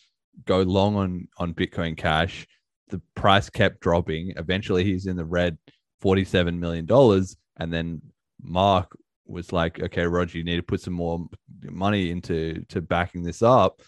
go 0.45 0.61
long 0.61 0.95
on 0.95 1.27
on 1.37 1.53
Bitcoin 1.53 1.97
Cash. 1.97 2.47
The 2.89 3.01
price 3.15 3.49
kept 3.49 3.81
dropping. 3.81 4.33
Eventually, 4.37 4.83
he's 4.83 5.07
in 5.07 5.17
the 5.17 5.25
red, 5.25 5.57
forty-seven 5.99 6.59
million 6.59 6.85
dollars, 6.85 7.35
and 7.57 7.73
then 7.73 8.01
Mark 8.41 8.97
was 9.25 9.51
like, 9.51 9.81
"Okay, 9.81 10.05
Roger, 10.05 10.37
you 10.37 10.43
need 10.43 10.57
to 10.57 10.63
put 10.63 10.81
some 10.81 10.93
more 10.93 11.27
money 11.63 12.11
into 12.11 12.63
to 12.69 12.81
backing 12.81 13.23
this 13.23 13.41
up," 13.41 13.81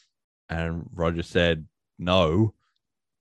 and 0.49 0.83
Roger 0.93 1.23
said 1.23 1.65
no, 1.97 2.53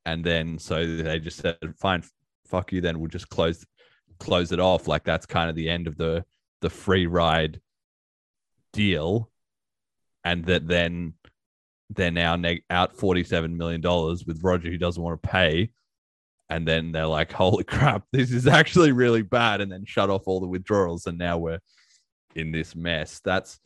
and 0.07 0.25
then 0.25 0.59
so 0.59 0.85
they 0.87 1.19
just 1.21 1.39
said, 1.39 1.57
"Fine, 1.77 2.03
fuck 2.47 2.73
you." 2.73 2.81
Then 2.81 2.99
we'll 2.99 3.09
just 3.09 3.29
close 3.29 3.65
close 4.19 4.53
it 4.53 4.61
off. 4.61 4.89
Like 4.89 5.05
that's 5.05 5.27
kind 5.27 5.49
of 5.49 5.57
the 5.57 5.69
end 5.69 5.87
of 5.87 5.97
the 5.97 6.25
the 6.61 6.71
free 6.71 7.07
ride 7.07 7.61
deal, 8.79 9.29
and 10.23 10.45
that 10.45 10.69
then 10.69 11.15
they're 11.91 12.13
now 12.13 12.37
neg- 12.37 12.63
out 12.71 12.97
forty-seven 12.97 13.57
million 13.57 13.81
dollars 13.81 14.25
with 14.25 14.45
Roger 14.45 14.71
who 14.71 14.79
doesn't 14.79 15.03
want 15.03 15.21
to 15.21 15.29
pay, 15.29 15.71
and 16.49 16.67
then 16.67 16.93
they're 16.93 17.07
like, 17.07 17.33
"Holy 17.33 17.65
crap, 17.75 18.05
this 18.13 18.31
is 18.31 18.47
actually 18.47 18.93
really 18.93 19.23
bad," 19.23 19.61
and 19.61 19.71
then 19.71 19.85
shut 19.85 20.11
off 20.11 20.29
all 20.29 20.39
the 20.39 20.47
withdrawals, 20.47 21.07
and 21.07 21.19
now 21.19 21.39
we're 21.39 21.59
in 22.37 22.53
this 22.53 22.77
mess. 22.77 23.21
That's 23.25 23.59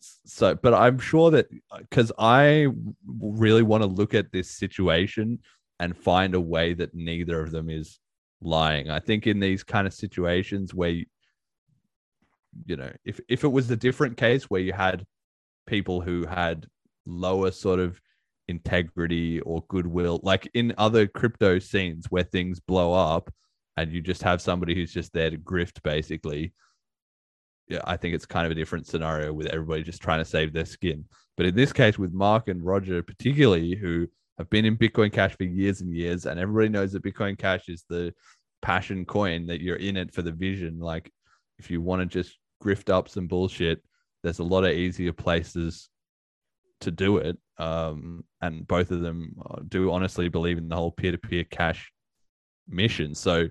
so, 0.00 0.54
but 0.54 0.72
I'm 0.72 0.98
sure 0.98 1.30
that 1.32 1.48
uh, 1.70 1.80
because 1.80 2.10
I 2.18 2.68
really 3.06 3.62
want 3.62 3.82
to 3.82 3.88
look 3.88 4.14
at 4.14 4.32
this 4.32 4.50
situation 4.50 5.40
and 5.78 5.94
find 5.94 6.34
a 6.34 6.40
way 6.40 6.72
that 6.72 6.94
neither 6.94 7.42
of 7.42 7.50
them 7.50 7.68
is 7.68 7.98
lying. 8.40 8.88
I 8.88 9.00
think 9.00 9.26
in 9.26 9.40
these 9.40 9.62
kind 9.62 9.86
of 9.86 9.92
situations 9.92 10.72
where 10.72 11.02
you 12.66 12.76
know, 12.76 12.90
if 13.04 13.20
if 13.28 13.44
it 13.44 13.48
was 13.48 13.70
a 13.70 13.76
different 13.76 14.16
case 14.16 14.44
where 14.44 14.60
you 14.60 14.72
had 14.72 15.04
people 15.66 16.00
who 16.00 16.26
had 16.26 16.66
lower 17.06 17.50
sort 17.50 17.80
of 17.80 18.00
integrity 18.48 19.40
or 19.40 19.64
goodwill, 19.68 20.20
like 20.22 20.50
in 20.54 20.74
other 20.78 21.06
crypto 21.06 21.58
scenes 21.58 22.06
where 22.10 22.24
things 22.24 22.60
blow 22.60 22.92
up 22.92 23.30
and 23.76 23.92
you 23.92 24.00
just 24.00 24.22
have 24.22 24.42
somebody 24.42 24.74
who's 24.74 24.92
just 24.92 25.12
there 25.12 25.30
to 25.30 25.36
grift 25.36 25.82
basically. 25.82 26.52
Yeah, 27.68 27.82
I 27.84 27.98
think 27.98 28.14
it's 28.14 28.26
kind 28.26 28.46
of 28.46 28.52
a 28.52 28.54
different 28.54 28.86
scenario 28.86 29.32
with 29.32 29.46
everybody 29.46 29.82
just 29.82 30.00
trying 30.00 30.20
to 30.20 30.24
save 30.24 30.52
their 30.52 30.64
skin. 30.64 31.04
But 31.36 31.46
in 31.46 31.54
this 31.54 31.72
case, 31.72 31.98
with 31.98 32.12
Mark 32.12 32.48
and 32.48 32.64
Roger, 32.64 33.02
particularly, 33.02 33.76
who 33.76 34.08
have 34.38 34.48
been 34.48 34.64
in 34.64 34.76
Bitcoin 34.76 35.12
Cash 35.12 35.36
for 35.36 35.44
years 35.44 35.82
and 35.82 35.94
years, 35.94 36.24
and 36.24 36.40
everybody 36.40 36.70
knows 36.70 36.92
that 36.92 37.04
Bitcoin 37.04 37.38
Cash 37.38 37.68
is 37.68 37.84
the 37.88 38.14
passion 38.62 39.04
coin 39.04 39.46
that 39.46 39.60
you're 39.60 39.76
in 39.76 39.96
it 39.98 40.14
for 40.14 40.22
the 40.22 40.32
vision. 40.32 40.78
Like, 40.78 41.12
if 41.58 41.70
you 41.70 41.80
want 41.80 42.00
to 42.00 42.06
just 42.06 42.38
grift 42.62 42.90
up 42.90 43.08
some 43.08 43.26
bullshit, 43.26 43.82
there's 44.22 44.38
a 44.38 44.44
lot 44.44 44.64
of 44.64 44.72
easier 44.72 45.12
places 45.12 45.88
to 46.80 46.90
do 46.90 47.18
it. 47.18 47.38
Um, 47.58 48.24
and 48.40 48.66
both 48.66 48.90
of 48.90 49.00
them 49.00 49.34
uh, 49.48 49.60
do 49.66 49.90
honestly 49.90 50.28
believe 50.28 50.58
in 50.58 50.68
the 50.68 50.76
whole 50.76 50.92
peer 50.92 51.12
to 51.12 51.18
peer 51.18 51.44
cash 51.44 51.92
mission. 52.68 53.14
So 53.14 53.48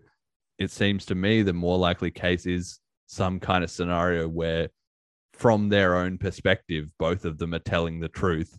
it 0.60 0.72
seems 0.72 1.06
to 1.06 1.16
me 1.16 1.42
the 1.42 1.54
more 1.54 1.78
likely 1.78 2.12
case 2.12 2.46
is 2.46 2.80
some 3.08 3.40
kind 3.40 3.64
of 3.64 3.72
scenario 3.72 4.28
where, 4.28 4.70
from 5.34 5.70
their 5.70 5.96
own 5.96 6.18
perspective, 6.18 6.90
both 6.98 7.26
of 7.26 7.38
them 7.38 7.54
are 7.54 7.60
telling 7.60 8.00
the 8.00 8.10
truth, 8.10 8.58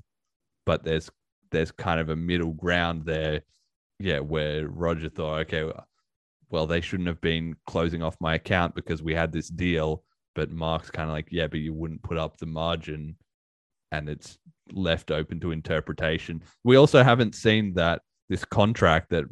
but 0.65 0.85
there's 0.85 1.11
there's 1.51 1.73
kind 1.73 1.99
of 1.99 2.11
a 2.11 2.16
middle 2.16 2.53
ground 2.53 3.05
there, 3.05 3.43
yeah, 3.99 4.20
where 4.20 4.69
Roger 4.69 5.09
thought, 5.09 5.41
okay, 5.41 5.73
well, 6.51 6.66
they 6.66 6.81
shouldn't 6.81 7.09
have 7.09 7.20
been 7.20 7.57
closing 7.66 8.03
off 8.03 8.16
my 8.20 8.35
account 8.35 8.75
because 8.75 9.03
we 9.03 9.15
had 9.15 9.33
this 9.33 9.49
deal 9.49 10.03
but 10.39 10.53
Mark's 10.53 10.89
kind 10.89 11.11
of 11.11 11.15
like, 11.15 11.27
yeah, 11.33 11.49
but 11.49 11.59
you 11.59 11.75
wouldn't 11.75 12.05
put 12.05 12.16
up 12.16 12.37
the 12.37 12.47
margin 12.47 13.16
and 13.91 14.09
it's 14.09 14.39
left 14.70 15.11
open 15.11 15.41
to 15.41 15.51
interpretation. 15.51 16.45
We 16.62 16.77
also 16.77 17.03
haven't 17.03 17.35
seen 17.35 17.75
that 17.75 18.03
this 18.29 18.45
contract 18.45 19.11
that 19.11 19.25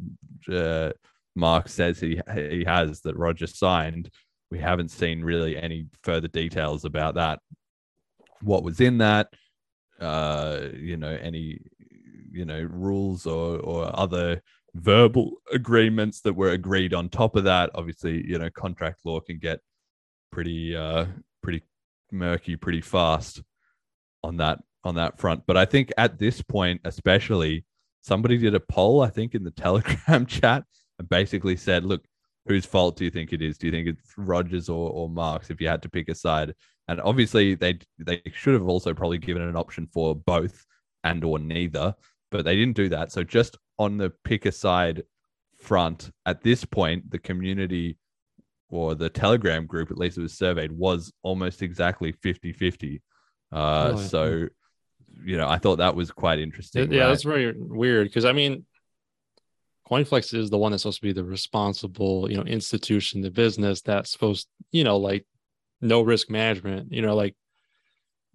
uh, 0.51 0.91
Mark 1.33 1.69
says 1.69 2.01
he 2.01 2.19
he 2.33 2.65
has 2.65 2.99
that 3.01 3.15
Roger 3.15 3.47
signed. 3.47 4.09
We 4.51 4.59
haven't 4.59 4.91
seen 4.91 5.23
really 5.23 5.55
any 5.55 5.87
further 6.03 6.27
details 6.27 6.83
about 6.83 7.15
that. 7.15 7.39
What 8.41 8.63
was 8.63 8.81
in 8.81 8.97
that? 8.97 9.29
Uh, 10.01 10.59
you 10.73 10.97
know, 10.97 11.17
any 11.21 11.61
you 12.33 12.43
know 12.43 12.67
rules 12.69 13.25
or 13.25 13.59
or 13.59 13.97
other 13.97 14.41
verbal 14.77 15.37
agreements 15.51 16.21
that 16.21 16.33
were 16.33 16.51
agreed 16.51 16.93
on 16.93 17.09
top 17.09 17.35
of 17.35 17.43
that. 17.45 17.71
Obviously, 17.75 18.25
you 18.27 18.37
know, 18.37 18.49
contract 18.49 19.01
law 19.05 19.19
can 19.19 19.37
get 19.39 19.59
pretty 20.31 20.75
uh, 20.75 21.05
pretty 21.41 21.63
murky 22.11 22.55
pretty 22.55 22.81
fast 22.81 23.41
on 24.23 24.37
that 24.37 24.59
on 24.83 24.95
that 24.95 25.19
front. 25.19 25.43
But 25.45 25.57
I 25.57 25.65
think 25.65 25.91
at 25.97 26.17
this 26.17 26.41
point, 26.41 26.81
especially, 26.85 27.65
somebody 28.01 28.37
did 28.37 28.55
a 28.55 28.59
poll, 28.59 29.01
I 29.01 29.09
think, 29.09 29.35
in 29.35 29.43
the 29.43 29.51
Telegram 29.65 30.25
chat 30.25 30.63
and 30.99 31.09
basically 31.09 31.57
said, 31.57 31.83
look, 31.83 32.03
whose 32.47 32.65
fault 32.65 32.95
do 32.95 33.03
you 33.03 33.11
think 33.11 33.33
it 33.33 33.41
is? 33.41 33.57
Do 33.57 33.67
you 33.67 33.71
think 33.71 33.87
it's 33.87 34.13
Rogers 34.17 34.69
or, 34.69 34.89
or 34.89 35.09
Marks 35.09 35.49
if 35.49 35.59
you 35.59 35.67
had 35.67 35.81
to 35.83 35.89
pick 35.89 36.09
a 36.09 36.15
side? 36.15 36.53
And 36.87 37.01
obviously 37.01 37.55
they 37.55 37.79
they 37.99 38.21
should 38.33 38.53
have 38.53 38.67
also 38.67 38.93
probably 38.93 39.17
given 39.17 39.41
an 39.41 39.57
option 39.57 39.87
for 39.91 40.15
both 40.15 40.65
and 41.03 41.23
or 41.23 41.39
neither, 41.39 41.93
but 42.31 42.45
they 42.45 42.55
didn't 42.55 42.75
do 42.75 42.89
that. 42.89 43.11
So 43.11 43.23
just 43.23 43.57
on 43.79 43.97
the 43.97 44.11
pick 44.23 44.45
a 44.45 44.51
side 44.51 45.03
front, 45.57 46.11
at 46.25 46.43
this 46.43 46.65
point, 46.65 47.09
the 47.11 47.19
community 47.19 47.97
or 48.69 48.95
the 48.95 49.09
Telegram 49.09 49.65
group, 49.65 49.91
at 49.91 49.97
least 49.97 50.17
it 50.17 50.21
was 50.21 50.37
surveyed, 50.37 50.71
was 50.71 51.11
almost 51.23 51.61
exactly 51.61 52.11
50 52.11 52.53
50. 52.53 53.01
Uh, 53.51 53.93
oh, 53.93 53.97
so, 53.97 54.47
you 55.23 55.37
know, 55.37 55.47
I 55.47 55.57
thought 55.57 55.77
that 55.77 55.95
was 55.95 56.11
quite 56.11 56.39
interesting. 56.39 56.91
Yeah, 56.91 57.03
right? 57.03 57.09
that's 57.09 57.23
very 57.23 57.53
weird 57.57 58.07
because 58.07 58.25
I 58.25 58.33
mean, 58.33 58.65
CoinFlex 59.89 60.33
is 60.33 60.49
the 60.49 60.57
one 60.57 60.71
that's 60.71 60.83
supposed 60.83 60.99
to 60.99 61.07
be 61.07 61.13
the 61.13 61.23
responsible, 61.23 62.29
you 62.29 62.37
know, 62.37 62.43
institution, 62.43 63.21
the 63.21 63.31
business 63.31 63.81
that's 63.81 64.11
supposed, 64.11 64.47
you 64.71 64.83
know, 64.83 64.97
like 64.97 65.25
no 65.79 66.01
risk 66.01 66.29
management, 66.29 66.91
you 66.91 67.01
know, 67.01 67.15
like 67.15 67.35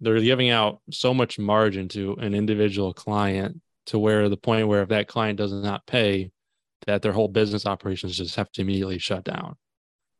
they're 0.01 0.19
giving 0.19 0.49
out 0.49 0.81
so 0.89 1.13
much 1.13 1.37
margin 1.37 1.87
to 1.89 2.13
an 2.15 2.33
individual 2.33 2.93
client 2.93 3.61
to 3.87 3.99
where 3.99 4.29
the 4.29 4.37
point 4.37 4.67
where 4.67 4.81
if 4.81 4.89
that 4.89 5.07
client 5.07 5.37
does 5.37 5.51
not 5.51 5.85
pay, 5.85 6.31
that 6.87 7.01
their 7.01 7.13
whole 7.13 7.27
business 7.27 7.65
operations 7.65 8.17
just 8.17 8.35
have 8.35 8.51
to 8.51 8.61
immediately 8.61 8.97
shut 8.97 9.23
down 9.23 9.55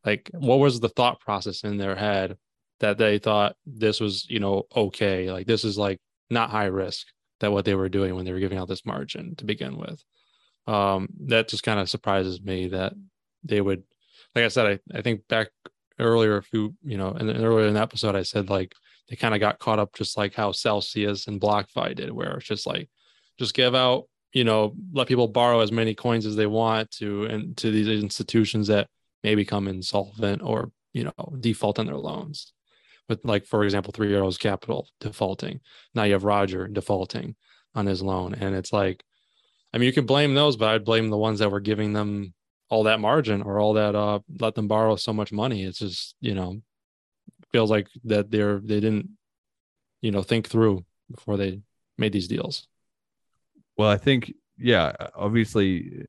like 0.04 0.30
what 0.34 0.58
was 0.58 0.80
the 0.80 0.88
thought 0.88 1.20
process 1.20 1.64
in 1.64 1.76
their 1.76 1.94
head 1.94 2.36
that 2.80 2.98
they 2.98 3.18
thought 3.18 3.56
this 3.66 4.00
was 4.00 4.26
you 4.28 4.40
know 4.40 4.64
okay 4.74 5.30
like 5.30 5.46
this 5.46 5.64
is 5.64 5.78
like 5.78 5.98
not 6.30 6.50
high 6.50 6.66
risk 6.66 7.06
that 7.40 7.52
what 7.52 7.64
they 7.64 7.74
were 7.74 7.88
doing 7.88 8.14
when 8.14 8.24
they 8.24 8.32
were 8.32 8.40
giving 8.40 8.58
out 8.58 8.68
this 8.68 8.86
margin 8.86 9.34
to 9.36 9.44
begin 9.44 9.76
with. 9.76 10.02
Um, 10.66 11.08
that 11.26 11.48
just 11.48 11.62
kind 11.62 11.78
of 11.78 11.90
surprises 11.90 12.40
me 12.40 12.68
that 12.68 12.94
they 13.42 13.60
would, 13.60 13.82
like 14.34 14.44
I 14.44 14.48
said, 14.48 14.80
I, 14.92 14.98
I 14.98 15.02
think 15.02 15.28
back 15.28 15.48
earlier, 15.98 16.38
a 16.38 16.42
few, 16.42 16.74
you 16.82 16.96
know, 16.96 17.10
and 17.10 17.28
earlier 17.28 17.66
in 17.66 17.74
the 17.74 17.80
episode, 17.80 18.16
I 18.16 18.22
said 18.22 18.48
like 18.48 18.74
they 19.08 19.16
kind 19.16 19.34
of 19.34 19.40
got 19.40 19.58
caught 19.58 19.78
up 19.78 19.94
just 19.94 20.16
like 20.16 20.34
how 20.34 20.52
Celsius 20.52 21.26
and 21.26 21.40
BlockFi 21.40 21.94
did, 21.94 22.10
where 22.12 22.36
it's 22.36 22.46
just 22.46 22.66
like, 22.66 22.88
just 23.38 23.54
give 23.54 23.74
out, 23.74 24.08
you 24.32 24.44
know, 24.44 24.74
let 24.92 25.08
people 25.08 25.28
borrow 25.28 25.60
as 25.60 25.72
many 25.72 25.94
coins 25.94 26.26
as 26.26 26.36
they 26.36 26.46
want 26.46 26.90
to, 26.92 27.24
and 27.24 27.56
to 27.58 27.70
these 27.70 27.88
institutions 28.02 28.68
that 28.68 28.88
may 29.22 29.34
become 29.34 29.68
insolvent 29.68 30.42
or, 30.42 30.70
you 30.92 31.04
know, 31.04 31.36
default 31.40 31.78
on 31.78 31.86
their 31.86 31.96
loans. 31.96 32.52
With 33.08 33.24
like, 33.24 33.46
for 33.46 33.64
example, 33.64 33.92
Three 33.92 34.14
Arrows 34.14 34.38
Capital 34.38 34.88
defaulting. 35.00 35.60
Now 35.94 36.04
you 36.04 36.14
have 36.14 36.24
Roger 36.24 36.68
defaulting 36.68 37.36
on 37.74 37.86
his 37.86 38.02
loan. 38.02 38.34
And 38.34 38.54
it's 38.54 38.72
like, 38.72 39.04
I 39.72 39.78
mean, 39.78 39.86
you 39.86 39.92
can 39.92 40.06
blame 40.06 40.34
those, 40.34 40.56
but 40.56 40.68
I'd 40.68 40.84
blame 40.84 41.10
the 41.10 41.18
ones 41.18 41.40
that 41.40 41.50
were 41.50 41.60
giving 41.60 41.92
them 41.92 42.32
all 42.70 42.84
that 42.84 43.00
margin 43.00 43.42
or 43.42 43.60
all 43.60 43.74
that 43.74 43.94
uh 43.94 44.20
let 44.40 44.54
them 44.54 44.68
borrow 44.68 44.96
so 44.96 45.12
much 45.12 45.32
money. 45.32 45.64
It's 45.64 45.78
just, 45.78 46.16
you 46.20 46.34
know, 46.34 46.62
feels 47.52 47.70
like 47.70 47.88
that 48.04 48.30
they're 48.30 48.58
they 48.58 48.80
didn't, 48.80 49.10
you 50.00 50.10
know, 50.10 50.22
think 50.22 50.48
through 50.48 50.84
before 51.10 51.36
they 51.36 51.60
made 51.98 52.12
these 52.12 52.26
deals. 52.26 52.66
Well, 53.76 53.88
I 53.88 53.96
think 53.96 54.32
yeah, 54.58 54.92
obviously, 55.14 56.06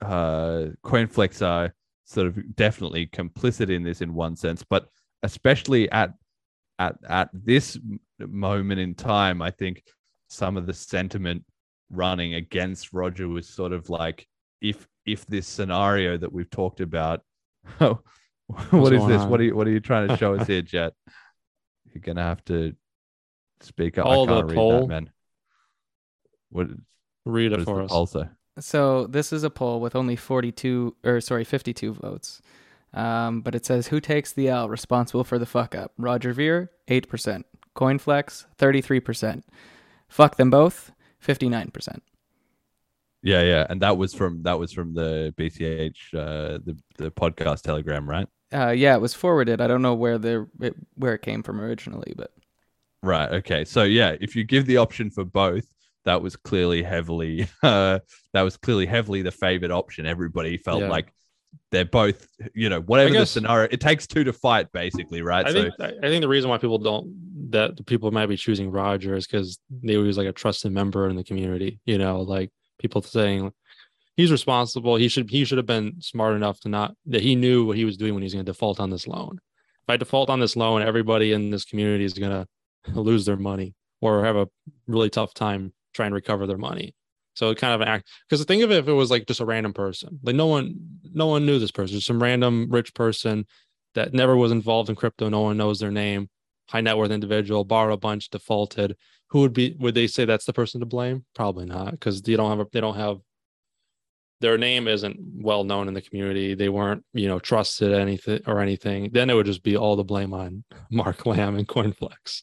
uh, 0.00 0.66
CoinFlex 0.84 1.44
are 1.44 1.74
sort 2.04 2.28
of 2.28 2.56
definitely 2.56 3.06
complicit 3.06 3.70
in 3.70 3.82
this 3.82 4.00
in 4.00 4.14
one 4.14 4.36
sense, 4.36 4.64
but 4.68 4.88
especially 5.22 5.90
at 5.90 6.14
at 6.78 6.96
at 7.08 7.30
this 7.32 7.78
moment 8.18 8.80
in 8.80 8.94
time, 8.94 9.42
I 9.42 9.50
think 9.50 9.82
some 10.28 10.56
of 10.56 10.66
the 10.66 10.74
sentiment 10.74 11.44
running 11.90 12.34
against 12.34 12.92
Roger 12.92 13.28
was 13.28 13.48
sort 13.48 13.72
of 13.72 13.88
like 13.90 14.26
if 14.60 14.86
if 15.04 15.26
this 15.26 15.46
scenario 15.46 16.16
that 16.16 16.32
we've 16.32 16.50
talked 16.50 16.80
about. 16.80 17.22
what 17.78 18.92
is 18.92 19.06
this? 19.06 19.22
On? 19.22 19.30
What 19.30 19.40
are 19.40 19.44
you 19.44 19.56
what 19.56 19.66
are 19.66 19.70
you 19.70 19.80
trying 19.80 20.08
to 20.08 20.16
show 20.16 20.34
us 20.34 20.46
here, 20.48 20.62
Jet? 20.62 20.92
You're 21.92 22.02
gonna 22.02 22.22
have 22.22 22.44
to 22.46 22.74
speak 23.60 23.98
up. 23.98 24.06
All 24.06 24.24
I 24.24 24.26
can't 24.26 24.40
the 24.40 24.44
read 24.46 24.56
poll. 24.56 24.80
that, 24.80 24.86
man. 24.88 25.10
What 26.50 26.68
read 27.24 27.52
it 27.52 27.64
for 27.64 27.82
us? 27.82 27.90
Also, 27.90 28.28
so 28.58 29.06
this 29.06 29.32
is 29.32 29.42
a 29.42 29.50
poll 29.50 29.80
with 29.80 29.94
only 29.94 30.16
42 30.16 30.96
or 31.04 31.20
sorry 31.20 31.44
52 31.44 31.94
votes. 31.94 32.40
Um, 32.94 33.42
but 33.42 33.54
it 33.54 33.66
says 33.66 33.88
who 33.88 34.00
takes 34.00 34.32
the 34.32 34.48
L 34.48 34.68
responsible 34.68 35.24
for 35.24 35.38
the 35.38 35.46
fuck 35.46 35.74
up? 35.74 35.92
Roger 35.98 36.32
Ver, 36.32 36.70
8%. 36.88 37.44
Coinflex, 37.74 38.46
33%. 38.58 39.42
Fuck 40.08 40.36
them 40.36 40.50
both, 40.50 40.92
59%. 41.22 42.00
Yeah, 43.22 43.42
yeah, 43.42 43.66
and 43.68 43.82
that 43.82 43.98
was 43.98 44.14
from 44.14 44.42
that 44.44 44.58
was 44.58 44.72
from 44.72 44.94
the 44.94 45.34
BCH 45.36 46.14
uh, 46.14 46.58
the 46.64 46.78
the 46.96 47.10
podcast 47.10 47.62
Telegram, 47.62 48.08
right? 48.08 48.28
Uh, 48.52 48.70
yeah, 48.70 48.94
it 48.94 49.00
was 49.00 49.14
forwarded. 49.14 49.60
I 49.60 49.66
don't 49.66 49.82
know 49.82 49.94
where 49.94 50.16
the 50.16 50.48
it, 50.60 50.76
where 50.94 51.14
it 51.14 51.22
came 51.22 51.42
from 51.42 51.60
originally, 51.60 52.14
but 52.16 52.32
right. 53.02 53.32
Okay, 53.32 53.64
so 53.64 53.82
yeah, 53.82 54.14
if 54.20 54.36
you 54.36 54.44
give 54.44 54.66
the 54.66 54.76
option 54.76 55.10
for 55.10 55.24
both, 55.24 55.66
that 56.06 56.22
was 56.22 56.36
clearly 56.36 56.82
heavily 56.82 57.48
uh, 57.62 57.98
that 58.32 58.42
was 58.42 58.56
clearly 58.56 58.86
heavily 58.86 59.22
the 59.22 59.30
favored 59.30 59.70
option. 59.70 60.06
Everybody 60.06 60.56
felt 60.56 60.80
yeah. 60.80 60.88
like 60.88 61.12
they're 61.70 61.84
both, 61.84 62.26
you 62.54 62.68
know, 62.68 62.80
whatever 62.80 63.12
guess, 63.12 63.20
the 63.20 63.40
scenario, 63.40 63.68
it 63.70 63.80
takes 63.80 64.06
two 64.06 64.24
to 64.24 64.32
fight, 64.32 64.72
basically, 64.72 65.20
right? 65.20 65.46
I 65.46 65.52
so, 65.52 65.62
think 65.62 65.74
I 65.80 66.08
think 66.08 66.22
the 66.22 66.28
reason 66.28 66.48
why 66.48 66.58
people 66.58 66.78
don't 66.78 67.50
that 67.50 67.84
people 67.86 68.10
might 68.10 68.26
be 68.26 68.36
choosing 68.36 68.70
Roger 68.70 69.14
is 69.14 69.26
because 69.26 69.58
they 69.70 69.96
was 69.96 70.16
like 70.16 70.26
a 70.26 70.32
trusted 70.32 70.72
member 70.72 71.08
in 71.08 71.16
the 71.16 71.24
community. 71.24 71.80
You 71.84 71.98
know, 71.98 72.22
like 72.22 72.50
people 72.78 73.02
saying 73.02 73.52
he's 74.16 74.30
responsible. 74.30 74.96
He 74.96 75.08
should 75.08 75.28
he 75.30 75.44
should 75.44 75.58
have 75.58 75.66
been 75.66 76.00
smart 76.00 76.36
enough 76.36 76.60
to 76.60 76.68
not 76.68 76.94
that 77.06 77.22
he 77.22 77.34
knew 77.34 77.66
what 77.66 77.76
he 77.76 77.84
was 77.84 77.96
doing 77.96 78.14
when 78.14 78.22
he's 78.22 78.32
going 78.32 78.44
to 78.44 78.52
default 78.52 78.80
on 78.80 78.90
this 78.90 79.06
loan. 79.06 79.38
If 79.82 79.90
I 79.90 79.96
default 79.96 80.30
on 80.30 80.40
this 80.40 80.56
loan, 80.56 80.82
everybody 80.82 81.32
in 81.32 81.50
this 81.50 81.64
community 81.64 82.04
is 82.04 82.14
going 82.14 82.46
to 82.84 83.00
lose 83.00 83.24
their 83.24 83.36
money 83.36 83.74
or 84.00 84.24
have 84.24 84.36
a 84.36 84.48
really 84.86 85.10
tough 85.10 85.34
time 85.34 85.72
trying 85.96 86.10
to 86.10 86.14
recover 86.14 86.46
their 86.46 86.58
money. 86.58 86.94
So 87.34 87.50
it 87.50 87.58
kind 87.58 87.74
of 87.74 87.82
an 87.82 87.88
act 87.88 88.08
because 88.28 88.40
the 88.40 88.46
think 88.46 88.62
of 88.62 88.70
it 88.70 88.78
if 88.78 88.88
it 88.88 88.92
was 88.92 89.10
like 89.10 89.26
just 89.26 89.40
a 89.40 89.44
random 89.44 89.74
person, 89.74 90.18
like 90.22 90.36
no 90.36 90.46
one, 90.46 90.76
no 91.12 91.26
one 91.26 91.44
knew 91.44 91.58
this 91.58 91.70
person, 91.70 92.00
some 92.00 92.22
random 92.22 92.68
rich 92.70 92.94
person 92.94 93.46
that 93.94 94.14
never 94.14 94.36
was 94.36 94.52
involved 94.52 94.88
in 94.88 94.96
crypto. 94.96 95.28
No 95.28 95.42
one 95.42 95.56
knows 95.56 95.78
their 95.78 95.90
name, 95.90 96.30
high 96.68 96.80
net 96.80 96.96
worth 96.96 97.10
individual, 97.10 97.64
borrowed 97.64 97.94
a 97.94 97.98
bunch, 97.98 98.30
defaulted. 98.30 98.96
Who 99.30 99.40
would 99.40 99.52
be? 99.52 99.76
Would 99.80 99.94
they 99.94 100.06
say 100.06 100.24
that's 100.24 100.46
the 100.46 100.52
person 100.52 100.80
to 100.80 100.86
blame? 100.86 101.24
Probably 101.34 101.66
not, 101.66 101.90
because 101.90 102.22
they 102.22 102.36
don't 102.36 102.56
have 102.56 102.66
they 102.72 102.80
don't 102.80 102.96
have 102.96 103.18
their 104.40 104.58
name 104.58 104.86
isn't 104.86 105.18
well 105.42 105.64
known 105.64 105.88
in 105.88 105.94
the 105.94 106.02
community. 106.02 106.54
They 106.54 106.68
weren't, 106.68 107.04
you 107.12 107.28
know, 107.28 107.38
trusted 107.38 107.92
anything 107.92 108.40
or 108.46 108.60
anything. 108.60 109.10
Then 109.12 109.30
it 109.30 109.34
would 109.34 109.46
just 109.46 109.62
be 109.62 109.76
all 109.76 109.96
the 109.96 110.04
blame 110.04 110.34
on 110.34 110.64
Mark 110.90 111.26
Lamb 111.26 111.56
and 111.56 111.66
Coinflex. 111.66 112.42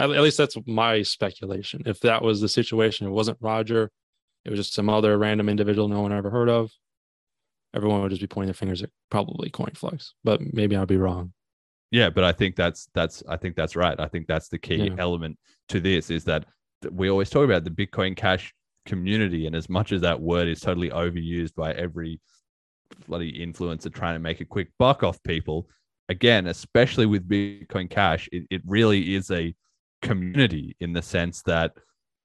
At, 0.00 0.10
at 0.10 0.22
least 0.22 0.38
that's 0.38 0.56
my 0.66 1.02
speculation. 1.02 1.82
If 1.86 2.00
that 2.00 2.22
was 2.22 2.40
the 2.40 2.48
situation, 2.48 3.06
it 3.06 3.10
wasn't 3.10 3.38
Roger 3.40 3.90
it 4.44 4.50
was 4.50 4.58
just 4.58 4.74
some 4.74 4.88
other 4.88 5.18
random 5.18 5.48
individual 5.48 5.88
no 5.88 6.00
one 6.00 6.12
ever 6.12 6.30
heard 6.30 6.48
of, 6.48 6.70
everyone 7.74 8.02
would 8.02 8.10
just 8.10 8.22
be 8.22 8.26
pointing 8.26 8.48
their 8.48 8.54
fingers 8.54 8.82
at 8.82 8.90
probably 9.10 9.50
CoinFlex. 9.50 10.10
But 10.24 10.40
maybe 10.52 10.76
I'll 10.76 10.86
be 10.86 10.96
wrong. 10.96 11.32
Yeah, 11.90 12.08
but 12.08 12.24
I 12.24 12.32
think 12.32 12.56
that's 12.56 12.88
that's 12.94 13.22
I 13.28 13.36
think 13.36 13.56
that's 13.56 13.76
right. 13.76 13.98
I 13.98 14.06
think 14.06 14.28
that's 14.28 14.48
the 14.48 14.58
key 14.58 14.76
yeah. 14.76 14.94
element 14.98 15.36
to 15.70 15.80
this 15.80 16.08
is 16.10 16.24
that 16.24 16.46
we 16.90 17.10
always 17.10 17.30
talk 17.30 17.44
about 17.44 17.64
the 17.64 17.70
Bitcoin 17.70 18.16
Cash 18.16 18.54
community, 18.86 19.46
and 19.46 19.56
as 19.56 19.68
much 19.68 19.92
as 19.92 20.00
that 20.02 20.20
word 20.20 20.48
is 20.48 20.60
totally 20.60 20.90
overused 20.90 21.54
by 21.54 21.72
every 21.72 22.20
bloody 23.08 23.44
influencer 23.44 23.92
trying 23.92 24.14
to 24.14 24.20
make 24.20 24.40
a 24.40 24.44
quick 24.44 24.68
buck 24.78 25.02
off 25.02 25.20
people, 25.24 25.68
again, 26.08 26.46
especially 26.46 27.06
with 27.06 27.28
Bitcoin 27.28 27.90
Cash, 27.90 28.28
it, 28.30 28.44
it 28.50 28.62
really 28.64 29.16
is 29.16 29.30
a 29.32 29.52
community 30.02 30.76
in 30.80 30.92
the 30.92 31.02
sense 31.02 31.42
that 31.42 31.72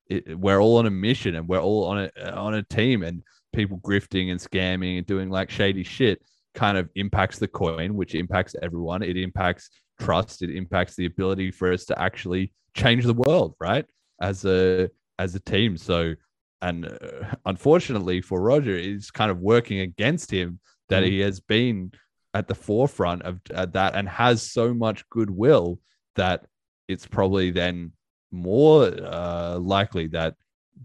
it, 0.08 0.38
we're 0.38 0.62
all 0.62 0.78
on 0.78 0.86
a 0.86 0.92
mission 0.92 1.36
and 1.36 1.48
we're 1.48 1.62
all 1.62 1.86
on 1.86 2.10
a 2.16 2.32
on 2.32 2.56
a 2.56 2.64
team 2.64 3.04
and 3.04 3.24
people 3.54 3.78
grifting 3.80 4.32
and 4.32 4.40
scamming 4.40 4.98
and 4.98 5.08
doing 5.08 5.30
like 5.30 5.50
shady 5.50 5.84
shit 5.84 6.22
kind 6.54 6.78
of 6.78 6.90
impacts 6.96 7.40
the 7.40 7.48
coin 7.48 7.96
which 7.96 8.16
impacts 8.16 8.56
everyone. 8.62 9.02
It 9.02 9.18
impacts 9.18 9.70
trust. 10.00 10.42
It 10.42 10.56
impacts 10.56 10.96
the 10.96 11.06
ability 11.06 11.52
for 11.52 11.72
us 11.72 11.86
to 11.86 12.00
actually 12.00 12.54
change 12.76 13.06
the 13.06 13.14
world 13.14 13.56
right? 13.60 13.86
As 14.22 14.46
a 14.46 14.90
as 15.18 15.36
a 15.36 15.40
team. 15.40 15.78
So 15.78 16.14
and 16.62 16.86
uh, 16.86 17.36
unfortunately 17.46 18.22
for 18.22 18.42
roger 18.42 18.76
it's 18.76 19.12
kind 19.12 19.30
of 19.30 19.40
working 19.40 19.80
against 19.80 20.32
him 20.32 20.60
that 20.90 21.04
mm-hmm. 21.04 21.12
he 21.12 21.20
has 21.20 21.40
been 21.40 21.92
at 22.34 22.48
the 22.48 22.56
forefront 22.56 23.24
of 23.24 23.40
uh, 23.54 23.66
that 23.68 23.96
and 23.96 24.08
has 24.08 24.42
so 24.52 24.74
much 24.74 25.08
goodwill 25.10 25.80
that 26.16 26.46
it's 26.88 27.08
probably 27.08 27.52
then 27.52 27.92
more 28.32 28.86
uh, 28.86 29.58
likely 29.60 30.08
that 30.08 30.36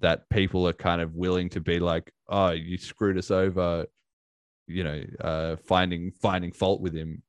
that 0.01 0.29
people 0.31 0.67
are 0.69 0.73
kind 0.73 1.01
of 1.01 1.15
willing 1.15 1.49
to 1.51 1.61
be 1.61 1.81
like, 1.81 2.13
oh, 2.29 2.51
you 2.51 2.79
screwed 2.79 3.19
us 3.19 3.31
over, 3.31 3.87
you 4.67 4.85
know, 4.85 5.03
uh, 5.21 5.57
finding 5.67 6.13
finding 6.13 6.53
fault 6.53 6.81
with 6.81 6.95
him 6.95 7.23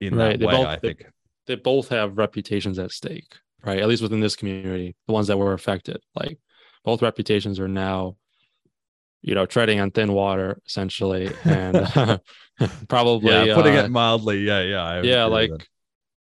in 0.00 0.14
right. 0.14 0.32
that 0.32 0.40
they 0.40 0.46
way. 0.46 0.52
Both, 0.52 0.66
I 0.66 0.76
think 0.76 1.06
they, 1.46 1.56
both 1.56 1.88
have 1.88 2.18
reputations 2.18 2.78
at 2.78 2.90
stake, 2.90 3.36
right? 3.64 3.80
At 3.80 3.88
least 3.88 4.02
within 4.02 4.20
this 4.20 4.36
community, 4.36 4.96
the 5.06 5.12
ones 5.12 5.26
that 5.28 5.38
were 5.38 5.52
affected, 5.52 5.98
like 6.14 6.38
both 6.84 7.02
reputations 7.02 7.60
are 7.60 7.68
now 7.68 8.16
you 9.24 9.34
know 9.34 9.46
treading 9.46 9.80
on 9.80 9.90
thin 9.90 10.12
water 10.12 10.60
essentially 10.66 11.32
and 11.44 11.76
probably 12.88 13.32
yeah 13.32 13.54
putting 13.54 13.74
uh, 13.74 13.84
it 13.84 13.90
mildly 13.90 14.40
yeah 14.40 14.60
yeah 14.60 15.02
yeah 15.02 15.24
like 15.24 15.50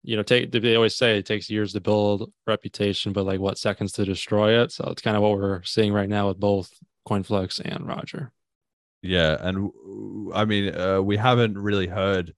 you 0.06 0.16
know, 0.16 0.22
take 0.22 0.52
they 0.52 0.76
always 0.76 0.94
say 0.94 1.18
it 1.18 1.26
takes 1.26 1.50
years 1.50 1.72
to 1.72 1.80
build 1.80 2.32
reputation, 2.46 3.12
but 3.12 3.26
like 3.26 3.40
what 3.40 3.58
seconds 3.58 3.90
to 3.92 4.04
destroy 4.04 4.62
it. 4.62 4.70
So 4.70 4.84
it's 4.90 5.02
kind 5.02 5.16
of 5.16 5.22
what 5.22 5.32
we're 5.32 5.64
seeing 5.64 5.92
right 5.92 6.08
now 6.08 6.28
with 6.28 6.38
both 6.38 6.70
CoinFlex 7.08 7.60
and 7.60 7.88
Roger. 7.88 8.30
Yeah, 9.02 9.36
and 9.40 9.70
I 10.32 10.44
mean, 10.44 10.74
uh, 10.76 11.02
we 11.02 11.16
haven't 11.16 11.58
really 11.58 11.88
heard. 11.88 12.32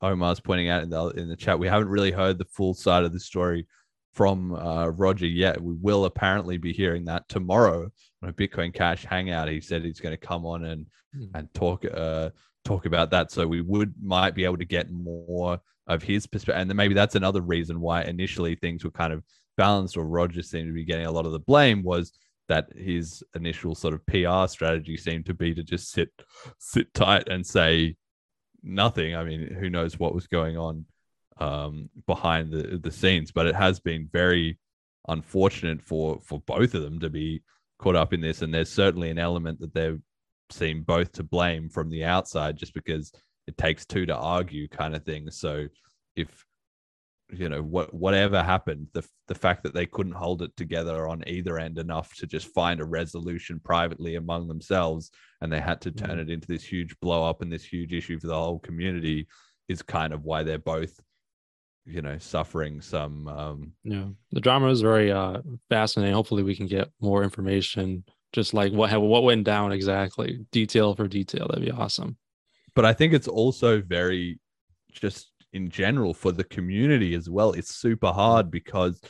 Omar's 0.00 0.38
pointing 0.38 0.68
out 0.68 0.84
in 0.84 0.90
the 0.90 1.08
in 1.08 1.28
the 1.28 1.34
chat, 1.34 1.58
we 1.58 1.66
haven't 1.66 1.88
really 1.88 2.12
heard 2.12 2.38
the 2.38 2.44
full 2.44 2.72
side 2.72 3.02
of 3.02 3.12
the 3.12 3.18
story 3.18 3.66
from 4.14 4.54
uh, 4.54 4.86
Roger 4.86 5.26
yet. 5.26 5.60
We 5.60 5.74
will 5.74 6.04
apparently 6.04 6.56
be 6.56 6.72
hearing 6.72 7.04
that 7.06 7.28
tomorrow 7.28 7.90
on 8.22 8.28
a 8.28 8.32
Bitcoin 8.32 8.72
Cash 8.72 9.04
hangout. 9.04 9.48
He 9.48 9.60
said 9.60 9.84
he's 9.84 10.00
going 10.00 10.16
to 10.16 10.26
come 10.26 10.46
on 10.46 10.64
and 10.64 10.86
mm. 11.16 11.30
and 11.34 11.52
talk 11.52 11.84
uh, 11.84 12.30
talk 12.64 12.86
about 12.86 13.10
that. 13.10 13.32
So 13.32 13.44
we 13.44 13.60
would 13.60 13.92
might 14.00 14.36
be 14.36 14.44
able 14.44 14.58
to 14.58 14.64
get 14.64 14.88
more 14.88 15.60
of 15.88 16.02
his 16.02 16.26
perspective. 16.26 16.60
And 16.60 16.70
then 16.70 16.76
maybe 16.76 16.94
that's 16.94 17.14
another 17.14 17.40
reason 17.40 17.80
why 17.80 18.02
initially 18.04 18.54
things 18.54 18.84
were 18.84 18.90
kind 18.90 19.12
of 19.12 19.24
balanced 19.56 19.96
or 19.96 20.06
Roger 20.06 20.42
seemed 20.42 20.68
to 20.68 20.72
be 20.72 20.84
getting 20.84 21.06
a 21.06 21.10
lot 21.10 21.26
of 21.26 21.32
the 21.32 21.40
blame 21.40 21.82
was 21.82 22.12
that 22.48 22.68
his 22.76 23.22
initial 23.34 23.74
sort 23.74 23.94
of 23.94 24.06
PR 24.06 24.46
strategy 24.50 24.96
seemed 24.96 25.26
to 25.26 25.34
be 25.34 25.54
to 25.54 25.62
just 25.62 25.90
sit 25.90 26.10
sit 26.58 26.92
tight 26.94 27.28
and 27.28 27.46
say 27.46 27.96
nothing. 28.62 29.14
I 29.14 29.24
mean, 29.24 29.54
who 29.54 29.68
knows 29.68 29.98
what 29.98 30.14
was 30.14 30.26
going 30.26 30.56
on 30.56 30.86
um, 31.38 31.90
behind 32.06 32.50
the, 32.50 32.78
the 32.82 32.90
scenes, 32.90 33.32
but 33.32 33.46
it 33.46 33.54
has 33.54 33.80
been 33.80 34.08
very 34.12 34.58
unfortunate 35.08 35.82
for 35.82 36.20
for 36.22 36.40
both 36.40 36.74
of 36.74 36.82
them 36.82 37.00
to 37.00 37.10
be 37.10 37.42
caught 37.78 37.96
up 37.96 38.12
in 38.12 38.20
this. 38.20 38.42
And 38.42 38.52
there's 38.52 38.72
certainly 38.72 39.10
an 39.10 39.18
element 39.18 39.60
that 39.60 39.74
they 39.74 39.96
seem 40.50 40.82
both 40.82 41.12
to 41.12 41.22
blame 41.22 41.68
from 41.68 41.90
the 41.90 42.04
outside, 42.04 42.56
just 42.56 42.74
because 42.74 43.12
it 43.48 43.56
takes 43.58 43.86
two 43.86 44.06
to 44.06 44.14
argue, 44.16 44.68
kind 44.68 44.94
of 44.94 45.04
thing. 45.04 45.30
So 45.30 45.66
if 46.16 46.44
you 47.30 47.48
know 47.50 47.60
what 47.62 47.92
whatever 47.92 48.42
happened 48.42 48.86
the 48.94 49.06
the 49.26 49.34
fact 49.34 49.62
that 49.62 49.74
they 49.74 49.84
couldn't 49.84 50.14
hold 50.14 50.40
it 50.40 50.56
together 50.56 51.06
on 51.06 51.22
either 51.26 51.58
end 51.58 51.78
enough 51.78 52.14
to 52.16 52.26
just 52.26 52.46
find 52.54 52.80
a 52.80 52.84
resolution 52.86 53.60
privately 53.62 54.14
among 54.14 54.48
themselves 54.48 55.10
and 55.42 55.52
they 55.52 55.60
had 55.60 55.78
to 55.82 55.90
turn 55.92 56.18
Mm-hmm. 56.18 56.20
it 56.20 56.30
into 56.30 56.48
this 56.48 56.64
huge 56.64 56.98
blow 57.00 57.28
up 57.28 57.42
and 57.42 57.52
this 57.52 57.64
huge 57.64 57.92
issue 57.92 58.18
for 58.18 58.28
the 58.28 58.34
whole 58.34 58.58
community 58.60 59.26
is 59.68 59.82
kind 59.82 60.14
of 60.14 60.24
why 60.24 60.42
they're 60.42 60.58
both 60.58 60.98
you 61.84 62.00
know 62.00 62.16
suffering 62.18 62.80
some 62.80 63.28
um 63.28 63.72
Yeah, 63.84 64.08
the 64.32 64.40
drama 64.40 64.68
is 64.68 64.80
very 64.80 65.10
uh 65.12 65.42
fascinating. 65.68 66.14
Hopefully, 66.14 66.42
we 66.42 66.56
can 66.56 66.66
get 66.66 66.90
more 67.00 67.22
information, 67.22 68.04
just 68.32 68.54
like 68.54 68.72
what 68.72 68.90
what 69.00 69.22
went 69.22 69.44
down 69.44 69.72
exactly, 69.72 70.46
detail 70.52 70.94
for 70.94 71.08
detail. 71.08 71.48
That'd 71.48 71.64
be 71.64 71.70
awesome. 71.70 72.18
But 72.74 72.84
I 72.84 72.92
think 72.92 73.12
it's 73.12 73.28
also 73.28 73.80
very 73.80 74.38
just 74.92 75.30
in 75.52 75.70
general 75.70 76.14
for 76.14 76.32
the 76.32 76.44
community 76.44 77.14
as 77.14 77.28
well. 77.28 77.52
It's 77.52 77.74
super 77.74 78.12
hard 78.12 78.50
because 78.50 79.00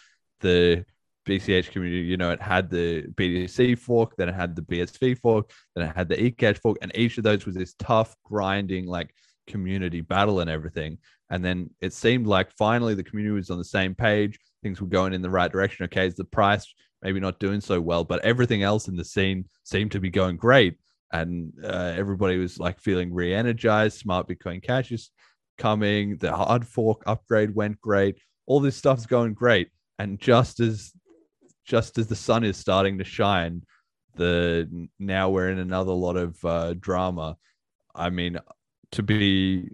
the 0.40 0.84
BCH 1.26 1.70
community, 1.70 2.02
you 2.02 2.16
know, 2.16 2.30
it 2.30 2.40
had 2.40 2.70
the 2.70 3.02
BTC 3.14 3.78
fork, 3.78 4.14
then 4.16 4.28
it 4.28 4.34
had 4.34 4.56
the 4.56 4.62
BSV 4.62 5.18
fork, 5.18 5.50
then 5.74 5.86
it 5.86 5.94
had 5.94 6.08
the 6.08 6.16
eCash 6.16 6.58
fork, 6.58 6.78
and 6.80 6.90
each 6.94 7.18
of 7.18 7.24
those 7.24 7.44
was 7.44 7.54
this 7.54 7.74
tough, 7.78 8.16
grinding, 8.24 8.86
like 8.86 9.14
community 9.46 10.00
battle 10.00 10.40
and 10.40 10.48
everything. 10.48 10.98
And 11.30 11.44
then 11.44 11.70
it 11.80 11.92
seemed 11.92 12.26
like 12.26 12.50
finally 12.56 12.94
the 12.94 13.04
community 13.04 13.34
was 13.34 13.50
on 13.50 13.58
the 13.58 13.64
same 13.64 13.94
page, 13.94 14.38
things 14.62 14.80
were 14.80 14.86
going 14.86 15.12
in 15.12 15.22
the 15.22 15.30
right 15.30 15.50
direction. 15.50 15.84
Okay, 15.84 16.06
is 16.06 16.14
the 16.14 16.24
price 16.24 16.66
maybe 17.02 17.20
not 17.20 17.38
doing 17.38 17.60
so 17.60 17.80
well, 17.80 18.04
but 18.04 18.24
everything 18.24 18.62
else 18.62 18.88
in 18.88 18.96
the 18.96 19.04
scene 19.04 19.44
seemed 19.64 19.92
to 19.92 20.00
be 20.00 20.10
going 20.10 20.36
great 20.36 20.78
and 21.12 21.52
uh, 21.64 21.92
everybody 21.96 22.38
was 22.38 22.58
like 22.58 22.80
feeling 22.80 23.12
re-energized. 23.12 23.98
Smart 23.98 24.28
Bitcoin 24.28 24.62
Cash 24.62 24.92
is 24.92 25.10
coming. 25.56 26.16
The 26.18 26.34
hard 26.34 26.66
fork 26.66 27.02
upgrade 27.06 27.54
went 27.54 27.80
great. 27.80 28.18
All 28.46 28.60
this 28.60 28.76
stuff's 28.76 29.06
going 29.06 29.34
great, 29.34 29.70
and 29.98 30.18
just 30.18 30.60
as 30.60 30.92
just 31.64 31.98
as 31.98 32.06
the 32.06 32.16
sun 32.16 32.44
is 32.44 32.56
starting 32.56 32.98
to 32.98 33.04
shine, 33.04 33.62
the 34.16 34.88
now 34.98 35.30
we're 35.30 35.50
in 35.50 35.58
another 35.58 35.92
lot 35.92 36.16
of 36.16 36.44
uh, 36.44 36.74
drama. 36.74 37.36
I 37.94 38.10
mean, 38.10 38.38
to 38.92 39.02
be 39.02 39.70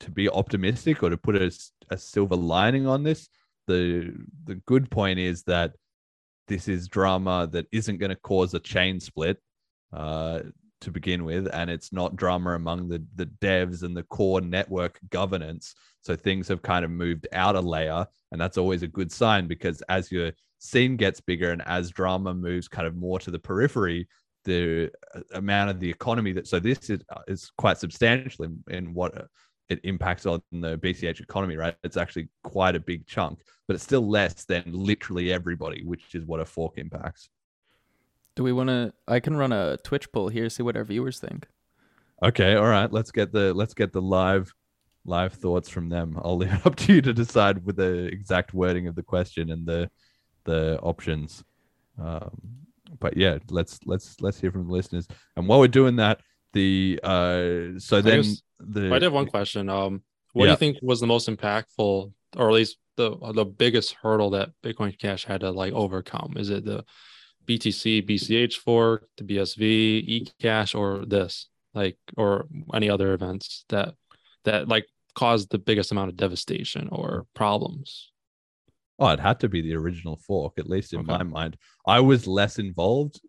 to 0.00 0.10
be 0.10 0.28
optimistic 0.28 1.02
or 1.02 1.10
to 1.10 1.16
put 1.16 1.36
a, 1.36 1.52
a 1.90 1.98
silver 1.98 2.36
lining 2.36 2.86
on 2.86 3.02
this, 3.02 3.28
the 3.66 4.12
the 4.44 4.56
good 4.66 4.90
point 4.90 5.18
is 5.18 5.42
that 5.44 5.72
this 6.48 6.66
is 6.66 6.88
drama 6.88 7.48
that 7.52 7.66
isn't 7.72 7.98
going 7.98 8.10
to 8.10 8.16
cause 8.16 8.54
a 8.54 8.60
chain 8.60 8.98
split 9.00 9.38
uh, 9.92 10.40
to 10.80 10.90
begin 10.90 11.24
with, 11.24 11.48
and 11.52 11.70
it's 11.70 11.92
not 11.92 12.16
drama 12.16 12.54
among 12.54 12.88
the 12.88 13.04
the 13.16 13.26
devs 13.26 13.82
and 13.82 13.96
the 13.96 14.04
core 14.04 14.40
network 14.40 14.98
governance. 15.10 15.74
So 16.00 16.16
things 16.16 16.48
have 16.48 16.62
kind 16.62 16.84
of 16.84 16.90
moved 16.90 17.26
out 17.32 17.56
a 17.56 17.60
layer, 17.60 18.06
and 18.32 18.40
that's 18.40 18.58
always 18.58 18.82
a 18.82 18.88
good 18.88 19.10
sign 19.10 19.46
because 19.46 19.82
as 19.88 20.12
your 20.12 20.32
scene 20.58 20.96
gets 20.96 21.20
bigger 21.20 21.52
and 21.52 21.62
as 21.66 21.90
drama 21.90 22.34
moves 22.34 22.68
kind 22.68 22.86
of 22.86 22.96
more 22.96 23.18
to 23.20 23.30
the 23.30 23.38
periphery, 23.38 24.08
the 24.44 24.90
uh, 25.14 25.20
amount 25.34 25.70
of 25.70 25.80
the 25.80 25.90
economy 25.90 26.32
that 26.32 26.46
so 26.46 26.58
this 26.58 26.90
is 26.90 27.00
uh, 27.10 27.20
is 27.26 27.50
quite 27.58 27.78
substantial 27.78 28.44
in, 28.44 28.62
in 28.68 28.94
what 28.94 29.16
uh, 29.16 29.24
it 29.68 29.80
impacts 29.84 30.26
on 30.26 30.40
the 30.50 30.78
BCH 30.78 31.20
economy, 31.20 31.56
right? 31.56 31.76
It's 31.84 31.96
actually 31.96 32.28
quite 32.42 32.74
a 32.74 32.80
big 32.80 33.06
chunk, 33.06 33.40
but 33.66 33.74
it's 33.74 33.84
still 33.84 34.08
less 34.08 34.44
than 34.44 34.64
literally 34.66 35.32
everybody, 35.32 35.84
which 35.84 36.14
is 36.14 36.24
what 36.24 36.40
a 36.40 36.44
fork 36.44 36.78
impacts. 36.78 37.28
Do 38.38 38.44
we 38.44 38.52
want 38.52 38.68
to? 38.68 38.92
I 39.08 39.18
can 39.18 39.36
run 39.36 39.50
a 39.50 39.78
Twitch 39.78 40.12
poll 40.12 40.28
here, 40.28 40.48
see 40.48 40.62
what 40.62 40.76
our 40.76 40.84
viewers 40.84 41.18
think. 41.18 41.48
Okay, 42.22 42.54
all 42.54 42.68
right. 42.68 42.90
Let's 42.92 43.10
get 43.10 43.32
the 43.32 43.52
let's 43.52 43.74
get 43.74 43.92
the 43.92 44.00
live 44.00 44.54
live 45.04 45.32
thoughts 45.32 45.68
from 45.68 45.88
them. 45.88 46.16
I'll 46.22 46.36
leave 46.36 46.52
it 46.52 46.60
up 46.64 46.76
to 46.76 46.92
you 46.92 47.02
to 47.02 47.12
decide 47.12 47.66
with 47.66 47.74
the 47.74 48.04
exact 48.04 48.54
wording 48.54 48.86
of 48.86 48.94
the 48.94 49.02
question 49.02 49.50
and 49.50 49.66
the 49.66 49.90
the 50.44 50.78
options. 50.82 51.42
Um, 52.00 52.40
but 53.00 53.16
yeah, 53.16 53.38
let's 53.50 53.80
let's 53.86 54.20
let's 54.20 54.40
hear 54.40 54.52
from 54.52 54.68
the 54.68 54.72
listeners. 54.72 55.08
And 55.34 55.48
while 55.48 55.58
we're 55.58 55.66
doing 55.66 55.96
that, 55.96 56.20
the 56.52 57.00
uh, 57.02 57.80
so 57.80 57.98
I 57.98 58.00
then 58.02 58.22
guess- 58.22 58.42
the 58.60 58.86
I 58.86 59.00
did 59.00 59.02
have 59.02 59.12
one 59.12 59.26
question. 59.26 59.68
Um, 59.68 60.04
what 60.32 60.44
do 60.44 60.50
you 60.52 60.56
think 60.56 60.76
was 60.80 61.00
the 61.00 61.08
most 61.08 61.28
impactful, 61.28 62.12
or 62.36 62.48
at 62.48 62.54
least 62.54 62.76
the 62.94 63.16
the 63.34 63.44
biggest 63.44 63.94
hurdle 63.94 64.30
that 64.30 64.50
Bitcoin 64.62 64.96
Cash 64.96 65.24
had 65.24 65.40
to 65.40 65.50
like 65.50 65.72
overcome? 65.72 66.34
Is 66.36 66.50
it 66.50 66.64
the 66.64 66.84
BTC 67.48 68.08
BCH 68.08 68.54
fork, 68.54 69.08
the 69.16 69.24
BSV, 69.24 70.30
eCash, 70.42 70.78
or 70.78 71.04
this, 71.06 71.48
like, 71.74 71.96
or 72.16 72.46
any 72.74 72.90
other 72.90 73.14
events 73.14 73.64
that 73.68 73.94
that 74.44 74.68
like 74.68 74.86
caused 75.14 75.50
the 75.50 75.58
biggest 75.58 75.90
amount 75.90 76.10
of 76.10 76.16
devastation 76.16 76.88
or 76.92 77.26
problems? 77.34 78.10
Oh, 78.98 79.08
it 79.08 79.20
had 79.20 79.40
to 79.40 79.48
be 79.48 79.62
the 79.62 79.76
original 79.76 80.16
fork, 80.16 80.54
at 80.58 80.68
least 80.68 80.92
in 80.92 81.06
my 81.06 81.22
mind. 81.22 81.56
I 81.86 82.00
was 82.00 82.26
less 82.26 82.58
involved, 82.58 83.20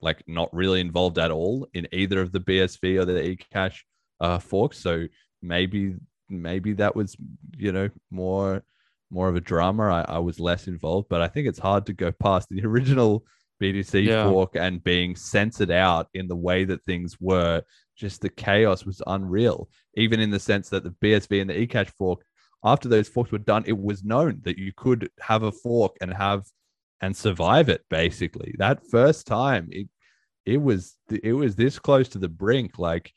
like 0.00 0.22
not 0.26 0.54
really 0.54 0.80
involved 0.80 1.18
at 1.18 1.30
all 1.30 1.66
in 1.72 1.88
either 1.92 2.20
of 2.20 2.30
the 2.30 2.40
BSV 2.40 3.00
or 3.00 3.04
the 3.06 3.36
eCash 3.36 3.78
uh, 4.20 4.38
forks. 4.38 4.78
So 4.78 5.06
maybe 5.42 5.96
maybe 6.28 6.72
that 6.74 6.94
was 6.94 7.16
you 7.56 7.72
know 7.72 7.88
more 8.10 8.62
more 9.10 9.28
of 9.28 9.36
a 9.36 9.40
drama. 9.40 9.84
I, 9.84 10.16
I 10.16 10.18
was 10.18 10.40
less 10.40 10.66
involved, 10.66 11.08
but 11.08 11.22
I 11.22 11.28
think 11.28 11.46
it's 11.46 11.58
hard 11.58 11.86
to 11.86 11.92
go 11.92 12.12
past 12.12 12.48
the 12.50 12.64
original 12.66 13.24
BTC 13.60 14.04
Yeah. 14.06 14.28
fork 14.28 14.56
and 14.56 14.82
being 14.82 15.16
censored 15.16 15.70
out 15.70 16.08
in 16.14 16.28
the 16.28 16.36
way 16.36 16.64
that 16.64 16.84
things 16.84 17.20
were. 17.20 17.62
Just 17.96 18.20
the 18.22 18.28
chaos 18.28 18.84
was 18.84 19.00
unreal, 19.06 19.68
even 19.96 20.18
in 20.20 20.30
the 20.30 20.40
sense 20.40 20.68
that 20.70 20.82
the 20.82 20.90
BSV 20.90 21.40
and 21.40 21.48
the 21.50 21.66
eCash 21.66 21.90
fork 21.90 22.24
after 22.64 22.88
those 22.88 23.08
forks 23.08 23.30
were 23.30 23.38
done, 23.38 23.62
it 23.66 23.78
was 23.78 24.02
known 24.04 24.40
that 24.44 24.58
you 24.58 24.72
could 24.74 25.10
have 25.20 25.42
a 25.42 25.52
fork 25.52 25.96
and 26.00 26.12
have 26.12 26.44
and 27.02 27.14
survive 27.14 27.68
it. 27.68 27.82
Basically, 27.90 28.54
that 28.58 28.80
first 28.90 29.26
time, 29.26 29.68
it 29.70 29.88
it 30.46 30.56
was 30.60 30.96
it 31.10 31.34
was 31.34 31.54
this 31.56 31.78
close 31.78 32.08
to 32.10 32.18
the 32.18 32.28
brink. 32.28 32.78
Like, 32.78 33.12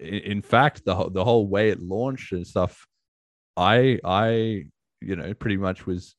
in 0.00 0.42
fact, 0.42 0.84
the 0.84 0.94
whole- 0.96 1.10
the 1.10 1.24
whole 1.24 1.46
way 1.46 1.70
it 1.70 1.80
launched 1.80 2.32
and 2.32 2.46
stuff, 2.46 2.86
I 3.56 4.00
I 4.04 4.64
you 5.00 5.16
know 5.16 5.32
pretty 5.34 5.56
much 5.56 5.86
was 5.86 6.16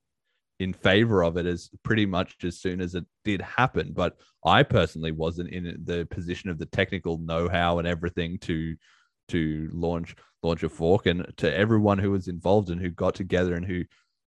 in 0.62 0.74
favor 0.74 1.24
of 1.24 1.38
it 1.38 1.46
as 1.46 1.70
pretty 1.84 2.06
much 2.06 2.36
as 2.44 2.60
soon 2.60 2.82
as 2.82 2.96
it 2.96 3.06
did 3.24 3.42
happen. 3.42 3.94
But 3.94 4.18
I 4.46 4.64
personally 4.64 5.12
wasn't 5.12 5.50
in 5.50 5.64
the 5.84 6.08
position 6.10 6.50
of 6.50 6.58
the 6.58 6.66
technical 6.68 7.18
know-how 7.18 7.80
and 7.80 7.88
everything 7.88 8.38
to 8.40 8.76
to 9.30 9.70
launch 9.72 10.16
launch 10.44 10.64
a 10.64 10.70
fork. 10.70 11.06
And 11.06 11.26
to 11.38 11.56
everyone 11.56 12.00
who 12.00 12.12
was 12.12 12.28
involved 12.28 12.70
and 12.70 12.82
who 12.82 12.90
got 12.90 13.16
together 13.16 13.56
and 13.56 13.66
who 13.66 13.84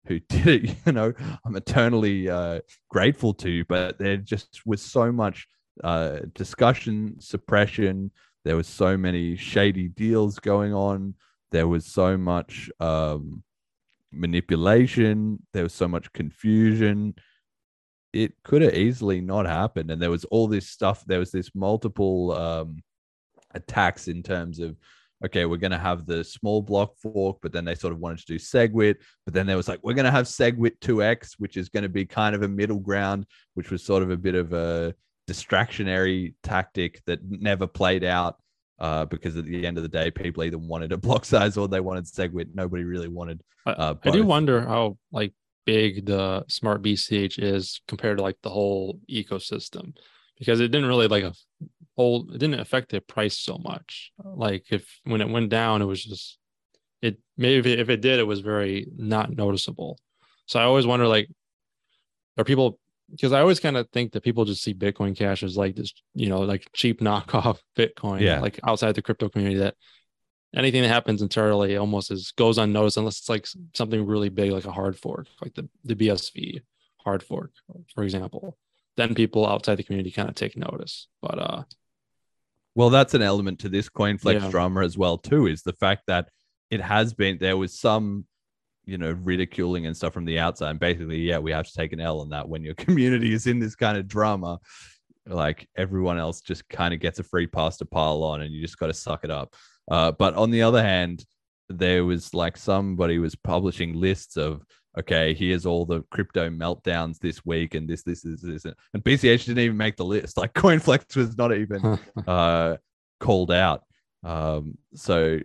who 0.07 0.19
did 0.29 0.47
it 0.47 0.77
you 0.85 0.93
know 0.93 1.13
i'm 1.45 1.55
eternally 1.55 2.29
uh, 2.29 2.61
grateful 2.91 3.33
to 3.33 3.65
but 3.67 4.01
there 4.01 4.17
just 4.17 4.61
was 4.67 4.83
so 4.83 5.13
much 5.13 5.47
uh, 5.83 6.21
discussion 6.35 7.17
suppression. 7.21 8.11
There 8.45 8.57
was 8.57 8.67
so 8.67 8.97
many 8.97 9.37
shady 9.37 9.89
deals 9.89 10.39
going 10.39 10.75
on. 10.75 11.15
There 11.51 11.69
was 11.69 11.87
so 11.87 12.17
much 12.17 12.71
um, 12.81 13.43
manipulation 14.13 15.45
there 15.53 15.63
was 15.63 15.73
so 15.73 15.89
much 15.89 16.13
confusion. 16.13 17.15
It 18.13 18.35
could 18.45 18.63
have 18.63 18.75
easily 18.75 19.21
not 19.21 19.47
happened. 19.47 19.91
And 19.91 20.01
there 20.01 20.11
was 20.11 20.25
all 20.27 20.47
this 20.47 20.69
stuff 20.69 21.05
there 21.07 21.19
was 21.19 21.31
this 21.33 21.51
multiple 21.55 22.33
um, 22.33 22.83
attacks 23.55 24.09
in 24.09 24.23
terms 24.23 24.59
of 24.59 24.77
okay 25.25 25.45
we're 25.45 25.57
going 25.57 25.71
to 25.71 25.79
have 25.79 26.05
the 26.05 26.25
small 26.25 26.63
block 26.63 26.97
fork 26.97 27.39
but 27.43 27.53
then 27.53 27.65
they 27.65 27.75
sort 27.75 27.93
of 27.93 28.01
wanted 28.01 28.19
to 28.19 28.27
do 28.27 28.39
segwit. 28.39 28.97
But 29.25 29.35
then 29.35 29.47
there 29.47 29.57
was 29.57 29.69
like 29.69 29.81
we're 29.83 29.95
going 29.95 30.05
to 30.05 30.11
have 30.11 30.27
segwit 30.27 30.79
2x 30.81 31.35
which 31.39 31.57
is 31.57 31.69
going 31.69 31.85
to 31.85 31.89
be 31.89 32.05
kind 32.05 32.35
of 32.35 32.43
a 32.43 32.49
middle 32.49 32.81
ground 32.81 33.27
which 33.55 33.71
was 33.71 33.85
sort 33.85 34.03
of 34.03 34.11
a 34.11 34.17
bit 34.17 34.35
of 34.35 34.53
a 34.53 34.95
distractionary 35.29 36.35
tactic 36.43 37.01
that 37.07 37.21
never 37.25 37.67
played 37.67 38.05
out 38.05 38.37
uh, 38.79 39.05
because 39.07 39.37
at 39.37 39.45
the 39.45 39.67
end 39.67 39.77
of 39.77 39.83
the 39.83 39.89
day 39.89 40.11
people 40.11 40.43
either 40.43 40.59
wanted 40.59 40.93
a 40.93 40.97
block 40.99 41.25
size 41.25 41.57
or 41.57 41.69
they 41.69 41.81
wanted 41.81 42.05
segwit 42.05 42.49
nobody 42.55 42.85
really 42.85 43.09
wanted 43.09 43.41
uh, 43.67 43.95
I 44.05 44.11
do 44.11 44.25
wonder 44.25 44.61
how 44.61 44.97
like 45.13 45.33
big 45.65 46.07
the 46.07 46.45
smart 46.49 46.83
BCH 46.83 47.39
is 47.39 47.81
compared 47.87 48.19
to 48.19 48.23
like 48.23 48.39
the 48.43 48.51
whole 48.51 48.99
ecosystem 49.09 49.95
because 50.39 50.61
it 50.61 50.69
didn't 50.69 50.89
really 50.89 51.09
like 51.09 51.25
a 51.25 51.35
whole 51.97 52.29
it 52.33 52.39
didn't 52.39 52.61
affect 52.61 52.91
the 52.91 53.01
price 53.01 53.39
so 53.39 53.59
much. 53.59 54.13
Like 54.23 54.65
if 54.71 55.01
when 55.05 55.21
it 55.21 55.29
went 55.29 55.51
down, 55.51 55.83
it 55.83 55.87
was 55.87 56.05
just 56.05 56.39
it 57.01 57.19
maybe 57.37 57.59
if 57.59 57.67
it, 57.67 57.81
if 57.81 57.89
it 57.89 58.01
did, 58.01 58.19
it 58.19 58.27
was 58.27 58.41
very 58.41 58.87
not 58.97 59.31
noticeable. 59.31 59.99
So 60.47 60.59
I 60.59 60.65
always 60.65 60.87
wonder 60.87 61.07
like 61.07 61.29
are 62.39 62.45
people 62.45 62.79
because 63.13 63.33
I 63.33 63.41
always 63.41 63.61
kind 63.61 63.77
of 63.77 63.89
think 63.91 64.13
that 64.13 64.25
people 64.25 64.45
just 64.45 64.63
see 64.65 64.75
Bitcoin 64.75 65.17
Cash 65.17 65.43
as 65.45 65.57
like 65.57 65.77
this, 65.77 65.93
you 66.15 66.29
know, 66.29 66.41
like 66.41 66.67
cheap 66.73 67.01
knockoff 67.01 67.59
Bitcoin, 67.79 68.21
Yeah. 68.21 68.41
like 68.41 68.59
outside 68.67 68.95
the 68.97 69.03
crypto 69.03 69.29
community 69.29 69.61
that 69.61 69.75
anything 70.55 70.83
that 70.83 70.89
happens 70.89 71.23
entirely 71.23 71.77
almost 71.77 72.11
is 72.11 72.33
goes 72.37 72.59
unnoticed 72.59 72.97
unless 72.97 73.19
it's 73.21 73.29
like 73.29 73.47
something 73.75 74.05
really 74.05 74.29
big 74.29 74.51
like 74.51 74.67
a 74.67 74.73
hard 74.73 74.99
fork 74.99 75.27
like 75.41 75.55
the 75.55 75.67
the 75.85 75.95
bsv 75.95 76.61
hard 77.05 77.23
fork, 77.23 77.51
for 77.95 78.05
example, 78.05 78.57
then 78.97 79.15
people 79.15 79.45
outside 79.47 79.75
the 79.77 79.83
community 79.83 80.11
kind 80.13 80.29
of 80.29 80.35
take 80.37 80.57
notice. 80.57 81.09
But 81.21 81.39
uh, 81.39 81.63
well, 82.77 82.91
that's 82.91 83.15
an 83.15 83.23
element 83.23 83.59
to 83.61 83.69
this 83.69 83.89
CoinFlex 83.89 84.41
Yeah. 84.41 84.51
drama 84.51 84.83
as 84.85 84.97
well, 84.97 85.19
too, 85.19 85.47
is 85.47 85.63
the 85.63 85.73
fact 85.73 86.03
that 86.07 86.29
it 86.71 86.81
has 86.81 87.13
been 87.13 87.39
there 87.39 87.57
was 87.57 87.77
some, 87.79 88.27
you 88.85 88.99
know, 88.99 89.13
ridiculing 89.23 89.87
and 89.87 89.97
stuff 89.97 90.13
from 90.13 90.25
the 90.25 90.39
outside. 90.39 90.71
And 90.71 90.81
basically, 90.81 91.19
yeah, 91.19 91.39
we 91.39 91.53
have 91.53 91.67
to 91.67 91.73
take 91.73 91.93
an 91.93 92.01
L 92.01 92.21
on 92.21 92.31
that 92.31 92.49
when 92.49 92.63
your 92.63 92.75
community 92.77 93.33
is 93.33 93.47
in 93.47 93.59
this 93.59 93.75
kind 93.75 93.97
of 93.97 94.09
drama. 94.09 94.59
Like 95.27 95.69
everyone 95.77 96.19
else 96.19 96.41
just 96.41 96.69
kind 96.69 96.93
of 96.93 97.01
gets 97.01 97.21
a 97.21 97.23
free 97.23 97.47
pass 97.47 97.77
to 97.79 97.85
pile 97.85 98.25
on, 98.25 98.43
and 98.43 98.53
you 98.53 98.61
just 98.61 98.79
got 98.79 98.89
to 98.89 98.95
suck 98.95 99.25
it 99.25 99.31
up. 99.31 99.55
Uh, 99.91 100.13
but 100.13 100.35
on 100.35 100.51
the 100.51 100.63
other 100.63 100.83
hand, 100.83 101.25
there 101.69 102.05
was 102.05 102.35
like 102.35 102.57
somebody 102.57 103.19
was 103.19 103.37
publishing 103.37 103.95
lists 103.95 104.37
of 104.37 104.63
okay, 104.99 105.35
here's 105.35 105.67
all 105.67 105.87
the 105.87 106.03
crypto 106.11 106.51
meltdowns 106.51 107.19
this 107.19 107.45
week, 107.45 107.75
and 107.75 107.89
this, 107.89 108.03
this, 108.03 108.23
this, 108.23 108.43
this, 108.43 108.65
and 108.65 109.05
BCH 109.05 109.47
didn't 109.47 109.61
even 109.61 109.77
make 109.77 109.97
the 109.97 110.05
list. 110.05 110.37
Like 110.37 110.53
CoinFlex 110.55 111.17
was 111.17 111.37
not 111.37 111.55
even 111.55 111.99
uh, 112.27 112.77
called 113.21 113.51
out. 113.51 113.85
Um, 114.23 114.79
so 114.95 115.41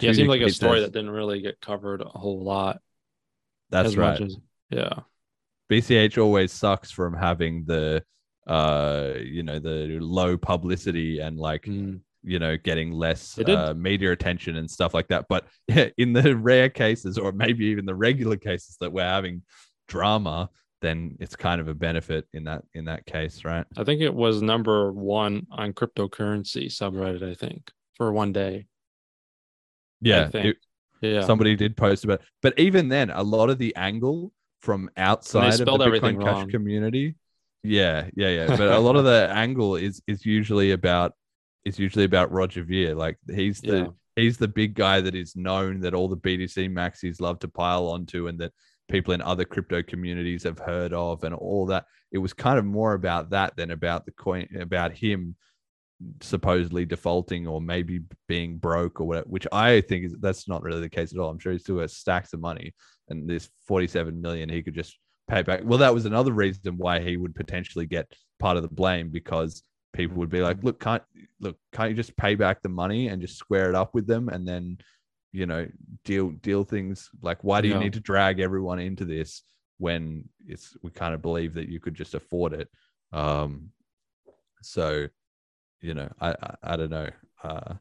yeah, 0.00 0.10
it 0.10 0.14
seemed 0.14 0.28
like 0.28 0.40
a 0.40 0.50
story 0.50 0.80
that 0.80 0.92
didn't 0.92 1.10
really 1.10 1.40
get 1.40 1.60
covered 1.60 2.00
a 2.02 2.08
whole 2.08 2.42
lot. 2.44 2.80
That's 3.70 3.96
right. 3.96 4.20
as- 4.20 4.36
yeah. 4.70 5.00
BCH 5.70 6.16
always 6.18 6.52
sucks 6.52 6.90
from 6.90 7.14
having 7.14 7.64
the 7.66 8.02
uh 8.46 9.12
you 9.22 9.42
know 9.42 9.58
the 9.58 9.98
low 10.00 10.38
publicity 10.38 11.18
and 11.18 11.38
like 11.38 11.66
you 12.22 12.38
know 12.38 12.56
getting 12.56 12.90
less 12.92 13.38
uh, 13.38 13.74
media 13.74 14.10
attention 14.10 14.56
and 14.56 14.70
stuff 14.70 14.94
like 14.94 15.06
that 15.08 15.26
but 15.28 15.46
in 15.98 16.14
the 16.14 16.34
rare 16.34 16.70
cases 16.70 17.18
or 17.18 17.30
maybe 17.30 17.66
even 17.66 17.84
the 17.84 17.94
regular 17.94 18.36
cases 18.36 18.78
that 18.80 18.90
we're 18.90 19.02
having 19.04 19.42
drama 19.86 20.48
then 20.80 21.14
it's 21.20 21.36
kind 21.36 21.60
of 21.60 21.68
a 21.68 21.74
benefit 21.74 22.26
in 22.32 22.44
that 22.44 22.62
in 22.72 22.86
that 22.86 23.04
case 23.04 23.44
right 23.44 23.66
I 23.76 23.84
think 23.84 24.00
it 24.00 24.14
was 24.14 24.40
number 24.40 24.92
one 24.92 25.46
on 25.50 25.74
cryptocurrency 25.74 26.66
subreddit, 26.66 27.28
I 27.28 27.34
think, 27.34 27.70
for 27.94 28.12
one 28.12 28.32
day. 28.32 28.66
Yeah 30.00 30.28
it- 30.32 30.56
Yeah. 31.00 31.20
somebody 31.22 31.54
did 31.56 31.76
post 31.76 32.04
about 32.04 32.20
but 32.42 32.58
even 32.58 32.88
then 32.88 33.10
a 33.10 33.22
lot 33.22 33.50
of 33.50 33.58
the 33.58 33.74
angle 33.76 34.32
from 34.60 34.90
outside 34.96 35.52
of 35.60 35.66
the 35.66 35.78
bitcoin 35.78 36.20
cash 36.20 36.34
wrong. 36.34 36.50
community 36.50 37.14
yeah 37.62 38.08
yeah 38.16 38.28
yeah 38.30 38.46
but 38.56 38.68
a 38.72 38.78
lot 38.88 38.96
of 38.96 39.04
the 39.04 39.30
angle 39.32 39.76
is 39.76 40.02
is 40.06 40.24
usually 40.26 40.72
about 40.72 41.12
is 41.64 41.78
usually 41.78 42.04
about 42.04 42.32
roger 42.32 42.64
Ver. 42.64 42.94
like 42.94 43.16
he's 43.32 43.60
the 43.60 43.76
Yeah. 43.78 43.86
he's 44.16 44.38
the 44.38 44.48
big 44.48 44.74
guy 44.74 45.00
that 45.00 45.14
is 45.14 45.36
known 45.36 45.80
that 45.80 45.94
all 45.94 46.08
the 46.08 46.16
btc 46.16 46.68
maxis 46.70 47.20
love 47.20 47.38
to 47.40 47.48
pile 47.48 47.86
onto 47.88 48.26
and 48.28 48.38
that 48.40 48.52
people 48.88 49.12
in 49.14 49.20
other 49.22 49.44
crypto 49.44 49.82
communities 49.82 50.42
have 50.44 50.58
heard 50.58 50.92
of 50.92 51.22
and 51.24 51.34
all 51.34 51.66
that 51.66 51.84
it 52.10 52.18
was 52.18 52.32
kind 52.32 52.58
of 52.58 52.64
more 52.64 52.94
about 52.94 53.30
that 53.30 53.54
than 53.56 53.70
about 53.70 54.06
the 54.06 54.12
coin 54.12 54.48
about 54.60 54.92
him 54.92 55.36
supposedly 56.20 56.84
defaulting 56.84 57.46
or 57.46 57.60
maybe 57.60 58.00
being 58.28 58.56
broke 58.56 59.00
or 59.00 59.04
whatever, 59.04 59.28
which 59.28 59.46
I 59.52 59.80
think 59.82 60.06
is 60.06 60.16
that's 60.20 60.48
not 60.48 60.62
really 60.62 60.80
the 60.80 60.88
case 60.88 61.12
at 61.12 61.18
all. 61.18 61.30
I'm 61.30 61.38
sure 61.38 61.52
he 61.52 61.58
still 61.58 61.80
has 61.80 61.96
stacks 61.96 62.32
of 62.32 62.40
money 62.40 62.74
and 63.08 63.28
this 63.28 63.48
47 63.66 64.20
million 64.20 64.48
he 64.48 64.62
could 64.62 64.74
just 64.74 64.98
pay 65.28 65.42
back. 65.42 65.60
Well, 65.64 65.78
that 65.78 65.94
was 65.94 66.06
another 66.06 66.32
reason 66.32 66.76
why 66.76 67.00
he 67.00 67.16
would 67.16 67.34
potentially 67.34 67.86
get 67.86 68.12
part 68.38 68.56
of 68.56 68.62
the 68.62 68.68
blame 68.68 69.10
because 69.10 69.62
people 69.92 70.18
would 70.18 70.30
be 70.30 70.40
like, 70.40 70.62
look, 70.62 70.80
can't 70.80 71.02
look, 71.40 71.56
can't 71.72 71.90
you 71.90 71.96
just 71.96 72.16
pay 72.16 72.34
back 72.34 72.62
the 72.62 72.68
money 72.68 73.08
and 73.08 73.20
just 73.20 73.36
square 73.36 73.68
it 73.68 73.74
up 73.74 73.94
with 73.94 74.06
them 74.06 74.28
and 74.28 74.46
then 74.46 74.78
you 75.32 75.46
know 75.46 75.66
deal 76.04 76.30
deal 76.30 76.64
things 76.64 77.10
like 77.20 77.44
why 77.44 77.60
do 77.60 77.68
you 77.68 77.78
need 77.78 77.92
to 77.92 78.00
drag 78.00 78.40
everyone 78.40 78.78
into 78.78 79.04
this 79.04 79.42
when 79.76 80.24
it's 80.46 80.76
we 80.82 80.90
kind 80.90 81.14
of 81.14 81.20
believe 81.20 81.54
that 81.54 81.68
you 81.68 81.80
could 81.80 81.94
just 81.94 82.14
afford 82.14 82.54
it 82.54 82.68
um 83.12 83.68
so 84.62 85.06
you 85.80 85.94
know 85.94 86.08
i 86.20 86.30
i, 86.30 86.54
I 86.62 86.76
don't 86.76 86.90
know 86.90 87.08
uh 87.44 87.74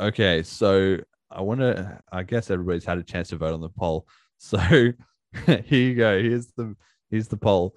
okay 0.00 0.42
so 0.42 0.98
i 1.30 1.40
want 1.40 1.60
to 1.60 2.00
i 2.12 2.22
guess 2.22 2.50
everybody's 2.50 2.84
had 2.84 2.98
a 2.98 3.02
chance 3.02 3.28
to 3.28 3.36
vote 3.36 3.54
on 3.54 3.60
the 3.60 3.68
poll 3.68 4.06
so 4.38 4.58
here 4.58 5.62
you 5.68 5.94
go 5.94 6.20
here's 6.20 6.48
the 6.56 6.74
here's 7.10 7.28
the 7.28 7.36
poll 7.36 7.74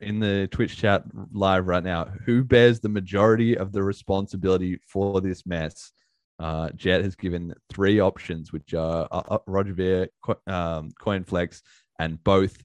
in 0.00 0.20
the 0.20 0.46
twitch 0.50 0.76
chat 0.76 1.02
live 1.32 1.66
right 1.66 1.82
now 1.82 2.04
who 2.26 2.44
bears 2.44 2.80
the 2.80 2.88
majority 2.88 3.56
of 3.56 3.72
the 3.72 3.82
responsibility 3.82 4.78
for 4.86 5.20
this 5.20 5.44
mess 5.46 5.92
uh, 6.38 6.70
Jet 6.70 7.04
has 7.04 7.14
given 7.14 7.54
three 7.72 8.00
options, 8.00 8.52
which 8.52 8.74
are 8.74 9.06
uh, 9.12 9.22
uh, 9.28 9.38
Roger 9.46 9.74
Ver, 9.74 10.08
um, 10.48 10.90
CoinFlex, 11.00 11.62
and 12.00 12.22
both 12.24 12.56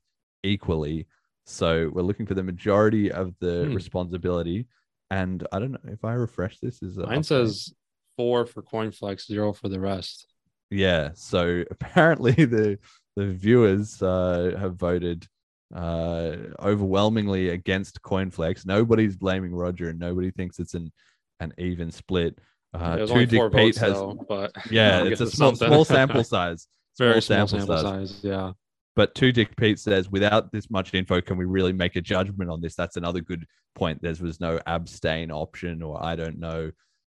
equally. 0.41 1.05
So 1.45 1.91
we're 1.93 2.01
looking 2.01 2.25
for 2.25 2.33
the 2.33 2.41
majority 2.41 3.11
of 3.11 3.35
the 3.39 3.65
Hmm. 3.67 3.75
responsibility. 3.75 4.65
And 5.09 5.45
I 5.51 5.59
don't 5.59 5.71
know 5.71 5.79
if 5.91 6.03
I 6.03 6.13
refresh 6.13 6.59
this. 6.59 6.81
Is 6.81 6.97
Mine 6.97 7.23
says 7.23 7.73
four 8.17 8.45
for 8.45 8.61
CoinFlex, 8.61 9.25
zero 9.25 9.53
for 9.53 9.69
the 9.69 9.79
rest. 9.79 10.27
yeah. 10.69 11.11
So 11.13 11.63
apparently 11.71 12.33
the 12.33 12.79
the 13.15 13.27
viewers 13.27 14.01
uh, 14.01 14.55
have 14.59 14.75
voted 14.75 15.27
uh, 15.73 16.35
overwhelmingly 16.59 17.49
against 17.49 18.01
CoinFlex. 18.01 18.65
Nobody's 18.65 19.15
blaming 19.15 19.53
Roger, 19.53 19.89
and 19.89 19.99
nobody 19.99 20.31
thinks 20.31 20.59
it's 20.59 20.73
an 20.73 20.91
an 21.39 21.53
even 21.57 21.91
split. 21.91 22.39
Uh, 22.73 22.97
There's 22.97 23.11
two 23.11 23.25
Dick 23.25 23.51
Pete 23.53 23.77
has, 23.77 23.93
though, 23.93 24.25
but 24.27 24.51
yeah, 24.69 25.03
it's 25.05 25.21
a 25.21 25.29
small, 25.31 25.55
small 25.55 25.85
sample 25.85 26.23
size. 26.23 26.67
Very 26.97 27.21
small 27.21 27.47
sample 27.47 27.77
size, 27.77 28.19
yeah. 28.23 28.51
But 28.97 29.13
two 29.13 29.31
Dick 29.31 29.55
Pete 29.55 29.77
says, 29.77 30.09
without 30.09 30.51
this 30.51 30.71
much 30.71 30.95
info, 30.95 31.21
can 31.21 31.37
we 31.37 31.45
really 31.45 31.71
make 31.71 31.95
a 31.95 32.01
judgment 32.01 32.49
on 32.49 32.61
this? 32.61 32.73
That's 32.73 32.97
another 32.97 33.21
good 33.21 33.45
point. 33.75 34.01
There 34.01 34.15
was 34.19 34.39
no 34.39 34.59
abstain 34.65 35.29
option, 35.29 35.83
or 35.83 36.03
I 36.03 36.15
don't 36.15 36.39
know, 36.39 36.71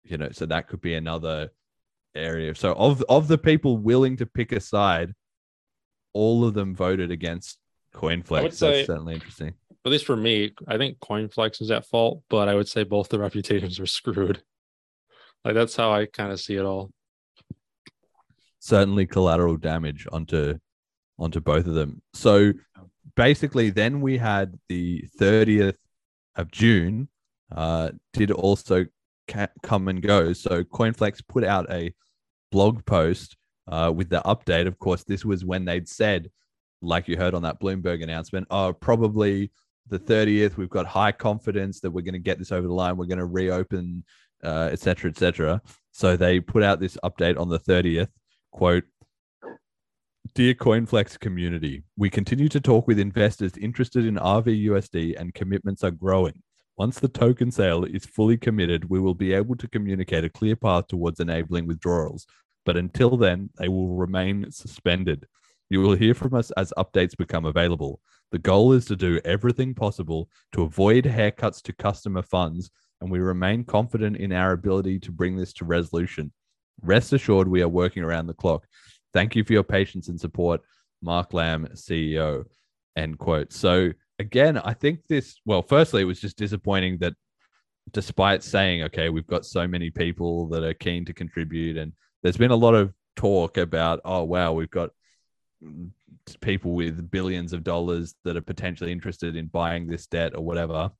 you 0.02 0.18
know, 0.18 0.28
so 0.32 0.44
that 0.46 0.66
could 0.66 0.80
be 0.80 0.94
another 0.94 1.50
area. 2.16 2.56
So 2.56 2.72
of 2.72 3.04
of 3.08 3.28
the 3.28 3.38
people 3.38 3.78
willing 3.78 4.16
to 4.16 4.26
pick 4.26 4.50
a 4.50 4.58
side, 4.58 5.14
all 6.12 6.44
of 6.44 6.54
them 6.54 6.74
voted 6.74 7.12
against 7.12 7.60
CoinFlex. 7.94 8.42
That's 8.42 8.58
say- 8.58 8.84
certainly 8.84 9.14
interesting. 9.14 9.54
At 9.86 9.92
least 9.92 10.04
for 10.04 10.16
me, 10.16 10.54
I 10.66 10.78
think 10.78 10.98
CoinFlex 10.98 11.62
is 11.62 11.70
at 11.70 11.86
fault, 11.86 12.24
but 12.28 12.48
I 12.48 12.56
would 12.56 12.68
say 12.68 12.82
both 12.82 13.08
the 13.08 13.20
reputations 13.20 13.78
were 13.78 13.86
screwed. 13.86 14.42
Like 15.44 15.54
that's 15.54 15.76
how 15.76 15.92
I 15.92 16.06
kind 16.06 16.32
of 16.32 16.40
see 16.40 16.56
it 16.56 16.64
all. 16.64 16.90
certainly 18.58 19.06
collateral 19.06 19.56
damage 19.56 20.08
onto 20.10 20.58
onto 21.18 21.40
both 21.40 21.66
of 21.66 21.74
them. 21.74 22.00
So 22.14 22.52
basically, 23.16 23.70
then 23.70 24.00
we 24.00 24.18
had 24.18 24.58
the 24.68 25.04
30th 25.20 25.76
of 26.36 26.50
June 26.50 27.08
uh, 27.54 27.90
did 28.12 28.30
also 28.30 28.86
ca- 29.26 29.48
come 29.62 29.88
and 29.88 30.02
go. 30.02 30.32
So 30.32 30.62
CoinFlex 30.64 31.22
put 31.28 31.44
out 31.44 31.70
a 31.70 31.94
blog 32.50 32.84
post 32.84 33.36
uh, 33.66 33.92
with 33.94 34.08
the 34.08 34.22
update. 34.24 34.66
Of 34.66 34.78
course, 34.78 35.04
this 35.04 35.24
was 35.24 35.44
when 35.44 35.64
they'd 35.64 35.88
said, 35.88 36.30
like 36.80 37.08
you 37.08 37.16
heard 37.16 37.34
on 37.34 37.42
that 37.42 37.60
Bloomberg 37.60 38.02
announcement, 38.02 38.46
oh, 38.50 38.72
probably 38.72 39.50
the 39.88 39.98
30th. 39.98 40.56
We've 40.56 40.70
got 40.70 40.86
high 40.86 41.12
confidence 41.12 41.80
that 41.80 41.90
we're 41.90 42.02
going 42.02 42.12
to 42.12 42.18
get 42.18 42.38
this 42.38 42.52
over 42.52 42.66
the 42.66 42.74
line. 42.74 42.96
We're 42.96 43.06
going 43.06 43.18
to 43.18 43.26
reopen, 43.26 44.04
uh, 44.44 44.68
et 44.72 44.78
cetera, 44.78 45.10
et. 45.10 45.60
So 45.92 46.16
they 46.16 46.40
put 46.40 46.62
out 46.62 46.80
this 46.80 46.96
update 47.02 47.38
on 47.38 47.48
the 47.48 47.58
30th. 47.58 48.08
Quote, 48.52 48.84
Dear 50.38 50.54
CoinFlex 50.54 51.18
community, 51.18 51.82
we 51.96 52.08
continue 52.08 52.48
to 52.50 52.60
talk 52.60 52.86
with 52.86 53.00
investors 53.00 53.56
interested 53.60 54.06
in 54.06 54.14
RVUSD 54.14 55.18
and 55.18 55.34
commitments 55.34 55.82
are 55.82 55.90
growing. 55.90 56.44
Once 56.76 57.00
the 57.00 57.08
token 57.08 57.50
sale 57.50 57.82
is 57.82 58.06
fully 58.06 58.36
committed, 58.36 58.88
we 58.88 59.00
will 59.00 59.14
be 59.14 59.32
able 59.32 59.56
to 59.56 59.66
communicate 59.66 60.22
a 60.22 60.30
clear 60.30 60.54
path 60.54 60.86
towards 60.86 61.18
enabling 61.18 61.66
withdrawals. 61.66 62.24
But 62.64 62.76
until 62.76 63.16
then, 63.16 63.50
they 63.58 63.66
will 63.66 63.96
remain 63.96 64.48
suspended. 64.52 65.26
You 65.70 65.80
will 65.80 65.96
hear 65.96 66.14
from 66.14 66.34
us 66.34 66.52
as 66.52 66.72
updates 66.78 67.16
become 67.16 67.44
available. 67.44 67.98
The 68.30 68.38
goal 68.38 68.74
is 68.74 68.84
to 68.84 68.94
do 68.94 69.20
everything 69.24 69.74
possible 69.74 70.28
to 70.52 70.62
avoid 70.62 71.02
haircuts 71.02 71.60
to 71.62 71.72
customer 71.72 72.22
funds, 72.22 72.70
and 73.00 73.10
we 73.10 73.18
remain 73.18 73.64
confident 73.64 74.18
in 74.18 74.30
our 74.30 74.52
ability 74.52 75.00
to 75.00 75.10
bring 75.10 75.36
this 75.36 75.52
to 75.54 75.64
resolution. 75.64 76.32
Rest 76.80 77.12
assured, 77.12 77.48
we 77.48 77.60
are 77.60 77.68
working 77.68 78.04
around 78.04 78.28
the 78.28 78.34
clock. 78.34 78.68
Thank 79.12 79.36
you 79.36 79.44
for 79.44 79.52
your 79.52 79.64
patience 79.64 80.08
and 80.08 80.20
support, 80.20 80.60
Mark 81.02 81.32
Lamb, 81.32 81.68
CEO. 81.74 82.44
End 82.96 83.18
quote. 83.18 83.52
So 83.52 83.92
again, 84.18 84.58
I 84.58 84.74
think 84.74 85.00
this. 85.08 85.40
Well, 85.44 85.62
firstly, 85.62 86.02
it 86.02 86.06
was 86.06 86.20
just 86.20 86.36
disappointing 86.36 86.98
that, 86.98 87.14
despite 87.92 88.42
saying, 88.42 88.82
"Okay, 88.84 89.08
we've 89.08 89.26
got 89.26 89.46
so 89.46 89.66
many 89.66 89.90
people 89.90 90.48
that 90.48 90.64
are 90.64 90.74
keen 90.74 91.04
to 91.06 91.12
contribute," 91.12 91.76
and 91.76 91.92
there's 92.22 92.36
been 92.36 92.50
a 92.50 92.56
lot 92.56 92.74
of 92.74 92.92
talk 93.16 93.56
about, 93.56 94.00
"Oh, 94.04 94.24
wow, 94.24 94.52
we've 94.52 94.70
got 94.70 94.90
people 96.40 96.72
with 96.72 97.10
billions 97.10 97.52
of 97.52 97.64
dollars 97.64 98.14
that 98.24 98.36
are 98.36 98.42
potentially 98.42 98.92
interested 98.92 99.36
in 99.36 99.46
buying 99.46 99.86
this 99.86 100.06
debt 100.06 100.34
or 100.36 100.44
whatever." 100.44 100.90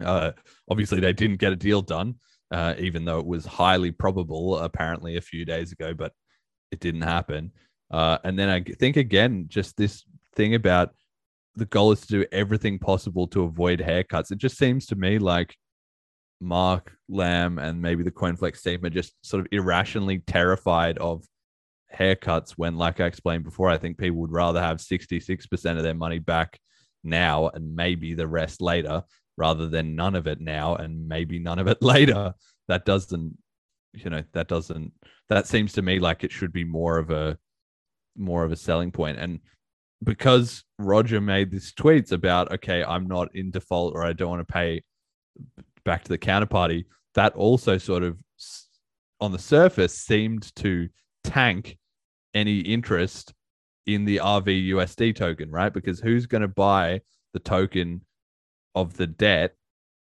Uh, 0.00 0.32
obviously, 0.68 1.00
they 1.00 1.12
didn't 1.12 1.38
get 1.38 1.52
a 1.52 1.56
deal 1.56 1.82
done, 1.82 2.16
uh, 2.50 2.74
even 2.78 3.04
though 3.04 3.20
it 3.20 3.26
was 3.26 3.44
highly 3.44 3.90
probable, 3.90 4.58
apparently, 4.58 5.16
a 5.16 5.20
few 5.20 5.44
days 5.44 5.72
ago, 5.72 5.94
but 5.94 6.12
it 6.70 6.80
didn't 6.80 7.02
happen. 7.02 7.52
Uh, 7.90 8.18
and 8.24 8.38
then 8.38 8.48
I 8.48 8.62
think 8.62 8.96
again, 8.96 9.46
just 9.48 9.76
this 9.76 10.04
thing 10.34 10.54
about 10.54 10.94
the 11.56 11.66
goal 11.66 11.92
is 11.92 12.00
to 12.02 12.06
do 12.08 12.24
everything 12.32 12.78
possible 12.78 13.26
to 13.28 13.44
avoid 13.44 13.78
haircuts. 13.78 14.32
It 14.32 14.38
just 14.38 14.58
seems 14.58 14.86
to 14.86 14.96
me 14.96 15.18
like 15.18 15.56
Mark 16.40 16.96
Lamb 17.08 17.58
and 17.58 17.80
maybe 17.80 18.02
the 18.02 18.10
CoinFlex 18.10 18.62
team 18.62 18.84
are 18.84 18.90
just 18.90 19.14
sort 19.22 19.40
of 19.40 19.48
irrationally 19.52 20.18
terrified 20.18 20.98
of 20.98 21.24
haircuts 21.94 22.52
when, 22.52 22.76
like 22.76 23.00
I 23.00 23.06
explained 23.06 23.44
before, 23.44 23.70
I 23.70 23.78
think 23.78 23.98
people 23.98 24.18
would 24.18 24.32
rather 24.32 24.60
have 24.60 24.78
66% 24.78 25.76
of 25.76 25.82
their 25.82 25.94
money 25.94 26.18
back 26.18 26.58
now 27.02 27.48
and 27.48 27.76
maybe 27.76 28.14
the 28.14 28.26
rest 28.26 28.60
later 28.60 29.02
rather 29.36 29.68
than 29.68 29.94
none 29.94 30.14
of 30.14 30.26
it 30.26 30.40
now 30.40 30.76
and 30.76 31.08
maybe 31.08 31.38
none 31.38 31.58
of 31.58 31.66
it 31.66 31.78
later. 31.82 32.34
That 32.68 32.84
doesn't, 32.84 33.36
you 33.94 34.10
know, 34.10 34.22
that 34.32 34.48
doesn't, 34.48 34.92
that 35.28 35.46
seems 35.46 35.72
to 35.74 35.82
me 35.82 35.98
like 35.98 36.24
it 36.24 36.32
should 36.32 36.52
be 36.52 36.64
more 36.64 36.98
of 36.98 37.10
a, 37.10 37.38
more 38.16 38.44
of 38.44 38.52
a 38.52 38.56
selling 38.56 38.90
point. 38.90 39.18
And 39.18 39.40
because 40.02 40.64
Roger 40.78 41.20
made 41.20 41.50
these 41.50 41.72
tweets 41.72 42.12
about, 42.12 42.52
okay, 42.52 42.84
I'm 42.84 43.06
not 43.06 43.34
in 43.34 43.50
default 43.50 43.94
or 43.94 44.04
I 44.04 44.12
don't 44.12 44.30
want 44.30 44.46
to 44.46 44.52
pay 44.52 44.82
back 45.84 46.04
to 46.04 46.08
the 46.08 46.18
counterparty, 46.18 46.84
that 47.14 47.34
also 47.34 47.78
sort 47.78 48.02
of 48.02 48.18
on 49.20 49.32
the 49.32 49.38
surface 49.38 49.96
seemed 49.96 50.54
to 50.56 50.88
tank 51.22 51.78
any 52.34 52.58
interest 52.58 53.32
in 53.86 54.04
the 54.04 54.18
RV 54.18 54.68
USD 54.70 55.14
token, 55.14 55.50
right? 55.50 55.72
Because 55.72 56.00
who's 56.00 56.26
going 56.26 56.42
to 56.42 56.48
buy 56.48 57.00
the 57.32 57.38
token 57.38 58.02
of 58.74 58.94
the 58.94 59.06
debt 59.06 59.54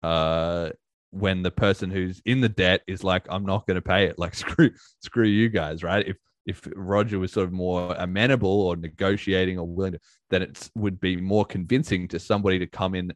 uh, 0.03 0.69
when 1.15 1.43
the 1.43 1.51
person 1.51 1.89
who's 1.89 2.21
in 2.25 2.41
the 2.41 2.49
debt 2.49 2.81
is 2.87 3.03
like, 3.03 3.25
I'm 3.29 3.45
not 3.45 3.65
going 3.65 3.75
to 3.75 3.81
pay 3.81 4.05
it. 4.05 4.19
Like 4.25 4.35
screw, 4.35 4.71
screw 5.01 5.25
you 5.27 5.49
guys, 5.49 5.83
right? 5.83 6.05
If 6.07 6.17
if 6.45 6.67
Roger 6.75 7.17
was 7.17 7.31
sort 7.31 7.47
of 7.47 7.53
more 7.53 7.95
amenable 7.97 8.61
or 8.61 8.75
negotiating 8.75 9.57
or 9.57 9.65
willing 9.65 9.93
to, 9.93 9.99
then 10.29 10.43
it 10.43 10.69
would 10.75 10.99
be 10.99 11.15
more 11.17 11.43
convincing 11.43 12.07
to 12.09 12.19
somebody 12.19 12.59
to 12.59 12.67
come 12.67 12.93
in, 12.93 13.13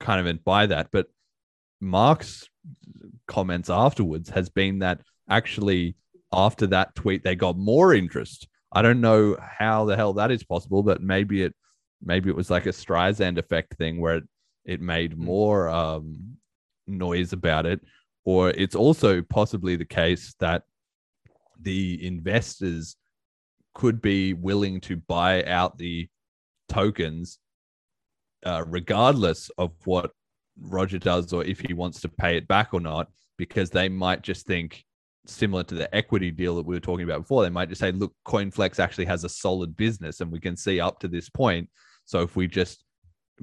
kind 0.00 0.18
of 0.18 0.26
and 0.26 0.42
buy 0.42 0.64
that. 0.66 0.88
But 0.90 1.08
Mark's 1.80 2.48
comments 3.28 3.68
afterwards 3.68 4.30
has 4.30 4.48
been 4.48 4.78
that 4.78 5.02
actually 5.28 5.96
after 6.32 6.66
that 6.68 6.94
tweet 6.94 7.22
they 7.22 7.34
got 7.34 7.58
more 7.58 7.92
interest. 7.92 8.48
I 8.72 8.80
don't 8.80 9.02
know 9.02 9.36
how 9.40 9.84
the 9.84 9.96
hell 9.96 10.14
that 10.14 10.30
is 10.30 10.42
possible, 10.42 10.82
but 10.82 11.02
maybe 11.02 11.42
it 11.42 11.54
maybe 12.02 12.30
it 12.30 12.36
was 12.36 12.50
like 12.50 12.66
a 12.66 12.70
Streisand 12.70 13.38
effect 13.38 13.74
thing 13.74 14.00
where 14.00 14.16
it, 14.16 14.24
it 14.64 14.80
made 14.80 15.12
hmm. 15.12 15.24
more 15.24 15.68
um, 15.68 16.36
noise 16.86 17.32
about 17.32 17.66
it, 17.66 17.80
or 18.24 18.50
it's 18.50 18.74
also 18.74 19.22
possibly 19.22 19.76
the 19.76 19.84
case 19.84 20.34
that 20.40 20.62
the 21.60 22.04
investors 22.06 22.96
could 23.74 24.00
be 24.00 24.34
willing 24.34 24.80
to 24.80 24.96
buy 24.96 25.44
out 25.44 25.78
the 25.78 26.08
tokens 26.68 27.38
uh, 28.44 28.64
regardless 28.68 29.50
of 29.58 29.72
what 29.84 30.10
Roger 30.60 30.98
does 30.98 31.32
or 31.32 31.44
if 31.44 31.60
he 31.60 31.74
wants 31.74 32.00
to 32.00 32.08
pay 32.08 32.36
it 32.36 32.46
back 32.46 32.72
or 32.72 32.80
not, 32.80 33.08
because 33.36 33.70
they 33.70 33.88
might 33.88 34.22
just 34.22 34.46
think, 34.46 34.84
similar 35.26 35.62
to 35.64 35.74
the 35.74 35.92
equity 35.94 36.30
deal 36.30 36.54
that 36.54 36.66
we 36.66 36.76
were 36.76 36.80
talking 36.80 37.04
about 37.04 37.22
before, 37.22 37.42
they 37.42 37.50
might 37.50 37.70
just 37.70 37.80
say, 37.80 37.90
look, 37.90 38.12
CoinFlex 38.26 38.78
actually 38.78 39.06
has 39.06 39.24
a 39.24 39.28
solid 39.28 39.76
business 39.76 40.20
and 40.20 40.30
we 40.30 40.38
can 40.38 40.56
see 40.56 40.80
up 40.80 41.00
to 41.00 41.08
this 41.08 41.30
point. 41.30 41.68
So 42.04 42.20
if 42.20 42.36
we 42.36 42.46
just 42.46 42.84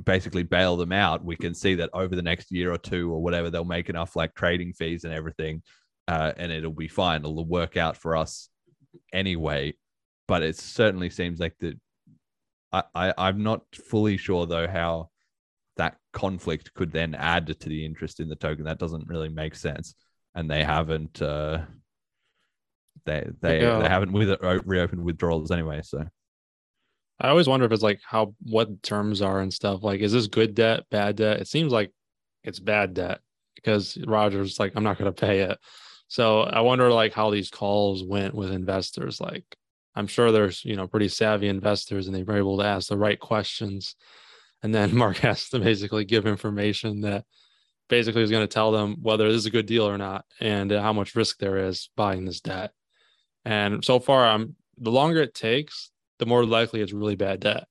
basically 0.04 0.44
bail 0.44 0.78
them 0.78 0.92
out, 0.92 1.24
we 1.24 1.36
can 1.36 1.54
see 1.54 1.76
that 1.76 1.90
over 1.94 2.16
the 2.16 2.22
next 2.22 2.52
year 2.52 2.72
or 2.72 2.78
two 2.78 3.12
or 3.12 3.22
whatever, 3.22 3.50
they'll 3.50 3.66
make 3.66 3.90
enough 3.90 4.16
like 4.16 4.34
trading 4.34 4.74
fees 4.74 5.04
and 5.04 5.14
everything, 5.14 5.62
uh, 6.08 6.32
and 6.38 6.52
it'll 6.52 6.72
be 6.72 6.88
fine. 6.88 7.22
It'll 7.22 7.46
work 7.46 7.78
out 7.78 7.98
for 7.98 8.16
us 8.16 8.50
anyway. 9.14 9.74
But 10.28 10.44
it 10.44 10.58
certainly 10.58 11.10
seems 11.10 11.40
like 11.40 11.58
that. 11.60 11.78
I, 12.72 12.84
I 12.96 13.14
I'm 13.18 13.44
not 13.44 13.64
fully 13.74 14.16
sure 14.16 14.46
though 14.46 14.68
how 14.68 15.10
that 15.76 15.98
conflict 16.14 16.74
could 16.74 16.92
then 16.92 17.16
add 17.16 17.48
to 17.48 17.70
the 17.70 17.86
interest 17.86 18.20
in 18.20 18.30
the 18.30 18.36
token. 18.36 18.66
That 18.66 18.80
doesn't 18.80 19.08
really 19.08 19.30
make 19.30 19.56
sense, 19.56 19.96
and 20.36 20.50
they 20.50 20.64
haven't. 20.64 21.22
Uh, 21.22 21.64
they 23.06 23.28
they 23.42 23.62
yeah. 23.62 23.80
they 23.80 23.90
haven't 23.90 24.14
with 24.14 24.38
reopened 24.66 25.04
withdrawals 25.04 25.52
anyway. 25.52 25.82
So 25.84 26.06
I 27.22 27.30
always 27.30 27.48
wonder 27.48 27.66
if 27.66 27.72
it's 27.72 27.84
like 27.84 28.02
how 28.04 28.36
what 28.42 28.82
terms 28.84 29.22
are 29.22 29.40
and 29.40 29.54
stuff. 29.54 29.84
Like, 29.84 30.02
is 30.02 30.12
this 30.12 30.28
good 30.28 30.56
debt, 30.56 30.84
bad 30.90 31.18
debt? 31.18 31.40
It 31.40 31.48
seems 31.48 31.72
like 31.72 31.92
it's 32.44 32.60
bad 32.60 32.94
debt 32.94 33.20
because 33.56 33.98
Roger's 34.06 34.60
like, 34.60 34.74
I'm 34.76 34.84
not 34.84 34.98
going 34.98 35.14
to 35.14 35.22
pay 35.22 35.42
it. 35.42 35.60
So 36.08 36.42
I 36.42 36.62
wonder 36.62 36.92
like 36.92 37.14
how 37.14 37.30
these 37.30 37.50
calls 37.50 38.04
went 38.04 38.34
with 38.34 38.52
investors. 38.52 39.22
Like, 39.22 39.46
I'm 39.96 40.08
sure 40.08 40.32
there's 40.32 40.66
you 40.66 40.76
know 40.76 40.88
pretty 40.88 41.08
savvy 41.08 41.48
investors 41.48 42.08
and 42.08 42.16
they 42.16 42.24
were 42.24 42.38
able 42.38 42.58
to 42.58 42.66
ask 42.66 42.90
the 42.90 42.98
right 42.98 43.20
questions 43.20 43.96
and 44.64 44.74
then 44.74 44.96
Mark 44.96 45.18
has 45.18 45.50
to 45.50 45.60
basically 45.60 46.06
give 46.06 46.26
information 46.26 47.02
that 47.02 47.26
basically 47.90 48.24
is 48.24 48.32
going 48.32 48.48
to 48.48 48.54
tell 48.54 48.72
them 48.72 48.98
whether 49.02 49.28
this 49.28 49.40
is 49.40 49.46
a 49.46 49.52
good 49.52 49.66
deal 49.66 49.88
or 49.88 49.98
not 49.98 50.26
and 50.40 50.72
how 50.72 50.94
much 50.94 51.16
risk 51.16 51.40
there 51.40 51.58
is 51.58 51.90
buying 51.96 52.26
this 52.26 52.40
debt. 52.40 52.72
And 53.44 53.84
so 53.84 54.00
far, 54.00 54.26
I'm 54.26 54.56
the 54.78 54.92
longer 54.92 55.22
it 55.22 55.34
takes, 55.34 55.91
the 56.22 56.28
more 56.28 56.46
likely 56.46 56.82
it's 56.82 56.94
really 56.94 57.16
bad 57.16 57.40
debt. 57.40 57.66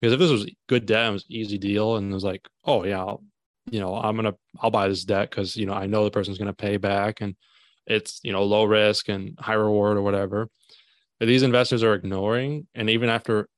Because 0.00 0.12
if 0.12 0.18
this 0.18 0.30
was 0.30 0.50
good 0.68 0.84
debt, 0.84 1.08
it 1.08 1.12
was 1.12 1.24
easy 1.30 1.58
deal, 1.58 1.94
and 1.94 2.10
it 2.10 2.14
was 2.14 2.24
like, 2.24 2.46
oh 2.64 2.84
yeah, 2.84 2.98
I'll, 2.98 3.22
you 3.70 3.78
know, 3.78 3.94
I'm 3.94 4.16
gonna 4.16 4.34
I'll 4.58 4.72
buy 4.72 4.88
this 4.88 5.04
debt 5.04 5.30
because 5.30 5.56
you 5.56 5.64
know 5.64 5.72
I 5.72 5.86
know 5.86 6.02
the 6.02 6.10
person's 6.10 6.36
gonna 6.36 6.52
pay 6.52 6.76
back, 6.76 7.20
and 7.20 7.36
it's 7.86 8.18
you 8.24 8.32
know 8.32 8.42
low 8.42 8.64
risk 8.64 9.08
and 9.08 9.38
high 9.38 9.54
reward 9.54 9.96
or 9.96 10.02
whatever. 10.02 10.48
But 11.20 11.28
these 11.28 11.44
investors 11.44 11.84
are 11.84 11.94
ignoring, 11.94 12.66
and 12.74 12.90
even 12.90 13.08
after 13.08 13.48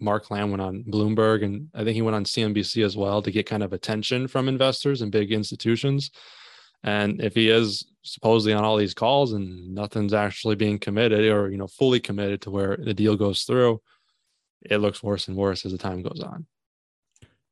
Mark 0.00 0.30
Lamb 0.30 0.50
went 0.50 0.62
on 0.62 0.84
Bloomberg, 0.84 1.44
and 1.44 1.68
I 1.74 1.84
think 1.84 1.94
he 1.94 2.02
went 2.02 2.16
on 2.16 2.24
CNBC 2.24 2.82
as 2.82 2.96
well 2.96 3.20
to 3.20 3.30
get 3.30 3.46
kind 3.46 3.62
of 3.62 3.74
attention 3.74 4.26
from 4.26 4.48
investors 4.48 5.02
and 5.02 5.12
big 5.12 5.30
institutions. 5.30 6.10
And 6.82 7.20
if 7.20 7.34
he 7.34 7.50
is 7.50 7.84
supposedly 8.02 8.52
on 8.52 8.64
all 8.64 8.76
these 8.76 8.94
calls 8.94 9.32
and 9.32 9.74
nothing's 9.74 10.12
actually 10.12 10.56
being 10.56 10.78
committed 10.78 11.24
or 11.30 11.50
you 11.50 11.56
know 11.56 11.66
fully 11.66 12.00
committed 12.00 12.42
to 12.42 12.50
where 12.50 12.76
the 12.76 12.94
deal 12.94 13.16
goes 13.16 13.42
through, 13.42 13.80
it 14.62 14.78
looks 14.78 15.02
worse 15.02 15.28
and 15.28 15.36
worse 15.36 15.64
as 15.64 15.72
the 15.72 15.78
time 15.78 16.02
goes 16.02 16.20
on. 16.20 16.46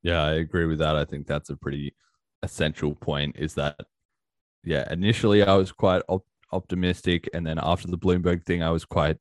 Yeah, 0.03 0.23
I 0.23 0.33
agree 0.35 0.67
with 0.67 0.79
that. 0.79 0.97
I 0.97 1.05
think 1.05 1.27
that's 1.27 1.51
a 1.51 1.57
pretty 1.57 1.95
essential 2.43 2.95
point. 2.95 3.37
Is 3.39 3.55
that 3.55 3.77
yeah, 4.65 4.91
initially 4.93 5.43
I 5.43 5.55
was 5.55 5.73
quite 5.73 6.03
op- 6.09 6.27
optimistic, 6.53 7.29
and 7.33 7.47
then 7.47 7.59
after 7.63 7.89
the 7.89 7.99
Bloomberg 7.99 8.45
thing, 8.45 8.63
I 8.63 8.71
was 8.71 8.85
quite 8.85 9.19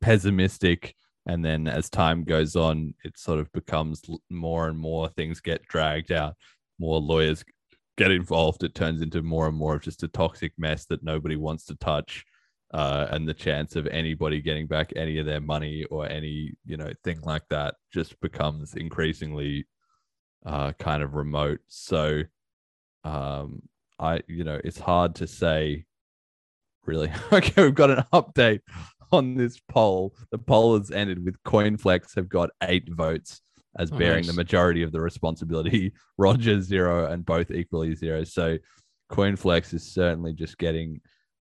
pessimistic 0.00 0.94
and 1.26 1.44
then 1.44 1.66
as 1.66 1.88
time 1.88 2.24
goes 2.24 2.56
on 2.56 2.94
it 3.04 3.18
sort 3.18 3.40
of 3.40 3.50
becomes 3.52 4.02
more 4.30 4.68
and 4.68 4.78
more 4.78 5.08
things 5.08 5.40
get 5.40 5.66
dragged 5.66 6.12
out 6.12 6.34
more 6.78 7.00
lawyers 7.00 7.44
get 7.96 8.10
involved 8.10 8.64
it 8.64 8.74
turns 8.74 9.00
into 9.02 9.22
more 9.22 9.46
and 9.46 9.56
more 9.56 9.76
of 9.76 9.82
just 9.82 10.02
a 10.02 10.08
toxic 10.08 10.52
mess 10.58 10.84
that 10.86 11.02
nobody 11.02 11.36
wants 11.36 11.64
to 11.64 11.74
touch 11.76 12.24
uh, 12.74 13.06
and 13.12 13.28
the 13.28 13.34
chance 13.34 13.76
of 13.76 13.86
anybody 13.86 14.40
getting 14.40 14.66
back 14.66 14.92
any 14.96 15.18
of 15.18 15.26
their 15.26 15.40
money 15.40 15.84
or 15.90 16.08
any 16.08 16.52
you 16.66 16.76
know 16.76 16.90
thing 17.04 17.20
like 17.22 17.44
that 17.48 17.76
just 17.92 18.20
becomes 18.20 18.74
increasingly 18.74 19.64
uh, 20.44 20.72
kind 20.72 21.02
of 21.02 21.14
remote. 21.14 21.60
So 21.68 22.22
um, 23.04 23.62
i 23.98 24.20
you 24.26 24.42
know 24.42 24.60
it's 24.64 24.78
hard 24.78 25.14
to 25.16 25.26
say 25.26 25.84
really. 26.84 27.12
Okay 27.32 27.62
we've 27.62 27.74
got 27.74 27.90
an 27.90 28.04
update 28.12 28.60
on 29.12 29.36
this 29.36 29.60
poll. 29.68 30.12
The 30.32 30.38
poll 30.38 30.76
has 30.76 30.90
ended 30.90 31.24
with 31.24 31.40
CoinFlex 31.44 32.16
have 32.16 32.28
got 32.28 32.50
eight 32.60 32.88
votes 32.90 33.40
as 33.78 33.92
oh, 33.92 33.98
bearing 33.98 34.24
nice. 34.24 34.26
the 34.26 34.32
majority 34.34 34.82
of 34.82 34.92
the 34.92 35.00
responsibility. 35.00 35.92
Rogers 36.18 36.64
zero 36.64 37.10
and 37.10 37.24
both 37.24 37.50
equally 37.50 37.94
zero. 37.94 38.24
So 38.24 38.58
CoinFlex 39.10 39.74
is 39.74 39.92
certainly 39.92 40.32
just 40.32 40.58
getting 40.58 41.00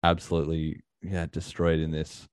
absolutely 0.03 0.83
yeah 1.03 1.27
destroyed 1.31 1.79
in 1.79 1.91
this 1.91 2.29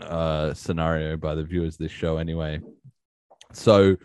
uh, 0.00 0.54
scenario 0.54 1.16
by 1.16 1.34
the 1.34 1.44
viewers 1.44 1.74
of 1.74 1.78
this 1.78 1.92
show 1.92 2.18
anyway. 2.18 2.60
So 3.52 3.96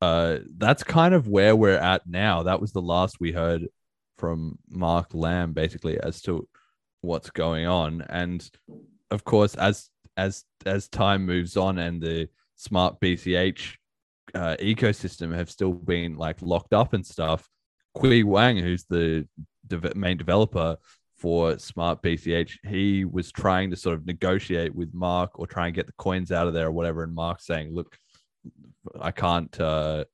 uh, 0.00 0.38
that's 0.56 0.82
kind 0.82 1.14
of 1.14 1.28
where 1.28 1.56
we're 1.56 1.78
at 1.78 2.06
now. 2.06 2.42
That 2.42 2.60
was 2.60 2.72
the 2.72 2.82
last 2.82 3.16
we 3.20 3.32
heard 3.32 3.66
from 4.18 4.58
Mark 4.68 5.14
Lamb, 5.14 5.52
basically, 5.52 5.98
as 6.00 6.20
to 6.22 6.48
what's 7.00 7.30
going 7.30 7.66
on. 7.66 8.02
And 8.08 8.48
of 9.10 9.24
course, 9.24 9.54
as 9.54 9.90
as 10.16 10.44
as 10.64 10.88
time 10.88 11.26
moves 11.26 11.56
on 11.56 11.78
and 11.78 12.00
the 12.00 12.28
smart 12.56 13.00
BCH 13.00 13.74
uh, 14.34 14.56
ecosystem 14.60 15.34
have 15.34 15.50
still 15.50 15.72
been 15.72 16.16
like 16.16 16.40
locked 16.42 16.72
up 16.72 16.92
and 16.92 17.04
stuff, 17.04 17.48
Kui 17.96 18.22
Wang, 18.22 18.56
who's 18.56 18.84
the 18.84 19.26
de- 19.66 19.94
main 19.94 20.16
developer 20.16 20.76
for 21.16 21.58
Smart 21.58 22.02
BCH, 22.02 22.58
he 22.66 23.04
was 23.04 23.32
trying 23.32 23.70
to 23.70 23.76
sort 23.76 23.94
of 23.94 24.06
negotiate 24.06 24.74
with 24.74 24.92
Mark 24.92 25.38
or 25.38 25.46
try 25.46 25.66
and 25.66 25.74
get 25.74 25.86
the 25.86 25.94
coins 25.94 26.30
out 26.30 26.46
of 26.46 26.54
there 26.54 26.66
or 26.66 26.72
whatever. 26.72 27.02
And 27.02 27.14
Mark 27.14 27.40
saying, 27.40 27.74
"Look, 27.74 27.96
I 29.00 29.10
can't 29.10 29.58
uh, 29.58 30.04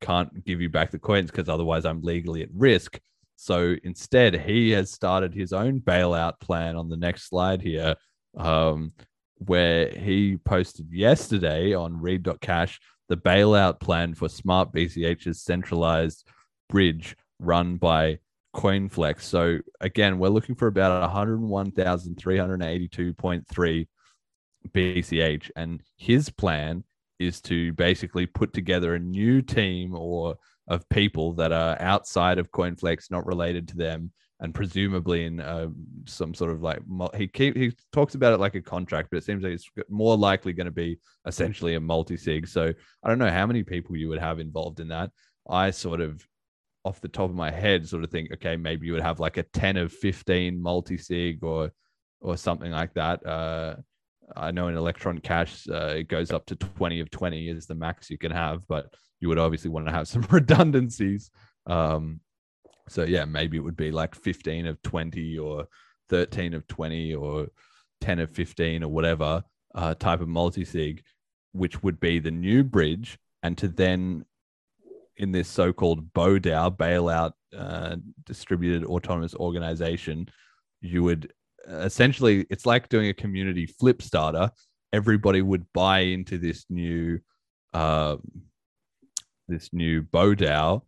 can't 0.00 0.44
give 0.44 0.60
you 0.60 0.68
back 0.68 0.90
the 0.90 0.98
coins 0.98 1.30
because 1.30 1.48
otherwise 1.48 1.84
I'm 1.84 2.02
legally 2.02 2.42
at 2.42 2.48
risk." 2.52 3.00
So 3.36 3.74
instead, 3.82 4.40
he 4.40 4.70
has 4.70 4.92
started 4.92 5.34
his 5.34 5.52
own 5.52 5.80
bailout 5.80 6.38
plan 6.38 6.76
on 6.76 6.88
the 6.88 6.96
next 6.96 7.28
slide 7.28 7.60
here, 7.60 7.96
um, 8.36 8.92
where 9.38 9.88
he 9.88 10.36
posted 10.36 10.92
yesterday 10.92 11.74
on 11.74 12.00
read.cash 12.00 12.78
the 13.12 13.16
bailout 13.18 13.78
plan 13.78 14.14
for 14.14 14.26
Smart 14.26 14.72
BCH's 14.72 15.42
centralized 15.42 16.26
bridge 16.70 17.14
run 17.38 17.76
by 17.76 18.18
CoinFlex. 18.56 19.20
So 19.20 19.58
again, 19.82 20.18
we're 20.18 20.30
looking 20.30 20.54
for 20.54 20.66
about 20.66 21.02
101,382.3 21.12 23.88
BCH, 24.70 25.50
and 25.54 25.82
his 25.98 26.30
plan 26.30 26.84
is 27.18 27.42
to 27.42 27.74
basically 27.74 28.24
put 28.24 28.54
together 28.54 28.94
a 28.94 28.98
new 28.98 29.42
team 29.42 29.94
or 29.94 30.36
of 30.66 30.88
people 30.88 31.34
that 31.34 31.52
are 31.52 31.76
outside 31.82 32.38
of 32.38 32.50
CoinFlex, 32.50 33.10
not 33.10 33.26
related 33.26 33.68
to 33.68 33.76
them, 33.76 34.10
and 34.42 34.52
presumably 34.52 35.24
in 35.24 35.40
uh, 35.40 35.68
some 36.04 36.34
sort 36.34 36.50
of 36.50 36.62
like 36.62 36.80
he 37.16 37.28
keep, 37.28 37.56
he 37.56 37.72
talks 37.92 38.16
about 38.16 38.34
it 38.34 38.40
like 38.40 38.56
a 38.56 38.60
contract, 38.60 39.08
but 39.10 39.16
it 39.18 39.24
seems 39.24 39.42
like 39.42 39.52
it's 39.52 39.70
more 39.88 40.16
likely 40.16 40.52
going 40.52 40.66
to 40.66 40.72
be 40.72 40.98
essentially 41.26 41.76
a 41.76 41.80
multi 41.80 42.16
sig. 42.16 42.48
So 42.48 42.72
I 43.02 43.08
don't 43.08 43.18
know 43.20 43.30
how 43.30 43.46
many 43.46 43.62
people 43.62 43.96
you 43.96 44.08
would 44.08 44.18
have 44.18 44.40
involved 44.40 44.80
in 44.80 44.88
that. 44.88 45.10
I 45.48 45.70
sort 45.70 46.00
of 46.00 46.26
off 46.84 47.00
the 47.00 47.08
top 47.08 47.30
of 47.30 47.36
my 47.36 47.52
head 47.52 47.88
sort 47.88 48.02
of 48.02 48.10
think 48.10 48.32
okay 48.32 48.56
maybe 48.56 48.86
you 48.88 48.92
would 48.92 49.00
have 49.00 49.20
like 49.20 49.36
a 49.36 49.44
10 49.44 49.76
of 49.76 49.92
15 49.92 50.60
multi 50.60 50.98
sig 50.98 51.44
or 51.44 51.70
or 52.20 52.36
something 52.36 52.72
like 52.72 52.92
that 52.94 53.24
uh 53.24 53.76
I 54.36 54.50
know 54.50 54.68
in 54.68 54.76
Electron 54.76 55.18
Cash, 55.18 55.66
uh, 55.68 55.94
it 55.96 56.08
goes 56.08 56.30
up 56.30 56.46
to 56.46 56.56
20 56.56 57.00
of 57.00 57.10
20 57.10 57.48
is 57.48 57.66
the 57.66 57.74
max 57.74 58.08
you 58.10 58.18
can 58.18 58.30
have, 58.30 58.66
but 58.68 58.94
you 59.20 59.28
would 59.28 59.38
obviously 59.38 59.70
want 59.70 59.86
to 59.86 59.92
have 59.92 60.08
some 60.08 60.26
redundancies. 60.30 61.30
Um, 61.66 62.20
so, 62.92 63.04
yeah, 63.04 63.24
maybe 63.24 63.56
it 63.56 63.60
would 63.60 63.76
be 63.76 63.90
like 63.90 64.14
15 64.14 64.66
of 64.66 64.82
20 64.82 65.38
or 65.38 65.66
13 66.08 66.54
of 66.54 66.66
20 66.66 67.14
or 67.14 67.48
10 68.00 68.20
of 68.20 68.30
15 68.30 68.84
or 68.84 68.88
whatever 68.88 69.42
uh, 69.74 69.94
type 69.94 70.20
of 70.20 70.28
multi 70.28 70.64
sig, 70.64 71.02
which 71.52 71.82
would 71.82 71.98
be 72.00 72.18
the 72.18 72.30
new 72.30 72.62
bridge. 72.62 73.18
And 73.42 73.56
to 73.58 73.68
then, 73.68 74.24
in 75.16 75.32
this 75.32 75.48
so 75.48 75.72
called 75.72 76.12
BODAO, 76.12 76.76
bailout 76.76 77.32
uh, 77.56 77.96
distributed 78.24 78.84
autonomous 78.84 79.34
organization, 79.34 80.28
you 80.80 81.02
would 81.02 81.32
essentially 81.68 82.44
it's 82.50 82.66
like 82.66 82.88
doing 82.88 83.08
a 83.08 83.14
community 83.14 83.68
Flipstarter 83.80 84.50
everybody 84.92 85.42
would 85.42 85.64
buy 85.72 86.00
into 86.00 86.38
this 86.38 86.66
new 86.68 87.18
uh, 87.72 88.16
this 89.48 89.70
new 89.72 90.02
BODAO 90.02 90.82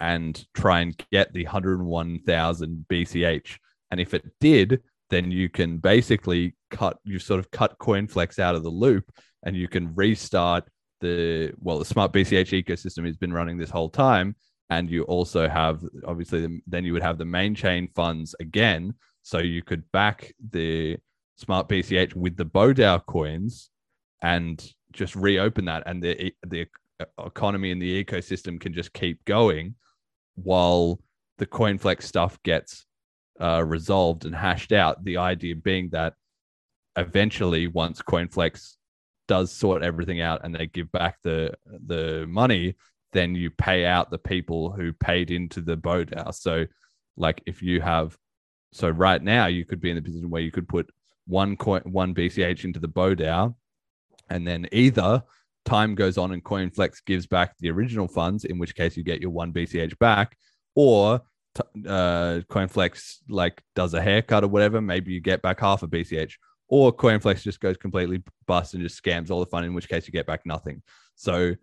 and 0.00 0.44
try 0.54 0.80
and 0.80 0.96
get 1.12 1.32
the 1.32 1.44
101,000 1.44 2.86
BCH. 2.90 3.58
And 3.90 4.00
if 4.00 4.14
it 4.14 4.24
did, 4.40 4.82
then 5.10 5.30
you 5.30 5.48
can 5.48 5.78
basically 5.78 6.56
cut, 6.70 6.98
you 7.04 7.18
sort 7.18 7.40
of 7.40 7.50
cut 7.50 7.78
CoinFlex 7.78 8.38
out 8.38 8.54
of 8.54 8.62
the 8.62 8.70
loop 8.70 9.10
and 9.44 9.56
you 9.56 9.68
can 9.68 9.94
restart 9.94 10.64
the, 11.00 11.52
well, 11.58 11.78
the 11.78 11.84
smart 11.84 12.12
BCH 12.12 12.64
ecosystem 12.64 13.06
has 13.06 13.16
been 13.16 13.32
running 13.32 13.58
this 13.58 13.70
whole 13.70 13.90
time. 13.90 14.36
And 14.70 14.90
you 14.90 15.02
also 15.04 15.48
have, 15.48 15.82
obviously, 16.06 16.40
the, 16.40 16.60
then 16.66 16.84
you 16.84 16.94
would 16.94 17.02
have 17.02 17.18
the 17.18 17.24
main 17.26 17.54
chain 17.54 17.88
funds 17.94 18.34
again 18.40 18.94
so 19.22 19.38
you 19.38 19.62
could 19.62 19.90
back 19.92 20.32
the 20.50 20.96
smart 21.36 21.68
BCH 21.68 22.14
with 22.14 22.36
the 22.36 22.46
BODAO 22.46 23.04
coins 23.06 23.70
and 24.22 24.66
just 24.92 25.14
reopen 25.16 25.66
that, 25.66 25.82
and 25.86 26.02
the 26.02 26.32
the 26.46 26.66
economy 27.18 27.70
and 27.70 27.80
the 27.80 28.04
ecosystem 28.04 28.60
can 28.60 28.72
just 28.72 28.92
keep 28.92 29.24
going 29.24 29.74
while 30.36 31.00
the 31.38 31.46
CoinFlex 31.46 32.02
stuff 32.02 32.40
gets 32.42 32.86
uh, 33.40 33.64
resolved 33.64 34.24
and 34.24 34.34
hashed 34.34 34.72
out. 34.72 35.04
The 35.04 35.16
idea 35.18 35.56
being 35.56 35.90
that 35.90 36.14
eventually, 36.96 37.66
once 37.66 38.00
CoinFlex 38.02 38.74
does 39.26 39.52
sort 39.52 39.82
everything 39.82 40.20
out 40.20 40.42
and 40.44 40.54
they 40.54 40.66
give 40.66 40.90
back 40.92 41.18
the 41.22 41.54
the 41.86 42.26
money, 42.28 42.76
then 43.12 43.34
you 43.34 43.50
pay 43.50 43.84
out 43.84 44.10
the 44.10 44.18
people 44.18 44.70
who 44.70 44.92
paid 44.92 45.30
into 45.30 45.60
the 45.60 45.76
BODAO. 45.76 46.34
So, 46.34 46.66
like 47.16 47.42
if 47.46 47.62
you 47.62 47.80
have 47.80 48.16
so 48.72 48.88
right 48.88 49.22
now, 49.22 49.46
you 49.46 49.64
could 49.64 49.80
be 49.80 49.90
in 49.90 49.96
the 49.96 50.02
position 50.02 50.30
where 50.30 50.42
you 50.42 50.50
could 50.50 50.68
put 50.68 50.90
one 51.26 51.56
coin, 51.56 51.82
one 51.84 52.14
BCH 52.14 52.64
into 52.64 52.80
the 52.80 52.88
Bow 52.88 53.14
BODAO, 53.14 53.54
and 54.30 54.46
then 54.46 54.66
either 54.72 55.22
time 55.64 55.94
goes 55.94 56.18
on 56.18 56.32
and 56.32 56.44
CoinFlex 56.44 57.04
gives 57.04 57.26
back 57.26 57.54
the 57.58 57.70
original 57.70 58.08
funds, 58.08 58.44
in 58.44 58.58
which 58.58 58.74
case 58.74 58.96
you 58.96 59.02
get 59.02 59.20
your 59.20 59.30
one 59.30 59.52
BCH 59.52 59.98
back, 59.98 60.36
or 60.74 61.20
uh, 61.86 62.40
CoinFlex 62.50 63.18
like 63.28 63.62
does 63.74 63.94
a 63.94 64.02
haircut 64.02 64.44
or 64.44 64.48
whatever, 64.48 64.80
maybe 64.80 65.12
you 65.12 65.20
get 65.20 65.42
back 65.42 65.60
half 65.60 65.82
a 65.82 65.88
BCH, 65.88 66.32
or 66.68 66.92
CoinFlex 66.92 67.42
just 67.42 67.60
goes 67.60 67.76
completely 67.76 68.22
bust 68.46 68.74
and 68.74 68.82
just 68.82 69.02
scams 69.02 69.30
all 69.30 69.40
the 69.40 69.46
fun, 69.46 69.64
in 69.64 69.74
which 69.74 69.88
case 69.88 70.06
you 70.06 70.12
get 70.12 70.26
back 70.26 70.40
nothing. 70.44 70.82
So, 71.14 71.54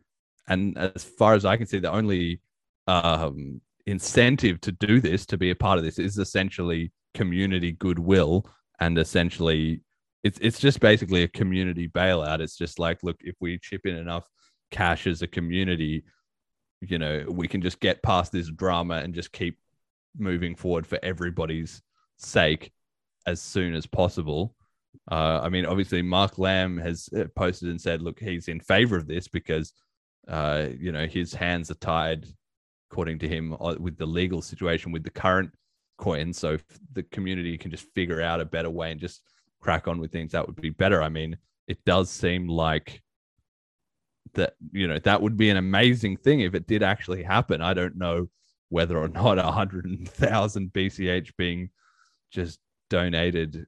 and 0.48 0.78
as 0.78 1.04
far 1.04 1.34
as 1.34 1.46
I 1.46 1.58
can 1.58 1.68
see, 1.68 1.80
the 1.80 1.92
only 1.92 2.42
um, 2.88 3.62
incentive 3.86 4.62
to 4.62 4.72
do 4.72 5.00
this, 5.00 5.26
to 5.28 5.38
be 5.38 5.50
a 5.50 5.56
part 5.56 5.78
of 5.78 5.84
this, 5.84 6.00
is 6.00 6.18
essentially 6.18 6.92
community 7.14 7.74
goodwill 7.74 8.48
and 8.80 8.98
essentially 8.98 9.82
it's 10.24 10.40
it's 10.40 10.60
just 10.60 10.80
basically 10.80 11.24
a 11.24 11.28
community 11.28 11.88
bailout. 11.88 12.40
It's 12.40 12.58
just 12.58 12.80
like, 12.80 13.04
look, 13.04 13.18
if 13.22 13.36
we 13.40 13.58
chip 13.60 13.86
in 13.86 13.96
enough 13.96 14.28
cash 14.70 15.08
as 15.08 15.22
a 15.22 15.28
community, 15.28 16.04
you 16.82 17.00
know, 17.00 17.26
we 17.30 17.48
can 17.48 17.62
just 17.62 17.80
get 17.80 18.04
past 18.04 18.32
this 18.32 18.50
drama 18.50 18.96
and 18.96 19.14
just 19.14 19.32
keep 19.32 19.58
moving 20.18 20.56
forward 20.56 20.86
for 20.86 21.00
everybody's 21.04 21.82
sake 22.18 22.72
as 23.26 23.42
soon 23.42 23.76
as 23.76 23.86
possible. 23.86 24.56
Uh, 25.10 25.40
I 25.42 25.50
mean, 25.50 25.66
obviously, 25.66 26.02
Mark 26.02 26.38
Lamb 26.38 26.78
has 26.78 27.10
uh, 27.16 27.26
posted 27.36 27.70
and 27.70 27.80
said, 27.80 28.02
look, 28.02 28.20
he's 28.20 28.48
in 28.48 28.60
favor 28.60 28.98
of 28.98 29.08
this 29.08 29.28
because, 29.28 29.74
uh, 30.28 30.68
you 30.78 30.92
know, 30.92 31.08
his 31.08 31.34
hands 31.34 31.72
are 31.72 31.76
tied, 31.76 32.26
according 32.92 33.20
to 33.20 33.28
him, 33.28 33.54
uh, 33.54 33.76
with 33.80 33.98
the 33.98 34.06
legal 34.06 34.42
situation 34.42 34.92
with 34.92 35.04
the 35.04 35.10
current 35.10 35.52
coin. 35.98 36.34
So 36.34 36.58
the 36.94 37.04
community 37.04 37.58
can 37.58 37.72
just 37.72 37.88
figure 37.96 38.22
out 38.22 38.42
a 38.42 38.46
better 38.46 38.70
way 38.70 38.92
and 38.92 39.00
just 39.00 39.22
crack 39.62 39.88
on 39.88 40.00
with 40.00 40.12
things, 40.12 40.32
that 40.32 40.46
would 40.46 40.60
be 40.60 40.70
better. 40.70 41.02
I 41.02 41.10
mean, 41.10 41.38
it 41.68 41.84
does 41.86 42.10
seem 42.10 42.48
like 42.48 43.02
that, 44.34 44.56
you 44.72 44.88
know, 44.88 45.00
that 45.00 45.22
would 45.22 45.38
be 45.38 45.50
an 45.50 45.58
amazing 45.58 46.18
thing 46.18 46.42
if 46.42 46.56
it 46.56 46.68
did 46.68 46.84
actually 46.84 47.24
happen. 47.24 47.62
I 47.62 47.74
don't 47.74 47.98
know 47.98 48.30
whether 48.70 48.98
or 48.98 49.08
not 49.08 49.38
a 49.38 49.44
hundred 49.44 50.08
thousand 50.10 50.74
BCH 50.74 51.32
being 51.38 51.70
just 52.32 52.60
donated 52.90 53.66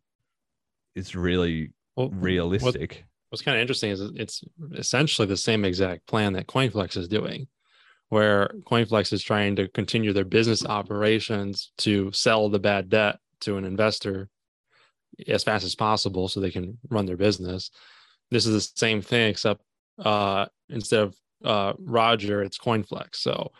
is 0.95 1.15
really 1.15 1.71
well, 1.95 2.09
realistic. 2.09 2.91
What, 2.91 3.03
what's 3.29 3.41
kind 3.41 3.57
of 3.57 3.61
interesting 3.61 3.91
is 3.91 4.01
it's 4.15 4.43
essentially 4.73 5.27
the 5.27 5.37
same 5.37 5.65
exact 5.65 6.07
plan 6.07 6.33
that 6.33 6.47
CoinFlex 6.47 6.97
is 6.97 7.07
doing 7.07 7.47
where 8.13 8.53
CoinFlex 8.69 9.11
is 9.11 9.23
trying 9.23 9.55
to 9.55 9.67
continue 9.67 10.13
their 10.13 10.23
business 10.23 10.63
operations 10.63 11.71
to 11.79 12.11
sell 12.11 12.47
the 12.47 12.59
bad 12.59 12.87
debt 12.87 13.17
to 13.39 13.57
an 13.57 13.65
investor 13.65 14.29
as 15.27 15.43
fast 15.43 15.65
as 15.65 15.75
possible 15.75 16.27
so 16.27 16.39
they 16.39 16.51
can 16.51 16.77
run 16.89 17.05
their 17.05 17.17
business. 17.17 17.71
This 18.31 18.45
is 18.45 18.53
the 18.53 18.77
same 18.77 19.01
thing, 19.01 19.29
except 19.29 19.61
uh, 19.99 20.47
instead 20.69 21.01
of 21.01 21.15
uh, 21.43 21.73
Roger, 21.79 22.41
it's 22.41 22.57
CoinFlex. 22.57 23.15
So 23.15 23.51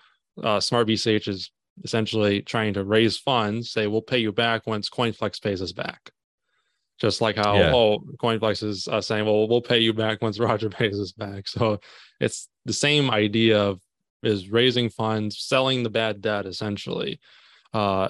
uh, 0.42 0.60
Smart 0.60 0.88
BCH 0.88 1.28
is 1.28 1.52
essentially 1.84 2.42
trying 2.42 2.74
to 2.76 2.84
raise 2.84 3.18
funds, 3.18 3.72
say, 3.72 3.88
we'll 3.88 4.02
pay 4.02 4.20
you 4.20 4.32
back 4.32 4.68
once 4.68 4.90
CoinFlex 4.90 5.42
pays 5.42 5.62
us 5.62 5.72
back. 5.72 6.12
Just 7.00 7.22
like 7.22 7.36
how, 7.36 7.56
yeah. 7.56 7.74
oh, 7.74 8.00
CoinFlex 8.22 8.64
is 8.64 8.88
uh, 8.88 9.02
saying, 9.02 9.26
well, 9.26 9.48
we'll 9.48 9.62
pay 9.62 9.80
you 9.80 9.94
back 9.94 10.22
once 10.22 10.40
Roger 10.40 10.70
pays 10.70 11.00
us 11.00 11.12
back. 11.12 11.48
So 11.48 11.80
it's 12.20 12.48
the 12.66 12.74
same 12.74 13.10
idea 13.10 13.62
of 13.62 13.80
is 14.22 14.50
raising 14.50 14.90
funds, 14.90 15.40
selling 15.40 15.84
the 15.84 15.90
bad 15.90 16.22
debt 16.22 16.46
essentially 16.46 17.20
uh, 17.74 18.08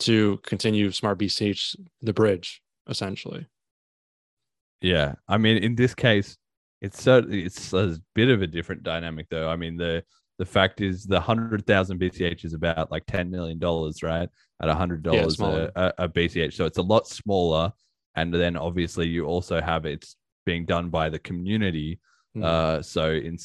to 0.00 0.38
continue 0.44 0.90
Smart 0.90 1.18
BCH, 1.18 1.76
the 2.02 2.12
bridge 2.12 2.62
essentially. 2.88 3.46
Yeah. 4.80 5.14
I 5.28 5.38
mean, 5.38 5.56
in 5.58 5.74
this 5.74 5.94
case, 5.94 6.36
it's 6.80 7.02
certainly 7.02 7.44
it's 7.44 7.72
a 7.72 7.96
bit 8.14 8.28
of 8.28 8.42
a 8.42 8.46
different 8.46 8.82
dynamic 8.82 9.28
though. 9.30 9.48
I 9.48 9.56
mean, 9.56 9.76
the 9.76 10.04
the 10.38 10.44
fact 10.44 10.80
is 10.80 11.04
the 11.04 11.20
hundred 11.20 11.66
thousand 11.66 11.98
BCH 12.00 12.44
is 12.44 12.52
about 12.52 12.90
like 12.90 13.06
ten 13.06 13.30
million 13.30 13.58
dollars, 13.58 14.02
right? 14.02 14.28
At 14.60 14.68
a 14.68 14.74
hundred 14.74 15.02
dollars 15.02 15.38
yeah, 15.38 15.68
a, 15.74 15.92
a 15.98 16.08
BCH, 16.08 16.52
so 16.52 16.66
it's 16.66 16.78
a 16.78 16.82
lot 16.82 17.08
smaller. 17.08 17.72
And 18.16 18.32
then 18.32 18.56
obviously 18.56 19.08
you 19.08 19.24
also 19.24 19.60
have 19.60 19.86
it's 19.86 20.16
being 20.44 20.66
done 20.66 20.90
by 20.90 21.08
the 21.08 21.18
community. 21.18 22.00
Mm. 22.36 22.44
Uh, 22.44 22.82
so 22.82 23.10
in 23.10 23.38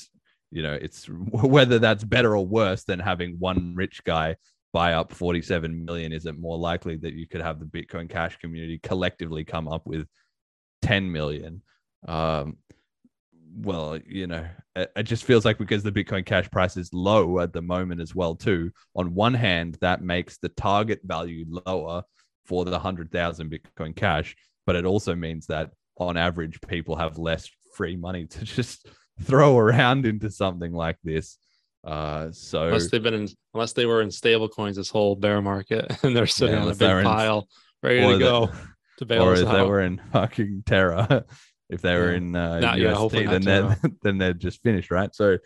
you 0.51 0.63
know, 0.63 0.73
it's 0.73 1.05
whether 1.31 1.79
that's 1.79 2.03
better 2.03 2.35
or 2.35 2.45
worse 2.45 2.83
than 2.83 2.99
having 2.99 3.37
one 3.39 3.73
rich 3.75 4.03
guy 4.03 4.35
buy 4.73 4.93
up 4.93 5.13
47 5.13 5.85
million. 5.85 6.13
Is 6.13 6.25
it 6.25 6.39
more 6.39 6.57
likely 6.57 6.95
that 6.97 7.13
you 7.13 7.27
could 7.27 7.41
have 7.41 7.59
the 7.59 7.65
Bitcoin 7.65 8.09
Cash 8.09 8.37
community 8.37 8.79
collectively 8.81 9.43
come 9.43 9.67
up 9.67 9.85
with 9.85 10.07
10 10.81 11.11
million? 11.11 11.61
Um, 12.07 12.57
well, 13.55 13.97
you 14.05 14.27
know, 14.27 14.45
it, 14.75 14.91
it 14.95 15.03
just 15.03 15.23
feels 15.23 15.45
like 15.45 15.57
because 15.57 15.83
the 15.83 15.91
Bitcoin 15.91 16.25
Cash 16.25 16.49
price 16.51 16.77
is 16.77 16.93
low 16.93 17.39
at 17.39 17.53
the 17.53 17.61
moment 17.61 18.01
as 18.01 18.13
well, 18.13 18.35
too. 18.35 18.71
On 18.95 19.15
one 19.15 19.33
hand, 19.33 19.77
that 19.81 20.01
makes 20.01 20.37
the 20.37 20.49
target 20.49 21.01
value 21.03 21.45
lower 21.65 22.03
for 22.45 22.65
the 22.65 22.71
100,000 22.71 23.51
Bitcoin 23.51 23.95
Cash, 23.95 24.35
but 24.65 24.75
it 24.75 24.85
also 24.85 25.15
means 25.15 25.47
that 25.47 25.71
on 25.97 26.17
average, 26.17 26.59
people 26.67 26.95
have 26.95 27.17
less 27.17 27.49
free 27.73 27.95
money 27.95 28.25
to 28.27 28.43
just 28.43 28.87
throw 29.21 29.57
around 29.57 30.05
into 30.05 30.29
something 30.29 30.73
like 30.73 30.97
this. 31.03 31.37
Uh, 31.83 32.29
so 32.31 32.65
unless 32.67 32.89
they've 32.89 33.01
been 33.03 33.13
in, 33.13 33.27
unless 33.53 33.73
they 33.73 33.85
were 33.85 34.01
in 34.01 34.11
stable 34.11 34.49
coins 34.49 34.75
this 34.75 34.89
whole 34.89 35.15
bear 35.15 35.41
market 35.41 35.85
and 36.03 36.15
they're 36.15 36.27
sitting 36.27 36.55
Yeah, 36.55 36.61
on 36.63 36.67
a 36.71 36.73
they 36.73 36.87
big 36.87 36.97
in- 36.97 37.03
pile 37.05 37.47
ready 37.81 38.01
to 38.01 38.19
go 38.19 38.49
to 38.97 39.05
bail 39.05 39.23
or 39.23 39.33
us 39.33 39.39
if 39.39 39.47
they 39.47 39.55
out. 39.59 39.67
were 39.69 39.79
in 39.81 40.01
fucking 40.11 40.63
Terra, 40.65 41.23
if 41.69 41.81
they 41.81 41.95
were 41.95 42.11
Yeah. 42.11 42.17
in 42.17 42.35
uh, 42.35 42.59
Not- 42.59 42.79
yeah, 42.79 43.07
then 43.11 43.41
they're 43.43 43.77
then 44.03 44.17
they're 44.17 44.33
just 44.33 44.61
finished, 44.61 44.91
right? 44.91 45.13
So 45.15 45.37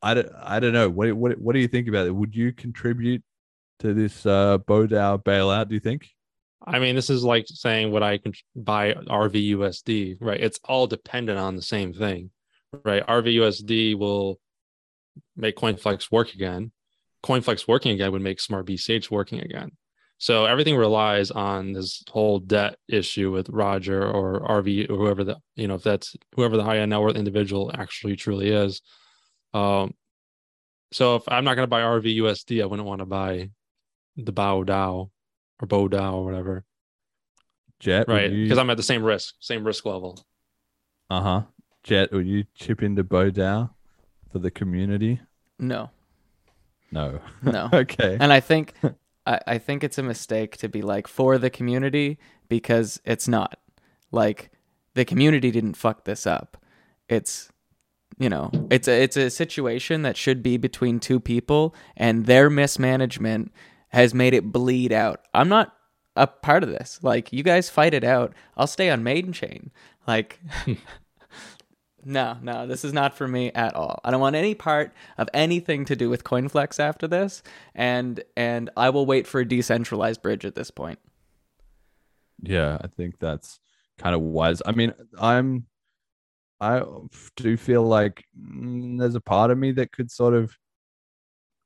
I 0.00 0.14
don't 0.14 0.30
I 0.42 0.58
don't 0.60 0.72
know. 0.72 0.88
What 0.88 1.12
what 1.12 1.38
what 1.38 1.52
do 1.54 1.60
you 1.60 1.68
think 1.68 1.88
about 1.88 2.06
it? 2.06 2.14
Would 2.14 2.34
you 2.34 2.52
contribute 2.52 3.22
to 3.80 3.92
this 3.94 4.24
uh 4.26 4.58
BODAO 4.58 5.22
bailout? 5.22 5.68
Do 5.68 5.74
you 5.74 5.80
think? 5.80 6.08
I 6.64 6.78
mean, 6.78 6.94
this 6.94 7.10
is 7.10 7.22
like 7.22 7.44
saying 7.48 7.90
would 7.92 8.02
I 8.02 8.18
con- 8.18 8.32
buy 8.56 8.94
RVUSD, 8.94 10.16
right? 10.20 10.40
It's 10.40 10.58
all 10.64 10.86
dependent 10.86 11.38
on 11.38 11.56
the 11.56 11.62
same 11.62 11.92
thing, 11.92 12.30
right? 12.84 13.06
RVUSD 13.06 13.98
will 13.98 14.40
make 15.36 15.56
CoinFlex 15.56 16.10
work 16.10 16.34
again. 16.34 16.72
CoinFlex 17.24 17.68
working 17.68 17.92
again 17.92 18.12
would 18.12 18.22
make 18.22 18.40
Smart 18.40 18.66
BCH 18.66 19.10
working 19.10 19.40
again. 19.40 19.70
So 20.18 20.44
everything 20.44 20.76
relies 20.76 21.30
on 21.32 21.72
this 21.72 22.02
whole 22.10 22.38
debt 22.38 22.76
issue 22.88 23.32
with 23.32 23.48
Roger 23.48 24.08
or 24.08 24.40
RV 24.48 24.88
or 24.90 24.96
whoever 24.96 25.24
the 25.24 25.36
you 25.56 25.66
know 25.66 25.74
if 25.74 25.82
that's 25.82 26.14
whoever 26.36 26.56
the 26.56 26.62
high 26.64 26.78
end 26.78 26.90
net 26.90 27.00
worth 27.00 27.16
individual 27.16 27.70
actually 27.74 28.14
truly 28.16 28.50
is. 28.50 28.82
Um, 29.52 29.94
so 30.92 31.16
if 31.16 31.22
I'm 31.26 31.44
not 31.44 31.54
going 31.54 31.64
to 31.64 31.70
buy 31.70 31.80
RVUSD, 31.80 32.62
I 32.62 32.66
wouldn't 32.66 32.86
want 32.86 33.00
to 33.00 33.06
buy 33.06 33.50
the 34.16 34.32
Bao 34.32 34.64
Dao 34.64 35.10
or 35.60 35.66
Bo 35.66 35.88
Dao 35.88 36.12
or 36.14 36.24
whatever, 36.24 36.64
Jet, 37.80 38.06
would 38.08 38.14
right? 38.14 38.30
you- 38.30 38.44
Because 38.44 38.58
I'm 38.58 38.70
at 38.70 38.76
the 38.76 38.82
same 38.82 39.02
risk, 39.02 39.34
same 39.40 39.64
risk 39.64 39.84
level. 39.86 40.24
Uh 41.10 41.20
huh. 41.22 41.42
Jet, 41.82 42.12
will 42.12 42.22
you 42.22 42.44
chip 42.54 42.82
into 42.82 43.02
BODAO 43.02 43.70
for 44.32 44.38
the 44.38 44.50
community? 44.50 45.20
No. 45.58 45.90
No. 46.90 47.20
No. 47.42 47.68
okay. 47.72 48.16
And 48.18 48.32
I 48.32 48.40
think 48.40 48.74
I, 49.26 49.40
I 49.46 49.58
think 49.58 49.84
it's 49.84 49.98
a 49.98 50.02
mistake 50.02 50.56
to 50.58 50.68
be 50.68 50.82
like 50.82 51.06
for 51.06 51.38
the 51.38 51.50
community 51.50 52.18
because 52.48 53.00
it's 53.04 53.28
not. 53.28 53.58
Like 54.10 54.50
the 54.94 55.04
community 55.04 55.50
didn't 55.50 55.74
fuck 55.74 56.04
this 56.04 56.26
up. 56.26 56.56
It's 57.08 57.50
you 58.18 58.28
know, 58.28 58.50
it's 58.70 58.88
a 58.88 59.02
it's 59.02 59.16
a 59.16 59.30
situation 59.30 60.02
that 60.02 60.16
should 60.16 60.42
be 60.42 60.56
between 60.56 61.00
two 61.00 61.18
people 61.18 61.74
and 61.96 62.26
their 62.26 62.50
mismanagement 62.50 63.52
has 63.88 64.14
made 64.14 64.34
it 64.34 64.52
bleed 64.52 64.92
out. 64.92 65.20
I'm 65.34 65.48
not 65.48 65.74
a 66.14 66.26
part 66.26 66.62
of 66.62 66.68
this. 66.68 66.98
Like 67.02 67.32
you 67.32 67.42
guys 67.42 67.70
fight 67.70 67.94
it 67.94 68.04
out. 68.04 68.34
I'll 68.56 68.66
stay 68.66 68.90
on 68.90 69.02
maiden 69.02 69.32
chain. 69.32 69.70
Like 70.06 70.40
No, 72.04 72.36
no, 72.42 72.66
this 72.66 72.84
is 72.84 72.92
not 72.92 73.14
for 73.14 73.28
me 73.28 73.52
at 73.52 73.74
all. 73.74 74.00
I 74.02 74.10
don't 74.10 74.20
want 74.20 74.34
any 74.34 74.54
part 74.54 74.92
of 75.18 75.28
anything 75.32 75.84
to 75.84 75.94
do 75.94 76.10
with 76.10 76.24
CoinFlex 76.24 76.80
after 76.80 77.06
this, 77.06 77.42
and 77.74 78.22
and 78.36 78.70
I 78.76 78.90
will 78.90 79.06
wait 79.06 79.26
for 79.26 79.40
a 79.40 79.48
decentralized 79.48 80.20
bridge 80.20 80.44
at 80.44 80.56
this 80.56 80.70
point. 80.70 80.98
Yeah, 82.42 82.78
I 82.80 82.88
think 82.88 83.18
that's 83.20 83.60
kind 83.98 84.14
of 84.16 84.20
wise. 84.20 84.62
I 84.66 84.72
mean, 84.72 84.92
I'm 85.18 85.66
I 86.60 86.82
do 87.36 87.56
feel 87.56 87.82
like 87.84 88.24
mm, 88.38 88.98
there's 88.98 89.14
a 89.14 89.20
part 89.20 89.50
of 89.50 89.58
me 89.58 89.72
that 89.72 89.92
could 89.92 90.10
sort 90.10 90.34
of 90.34 90.56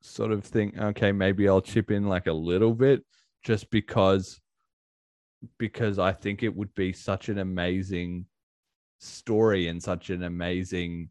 sort 0.03 0.33
of 0.33 0.45
think, 0.45 0.79
okay, 0.79 1.13
maybe 1.13 1.49
I'll 1.49 1.61
chip 1.63 1.91
in 1.91 2.09
like 2.09 2.27
a 2.27 2.33
little 2.33 2.75
bit 2.75 3.05
just 3.43 3.71
because 3.71 4.41
because 5.59 5.99
I 5.99 6.13
think 6.13 6.43
it 6.43 6.55
would 6.55 6.75
be 6.75 6.93
such 6.93 7.29
an 7.29 7.39
amazing 7.39 8.27
story 8.99 9.69
and 9.69 9.83
such 9.83 10.11
an 10.11 10.23
amazing 10.23 11.09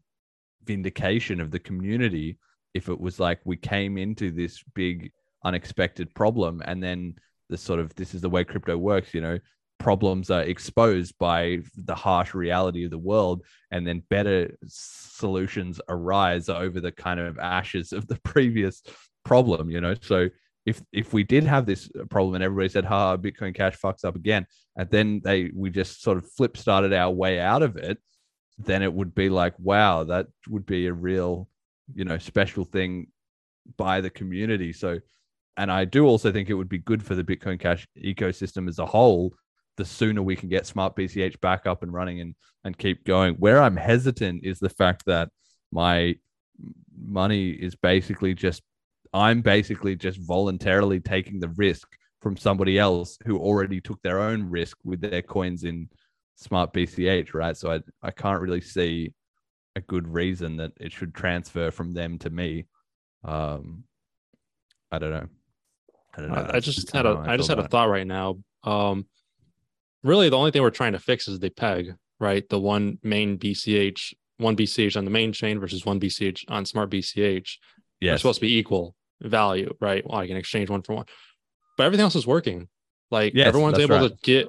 vindication 0.64 1.40
of 1.40 1.50
the 1.50 1.58
community 1.58 2.38
if 2.74 2.88
it 2.88 3.00
was 3.00 3.20
like 3.20 3.40
we 3.44 3.56
came 3.56 3.96
into 3.96 4.30
this 4.30 4.62
big 4.74 5.10
unexpected 5.44 6.12
problem 6.14 6.60
and 6.64 6.82
then 6.82 7.14
the 7.48 7.56
sort 7.56 7.78
of 7.78 7.94
this 7.94 8.14
is 8.14 8.20
the 8.20 8.28
way 8.28 8.42
crypto 8.42 8.76
works 8.76 9.14
you 9.14 9.20
know 9.20 9.38
problems 9.78 10.30
are 10.30 10.42
exposed 10.42 11.14
by 11.18 11.58
the 11.76 11.94
harsh 11.94 12.34
reality 12.34 12.84
of 12.84 12.90
the 12.90 12.98
world 12.98 13.42
and 13.70 13.86
then 13.86 14.02
better 14.10 14.56
solutions 14.66 15.80
arise 15.88 16.48
over 16.48 16.80
the 16.80 16.92
kind 16.92 17.20
of 17.20 17.38
ashes 17.38 17.92
of 17.92 18.06
the 18.08 18.18
previous 18.24 18.82
problem 19.24 19.70
you 19.70 19.80
know? 19.80 19.94
So 20.00 20.28
if 20.66 20.82
if 20.92 21.12
we 21.12 21.22
did 21.22 21.44
have 21.44 21.64
this 21.64 21.88
problem 22.10 22.34
and 22.34 22.44
everybody 22.44 22.68
said 22.68 22.84
ha 22.84 23.16
bitcoin 23.16 23.54
cash 23.54 23.76
fucks 23.78 24.04
up 24.04 24.16
again 24.16 24.46
and 24.76 24.90
then 24.90 25.20
they 25.24 25.50
we 25.54 25.70
just 25.70 26.02
sort 26.02 26.18
of 26.18 26.30
flip 26.32 26.56
started 26.56 26.92
our 26.92 27.10
way 27.10 27.40
out 27.40 27.62
of 27.62 27.76
it 27.76 27.98
then 28.58 28.82
it 28.82 28.92
would 28.92 29.14
be 29.14 29.28
like 29.28 29.54
wow 29.58 30.04
that 30.04 30.26
would 30.48 30.66
be 30.66 30.86
a 30.86 30.92
real 30.92 31.48
you 31.94 32.04
know 32.04 32.18
special 32.18 32.64
thing 32.64 33.06
by 33.76 34.00
the 34.00 34.10
community. 34.10 34.72
So 34.72 35.00
and 35.58 35.72
i 35.72 35.84
do 35.84 36.06
also 36.06 36.30
think 36.30 36.50
it 36.50 36.54
would 36.54 36.68
be 36.68 36.78
good 36.78 37.02
for 37.02 37.14
the 37.14 37.24
bitcoin 37.24 37.58
cash 37.58 37.86
ecosystem 37.98 38.68
as 38.68 38.78
a 38.78 38.84
whole 38.84 39.34
the 39.78 39.84
sooner 39.86 40.22
we 40.22 40.36
can 40.36 40.50
get 40.50 40.66
smart 40.66 40.94
bch 40.94 41.40
back 41.40 41.66
up 41.66 41.82
and 41.82 41.92
running 41.92 42.20
and 42.20 42.34
and 42.64 42.76
keep 42.76 43.04
going. 43.04 43.34
Where 43.36 43.62
i'm 43.62 43.76
hesitant 43.76 44.44
is 44.44 44.58
the 44.58 44.68
fact 44.68 45.04
that 45.06 45.30
my 45.72 46.16
money 46.98 47.50
is 47.50 47.74
basically 47.74 48.34
just 48.34 48.62
i'm 49.12 49.40
basically 49.40 49.96
just 49.96 50.18
voluntarily 50.20 51.00
taking 51.00 51.40
the 51.40 51.48
risk 51.50 51.88
from 52.20 52.36
somebody 52.36 52.78
else 52.78 53.18
who 53.26 53.38
already 53.38 53.80
took 53.80 54.00
their 54.02 54.20
own 54.20 54.42
risk 54.48 54.76
with 54.84 55.00
their 55.00 55.22
coins 55.22 55.64
in 55.64 55.88
smart 56.36 56.72
bch 56.72 57.34
right 57.34 57.56
so 57.56 57.72
i, 57.72 57.80
I 58.02 58.10
can't 58.10 58.40
really 58.40 58.60
see 58.60 59.12
a 59.74 59.80
good 59.80 60.08
reason 60.08 60.56
that 60.56 60.72
it 60.80 60.92
should 60.92 61.14
transfer 61.14 61.70
from 61.70 61.92
them 61.92 62.18
to 62.18 62.30
me 62.30 62.66
um 63.24 63.84
i 64.90 64.98
don't 64.98 65.10
know 65.10 65.26
i 66.16 66.20
don't 66.20 66.30
know 66.30 66.48
I, 66.52 66.56
I 66.56 66.60
just 66.60 66.90
had 66.92 67.06
a 67.06 67.16
how 67.16 67.30
I, 67.32 67.36
just 67.36 67.48
had 67.48 67.58
a 67.58 67.68
thought 67.68 67.88
right 67.88 68.06
now. 68.06 68.38
Um, 68.64 69.06
really, 70.02 70.28
the 70.28 70.38
only 70.38 70.50
thing 70.50 70.62
we're 70.62 70.70
trying 70.70 70.92
to 70.92 70.98
fix 70.98 71.28
is 71.28 71.38
the 71.38 71.50
peg, 71.50 71.94
right? 72.18 72.48
The 72.48 72.58
one 72.58 72.98
main 73.02 73.38
BCH, 73.38 74.14
one 74.38 74.56
BCH 74.56 74.96
on 74.96 75.04
the 75.04 75.10
main 75.10 75.32
chain 75.32 75.58
versus 75.58 75.84
one 75.84 76.00
BCH 76.00 76.44
on 76.48 76.64
Smart 76.64 76.90
BCH. 76.90 77.56
They're 78.00 78.18
supposed 78.18 78.40
to 78.40 78.46
be 78.46 78.58
equal 78.58 78.94
value, 79.20 79.74
right? 79.80 80.04
Well, 80.06 80.18
I 80.18 80.26
can 80.26 80.36
exchange 80.36 80.70
one 80.70 80.82
for 80.82 80.94
one, 80.94 81.06
but 81.76 81.84
everything 81.84 82.04
else 82.04 82.16
is 82.16 82.26
working. 82.26 82.68
Like 83.10 83.34
Yes, 83.34 83.46
everyone's 83.46 83.78
able 83.78 83.96
right. 83.98 84.10
to 84.10 84.16
get, 84.22 84.48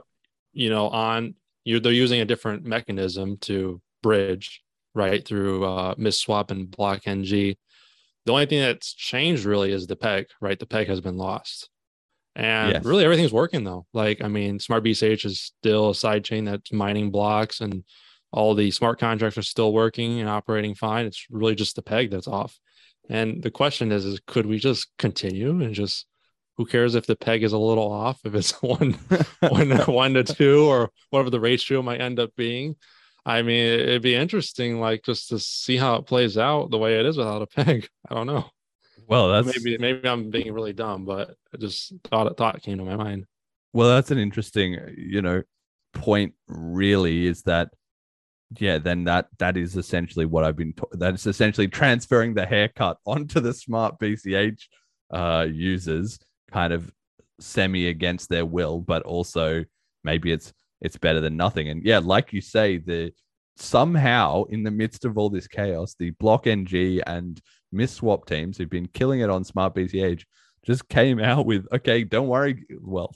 you 0.53 0.69
know, 0.69 0.89
on 0.89 1.35
you. 1.63 1.79
They're 1.79 1.91
using 1.91 2.21
a 2.21 2.25
different 2.25 2.65
mechanism 2.65 3.37
to 3.41 3.81
bridge, 4.03 4.61
right, 4.93 5.25
through 5.25 5.63
uh, 5.65 5.95
MistSwap 5.95 6.51
and 6.51 6.69
Block 6.69 7.01
NG. 7.05 7.55
The 8.25 8.31
only 8.33 8.45
thing 8.45 8.59
that's 8.59 8.93
changed 8.93 9.45
really 9.45 9.71
is 9.71 9.87
the 9.87 9.95
peg, 9.95 10.27
right? 10.41 10.59
The 10.59 10.65
peg 10.65 10.87
has 10.87 10.99
been 10.99 11.17
lost. 11.17 11.69
And 12.35 12.73
Yes. 12.73 12.85
really 12.85 13.03
everything's 13.03 13.33
working 13.33 13.63
though. 13.63 13.85
Like, 13.93 14.21
I 14.21 14.27
mean, 14.27 14.59
Smart 14.59 14.83
BCH 14.83 15.25
is 15.25 15.39
still 15.41 15.91
a 15.91 15.95
side 15.95 16.23
chain 16.23 16.45
that's 16.45 16.71
mining 16.73 17.09
blocks 17.09 17.61
and 17.61 17.83
all 18.31 18.53
the 18.53 18.69
smart 18.71 18.99
contracts 18.99 19.37
are 19.37 19.43
still 19.43 19.71
working 19.73 20.19
and 20.19 20.29
operating 20.29 20.75
fine. 20.75 21.05
It's 21.05 21.25
really 21.29 21.55
just 21.55 21.75
the 21.75 21.81
peg 21.81 22.11
that's 22.11 22.27
off. 22.27 22.59
And 23.09 23.41
the 23.41 23.51
question 23.51 23.91
is, 23.91 24.05
is 24.05 24.19
could 24.27 24.45
we 24.45 24.59
just 24.59 24.87
continue 24.97 25.61
and 25.61 25.73
just 25.73 26.05
who 26.57 26.65
cares 26.65 26.95
if 26.95 27.05
the 27.05 27.15
peg 27.15 27.43
is 27.43 27.53
a 27.53 27.57
little 27.57 27.91
off, 27.91 28.19
if 28.25 28.35
it's 28.35 28.51
one, 28.61 28.97
one, 29.39 29.71
one 29.71 30.13
to 30.15 30.23
two 30.23 30.65
or 30.65 30.91
whatever 31.09 31.29
the 31.29 31.39
ratio 31.39 31.81
might 31.81 32.01
end 32.01 32.19
up 32.19 32.35
being? 32.35 32.75
I 33.25 33.41
mean, 33.41 33.65
it'd 33.79 34.01
be 34.01 34.15
interesting, 34.15 34.79
like 34.79 35.03
just 35.03 35.29
to 35.29 35.39
see 35.39 35.75
how 35.75 35.95
it 35.95 36.05
plays 36.05 36.37
out 36.37 36.71
the 36.71 36.77
way 36.77 36.97
it 36.97 37.05
is 37.05 37.17
without 37.17 37.41
a 37.41 37.47
peg. 37.47 37.89
I 38.09 38.15
don't 38.15 38.27
know. 38.27 38.45
well 39.05 39.29
that's 39.29 39.47
Maybe 39.57 39.77
maybe 39.77 40.07
I'm 40.07 40.29
being 40.29 40.53
really 40.53 40.73
dumb, 40.73 41.03
but 41.03 41.35
I 41.53 41.57
just 41.57 41.93
thought 42.05 42.27
it 42.27 42.37
thought 42.37 42.61
came 42.61 42.77
to 42.77 42.85
my 42.85 42.95
mind. 42.95 43.25
Well, 43.73 43.89
that's 43.89 44.11
an 44.11 44.17
interesting, 44.17 44.79
you 44.97 45.21
know, 45.21 45.43
point. 45.93 46.35
Really, 46.47 47.27
is 47.27 47.43
that 47.43 47.69
yeah? 48.59 48.77
Then 48.77 49.03
that 49.05 49.27
that 49.39 49.57
is 49.57 49.75
essentially 49.75 50.25
what 50.25 50.43
I've 50.43 50.55
been. 50.55 50.73
ta- 50.73 50.87
That 50.93 51.15
is 51.15 51.27
essentially 51.27 51.67
transferring 51.67 52.33
the 52.33 52.45
haircut 52.45 52.97
onto 53.05 53.39
the 53.39 53.53
smart 53.53 53.99
BCH 53.99 54.61
uh, 55.11 55.47
users, 55.51 56.19
kind 56.51 56.73
of 56.73 56.91
semi 57.39 57.87
against 57.87 58.29
their 58.29 58.45
will, 58.45 58.79
but 58.79 59.03
also 59.03 59.63
maybe 60.03 60.31
it's 60.31 60.53
it's 60.81 60.97
better 60.97 61.19
than 61.19 61.37
nothing. 61.37 61.69
And 61.69 61.83
yeah, 61.83 61.99
like 61.99 62.33
you 62.33 62.41
say, 62.41 62.77
the 62.77 63.11
somehow 63.57 64.43
in 64.45 64.63
the 64.63 64.71
midst 64.71 65.05
of 65.05 65.17
all 65.17 65.29
this 65.29 65.47
chaos, 65.47 65.95
the 65.97 66.11
Block 66.11 66.47
NG 66.47 67.01
and 67.07 67.41
MistSwap 67.73 68.25
teams 68.25 68.57
who've 68.57 68.69
been 68.69 68.87
killing 68.87 69.19
it 69.21 69.29
on 69.29 69.43
Smart 69.43 69.75
BCH 69.75 70.23
just 70.65 70.87
came 70.89 71.19
out 71.19 71.45
with 71.45 71.67
okay, 71.73 72.03
don't 72.03 72.27
worry. 72.27 72.65
Well, 72.79 73.13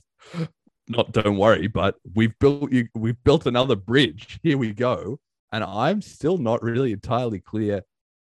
not 0.87 1.11
don't 1.11 1.37
worry, 1.37 1.67
but 1.67 1.95
we've 2.13 2.37
built 2.39 2.71
you 2.71 2.87
we've 2.95 3.21
built 3.23 3.45
another 3.45 3.75
bridge. 3.75 4.39
Here 4.43 4.57
we 4.57 4.73
go. 4.73 5.19
And 5.51 5.63
I'm 5.63 6.01
still 6.01 6.37
not 6.37 6.63
really 6.63 6.93
entirely 6.93 7.39
clear 7.39 7.83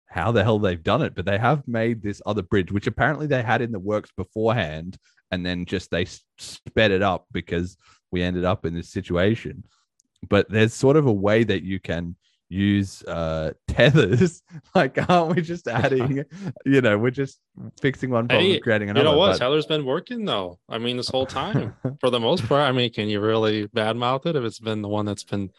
how 0.07 0.32
the 0.32 0.44
hell 0.44 0.60
they've 0.60 0.84
done 0.84 1.02
it, 1.02 1.15
but 1.15 1.26
they 1.26 1.38
have 1.38 1.68
made 1.68 2.02
this 2.02 2.22
other 2.26 2.41
bridge, 2.41 2.72
which 2.72 2.88
apparently 2.88 3.28
they 3.28 3.41
had 3.41 3.61
in 3.61 3.72
the 3.72 3.80
works 3.80 4.11
beforehand, 4.18 4.98
and 5.32 5.45
then 5.45 5.65
just 5.65 5.90
they 5.90 6.06
sped 6.38 6.91
it 6.91 7.02
up 7.02 7.26
because 7.32 7.78
we 8.11 8.22
ended 8.22 8.44
up 8.44 8.65
in 8.65 8.73
this 8.73 8.90
situation. 8.90 9.64
But 10.28 10.49
there's 10.49 10.73
sort 10.73 10.98
of 10.98 11.06
a 11.06 11.14
way 11.14 11.44
that 11.45 11.64
you 11.64 11.80
can 11.80 12.15
use 12.52 13.02
uh 13.03 13.52
tethers 13.69 14.44
like 14.76 14.98
aren't 15.10 15.34
we 15.34 15.41
just 15.41 15.68
adding 15.69 16.26
you 16.65 16.82
know 16.82 16.98
we're 16.98 17.10
just 17.10 17.40
fixing 17.82 18.10
one 18.10 18.28
problem 18.28 18.52
Hey, 18.52 18.60
creating 18.60 18.90
you 18.90 18.94
know 18.95 19.18
what? 19.18 19.32
but- 19.32 19.38
Tether's 19.40 19.65
been 19.65 19.86
working 19.86 20.26
though. 20.26 20.60
I 20.68 20.78
mean, 20.78 20.98
this 20.98 21.07
whole 21.07 21.26
time 21.26 21.76
for 22.02 22.10
the 22.10 22.19
most 22.19 22.45
part. 22.48 22.64
I 22.64 22.72
mean, 22.73 22.91
can 22.91 23.07
you 23.07 23.22
really 23.22 23.68
badmouth 23.69 24.26
it 24.26 24.36
if 24.36 24.44
it's 24.44 24.60
been 24.60 24.82
the 24.82 24.90
one 24.90 25.06
that's 25.06 25.23
been 25.23 25.49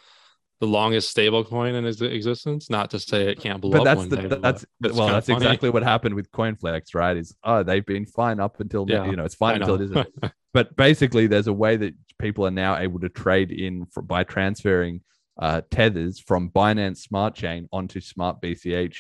the 0.61 0.67
longest 0.67 1.11
stable 1.11 1.45
coin 1.45 1.75
in 1.75 1.87
its 1.87 2.01
existence? 2.03 2.69
Not 2.69 2.91
to 2.91 2.99
say 2.99 3.31
it 3.31 3.41
can't 3.41 3.61
blow 3.61 3.71
but 3.73 3.81
up 3.81 3.85
that's 3.87 3.99
one 3.99 4.09
the, 4.11 4.17
day, 4.17 4.39
that's 4.41 4.67
well 4.83 5.09
that's 5.09 5.29
funny. 5.29 5.37
exactly 5.39 5.71
what 5.71 5.83
happened 5.83 6.15
with 6.15 6.31
coinflex 6.31 6.95
right 6.95 7.17
is 7.17 7.35
oh 7.43 7.63
they've 7.63 7.87
been 7.87 8.05
fine 8.05 8.39
up 8.39 8.61
until 8.61 8.85
Yeah, 8.89 9.07
you 9.07 9.17
know 9.17 9.25
it's 9.25 9.35
fine 9.35 9.55
I 9.55 9.57
until 9.57 9.77
it 9.77 9.81
isn't 9.83 10.09
but 10.53 10.77
basically 10.77 11.27
there's 11.27 11.47
a 11.47 11.53
way 11.53 11.77
that 11.79 11.95
people 12.19 12.47
are 12.47 12.51
now 12.51 12.77
able 12.77 13.01
to 13.01 13.09
trade 13.09 13.51
in 13.51 13.87
for, 13.87 14.03
by 14.03 14.23
transferring 14.25 15.01
uh, 15.39 15.63
tethers 15.71 16.21
from 16.21 16.51
binance 16.51 16.99
smart 16.99 17.35
chain 17.35 17.69
onto 17.73 18.01
smart 18.01 18.41
bch 18.41 18.99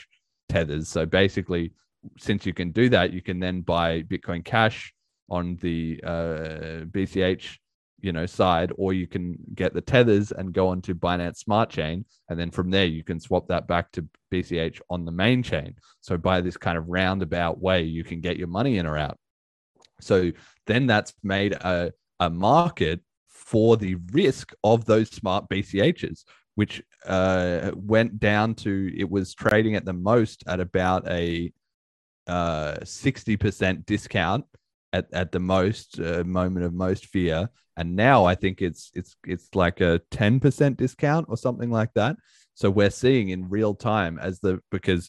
tethers. 0.48 0.88
So 0.88 1.06
basically 1.06 1.72
since 2.18 2.44
you 2.46 2.52
can 2.52 2.72
do 2.72 2.88
that 2.88 3.12
you 3.12 3.22
can 3.22 3.38
then 3.38 3.60
buy 3.60 4.02
bitcoin 4.02 4.44
cash 4.44 4.92
on 5.28 5.56
the 5.56 6.00
uh, 6.04 6.84
bch 6.90 7.58
you 8.00 8.12
know 8.12 8.26
side 8.26 8.72
or 8.76 8.92
you 8.92 9.06
can 9.06 9.36
get 9.54 9.72
the 9.72 9.80
tethers 9.80 10.32
and 10.32 10.52
go 10.52 10.68
onto 10.68 10.94
binance 10.94 11.36
smart 11.36 11.70
chain. 11.70 12.04
And 12.28 12.38
then 12.38 12.50
from 12.50 12.70
there 12.70 12.86
you 12.86 13.04
can 13.04 13.20
swap 13.20 13.46
that 13.48 13.68
back 13.68 13.92
to 13.92 14.06
bch 14.32 14.80
on 14.90 15.04
the 15.04 15.12
main 15.12 15.42
chain. 15.42 15.76
So 16.00 16.18
by 16.18 16.40
this 16.40 16.56
kind 16.56 16.76
of 16.76 16.88
roundabout 16.88 17.60
way 17.60 17.82
you 17.82 18.04
can 18.04 18.20
get 18.20 18.36
your 18.36 18.48
money 18.48 18.78
in 18.78 18.86
or 18.86 18.98
out. 18.98 19.18
So 20.00 20.32
then 20.66 20.86
that's 20.86 21.14
made 21.22 21.52
a, 21.52 21.92
a 22.18 22.28
market 22.28 23.00
for 23.44 23.76
the 23.76 23.96
risk 24.12 24.52
of 24.64 24.84
those 24.84 25.10
smart 25.10 25.48
BCHs, 25.48 26.24
which 26.54 26.82
uh, 27.06 27.72
went 27.74 28.20
down 28.20 28.54
to 28.54 28.92
it 28.96 29.10
was 29.10 29.34
trading 29.34 29.74
at 29.74 29.84
the 29.84 29.92
most 29.92 30.44
at 30.46 30.60
about 30.60 31.08
a 31.08 31.52
uh, 32.26 32.74
60% 32.82 33.84
discount 33.84 34.44
at, 34.92 35.06
at 35.12 35.32
the 35.32 35.40
most 35.40 35.98
uh, 35.98 36.22
moment 36.24 36.64
of 36.64 36.72
most 36.72 37.06
fear. 37.06 37.48
And 37.76 37.96
now 37.96 38.24
I 38.24 38.34
think 38.34 38.60
it's 38.60 38.90
it's 38.94 39.16
it's 39.26 39.48
like 39.54 39.80
a 39.80 40.00
10% 40.10 40.76
discount 40.76 41.26
or 41.28 41.36
something 41.36 41.70
like 41.70 41.92
that. 41.94 42.16
So 42.54 42.70
we're 42.70 42.90
seeing 42.90 43.30
in 43.30 43.48
real 43.48 43.74
time 43.74 44.18
as 44.18 44.40
the 44.40 44.60
because 44.70 45.08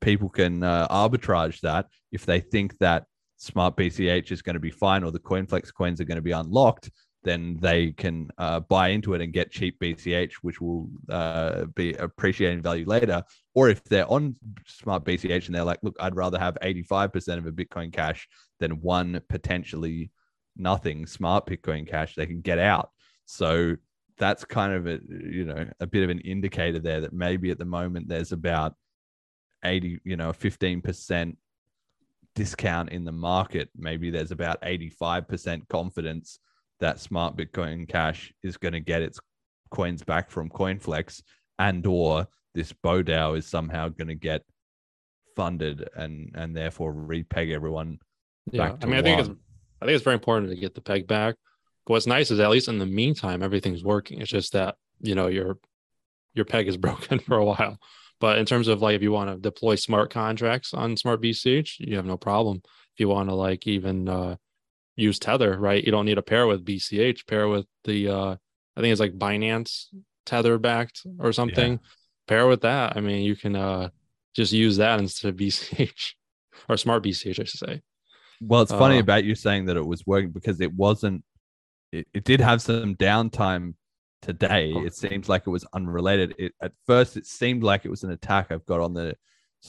people 0.00 0.28
can 0.28 0.62
uh, 0.62 0.86
arbitrage 0.88 1.60
that 1.60 1.86
if 2.10 2.26
they 2.26 2.40
think 2.40 2.76
that 2.78 3.06
smart 3.38 3.76
BCH 3.76 4.30
is 4.30 4.42
going 4.42 4.54
to 4.54 4.60
be 4.60 4.70
fine 4.70 5.02
or 5.02 5.10
the 5.10 5.18
CoinFlex 5.18 5.72
coins 5.74 6.00
are 6.00 6.04
going 6.04 6.16
to 6.16 6.22
be 6.22 6.32
unlocked, 6.32 6.90
then 7.24 7.56
they 7.60 7.92
can 7.92 8.30
uh, 8.38 8.60
buy 8.60 8.88
into 8.88 9.14
it 9.14 9.20
and 9.20 9.32
get 9.32 9.50
cheap 9.50 9.78
BCH, 9.80 10.34
which 10.42 10.60
will 10.60 10.88
uh, 11.08 11.66
be 11.74 11.94
appreciating 11.94 12.62
value 12.62 12.86
later. 12.86 13.22
Or 13.54 13.68
if 13.68 13.84
they're 13.84 14.10
on 14.10 14.34
smart 14.66 15.04
BCH 15.04 15.46
and 15.46 15.54
they're 15.54 15.64
like, 15.64 15.78
look, 15.82 15.96
I'd 16.00 16.16
rather 16.16 16.38
have 16.38 16.58
85% 16.62 17.38
of 17.38 17.46
a 17.46 17.52
Bitcoin 17.52 17.92
Cash 17.92 18.28
than 18.58 18.80
one 18.80 19.20
potentially 19.28 20.10
nothing 20.56 21.06
smart 21.06 21.46
Bitcoin 21.46 21.88
Cash, 21.88 22.14
they 22.14 22.26
can 22.26 22.40
get 22.40 22.58
out. 22.58 22.90
So 23.24 23.76
that's 24.18 24.44
kind 24.44 24.72
of 24.72 24.86
a 24.86 25.00
you 25.08 25.44
know 25.44 25.66
a 25.80 25.86
bit 25.86 26.04
of 26.04 26.10
an 26.10 26.20
indicator 26.20 26.78
there 26.78 27.00
that 27.00 27.12
maybe 27.12 27.50
at 27.50 27.58
the 27.58 27.64
moment 27.64 28.08
there's 28.08 28.32
about 28.32 28.74
80 29.64 30.00
you 30.04 30.16
know 30.16 30.32
15% 30.32 31.36
discount 32.34 32.90
in 32.90 33.04
the 33.04 33.12
market 33.12 33.68
maybe 33.76 34.10
there's 34.10 34.30
about 34.30 34.60
85% 34.62 35.68
confidence 35.68 36.38
that 36.80 36.98
smart 36.98 37.36
bitcoin 37.36 37.88
cash 37.88 38.32
is 38.42 38.56
going 38.56 38.72
to 38.72 38.80
get 38.80 39.02
its 39.02 39.18
coins 39.70 40.02
back 40.02 40.30
from 40.30 40.50
coinflex 40.50 41.22
and 41.58 41.86
or 41.86 42.26
this 42.54 42.72
bodao 42.72 43.36
is 43.36 43.46
somehow 43.46 43.88
going 43.88 44.08
to 44.08 44.14
get 44.14 44.42
funded 45.36 45.88
and 45.96 46.30
and 46.34 46.56
therefore 46.56 46.92
repeg 46.92 47.52
everyone 47.52 47.98
Yeah, 48.50 48.76
I 48.82 48.86
mean, 48.86 48.96
I 48.96 49.02
think 49.02 49.20
it's. 49.20 49.28
I 49.80 49.84
think 49.84 49.96
it's 49.96 50.04
very 50.04 50.14
important 50.14 50.50
to 50.50 50.56
get 50.56 50.74
the 50.74 50.80
peg 50.80 51.06
back. 51.06 51.34
But 51.86 51.94
what's 51.94 52.06
nice 52.06 52.30
is 52.30 52.38
at 52.38 52.50
least 52.50 52.68
in 52.68 52.78
the 52.78 52.86
meantime, 52.86 53.42
everything's 53.42 53.82
working. 53.82 54.20
It's 54.20 54.30
just 54.30 54.52
that 54.52 54.76
you 55.00 55.14
know 55.14 55.26
your 55.26 55.58
your 56.34 56.44
peg 56.44 56.68
is 56.68 56.76
broken 56.86 57.18
for 57.18 57.36
a 57.36 57.44
while. 57.44 57.78
But 58.20 58.38
in 58.38 58.46
terms 58.46 58.68
of 58.68 58.82
like 58.82 58.94
if 58.94 59.02
you 59.02 59.12
want 59.12 59.30
to 59.30 59.36
deploy 59.36 59.74
smart 59.74 60.10
contracts 60.10 60.74
on 60.74 60.96
smart 60.96 61.20
BCH, 61.22 61.80
you 61.80 61.96
have 61.96 62.06
no 62.06 62.16
problem. 62.16 62.62
If 62.64 63.00
you 63.00 63.08
want 63.08 63.28
to 63.28 63.34
like 63.34 63.66
even 63.66 64.08
uh, 64.08 64.36
use 64.96 65.18
Tether, 65.18 65.58
right? 65.58 65.82
You 65.82 65.90
don't 65.92 66.06
need 66.06 66.16
to 66.16 66.22
pair 66.22 66.46
with 66.46 66.64
BCH. 66.64 67.26
Pair 67.26 67.48
with 67.48 67.66
the 67.84 68.08
uh, 68.08 68.36
I 68.76 68.80
think 68.80 68.92
it's 68.92 69.00
like 69.00 69.18
Binance 69.18 69.86
Tether 70.26 70.58
backed 70.58 71.02
or 71.18 71.32
something. 71.32 71.80
Pair 72.26 72.46
with 72.46 72.62
that. 72.62 72.96
I 72.96 73.00
mean, 73.00 73.22
you 73.22 73.36
can 73.36 73.56
uh, 73.56 73.88
just 74.34 74.52
use 74.52 74.76
that 74.78 75.00
instead 75.00 75.28
of 75.28 75.36
BCH 75.40 76.12
or 76.68 76.76
smart 76.76 77.02
BCH, 77.02 77.40
I 77.40 77.44
should 77.44 77.48
say. 77.48 77.82
Well, 78.40 78.62
it's 78.62 78.72
funny 78.72 78.96
Uh, 78.96 79.00
about 79.00 79.24
you 79.24 79.34
saying 79.34 79.66
that 79.66 79.76
it 79.76 79.86
was 79.86 80.06
working 80.06 80.30
because 80.30 80.60
it 80.60 80.72
wasn't. 80.74 81.24
It, 81.92 82.06
it 82.14 82.24
did 82.24 82.40
have 82.40 82.62
some 82.62 82.96
downtime 82.96 83.74
today. 84.22 84.70
It 84.70 84.94
seems 84.94 85.28
like 85.28 85.42
it 85.46 85.50
was 85.50 85.66
unrelated. 85.74 86.34
It 86.38 86.52
at 86.60 86.72
first 86.86 87.16
it 87.16 87.26
seemed 87.26 87.62
like 87.62 87.84
it 87.84 87.90
was 87.90 88.04
an 88.04 88.10
attack. 88.10 88.50
I've 88.50 88.64
got 88.66 88.80
on 88.80 88.94
the 88.94 89.14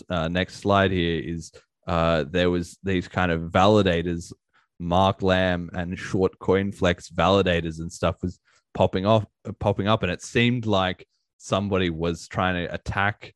uh, 0.10 0.28
next 0.28 0.58
slide 0.58 0.91
here 0.91 1.22
is 1.24 1.52
uh, 1.88 2.24
there 2.30 2.50
was 2.50 2.78
these 2.84 3.08
kind 3.08 3.32
of 3.32 3.41
validators, 3.52 4.32
Mark 4.80 5.22
Lamb 5.22 5.70
and 5.74 5.98
Short 5.98 6.38
CoinFlex 6.40 7.12
validators 7.14 7.80
and 7.80 7.91
stuff 7.91 8.18
was 8.22 8.40
popping 8.74 9.06
off, 9.06 9.26
popping 9.60 9.88
up, 9.88 10.04
and 10.04 10.12
it 10.12 10.22
seemed 10.22 10.66
like 10.66 11.08
somebody 11.38 11.90
was 11.90 12.28
trying 12.28 12.56
to 12.56 12.74
attack 12.74 13.34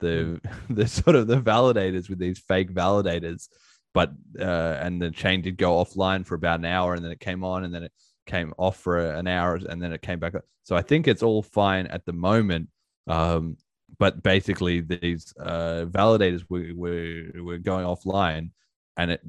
the 0.00 0.40
the 0.70 0.86
sort 0.86 1.16
of 1.16 1.26
the 1.26 1.40
validators 1.40 2.08
with 2.08 2.18
these 2.18 2.38
fake 2.38 2.72
validators. 2.72 3.48
But 3.92 4.12
uh, 4.38 4.78
and 4.80 5.02
the 5.02 5.10
chain 5.10 5.42
did 5.42 5.56
go 5.56 5.82
offline 5.82 6.24
for 6.24 6.36
about 6.36 6.60
an 6.60 6.66
hour 6.66 6.94
and 6.94 7.04
then 7.04 7.10
it 7.10 7.18
came 7.18 7.42
on 7.42 7.64
and 7.64 7.74
then 7.74 7.82
it 7.82 7.92
came 8.26 8.54
off 8.56 8.76
for 8.76 8.98
an 8.98 9.26
hour 9.26 9.56
and 9.56 9.82
then 9.82 9.92
it 9.92 10.02
came 10.02 10.20
back 10.20 10.34
so 10.62 10.76
i 10.76 10.82
think 10.82 11.08
it's 11.08 11.22
all 11.22 11.42
fine 11.42 11.86
at 11.88 12.04
the 12.06 12.12
moment. 12.12 12.68
Um, 13.08 13.56
but 13.98 14.22
basically 14.22 14.80
these 14.80 15.34
uh, 15.40 15.86
validators 15.88 16.44
were, 16.48 16.70
were, 16.74 17.42
were 17.42 17.58
going 17.58 17.84
offline 17.84 18.50
and 18.96 19.10
it 19.10 19.20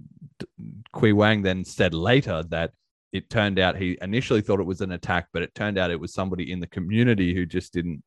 Kui 0.94 1.14
Wang 1.14 1.42
then 1.42 1.64
said 1.64 1.94
later 1.94 2.44
that 2.50 2.72
it 3.12 3.30
turned 3.30 3.60
out 3.60 3.78
he 3.78 3.98
initially 4.02 4.42
thought 4.42 4.60
it 4.60 4.66
was 4.66 4.82
an 4.82 4.94
attack, 4.94 5.28
but 5.34 5.42
it 5.42 5.54
turned 5.54 5.78
out 5.78 5.92
it 5.92 6.00
was 6.00 6.14
somebody 6.14 6.52
in 6.52 6.60
the 6.60 6.68
community 6.68 7.34
who 7.34 7.46
just 7.46 7.74
didn't, 7.74 8.04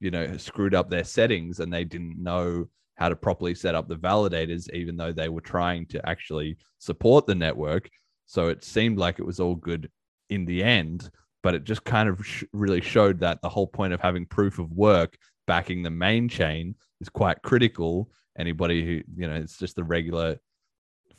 you 0.00 0.10
know, 0.10 0.36
screwed 0.36 0.74
up 0.74 0.90
their 0.90 1.04
settings 1.04 1.60
and 1.60 1.72
they 1.72 1.84
didn't 1.84 2.22
know 2.22 2.66
how 2.96 3.08
to 3.08 3.16
properly 3.16 3.54
set 3.54 3.76
up 3.76 3.88
the 3.88 3.96
validators, 3.96 4.68
even 4.72 4.96
though 4.96 5.12
they 5.12 5.28
were 5.28 5.40
trying 5.40 5.86
to 5.86 6.08
actually 6.08 6.56
support 6.78 7.26
the 7.26 7.34
network. 7.34 7.88
So 8.26 8.48
it 8.48 8.64
seemed 8.64 8.98
like 8.98 9.20
it 9.20 9.26
was 9.26 9.38
all 9.38 9.54
good 9.54 9.90
in 10.28 10.44
the 10.44 10.62
end, 10.64 11.08
but 11.42 11.54
it 11.54 11.64
just 11.64 11.84
kind 11.84 12.08
of 12.08 12.26
sh- 12.26 12.44
really 12.52 12.80
showed 12.80 13.20
that 13.20 13.40
the 13.40 13.48
whole 13.48 13.68
point 13.68 13.92
of 13.92 14.00
having 14.00 14.26
proof 14.26 14.58
of 14.58 14.72
work 14.72 15.16
backing 15.46 15.82
the 15.82 15.90
main 15.90 16.28
chain 16.28 16.74
is 17.00 17.08
quite 17.08 17.40
critical. 17.42 18.10
Anybody 18.36 18.84
who, 18.84 19.02
you 19.16 19.28
know, 19.28 19.36
it's 19.36 19.58
just 19.58 19.76
the 19.76 19.84
regular 19.84 20.38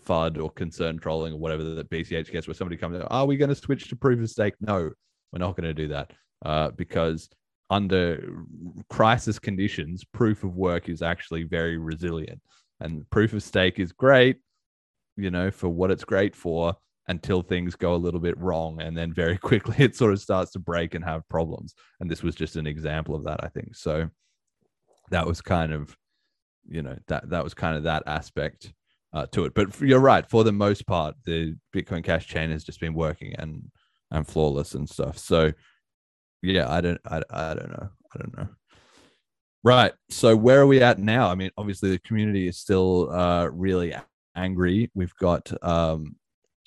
FUD 0.09 0.39
or 0.39 0.49
concern 0.51 0.97
trolling 0.97 1.33
or 1.33 1.39
whatever 1.39 1.63
that 1.63 1.89
BCH 1.89 2.31
gets, 2.31 2.47
where 2.47 2.55
somebody 2.55 2.77
comes, 2.77 2.95
in, 2.95 3.03
are 3.03 3.25
we 3.25 3.37
going 3.37 3.49
to 3.49 3.55
switch 3.55 3.87
to 3.89 3.95
proof 3.95 4.19
of 4.19 4.29
stake? 4.29 4.55
No, 4.59 4.89
we're 5.31 5.39
not 5.39 5.55
going 5.55 5.67
to 5.67 5.73
do 5.73 5.87
that 5.89 6.11
uh, 6.43 6.71
because 6.71 7.29
under 7.69 8.43
crisis 8.89 9.37
conditions, 9.37 10.03
proof 10.03 10.43
of 10.43 10.55
work 10.55 10.89
is 10.89 11.01
actually 11.01 11.43
very 11.43 11.77
resilient, 11.77 12.41
and 12.79 13.07
proof 13.11 13.33
of 13.33 13.43
stake 13.43 13.79
is 13.79 13.91
great, 13.91 14.37
you 15.15 15.29
know, 15.29 15.51
for 15.51 15.69
what 15.69 15.91
it's 15.91 16.03
great 16.03 16.35
for 16.35 16.73
until 17.07 17.41
things 17.41 17.75
go 17.75 17.93
a 17.93 17.97
little 17.97 18.19
bit 18.19 18.37
wrong, 18.37 18.81
and 18.81 18.97
then 18.97 19.13
very 19.13 19.37
quickly 19.49 19.75
it 19.77 19.95
sort 19.95 20.13
of 20.13 20.19
starts 20.19 20.51
to 20.51 20.59
break 20.59 20.95
and 20.95 21.05
have 21.05 21.27
problems. 21.29 21.75
And 21.99 22.09
this 22.09 22.23
was 22.23 22.35
just 22.35 22.55
an 22.55 22.67
example 22.67 23.15
of 23.15 23.23
that, 23.25 23.43
I 23.43 23.47
think. 23.49 23.75
So 23.75 24.09
that 25.11 25.27
was 25.27 25.41
kind 25.41 25.71
of, 25.71 25.95
you 26.67 26.81
know, 26.81 26.97
that 27.07 27.29
that 27.29 27.43
was 27.43 27.53
kind 27.53 27.77
of 27.77 27.83
that 27.83 28.03
aspect 28.07 28.73
uh, 29.13 29.25
to 29.31 29.45
it. 29.45 29.53
But 29.53 29.79
you're 29.81 29.99
right. 29.99 30.27
For 30.29 30.43
the 30.43 30.51
most 30.51 30.85
part, 30.85 31.15
the 31.25 31.55
Bitcoin 31.75 32.03
Cash 32.03 32.27
chain 32.27 32.51
has 32.51 32.63
just 32.63 32.79
been 32.79 32.93
working 32.93 33.35
and 33.37 33.63
and 34.11 34.27
flawless 34.27 34.73
and 34.73 34.89
stuff. 34.89 35.17
So 35.17 35.51
yeah, 36.41 36.71
I 36.71 36.81
don't, 36.81 36.99
I, 37.05 37.21
I 37.29 37.53
don't 37.53 37.69
know, 37.69 37.89
I 38.13 38.17
don't 38.17 38.37
know. 38.37 38.47
Right. 39.63 39.91
So 40.09 40.35
where 40.35 40.61
are 40.61 40.67
we 40.67 40.81
at 40.81 40.99
now? 40.99 41.29
I 41.29 41.35
mean, 41.35 41.51
obviously 41.57 41.91
the 41.91 41.99
community 41.99 42.47
is 42.47 42.57
still 42.57 43.11
uh, 43.11 43.49
really 43.51 43.93
angry. 44.35 44.89
We've 44.93 45.15
got 45.15 45.51
um, 45.63 46.15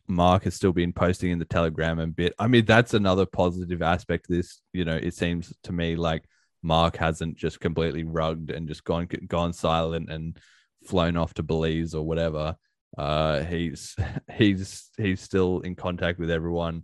Mark 0.08 0.44
has 0.44 0.54
still 0.54 0.72
been 0.72 0.92
posting 0.92 1.30
in 1.30 1.38
the 1.38 1.46
Telegram 1.46 1.98
and 2.00 2.14
bit. 2.14 2.34
I 2.38 2.48
mean, 2.48 2.66
that's 2.66 2.92
another 2.92 3.24
positive 3.24 3.80
aspect 3.80 4.28
of 4.28 4.36
this. 4.36 4.60
You 4.72 4.84
know, 4.84 4.96
it 4.96 5.14
seems 5.14 5.54
to 5.64 5.72
me 5.72 5.96
like 5.96 6.24
Mark 6.62 6.96
hasn't 6.96 7.38
just 7.38 7.60
completely 7.60 8.04
rugged 8.04 8.50
and 8.50 8.68
just 8.68 8.84
gone 8.84 9.08
gone 9.26 9.54
silent 9.54 10.10
and 10.10 10.38
flown 10.84 11.16
off 11.16 11.34
to 11.34 11.42
Belize 11.42 11.94
or 11.94 12.04
whatever. 12.04 12.56
Uh, 12.96 13.42
he's 13.44 13.96
he's 14.32 14.90
he's 14.96 15.20
still 15.20 15.60
in 15.60 15.74
contact 15.74 16.18
with 16.18 16.30
everyone, 16.30 16.82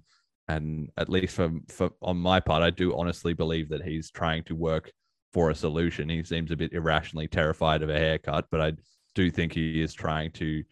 and 0.49 0.91
at 0.97 1.09
least 1.09 1.37
for, 1.37 1.51
for 1.69 1.91
on 2.03 2.17
my 2.17 2.41
part, 2.41 2.63
I 2.63 2.71
do 2.71 2.97
honestly 2.97 3.35
believe 3.35 3.69
that 3.71 3.83
he's 3.83 4.11
trying 4.11 4.45
to 4.45 4.55
work 4.55 4.91
for 5.33 5.51
a 5.51 5.55
solution. 5.55 6.09
He 6.09 6.23
seems 6.25 6.51
a 6.51 6.57
bit 6.57 6.73
irrationally 6.73 7.29
terrified 7.29 7.83
of 7.83 7.91
a 7.91 7.99
haircut, 7.99 8.47
but 8.51 8.61
I 8.61 8.73
do 9.15 9.31
think 9.31 9.53
he 9.53 9.83
is 9.83 9.93
trying 9.93 10.33
to 10.33 10.63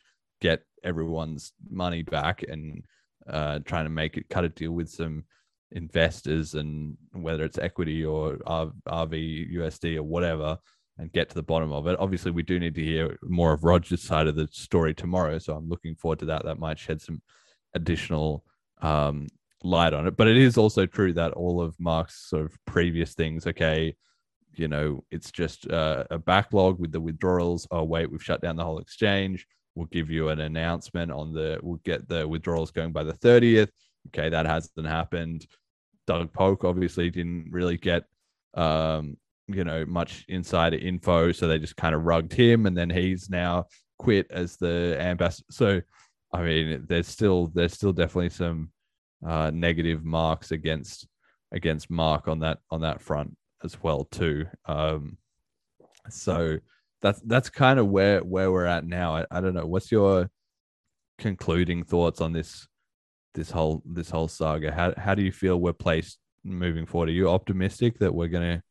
get 0.40 0.62
everyone's 0.82 1.52
money 1.68 2.02
back 2.02 2.42
and 2.42 2.84
uh, 3.28 3.58
trying 3.64 3.84
to 3.84 3.90
make 3.90 4.16
it 4.16 4.28
cut 4.28 4.44
a 4.44 4.48
deal 4.48 4.72
with 4.72 4.88
some 4.88 5.24
investors 5.72 6.54
and 6.54 6.96
whether 7.12 7.44
it's 7.44 7.58
equity 7.58 8.04
or 8.04 8.36
RV 8.36 9.52
USD 9.52 9.96
or 9.96 10.04
whatever 10.04 10.58
and 10.98 11.12
get 11.12 11.28
to 11.28 11.34
the 11.34 11.42
bottom 11.42 11.72
of 11.72 11.86
it. 11.86 11.98
Obviously, 11.98 12.30
we 12.30 12.42
do 12.42 12.58
need 12.58 12.74
to 12.74 12.82
hear 12.82 13.18
more 13.22 13.52
of 13.52 13.64
Roger's 13.64 14.02
side 14.02 14.26
of 14.26 14.36
the 14.36 14.48
story 14.50 14.94
tomorrow, 14.94 15.38
so 15.38 15.54
I'm 15.54 15.68
looking 15.68 15.94
forward 15.94 16.20
to 16.20 16.26
that. 16.26 16.44
That 16.44 16.58
might 16.58 16.78
shed 16.78 17.02
some 17.02 17.20
additional 17.74 18.44
um, 18.80 19.26
light 19.62 19.92
on 19.92 20.06
it. 20.06 20.16
But 20.16 20.28
it 20.28 20.36
is 20.36 20.56
also 20.56 20.86
true 20.86 21.12
that 21.14 21.32
all 21.32 21.60
of 21.60 21.78
Mark's 21.78 22.28
sort 22.28 22.46
of 22.46 22.56
previous 22.66 23.14
things, 23.14 23.46
okay, 23.46 23.94
you 24.54 24.68
know, 24.68 25.04
it's 25.10 25.30
just 25.30 25.70
uh, 25.70 26.04
a 26.10 26.18
backlog 26.18 26.80
with 26.80 26.92
the 26.92 27.00
withdrawals. 27.00 27.66
Oh, 27.70 27.84
wait, 27.84 28.10
we've 28.10 28.22
shut 28.22 28.40
down 28.40 28.56
the 28.56 28.64
whole 28.64 28.78
exchange. 28.78 29.46
We'll 29.74 29.86
give 29.86 30.10
you 30.10 30.30
an 30.30 30.40
announcement 30.40 31.12
on 31.12 31.34
the, 31.34 31.58
we'll 31.62 31.80
get 31.84 32.08
the 32.08 32.26
withdrawals 32.26 32.70
going 32.70 32.92
by 32.92 33.04
the 33.04 33.12
30th. 33.12 33.68
Okay, 34.08 34.30
that 34.30 34.46
hasn't 34.46 34.86
happened. 34.86 35.46
Doug 36.06 36.32
Polk 36.32 36.64
obviously 36.64 37.10
didn't 37.10 37.48
really 37.50 37.76
get, 37.76 38.04
um, 38.54 39.16
you 39.48 39.64
know, 39.64 39.84
much 39.86 40.24
insider 40.28 40.76
info. 40.76 41.32
So 41.32 41.46
they 41.46 41.58
just 41.58 41.76
kind 41.76 41.94
of 41.94 42.04
rugged 42.04 42.32
him. 42.32 42.66
And 42.66 42.76
then 42.76 42.90
he's 42.90 43.30
now 43.30 43.66
quit 43.98 44.26
as 44.30 44.56
the 44.56 44.96
ambassador. 45.00 45.46
So, 45.50 45.80
I 46.32 46.42
mean, 46.42 46.84
there's 46.88 47.08
still, 47.08 47.48
there's 47.54 47.72
still 47.72 47.92
definitely 47.92 48.30
some 48.30 48.70
uh, 49.26 49.50
negative 49.52 50.04
marks 50.04 50.50
against 50.50 51.06
against 51.52 51.90
Mark 51.90 52.28
on 52.28 52.40
that 52.40 52.58
on 52.70 52.82
that 52.82 53.00
front 53.00 53.36
as 53.64 53.82
well 53.82 54.04
too. 54.04 54.46
Um, 54.66 55.18
so 56.08 56.58
that's 57.02 57.20
that's 57.22 57.50
kind 57.50 57.78
of 57.78 57.88
where 57.88 58.20
where 58.20 58.50
we're 58.50 58.66
at 58.66 58.84
now. 58.84 59.16
I, 59.16 59.26
I 59.30 59.40
don't 59.40 59.54
know. 59.54 59.66
What's 59.66 59.92
your 59.92 60.30
concluding 61.18 61.84
thoughts 61.84 62.20
on 62.20 62.32
this 62.32 62.66
this 63.34 63.50
whole 63.50 63.82
this 63.84 64.10
whole 64.10 64.28
saga? 64.28 64.72
How 64.72 64.94
how 64.96 65.14
do 65.14 65.22
you 65.22 65.32
feel 65.32 65.60
we're 65.60 65.72
placed 65.72 66.18
moving 66.44 66.86
forward? 66.86 67.08
Are 67.08 67.12
you 67.12 67.30
optimistic 67.30 67.98
that 67.98 68.14
we're 68.14 68.28
gonna 68.28 68.62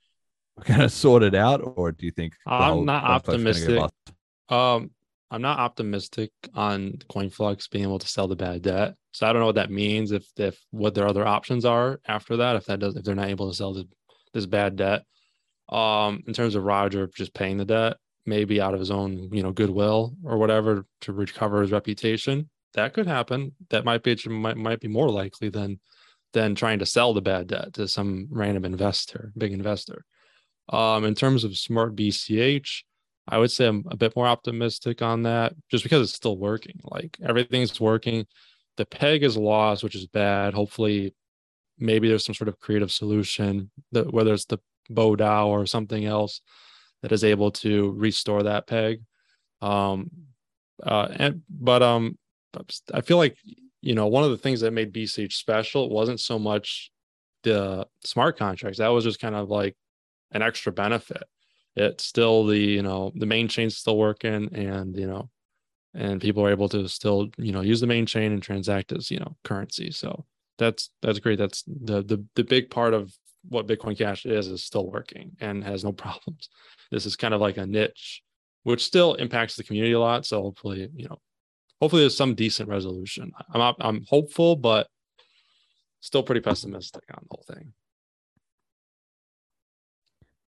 we're 0.58 0.64
gonna 0.76 0.90
sort 0.90 1.24
it 1.24 1.36
out, 1.36 1.62
or 1.64 1.92
do 1.92 2.06
you 2.06 2.12
think 2.12 2.34
I'm 2.46 2.86
not 2.86 3.04
optimistic? 3.04 3.82
Um, 4.50 4.92
I'm 5.32 5.42
not 5.42 5.60
optimistic 5.60 6.32
on 6.54 6.94
CoinFlex 7.10 7.70
being 7.70 7.84
able 7.84 8.00
to 8.00 8.08
sell 8.08 8.28
the 8.28 8.36
bad 8.36 8.62
debt. 8.62 8.96
So 9.12 9.28
I 9.28 9.34
don't 9.34 9.42
know 9.42 9.48
what 9.48 9.56
that 9.56 9.72
means. 9.72 10.12
If 10.12 10.26
if 10.38 10.58
what 10.72 10.94
their 10.94 11.08
other 11.08 11.26
options 11.26 11.66
are 11.66 12.00
after 12.08 12.38
that, 12.38 12.56
if 12.56 12.66
that 12.66 12.80
does 12.80 12.96
if 12.96 13.04
they're 13.04 13.16
not 13.16 13.30
able 13.30 13.50
to 13.50 13.56
sell 13.56 13.74
the, 13.74 13.88
this 14.34 14.46
bad 14.46 14.76
debt, 14.76 15.04
um, 15.70 16.24
in 16.28 16.34
terms 16.34 16.56
of 16.56 16.64
Roger 16.64 17.08
just 17.08 17.34
paying 17.34 17.58
the 17.58 17.66
debt, 17.66 17.98
maybe 18.26 18.62
out 18.62 18.74
of 18.74 18.80
his 18.80 18.92
own 18.92 19.30
you 19.34 19.44
know 19.44 19.52
goodwill 19.52 20.16
or 20.24 20.38
whatever 20.38 20.86
to 21.02 21.14
recover 21.14 21.62
his 21.62 21.72
reputation, 21.72 22.50
that 22.74 22.94
could 22.94 23.08
happen. 23.08 23.54
That 23.72 23.84
might 23.84 24.04
be 24.04 24.18
might 24.28 24.58
might 24.58 24.80
be 24.80 24.88
more 24.88 25.10
likely 25.10 25.50
than 25.50 25.80
than 26.34 26.54
trying 26.54 26.80
to 26.80 26.86
sell 26.86 27.14
the 27.14 27.22
bad 27.22 27.48
debt 27.48 27.74
to 27.74 27.88
some 27.88 28.28
random 28.30 28.66
investor, 28.66 29.32
big 29.38 29.54
investor. 29.54 30.06
Um, 30.70 31.06
in 31.06 31.14
terms 31.14 31.44
of 31.44 31.58
smart 31.58 31.96
BCH 31.96 32.84
I 33.28 33.38
would 33.38 33.52
say 33.52 33.68
I'm 33.68 33.84
a 33.90 33.98
bit 33.98 34.16
more 34.16 34.28
optimistic 34.28 35.02
on 35.02 35.24
that 35.24 35.54
just 35.70 35.84
because 35.84 36.02
it's 36.08 36.16
still 36.16 36.38
working. 36.38 36.80
Like 36.84 37.18
everything's 37.24 37.80
working. 37.82 38.26
The 38.78 38.86
peg 38.86 39.24
is 39.24 39.38
lost, 39.38 39.84
which 39.84 39.96
is 39.96 40.06
bad. 40.06 40.54
Hopefully, 40.54 41.16
maybe 41.80 42.08
there's 42.08 42.26
some 42.26 42.36
sort 42.36 42.50
of 42.50 42.60
creative 42.60 42.92
solution 42.92 43.72
that 43.94 44.14
whether 44.14 44.34
it's 44.34 44.46
the 44.46 44.60
Bo 44.90 45.16
DAO 45.16 45.48
or 45.48 45.66
something 45.66 46.06
else 46.06 46.42
that 47.02 47.12
is 47.12 47.24
able 47.24 47.52
to 47.52 47.92
restore 47.94 48.44
that 48.44 48.68
peg. 48.68 49.02
Um, 49.62 50.12
uh, 50.84 51.08
and 51.16 51.42
but 51.50 51.82
um, 51.82 52.18
I 52.94 53.02
feel 53.02 53.18
like 53.18 53.38
you 53.82 53.96
know 53.96 54.08
one 54.08 54.24
of 54.24 54.30
the 54.30 54.38
things 54.38 54.62
that 54.62 54.72
made 54.72 54.94
BCH 54.94 55.34
special 55.34 55.90
wasn't 55.90 56.20
so 56.20 56.38
much 56.38 56.92
the 57.42 57.88
smart 58.04 58.38
contracts. 58.38 58.78
That 58.78 58.90
was 58.90 59.04
just 59.04 59.20
kind 59.20 59.36
of 59.36 59.50
like 59.50 59.76
an 60.36 60.42
extra 60.42 60.72
benefit. 60.72 61.24
It's 61.76 62.06
still 62.06 62.46
the 62.46 62.58
you 62.58 62.84
know 62.84 63.12
the 63.16 63.26
main 63.26 63.48
chain's 63.48 63.78
still 63.78 63.98
working 63.98 64.54
and 64.54 64.96
you 64.96 65.08
know 65.08 65.30
and 65.94 66.22
people 66.22 66.46
are 66.46 66.52
able 66.52 66.70
to 66.70 66.88
still 66.88 67.30
you 67.38 67.54
know 67.54 67.62
use 67.62 67.80
the 67.80 67.88
main 67.88 68.06
chain 68.06 68.34
and 68.34 68.44
transact 68.44 68.92
as 68.92 69.10
you 69.10 69.20
know 69.20 69.36
currency. 69.44 69.92
So 69.92 70.26
that's 70.58 70.92
that's 71.02 71.20
great. 71.20 71.40
That's 71.40 71.64
the 71.64 72.04
the, 72.04 72.24
the 72.36 72.44
big 72.44 72.70
part 72.70 72.94
of 72.94 73.14
what 73.48 73.68
bitcoin 73.68 73.98
cash 73.98 74.26
is 74.26 74.48
is 74.48 74.64
still 74.64 74.90
working 74.92 75.32
and 75.40 75.64
has 75.64 75.84
no 75.84 75.92
problems. 76.04 76.50
This 76.92 77.06
is 77.06 77.16
kind 77.16 77.34
of 77.34 77.42
like 77.42 77.58
a 77.58 77.66
niche 77.66 78.22
which 78.64 78.84
still 78.84 79.14
impacts 79.14 79.56
the 79.56 79.64
community 79.64 79.94
a 79.94 80.00
lot. 80.00 80.26
So 80.26 80.42
hopefully 80.42 80.90
you 80.96 81.08
know 81.08 81.20
hopefully 81.82 82.04
there's 82.04 82.18
some 82.18 82.36
decent 82.36 82.70
resolution. 82.70 83.32
I'm 83.54 83.74
i'm 83.80 84.06
hopeful 84.10 84.56
but 84.56 84.88
still 86.02 86.24
pretty 86.24 86.42
pessimistic 86.42 87.04
on 87.10 87.24
the 87.24 87.36
whole 87.36 87.46
thing 87.48 87.74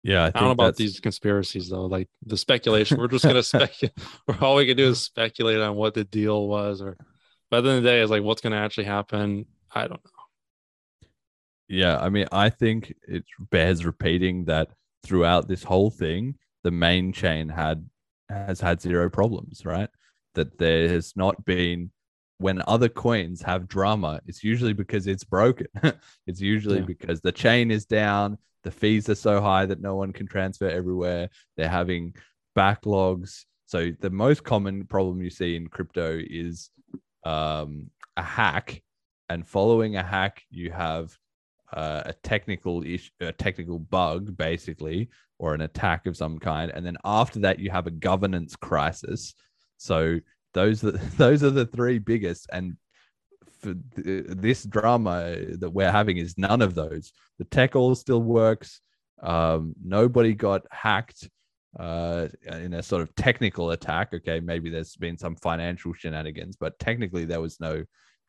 yeah, 0.04 0.24
I, 0.24 0.28
I 0.28 0.32
don't 0.32 0.44
know 0.44 0.52
about 0.52 0.76
these 0.76 1.00
conspiracies 1.00 1.70
though. 1.70 1.86
Like 1.86 2.10
the 2.26 2.38
speculation, 2.38 2.98
we're 2.98 3.08
just 3.08 3.24
gonna 3.24 3.44
speculate. 3.44 3.94
All 4.42 4.56
we 4.56 4.68
can 4.68 4.78
do 4.78 4.90
is 4.90 5.02
speculate 5.02 5.60
on 5.60 5.76
what 5.76 5.94
the 5.94 6.04
deal 6.04 6.48
was, 6.48 6.82
or 6.82 6.98
by 7.50 7.62
the 7.62 7.70
end 7.70 7.78
of 7.78 7.84
the 7.84 7.90
day, 7.90 8.02
is 8.02 8.10
like 8.10 8.24
what's 8.24 8.42
gonna 8.42 8.58
actually 8.58 8.84
happen. 8.86 9.46
I 9.74 9.82
don't 9.82 10.04
know. 10.04 11.08
Yeah, 11.70 11.98
I 11.98 12.10
mean, 12.10 12.28
I 12.32 12.50
think 12.50 12.94
it 13.08 13.24
bears 13.40 13.86
repeating 13.86 14.46
that 14.46 14.70
throughout 15.04 15.48
this 15.48 15.64
whole 15.64 15.90
thing, 15.90 16.36
the 16.64 16.72
main 16.72 17.14
chain 17.14 17.48
had 17.48 17.88
has 18.30 18.60
had 18.60 18.82
zero 18.82 19.10
problems, 19.10 19.66
right? 19.66 19.90
That 20.36 20.58
there 20.58 20.90
has 20.90 21.14
not 21.16 21.46
been 21.46 21.92
when 22.40 22.62
other 22.68 22.90
coins 22.90 23.42
have 23.44 23.70
drama, 23.70 24.20
it's 24.28 24.44
usually 24.44 24.74
because 24.74 25.08
it's 25.08 25.24
broken. 25.24 25.68
it's 26.28 26.42
usually 26.42 26.80
yeah. 26.80 26.86
because 26.86 27.22
the 27.22 27.32
chain 27.32 27.72
is 27.72 27.86
down, 27.86 28.38
the 28.64 28.72
fees 28.72 29.10
are 29.10 29.16
so 29.16 29.42
high 29.42 29.66
that 29.66 29.82
no 29.82 29.96
one 29.96 30.14
can 30.14 30.28
transfer 30.28 30.68
everywhere. 30.68 31.30
They're 31.58 31.70
having 31.70 32.16
backlogs. 32.58 33.46
So 33.66 33.92
the 34.00 34.10
most 34.10 34.44
common 34.44 34.86
problem 34.86 35.22
you 35.22 35.30
see 35.30 35.56
in 35.56 35.68
crypto 35.68 36.20
is 36.20 36.70
um, 37.26 37.90
a 38.18 38.24
hack, 38.24 38.82
and 39.30 39.48
following 39.48 39.96
a 39.96 40.04
hack, 40.04 40.44
you 40.50 40.72
have 40.72 41.18
uh, 41.72 42.04
a 42.06 42.14
technical 42.14 42.84
issue, 42.84 43.10
a 43.20 43.32
technical 43.32 43.80
bug, 43.80 44.38
basically, 44.38 45.10
or 45.40 45.54
an 45.54 45.62
attack 45.62 46.06
of 46.06 46.16
some 46.16 46.38
kind, 46.38 46.72
and 46.72 46.86
then 46.86 46.98
after 47.04 47.40
that, 47.40 47.60
you 47.60 47.72
have 47.72 47.88
a 47.88 47.92
governance 47.92 48.56
crisis. 48.56 49.34
So 49.78 50.20
those 50.54 50.84
are 50.84 50.92
those 51.18 51.44
are 51.44 51.50
the 51.50 51.66
three 51.66 52.00
biggest, 52.00 52.48
and 52.52 52.78
this 53.64 54.64
drama 54.64 55.36
that 55.58 55.70
we're 55.70 55.92
having 55.92 56.18
is 56.18 56.38
none 56.38 56.62
of 56.62 56.76
those. 56.76 57.12
The 57.40 57.46
tech 57.46 57.76
all 57.76 57.96
still 57.96 58.22
works. 58.22 58.82
Um, 59.22 59.74
nobody 59.84 60.34
got 60.34 60.64
hacked 60.72 61.30
uh, 61.80 62.28
in 62.46 62.74
a 62.74 62.84
sort 62.84 63.02
of 63.02 63.16
technical 63.16 63.72
attack. 63.72 64.14
Okay, 64.14 64.40
maybe 64.40 64.70
there's 64.70 64.96
been 64.96 65.18
some 65.18 65.36
financial 65.36 65.94
shenanigans, 65.94 66.56
but 66.56 66.78
technically 66.80 67.26
there 67.26 67.42
was 67.42 67.60
no 67.60 67.84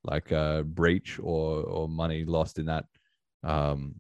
like 0.05 0.33
uh, 0.33 0.63
breach 0.63 1.19
or 1.23 1.63
or 1.63 1.89
money 1.89 2.25
lost 2.25 2.59
in 2.59 2.67
that 2.67 2.85
um, 3.43 3.97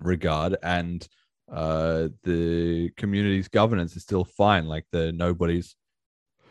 regard. 0.00 0.56
And 0.62 1.06
uh, 1.50 2.08
the 2.24 2.90
community's 2.96 3.48
governance 3.48 3.96
is 3.96 4.02
still 4.02 4.24
fine. 4.24 4.66
Like 4.66 4.86
the 4.92 5.12
nobody's 5.12 5.74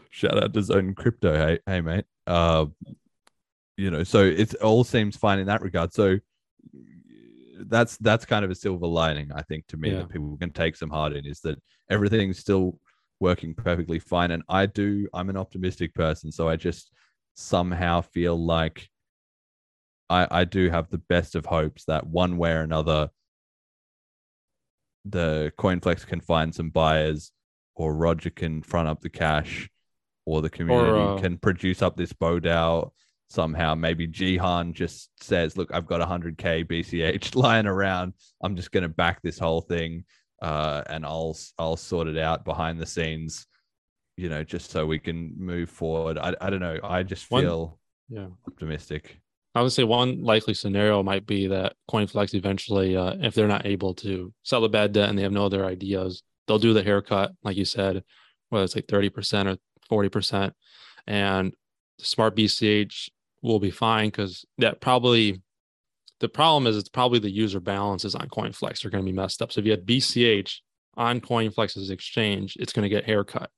shout 0.09 0.41
out 0.41 0.53
to 0.53 0.61
Zone 0.61 0.93
Crypto. 0.93 1.35
Hey, 1.35 1.59
hey, 1.65 1.81
mate. 1.81 2.05
Uh, 2.27 2.65
you 3.81 3.89
know 3.89 4.03
so 4.03 4.23
it 4.23 4.53
all 4.55 4.83
seems 4.83 5.17
fine 5.17 5.39
in 5.39 5.47
that 5.47 5.61
regard 5.63 5.91
so 5.91 6.17
that's 7.65 7.97
that's 7.97 8.25
kind 8.25 8.45
of 8.45 8.51
a 8.51 8.55
silver 8.55 8.85
lining 8.85 9.31
i 9.33 9.41
think 9.41 9.65
to 9.67 9.75
me 9.75 9.89
yeah. 9.89 9.97
that 9.97 10.09
people 10.09 10.37
can 10.37 10.51
take 10.51 10.75
some 10.75 10.89
heart 10.89 11.13
in 11.13 11.25
is 11.25 11.39
that 11.39 11.59
everything's 11.89 12.37
still 12.37 12.79
working 13.19 13.55
perfectly 13.55 13.97
fine 13.97 14.31
and 14.31 14.43
i 14.49 14.65
do 14.67 15.07
i'm 15.13 15.29
an 15.29 15.37
optimistic 15.37 15.93
person 15.95 16.31
so 16.31 16.47
i 16.47 16.55
just 16.55 16.91
somehow 17.33 18.01
feel 18.01 18.37
like 18.37 18.87
i 20.09 20.27
i 20.29 20.43
do 20.43 20.69
have 20.69 20.89
the 20.89 21.01
best 21.09 21.35
of 21.35 21.45
hopes 21.45 21.83
that 21.85 22.05
one 22.05 22.37
way 22.37 22.51
or 22.51 22.61
another 22.61 23.09
the 25.05 25.51
coinflex 25.57 26.05
can 26.05 26.21
find 26.21 26.53
some 26.53 26.69
buyers 26.69 27.31
or 27.75 27.95
roger 27.95 28.29
can 28.29 28.61
front 28.61 28.87
up 28.87 29.01
the 29.01 29.09
cash 29.09 29.69
or 30.25 30.41
the 30.41 30.49
community 30.49 30.91
or, 30.91 31.17
uh, 31.17 31.19
can 31.19 31.37
produce 31.37 31.81
up 31.81 31.97
this 31.97 32.13
Bo 32.13 32.39
DAO 32.39 32.91
somehow 33.31 33.75
maybe 33.75 34.07
Jihan 34.07 34.73
just 34.73 35.09
says, 35.23 35.57
"Look, 35.57 35.69
I've 35.73 35.87
got 35.87 36.07
100k 36.07 36.65
BCH 36.65 37.35
lying 37.35 37.65
around. 37.65 38.13
I'm 38.41 38.55
just 38.55 38.71
going 38.71 38.83
to 38.83 38.89
back 38.89 39.21
this 39.21 39.39
whole 39.39 39.61
thing, 39.61 40.03
uh, 40.41 40.83
and 40.87 41.05
I'll 41.05 41.37
I'll 41.57 41.77
sort 41.77 42.07
it 42.07 42.17
out 42.17 42.45
behind 42.45 42.79
the 42.79 42.85
scenes, 42.85 43.47
you 44.17 44.29
know, 44.29 44.43
just 44.43 44.71
so 44.71 44.85
we 44.85 44.99
can 44.99 45.33
move 45.37 45.69
forward." 45.69 46.17
I 46.17 46.35
I 46.41 46.49
don't 46.49 46.59
know. 46.59 46.79
I 46.83 47.03
just 47.03 47.25
feel 47.25 47.79
One, 48.09 48.19
yeah 48.19 48.27
optimistic. 48.47 49.17
I 49.53 49.61
would 49.61 49.73
say 49.73 49.83
one 49.83 50.23
likely 50.23 50.53
scenario 50.53 51.03
might 51.03 51.25
be 51.25 51.47
that 51.47 51.73
CoinFlex 51.89 52.33
eventually, 52.33 52.95
uh, 52.95 53.15
if 53.19 53.33
they're 53.35 53.47
not 53.47 53.65
able 53.65 53.93
to 53.95 54.33
sell 54.43 54.61
the 54.61 54.69
bad 54.69 54.93
debt 54.93 55.09
and 55.09 55.17
they 55.17 55.23
have 55.23 55.33
no 55.33 55.45
other 55.45 55.65
ideas, 55.65 56.23
they'll 56.47 56.57
do 56.57 56.73
the 56.73 56.83
haircut, 56.83 57.33
like 57.43 57.57
you 57.57 57.65
said, 57.65 58.01
whether 58.49 58.63
it's 58.63 58.75
like 58.75 58.87
30% 58.87 59.57
or 59.89 60.09
40%. 60.09 60.53
And 61.05 61.53
smart 61.99 62.35
BCH 62.35 63.09
will 63.41 63.59
be 63.59 63.71
fine 63.71 64.09
because 64.09 64.45
that 64.57 64.81
probably 64.81 65.41
the 66.19 66.29
problem 66.29 66.67
is 66.67 66.77
it's 66.77 66.89
probably 66.89 67.19
the 67.19 67.31
user 67.31 67.59
balances 67.59 68.13
on 68.13 68.29
CoinFlex 68.29 68.85
are 68.85 68.91
going 68.91 69.03
to 69.03 69.11
be 69.11 69.15
messed 69.15 69.41
up. 69.41 69.51
So 69.51 69.59
if 69.59 69.65
you 69.65 69.71
had 69.71 69.87
BCH 69.87 70.57
on 70.95 71.19
CoinFlex's 71.19 71.89
exchange, 71.89 72.55
it's 72.59 72.73
going 72.73 72.83
to 72.83 72.89
get 72.89 73.05
haircut. 73.05 73.49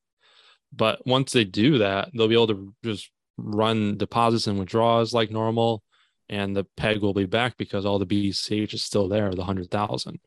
But 0.72 1.06
once 1.06 1.32
they 1.32 1.44
do 1.44 1.78
that, 1.78 2.08
they'll 2.14 2.28
be 2.28 2.34
able 2.34 2.48
to 2.48 2.74
just 2.82 3.10
run 3.36 3.96
deposits 3.96 4.46
and 4.46 4.58
withdrawals 4.58 5.12
like 5.12 5.30
normal, 5.30 5.82
and 6.28 6.56
the 6.56 6.64
peg 6.76 7.02
will 7.02 7.14
be 7.14 7.26
back 7.26 7.56
because 7.56 7.84
all 7.84 7.98
the 7.98 8.06
BCH 8.06 8.74
is 8.74 8.82
still 8.82 9.08
there, 9.08 9.30
the 9.30 9.44
hundred 9.44 9.70
thousand. 9.70 10.18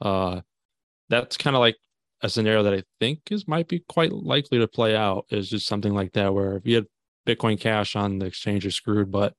Uh, 0.00 0.40
that's 1.08 1.36
kind 1.36 1.54
of 1.54 1.60
like 1.60 1.76
a 2.22 2.28
scenario 2.28 2.62
that 2.62 2.74
I 2.74 2.82
think 3.00 3.20
is 3.30 3.46
might 3.46 3.68
be 3.68 3.84
quite 3.88 4.12
likely 4.12 4.58
to 4.58 4.66
play 4.66 4.96
out. 4.96 5.26
Is 5.30 5.50
just 5.50 5.66
something 5.66 5.92
like 5.92 6.12
that 6.14 6.32
where 6.32 6.56
if 6.56 6.66
you 6.66 6.76
had 6.76 6.86
Bitcoin 7.26 7.58
Cash 7.58 7.96
on 7.96 8.18
the 8.18 8.26
exchange, 8.26 8.64
you're 8.64 8.70
screwed. 8.70 9.10
But 9.10 9.34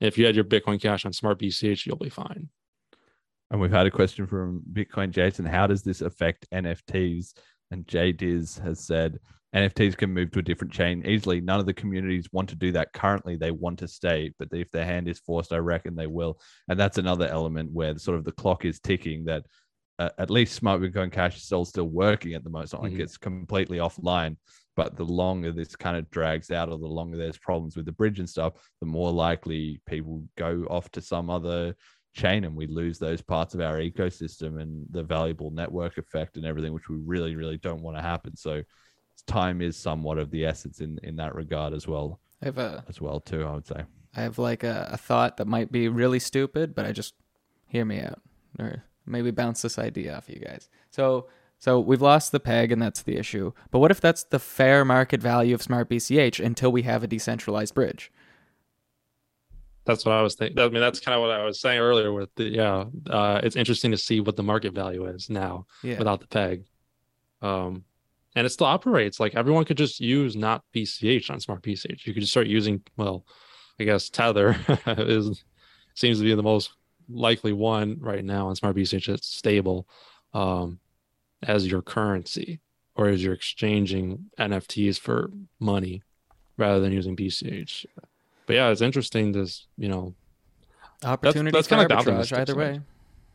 if 0.00 0.18
you 0.18 0.26
had 0.26 0.34
your 0.34 0.44
Bitcoin 0.44 0.80
Cash 0.80 1.04
on 1.04 1.12
Smart 1.12 1.38
BCH, 1.38 1.86
you'll 1.86 1.96
be 1.96 2.08
fine. 2.08 2.48
And 3.50 3.60
we've 3.60 3.70
had 3.70 3.86
a 3.86 3.90
question 3.90 4.26
from 4.26 4.62
Bitcoin 4.72 5.10
Jason. 5.10 5.46
How 5.46 5.66
does 5.66 5.82
this 5.82 6.02
affect 6.02 6.46
NFTs? 6.52 7.32
And 7.70 7.86
Jay 7.86 8.12
Diz 8.12 8.58
has 8.58 8.80
said 8.84 9.18
NFTs 9.54 9.96
can 9.96 10.12
move 10.12 10.30
to 10.32 10.40
a 10.40 10.42
different 10.42 10.72
chain 10.72 11.02
easily. 11.06 11.40
None 11.40 11.58
of 11.58 11.66
the 11.66 11.72
communities 11.72 12.28
want 12.32 12.50
to 12.50 12.54
do 12.54 12.72
that 12.72 12.92
currently. 12.92 13.36
They 13.36 13.50
want 13.50 13.78
to 13.78 13.88
stay, 13.88 14.32
but 14.38 14.48
if 14.52 14.70
their 14.70 14.84
hand 14.84 15.08
is 15.08 15.20
forced, 15.20 15.52
I 15.52 15.58
reckon 15.58 15.94
they 15.94 16.06
will. 16.06 16.38
And 16.68 16.78
that's 16.78 16.98
another 16.98 17.26
element 17.26 17.72
where 17.72 17.96
sort 17.96 18.18
of 18.18 18.24
the 18.24 18.32
clock 18.32 18.66
is 18.66 18.78
ticking. 18.78 19.24
That 19.24 19.44
uh, 19.98 20.10
at 20.18 20.30
least 20.30 20.54
Smart 20.54 20.82
Bitcoin 20.82 21.10
Cash 21.10 21.36
is 21.36 21.44
still 21.44 21.64
still 21.64 21.88
working 21.88 22.34
at 22.34 22.44
the 22.44 22.50
moment. 22.50 22.66
It's 22.66 22.72
not 22.74 22.82
mm-hmm. 22.82 22.94
like 22.94 23.02
it's 23.02 23.16
completely 23.16 23.78
offline. 23.78 24.36
But 24.78 24.94
the 24.94 25.04
longer 25.04 25.50
this 25.50 25.74
kind 25.74 25.96
of 25.96 26.08
drags 26.08 26.52
out, 26.52 26.68
or 26.68 26.78
the 26.78 26.86
longer 26.86 27.16
there's 27.16 27.36
problems 27.36 27.76
with 27.76 27.84
the 27.84 27.90
bridge 27.90 28.20
and 28.20 28.30
stuff, 28.30 28.52
the 28.78 28.86
more 28.86 29.10
likely 29.10 29.80
people 29.86 30.22
go 30.36 30.68
off 30.70 30.88
to 30.92 31.00
some 31.00 31.30
other 31.30 31.74
chain 32.14 32.44
and 32.44 32.54
we 32.54 32.68
lose 32.68 32.96
those 32.96 33.20
parts 33.20 33.54
of 33.54 33.60
our 33.60 33.78
ecosystem 33.78 34.62
and 34.62 34.86
the 34.90 35.02
valuable 35.02 35.50
network 35.50 35.98
effect 35.98 36.36
and 36.36 36.46
everything, 36.46 36.72
which 36.72 36.88
we 36.88 36.94
really, 36.98 37.34
really 37.34 37.58
don't 37.58 37.82
want 37.82 37.96
to 37.96 38.02
happen. 38.04 38.36
So 38.36 38.62
time 39.26 39.62
is 39.62 39.76
somewhat 39.76 40.16
of 40.16 40.30
the 40.30 40.46
essence 40.46 40.78
in 40.78 41.00
in 41.02 41.16
that 41.16 41.34
regard 41.34 41.72
as 41.74 41.88
well. 41.88 42.20
I 42.40 42.44
have 42.44 42.58
a 42.58 42.84
as 42.88 43.00
well 43.00 43.18
too. 43.18 43.44
I 43.44 43.54
would 43.54 43.66
say 43.66 43.82
I 44.14 44.20
have 44.20 44.38
like 44.38 44.62
a, 44.62 44.90
a 44.92 44.96
thought 44.96 45.38
that 45.38 45.48
might 45.48 45.72
be 45.72 45.88
really 45.88 46.20
stupid, 46.20 46.76
but 46.76 46.86
I 46.86 46.92
just 46.92 47.14
hear 47.66 47.84
me 47.84 48.00
out 48.00 48.20
or 48.60 48.84
maybe 49.06 49.32
bounce 49.32 49.60
this 49.60 49.76
idea 49.76 50.14
off 50.16 50.28
you 50.28 50.38
guys. 50.38 50.68
So 50.92 51.26
so 51.58 51.80
we've 51.80 52.02
lost 52.02 52.32
the 52.32 52.40
peg 52.40 52.70
and 52.70 52.80
that's 52.80 53.02
the 53.02 53.16
issue. 53.16 53.52
But 53.70 53.80
what 53.80 53.90
if 53.90 54.00
that's 54.00 54.22
the 54.24 54.38
fair 54.38 54.84
market 54.84 55.20
value 55.20 55.54
of 55.54 55.62
smart 55.62 55.90
BCH 55.90 56.44
until 56.44 56.70
we 56.70 56.82
have 56.82 57.02
a 57.02 57.08
decentralized 57.08 57.74
bridge? 57.74 58.12
That's 59.84 60.04
what 60.04 60.12
I 60.12 60.22
was 60.22 60.34
thinking. 60.34 60.58
I 60.58 60.68
mean, 60.68 60.80
that's 60.80 61.00
kind 61.00 61.14
of 61.14 61.22
what 61.22 61.30
I 61.30 61.44
was 61.44 61.60
saying 61.60 61.80
earlier. 61.80 62.12
With 62.12 62.32
the 62.34 62.44
yeah, 62.44 62.84
uh, 63.08 63.40
it's 63.42 63.56
interesting 63.56 63.90
to 63.90 63.96
see 63.96 64.20
what 64.20 64.36
the 64.36 64.42
market 64.42 64.74
value 64.74 65.06
is 65.06 65.30
now 65.30 65.66
yeah. 65.82 65.98
without 65.98 66.20
the 66.20 66.26
peg. 66.26 66.64
Um, 67.40 67.84
and 68.36 68.46
it 68.46 68.50
still 68.50 68.66
operates. 68.66 69.18
Like 69.18 69.34
everyone 69.34 69.64
could 69.64 69.78
just 69.78 69.98
use 69.98 70.36
not 70.36 70.62
BCH 70.74 71.30
on 71.30 71.40
smart 71.40 71.62
BCH. 71.62 72.06
You 72.06 72.12
could 72.12 72.20
just 72.20 72.32
start 72.32 72.46
using, 72.46 72.82
well, 72.96 73.24
I 73.80 73.84
guess 73.84 74.10
Tether 74.10 74.56
is 74.86 75.42
seems 75.94 76.18
to 76.18 76.24
be 76.24 76.34
the 76.34 76.42
most 76.42 76.70
likely 77.08 77.52
one 77.52 77.96
right 77.98 78.24
now 78.24 78.48
on 78.48 78.56
smart 78.56 78.76
BCH 78.76 79.06
that's 79.06 79.26
stable 79.26 79.88
um, 80.34 80.78
as 81.42 81.66
your 81.66 81.82
currency 81.82 82.60
or 82.94 83.08
as 83.08 83.22
you're 83.22 83.34
exchanging 83.34 84.26
NFTs 84.38 84.98
for 84.98 85.30
money 85.60 86.02
rather 86.56 86.80
than 86.80 86.92
using 86.92 87.16
BCH. 87.16 87.86
But 88.46 88.56
yeah, 88.56 88.70
it's 88.70 88.80
interesting. 88.80 89.32
This 89.32 89.66
you 89.76 89.88
know 89.88 90.14
opportunity 91.04 91.50
that's, 91.50 91.68
that's 91.68 91.88
kind 91.88 91.92
of 91.92 92.06
arbitrage 92.06 92.36
either 92.36 92.54
way. 92.54 92.80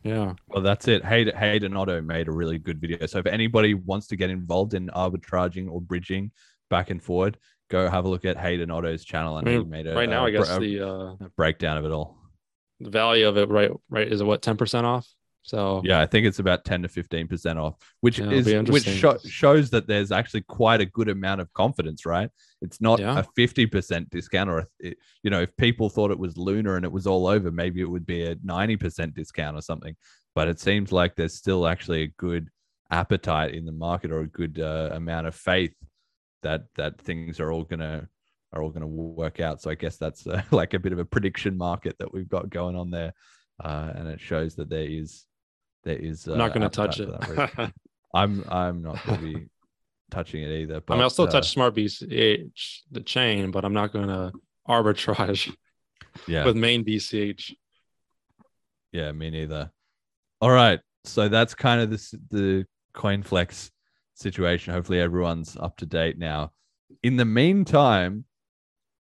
Yeah. 0.02 0.34
Well, 0.48 0.62
that's 0.62 0.86
it. 0.86 1.02
Hayden, 1.02 1.34
Hayden 1.34 1.76
Otto 1.76 2.02
made 2.02 2.28
a 2.28 2.32
really 2.32 2.58
good 2.58 2.78
video. 2.78 3.06
So 3.06 3.18
if 3.20 3.26
anybody 3.26 3.72
wants 3.72 4.06
to 4.08 4.16
get 4.16 4.28
involved 4.28 4.74
in 4.74 4.88
arbitraging 4.88 5.70
or 5.70 5.80
bridging 5.80 6.30
back 6.68 6.90
and 6.90 7.02
forward, 7.02 7.38
go 7.70 7.88
have 7.88 8.04
a 8.04 8.08
look 8.08 8.26
at 8.26 8.36
Hayden 8.36 8.70
Otto's 8.70 9.02
channel. 9.02 9.38
And 9.38 9.48
I 9.48 9.52
mean, 9.52 9.60
he 9.62 9.70
made 9.70 9.86
a 9.86 9.94
right 9.94 10.08
now. 10.08 10.24
A, 10.24 10.26
I 10.26 10.30
guess 10.30 10.50
a, 10.50 10.58
the 10.58 10.86
uh, 10.86 11.14
breakdown 11.36 11.78
of 11.78 11.86
it 11.86 11.90
all. 11.90 12.18
The 12.80 12.90
value 12.90 13.26
of 13.26 13.38
it, 13.38 13.48
right? 13.48 13.70
Right, 13.88 14.06
is 14.06 14.20
it 14.20 14.24
what 14.24 14.42
ten 14.42 14.58
percent 14.58 14.84
off? 14.84 15.08
So 15.44 15.82
yeah, 15.84 16.00
I 16.00 16.06
think 16.06 16.26
it's 16.26 16.38
about 16.38 16.64
ten 16.64 16.80
to 16.82 16.88
fifteen 16.88 17.28
percent 17.28 17.58
off, 17.58 17.74
which 18.00 18.18
yeah, 18.18 18.30
is 18.30 18.46
which 18.70 18.84
sh- 18.84 19.28
shows 19.28 19.68
that 19.70 19.86
there's 19.86 20.10
actually 20.10 20.40
quite 20.40 20.80
a 20.80 20.86
good 20.86 21.10
amount 21.10 21.42
of 21.42 21.52
confidence, 21.52 22.06
right? 22.06 22.30
It's 22.62 22.80
not 22.80 22.98
yeah. 22.98 23.18
a 23.18 23.22
fifty 23.36 23.66
percent 23.66 24.08
discount, 24.08 24.48
or 24.48 24.66
a, 24.82 24.94
you 25.22 25.30
know, 25.30 25.42
if 25.42 25.54
people 25.58 25.90
thought 25.90 26.10
it 26.10 26.18
was 26.18 26.38
lunar 26.38 26.76
and 26.76 26.84
it 26.84 26.90
was 26.90 27.06
all 27.06 27.26
over, 27.26 27.50
maybe 27.50 27.82
it 27.82 27.90
would 27.90 28.06
be 28.06 28.24
a 28.24 28.36
ninety 28.42 28.78
percent 28.78 29.14
discount 29.14 29.54
or 29.54 29.60
something. 29.60 29.94
But 30.34 30.48
it 30.48 30.60
seems 30.60 30.92
like 30.92 31.14
there's 31.14 31.34
still 31.34 31.66
actually 31.66 32.04
a 32.04 32.12
good 32.16 32.48
appetite 32.90 33.52
in 33.52 33.66
the 33.66 33.72
market 33.72 34.12
or 34.12 34.20
a 34.20 34.26
good 34.26 34.58
uh, 34.58 34.90
amount 34.92 35.26
of 35.26 35.34
faith 35.34 35.74
that 36.42 36.62
that 36.76 36.98
things 36.98 37.38
are 37.38 37.52
all 37.52 37.64
gonna 37.64 38.08
are 38.54 38.62
all 38.62 38.70
gonna 38.70 38.86
work 38.86 39.40
out. 39.40 39.60
So 39.60 39.70
I 39.70 39.74
guess 39.74 39.98
that's 39.98 40.26
uh, 40.26 40.40
like 40.50 40.72
a 40.72 40.78
bit 40.78 40.94
of 40.94 40.98
a 40.98 41.04
prediction 41.04 41.58
market 41.58 41.96
that 41.98 42.14
we've 42.14 42.30
got 42.30 42.48
going 42.48 42.76
on 42.76 42.90
there, 42.90 43.12
uh, 43.62 43.92
and 43.94 44.08
it 44.08 44.22
shows 44.22 44.54
that 44.54 44.70
there 44.70 44.88
is 44.88 45.26
there 45.84 45.96
is. 45.96 46.26
Uh, 46.26 46.36
not 46.36 46.52
going 46.54 46.62
to 46.62 46.68
touch 46.68 47.00
it. 47.00 47.08
I'm 48.14 48.44
I'm 48.48 48.82
not 48.82 49.04
going 49.04 49.18
to 49.18 49.24
be 49.24 49.46
touching 50.10 50.42
it 50.42 50.50
either. 50.50 50.80
But, 50.80 50.94
I 50.94 50.96
mean, 50.96 51.02
I'll 51.02 51.10
still 51.10 51.26
uh, 51.26 51.30
touch 51.30 51.50
Smart 51.50 51.74
BCH, 51.74 52.80
the 52.90 53.00
chain, 53.00 53.50
but 53.50 53.64
I'm 53.64 53.72
not 53.72 53.92
going 53.92 54.08
to 54.08 54.32
arbitrage. 54.68 55.54
Yeah. 56.28 56.44
With 56.44 56.56
main 56.56 56.84
BCH. 56.84 57.52
Yeah, 58.92 59.10
me 59.10 59.30
neither. 59.30 59.72
All 60.40 60.50
right, 60.50 60.78
so 61.04 61.28
that's 61.28 61.54
kind 61.54 61.80
of 61.80 61.90
this 61.90 62.14
the 62.30 62.64
CoinFlex 62.94 63.70
situation. 64.14 64.72
Hopefully, 64.72 65.00
everyone's 65.00 65.56
up 65.56 65.76
to 65.78 65.86
date 65.86 66.18
now. 66.18 66.52
In 67.02 67.16
the 67.16 67.24
meantime, 67.24 68.24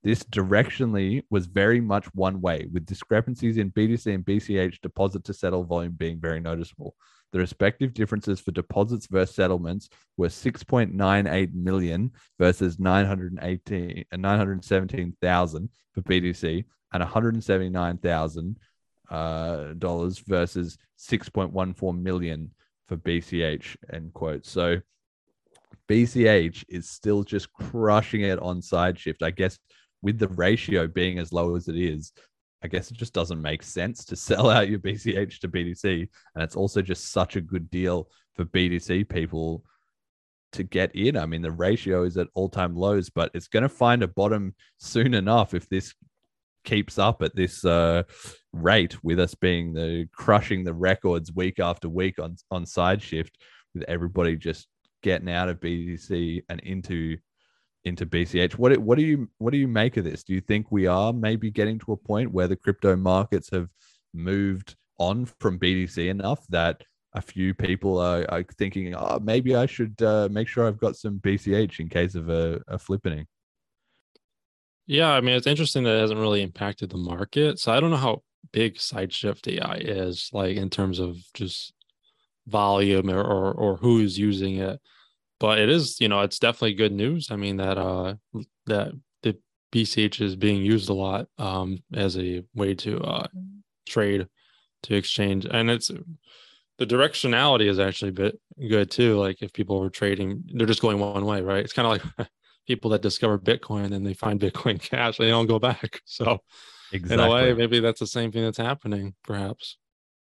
This 0.05 0.23
directionally 0.23 1.23
was 1.29 1.47
very 1.47 1.81
much 1.81 2.07
one 2.15 2.41
way, 2.41 2.69
with 2.73 2.87
discrepancies 2.87 3.57
in 3.57 3.73
BTC 3.73 4.15
and 4.15 4.25
BCH 4.25 4.81
deposit 4.81 5.25
to 5.25 5.35
settle 5.35 5.65
volume 5.65 5.93
being 5.93 6.21
very 6.21 6.41
noticeable. 6.41 6.95
The 7.33 7.41
respective 7.41 7.93
differences 7.93 8.41
for 8.41 8.53
deposits 8.53 9.07
versus 9.07 9.35
settlements 9.35 9.89
were 10.17 10.29
6.98 10.29 11.53
million 11.53 12.13
versus 12.39 12.79
918 12.79 14.05
and 14.11 14.23
917,000 14.23 15.69
for 15.93 16.03
BTC 16.03 16.65
and 16.93 17.01
179,000 17.03 18.57
uh, 19.11 19.73
dollars 19.75 20.19
versus 20.21 20.79
6.14 20.99 22.01
million 22.01 22.51
for 22.87 22.97
BCH. 22.97 23.77
End 23.93 24.13
quote. 24.15 24.47
So 24.47 24.81
BCH 25.89 26.65
is 26.69 26.89
still 26.89 27.25
just 27.25 27.53
crushing 27.53 28.23
it 28.23 28.39
on 28.39 28.61
SideShift. 28.61 29.23
I 29.23 29.31
guess 29.31 29.59
with 30.03 30.19
the 30.19 30.29
ratio 30.29 30.87
being 30.87 31.19
as 31.19 31.33
low 31.33 31.57
as 31.57 31.69
it 31.69 31.77
is, 31.77 32.13
I 32.63 32.69
guess 32.69 32.91
it 32.91 32.97
just 32.97 33.13
doesn't 33.13 33.41
make 33.41 33.63
sense 33.63 34.05
to 34.07 34.17
sell 34.29 34.51
out 34.51 34.69
your 34.69 34.79
BCH 34.79 35.41
to 35.41 35.49
BTC. 35.49 36.09
And 36.35 36.45
it's 36.45 36.57
also 36.57 36.83
just 36.83 37.13
such 37.13 37.37
a 37.37 37.41
good 37.41 37.71
deal 37.71 38.09
for 38.35 38.45
BTC 38.45 39.09
people 39.09 39.65
to 40.53 40.63
get 40.63 40.95
in. 40.95 41.17
I 41.17 41.27
mean, 41.27 41.43
the 41.43 41.51
ratio 41.51 42.05
is 42.05 42.17
at 42.17 42.29
all 42.35 42.49
time 42.49 42.75
lows, 42.75 43.11
but 43.11 43.31
it's 43.35 43.49
going 43.49 43.65
to 43.65 43.69
find 43.69 44.03
a 44.03 44.09
bottom 44.09 44.55
soon 44.79 45.15
enough 45.15 45.55
if 45.55 45.69
this 45.69 45.95
keeps 46.65 46.99
up 46.99 47.23
at 47.23 47.35
this 47.35 47.65
uh, 47.65 48.03
rate 48.53 49.03
with 49.05 49.19
us 49.21 49.35
being 49.35 49.73
the 49.73 50.07
crushing 50.13 50.65
the 50.65 50.75
records 50.75 51.33
week 51.33 51.61
after 51.61 51.89
week 51.89 52.19
on 52.19 52.37
on 52.51 52.65
SideShift 52.65 53.31
with 53.75 53.85
everybody 53.89 54.37
just 54.37 54.67
getting 55.03 55.31
out 55.31 55.49
of 55.49 55.61
BTC 55.61 56.43
and 56.49 56.61
into 56.61 57.17
into 57.89 58.07
BCH. 58.07 58.53
What 58.53 58.77
what 58.79 58.99
do 58.99 59.05
you 59.05 59.29
what 59.39 59.51
do 59.51 59.59
you 59.59 59.69
make 59.69 59.97
of 59.97 60.05
this? 60.05 60.23
Do 60.23 60.33
you 60.35 60.41
think 60.41 60.71
we 60.71 60.87
are 60.87 61.13
maybe 61.13 61.51
getting 61.51 61.79
to 61.81 61.93
a 61.93 61.97
point 61.97 62.33
where 62.33 62.47
the 62.47 62.57
crypto 62.57 62.95
markets 62.97 63.51
have 63.51 63.69
moved 64.15 64.77
on 64.99 65.27
from 65.41 65.59
BTC 65.59 66.09
enough 66.09 66.47
that 66.49 66.83
a 67.15 67.21
few 67.21 67.55
people 67.55 67.99
are, 67.99 68.27
are 68.31 68.45
thinking, 68.59 68.95
oh, 68.95 69.19
maybe 69.21 69.55
I 69.55 69.67
should 69.67 70.01
uh, 70.03 70.29
make 70.31 70.49
sure 70.49 70.67
I've 70.67 70.79
got 70.79 70.97
some 70.97 71.19
BCH 71.19 71.81
in 71.81 71.89
case 71.89 72.15
of 72.15 72.29
a, 72.29 72.61
a 72.69 72.77
flippening? 72.77 73.27
Yeah, 74.87 75.11
I 75.11 75.21
mean, 75.21 75.35
it's 75.35 75.47
interesting 75.47 75.85
that 75.85 75.97
it 75.97 76.01
hasn't 76.01 76.21
really 76.21 76.43
impacted 76.43 76.91
the 76.91 76.97
market. 76.99 77.59
So 77.59 77.73
I 77.73 77.81
don't 77.81 77.91
know 77.91 77.97
how 77.97 78.23
big 78.53 78.77
SideShift 78.77 79.59
AI 79.59 79.77
is, 79.77 80.31
like 80.33 80.57
in 80.57 80.71
terms 80.71 80.99
of 80.99 81.17
just 81.35 81.73
volume 82.47 83.11
or, 83.11 83.23
or, 83.23 83.53
or 83.53 83.77
who's 83.77 84.19
using 84.19 84.57
it. 84.57 84.81
But 85.41 85.59
it 85.59 85.69
is, 85.69 86.01
you 86.01 86.09
know, 86.09 86.21
it's 86.21 86.39
definitely 86.39 86.75
good 86.75 86.93
news. 86.93 87.31
I 87.31 87.37
mean 87.37 87.57
that 87.59 87.79
uh 87.79 88.15
that 88.67 88.93
the 89.23 89.39
BCH 89.73 90.21
is 90.21 90.37
being 90.37 90.63
used 90.63 90.89
a 90.89 90.95
lot 90.95 91.29
um 91.39 91.83
as 91.95 92.17
a 92.17 92.43
way 92.55 92.75
to 92.75 93.01
uh 93.01 93.27
trade 93.87 94.29
to 94.85 94.95
exchange, 94.95 95.47
and 95.51 95.71
it's 95.71 95.91
the 96.79 96.87
directionality 96.87 97.69
is 97.69 97.79
actually 97.79 98.11
a 98.11 98.13
bit 98.13 98.41
good 98.69 98.91
too. 98.91 99.19
Like 99.19 99.43
if 99.43 99.53
people 99.53 99.81
were 99.81 99.91
trading, 99.91 100.45
they're 100.55 100.67
just 100.67 100.83
going 100.83 100.99
one 100.99 101.25
way, 101.25 101.43
right? 101.43 101.65
It's 101.65 101.73
kind 101.73 101.87
of 101.87 102.17
like 102.17 102.29
people 102.67 102.91
that 102.93 103.03
discover 103.03 103.39
Bitcoin 103.39 103.93
and 103.93 104.07
they 104.07 104.15
find 104.15 104.41
Bitcoin 104.49 104.81
Cash, 104.81 105.19
they 105.19 105.29
don't 105.29 105.47
go 105.47 105.59
back. 105.59 106.03
So, 106.11 106.39
exactly. 106.93 107.25
in 107.25 107.31
a 107.31 107.33
way, 107.33 107.53
maybe 107.53 107.81
that's 107.81 108.01
the 108.01 108.07
same 108.07 108.33
thing 108.33 108.45
that's 108.45 108.59
happening, 108.59 109.15
perhaps. 109.25 109.77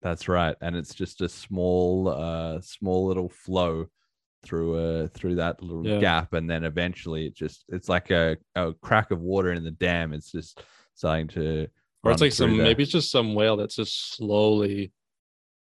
That's 0.01 0.27
right, 0.27 0.55
and 0.61 0.75
it's 0.75 0.93
just 0.93 1.21
a 1.21 1.29
small, 1.29 2.07
uh, 2.07 2.61
small 2.61 3.07
little 3.07 3.29
flow 3.29 3.87
through 4.43 4.77
uh 4.77 5.07
through 5.13 5.35
that 5.35 5.61
little 5.61 5.85
yeah. 5.85 5.99
gap, 5.99 6.33
and 6.33 6.49
then 6.49 6.63
eventually 6.63 7.27
it 7.27 7.35
just 7.35 7.65
it's 7.69 7.89
like 7.89 8.11
a, 8.11 8.37
a 8.55 8.73
crack 8.81 9.11
of 9.11 9.19
water 9.19 9.51
in 9.51 9.63
the 9.63 9.71
dam. 9.71 10.13
It's 10.13 10.31
just 10.31 10.61
starting 10.95 11.27
to, 11.29 11.67
or 12.03 12.11
it's 12.11 12.21
like 12.21 12.31
some 12.31 12.57
there. 12.57 12.65
maybe 12.65 12.83
it's 12.83 12.91
just 12.91 13.11
some 13.11 13.35
whale 13.35 13.57
that's 13.57 13.75
just 13.75 14.15
slowly 14.15 14.91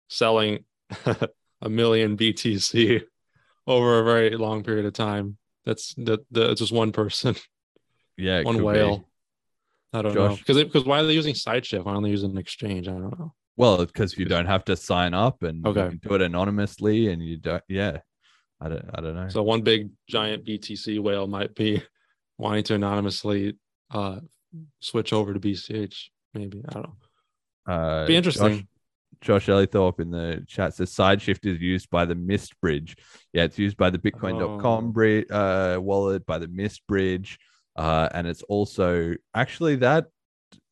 selling 0.09 0.65
a 1.63 1.69
million 1.69 2.17
BTC 2.17 3.03
over 3.67 4.01
a 4.01 4.05
very 4.05 4.37
long 4.37 4.63
period 4.63 4.87
of 4.87 4.93
time 4.93 5.39
that's 5.67 5.95
that 5.99 6.25
that's 6.31 6.61
just 6.61 6.73
one 6.73 6.93
person. 6.93 7.37
Yeah, 8.17 8.45
one 8.45 8.63
whale. 8.63 8.99
Be. 8.99 9.05
I 9.93 10.03
don't 10.03 10.15
Josh. 10.15 10.31
know 10.31 10.37
because 10.37 10.65
because 10.65 10.85
why 10.85 11.01
are 11.01 11.05
they 11.05 11.13
using 11.13 11.35
SideShift? 11.35 11.85
Why 11.85 11.93
don't 11.93 12.03
they 12.03 12.09
use 12.09 12.23
an 12.23 12.39
exchange? 12.39 12.89
I 12.89 12.93
don't 12.93 13.19
know. 13.19 13.35
Well, 13.59 13.85
because 13.85 14.17
you 14.17 14.25
don't 14.25 14.47
have 14.47 14.65
to 14.67 14.77
sign 14.77 15.13
up 15.13 15.43
and 15.43 15.67
okay. 15.67 15.85
you 15.85 15.89
can 15.91 16.01
do 16.03 16.15
it 16.15 16.23
anonymously, 16.23 17.09
and 17.09 17.23
you 17.23 17.37
don't. 17.37 17.63
Yeah, 17.69 17.99
I 18.61 18.69
don't. 18.69 18.85
I 18.95 19.01
don't 19.01 19.15
know. 19.15 19.29
So 19.29 19.43
one 19.43 19.63
big 19.63 19.91
giant 20.09 20.47
BTC 20.47 21.01
whale 21.01 21.27
might 21.27 21.55
be 21.55 21.83
wanting 22.39 22.65
to 22.65 22.75
anonymously 22.75 23.57
uh 23.91 24.21
switch 24.81 25.13
over 25.13 25.35
to 25.35 25.41
BCH. 25.41 25.95
Maybe 26.35 26.63
I 26.69 26.73
don't 26.73 26.83
know. 26.83 27.73
Uh, 27.73 28.07
be 28.07 28.17
interesting. 28.17 28.69
Josh, 29.21 29.47
Josh 29.47 29.47
Ellithorpe 29.47 30.01
in 30.01 30.11
the 30.11 30.45
chat 30.47 30.75
says 30.75 30.91
SideShift 30.91 31.47
is 31.47 31.61
used 31.61 31.91
by 31.91 32.05
the 32.05 32.15
Mist 32.15 32.59
Bridge. 32.61 32.97
Yeah, 33.33 33.45
it's 33.45 33.59
used 33.59 33.77
by 33.77 33.91
the 33.91 33.99
Bitcoin.com 33.99 34.95
oh. 34.97 35.35
uh, 35.35 35.81
wallet, 35.81 36.27
by 36.27 36.39
the 36.39 36.49
Mist 36.49 36.87
Bridge. 36.87 37.39
Uh, 37.75 38.09
and 38.13 38.27
it's 38.27 38.43
also 38.43 39.15
actually 39.35 39.77
that 39.77 40.07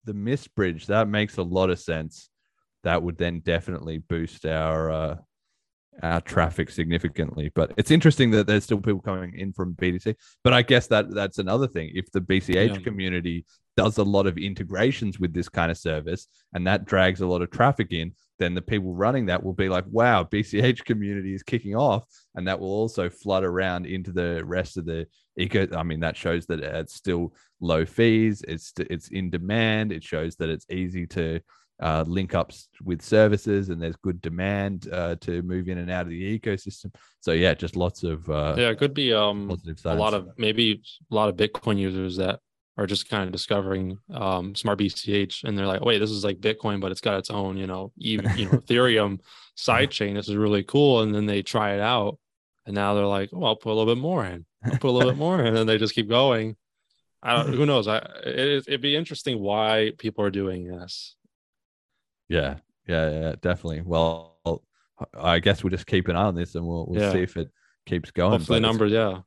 the 0.05 0.15
Mist 0.15 0.55
Bridge, 0.55 0.87
that 0.87 1.09
makes 1.09 1.37
a 1.37 1.43
lot 1.43 1.71
of 1.71 1.79
sense. 1.79 2.31
That 2.85 3.03
would 3.03 3.17
then 3.17 3.41
definitely 3.41 3.99
boost 3.99 4.45
our 4.45 4.91
uh, 4.91 5.17
our 6.03 6.21
traffic 6.21 6.71
significantly. 6.71 7.51
But 7.55 7.73
it's 7.77 7.91
interesting 7.91 8.31
that 8.33 8.47
there's 8.47 8.65
still 8.65 8.81
people 8.81 9.01
coming 9.01 9.39
in 9.39 9.53
from 9.53 9.75
BTC. 9.75 10.15
But 10.43 10.53
I 10.53 10.63
guess 10.63 10.87
that 10.89 11.11
that's 11.15 11.39
another 11.39 11.67
thing. 11.67 11.91
If 11.95 12.11
the 12.13 12.21
BCH 12.21 12.55
yeah. 12.55 12.81
community 12.81 13.45
does 13.77 13.99
a 13.99 14.05
lot 14.05 14.27
of 14.27 14.39
integrations 14.39 15.19
with 15.19 15.33
this 15.33 15.49
kind 15.49 15.71
of 15.71 15.79
service 15.79 16.29
and 16.53 16.67
that 16.67 16.85
drags 16.85 17.21
a 17.21 17.27
lot 17.27 17.43
of 17.43 17.51
traffic 17.51 17.93
in, 17.93 18.13
then 18.39 18.55
the 18.55 18.63
people 18.63 18.95
running 18.95 19.27
that 19.27 19.43
will 19.43 19.53
be 19.53 19.69
like, 19.69 19.85
wow, 19.89 20.25
BCH 20.25 20.85
community 20.85 21.35
is 21.35 21.43
kicking 21.43 21.77
off. 21.77 22.05
And 22.35 22.49
that 22.49 22.59
will 22.59 22.69
also 22.69 23.09
flood 23.09 23.45
around 23.45 23.87
into 23.87 24.13
the 24.13 24.45
rest 24.45 24.77
of 24.77 24.87
the 24.87 25.07
eco. 25.39 25.69
I 25.77 25.83
mean, 25.85 26.01
that 26.01 26.17
shows 26.17 26.47
that 26.47 26.61
it's 26.61 26.95
still 26.95 27.33
low 27.61 27.85
fees, 27.85 28.43
it's, 28.47 28.73
it's 28.79 29.09
in 29.09 29.31
demand, 29.31 29.93
it 29.93 30.03
shows 30.03 30.37
that 30.37 30.49
it's 30.49 30.67
easy 30.69 31.07
to 31.09 31.41
uh, 31.81 32.05
link 32.07 32.35
ups 32.35 32.69
with 32.83 33.03
services 33.03 33.69
and 33.69 33.81
there's 33.81 33.97
good 33.97 34.21
demand 34.23 34.89
uh, 34.93 35.17
to 35.17 35.43
move 35.43 35.69
in 35.69 35.79
and 35.79 35.91
out 35.91 36.03
of 36.03 36.09
the 36.09 36.39
ecosystem. 36.39 36.95
So 37.21 37.33
yeah, 37.33 37.55
just 37.55 37.77
lots 37.77 38.03
of 38.03 38.29
uh, 38.31 38.55
yeah, 38.57 38.69
it 38.69 38.79
could 38.79 38.95
be 38.95 39.13
um, 39.13 39.51
a 39.85 39.95
lot 39.95 40.15
of 40.15 40.29
maybe 40.39 40.83
a 41.11 41.15
lot 41.15 41.29
of 41.29 41.37
Bitcoin 41.37 41.79
users 41.79 42.17
that 42.17 42.41
are 42.77 42.87
just 42.87 43.09
kind 43.09 43.25
of 43.25 43.33
discovering 43.33 43.99
um, 44.13 44.55
smart 44.55 44.79
BCH 44.79 45.45
and 45.45 45.57
they're 45.57 45.67
like, 45.67 45.85
wait, 45.85 45.99
this 45.99 46.11
is 46.11 46.25
like 46.25 46.39
Bitcoin, 46.41 46.81
but 46.81 46.91
it's 46.91 47.01
got 47.01 47.19
its 47.19 47.31
own, 47.31 47.57
you 47.57 47.67
know, 47.67 47.93
even 47.99 48.31
you 48.37 48.47
know, 48.47 48.51
Ethereum 48.59 49.21
side 49.55 49.91
chain. 49.91 50.15
This 50.15 50.29
is 50.29 50.37
really 50.37 50.65
cool. 50.65 51.03
And 51.03 51.15
then 51.15 51.27
they 51.27 51.43
try 51.43 51.75
it 51.75 51.81
out. 51.81 52.19
And 52.67 52.75
now 52.75 52.95
they're 52.95 53.07
like, 53.07 53.31
oh, 53.33 53.45
I'll 53.45 53.57
put 53.57 53.71
a 53.71 53.75
little 53.75 53.95
bit 53.95 54.01
more 54.01 54.25
in. 54.25 54.47
I'll 54.65 54.79
put 54.79 54.89
a 54.89 54.91
little 54.91 55.11
bit 55.11 55.19
more 55.19 55.41
in. 55.41 55.49
And 55.49 55.57
then 55.57 55.67
they 55.67 55.79
just 55.79 55.95
keep 55.95 56.09
going. 56.09 56.57
I 57.23 57.37
don't 57.37 57.55
who 57.55 57.65
knows. 57.65 57.89
I 57.89 57.99
it, 58.25 58.65
it'd 58.67 58.83
be 58.83 58.97
interesting 58.97 59.41
why 59.41 59.93
people 59.99 60.25
are 60.25 60.31
doing 60.31 60.67
this. 60.67 61.17
Yeah, 62.35 62.57
yeah, 62.87 63.11
yeah, 63.11 63.35
definitely. 63.41 63.83
Well, 63.83 64.37
I 65.19 65.39
guess 65.39 65.63
we'll 65.63 65.71
just 65.71 65.87
keep 65.87 66.09
an 66.09 66.17
eye 66.17 66.25
on 66.25 66.35
this 66.35 66.55
and 66.55 66.67
we'll 66.67 66.87
we'll 66.87 67.01
yeah. 67.01 67.13
see 67.13 67.23
if 67.23 67.37
it 67.37 67.51
keeps 67.87 68.11
going. 68.11 68.33
Hopefully 68.33 68.61
numbers, 68.61 68.93
yeah 68.93 69.21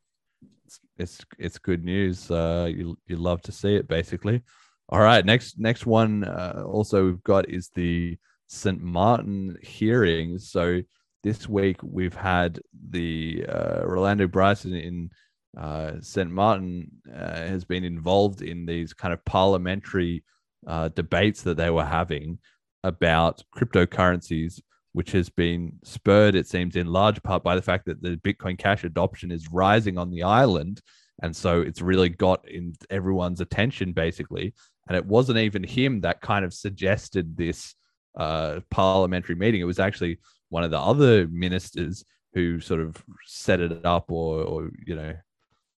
it's 0.98 1.26
it's 1.38 1.58
good 1.58 1.84
news. 1.84 2.30
Uh, 2.30 2.70
you 2.70 2.98
you 3.08 3.16
love 3.16 3.42
to 3.44 3.52
see 3.52 3.76
it, 3.76 3.88
basically. 3.88 4.42
All 4.90 5.00
right, 5.00 5.26
next 5.26 5.60
next 5.60 5.86
one 5.86 6.24
uh, 6.24 6.64
also 6.66 7.06
we've 7.06 7.24
got 7.24 7.50
is 7.50 7.70
the 7.76 8.18
St. 8.48 8.82
Maarten 8.82 9.64
hearings. 9.64 10.50
So 10.50 10.82
this 11.24 11.48
week 11.50 11.78
we've 11.84 12.16
had 12.16 12.60
the 12.90 13.46
uh, 13.48 13.82
Rolando 13.86 14.28
Brison 14.28 14.82
in 14.82 15.10
uh, 15.58 15.94
St. 16.02 16.32
Maarten 16.32 16.88
uh, 17.14 17.36
has 17.36 17.66
been 17.66 17.84
involved 17.84 18.42
in 18.42 18.66
these 18.66 18.94
kind 18.94 19.14
of 19.14 19.24
parliamentary 19.26 20.24
uh, 20.66 20.90
debates 20.90 21.42
that 21.44 21.58
they 21.58 21.70
were 21.70 21.86
having 21.86 22.40
about 22.84 23.44
cryptocurrencies 23.56 24.62
which 24.98 25.12
has 25.12 25.30
been 25.30 25.74
spurred, 25.84 26.34
it 26.34 26.48
seems, 26.48 26.76
in 26.76 26.88
large 26.88 27.22
part 27.22 27.44
by 27.44 27.56
the 27.56 27.62
fact 27.62 27.86
that 27.86 28.02
the 28.02 28.18
Bitcoin 28.18 28.58
Cash 28.58 28.84
adoption 28.84 29.30
is 29.30 29.52
rising 29.52 29.96
on 29.96 30.10
the 30.10 30.24
island. 30.24 30.82
And 31.22 31.36
so 31.36 31.62
it's 31.62 31.84
really 31.84 32.10
got 32.10 32.50
in 32.50 32.74
everyone's 32.90 33.40
attention, 33.40 33.94
basically. 33.94 34.56
And 34.88 34.98
it 34.98 35.06
wasn't 35.06 35.38
even 35.38 35.64
him 35.64 36.02
that 36.02 36.22
kind 36.22 36.44
of 36.44 36.52
suggested 36.52 37.38
this 37.38 37.76
uh, 38.18 38.62
parliamentary 38.72 39.36
meeting. 39.36 39.62
It 39.62 39.66
was 39.66 39.78
actually 39.78 40.18
one 40.50 40.64
of 40.64 40.72
the 40.72 40.80
other 40.80 41.28
ministers 41.28 42.04
who 42.34 42.60
sort 42.60 42.80
of 42.80 42.96
set 43.24 43.60
it 43.60 43.86
up 43.86 44.12
or, 44.12 44.42
or 44.42 44.72
you 44.84 44.96
know, 44.96 45.14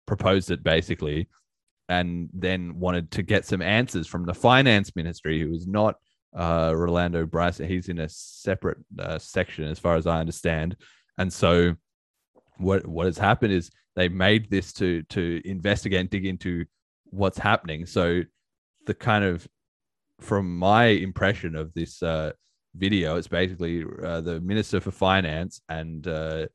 proposed 0.06 0.50
it 0.50 0.64
basically, 0.64 1.28
and 1.90 2.30
then 2.34 2.80
wanted 2.80 3.12
to 3.12 3.22
get 3.22 3.46
some 3.46 3.62
answers 3.62 4.08
from 4.08 4.26
the 4.26 4.34
finance 4.34 4.96
ministry, 4.96 5.42
who 5.42 5.50
was 5.50 5.68
not 5.68 5.96
uh, 6.36 6.74
Rolando 6.76 7.26
Brison. 7.26 7.68
He's 7.68 7.90
in 7.90 8.00
a 8.00 8.10
separate 8.10 8.78
uh, 8.98 9.20
section, 9.20 9.66
as 9.66 9.80
far 9.80 9.96
as 9.96 10.08
I 10.08 10.20
understand. 10.20 10.76
And 11.18 11.32
so, 11.32 11.76
what 12.58 12.86
what 12.86 13.06
has 13.06 13.18
happened 13.18 13.54
is 13.54 13.72
they 13.96 14.10
made 14.10 14.50
this 14.50 14.74
to 14.74 15.04
to 15.04 15.42
investigate 15.46 16.00
and 16.00 16.10
dig 16.10 16.26
into 16.26 16.66
what's 17.12 17.38
happening. 17.38 17.86
So 17.86 18.22
the 18.86 18.94
kind 18.94 19.24
of 19.24 19.48
from 20.20 20.58
my 20.58 20.86
impression 20.86 21.56
of 21.56 21.74
this 21.74 22.04
uh, 22.04 22.32
video, 22.76 23.18
it's 23.18 23.28
basically 23.28 23.84
uh, 24.04 24.22
the 24.22 24.40
Minister 24.42 24.80
for 24.80 24.92
Finance 24.92 25.62
and 25.70 26.08
uh, 26.08 26.48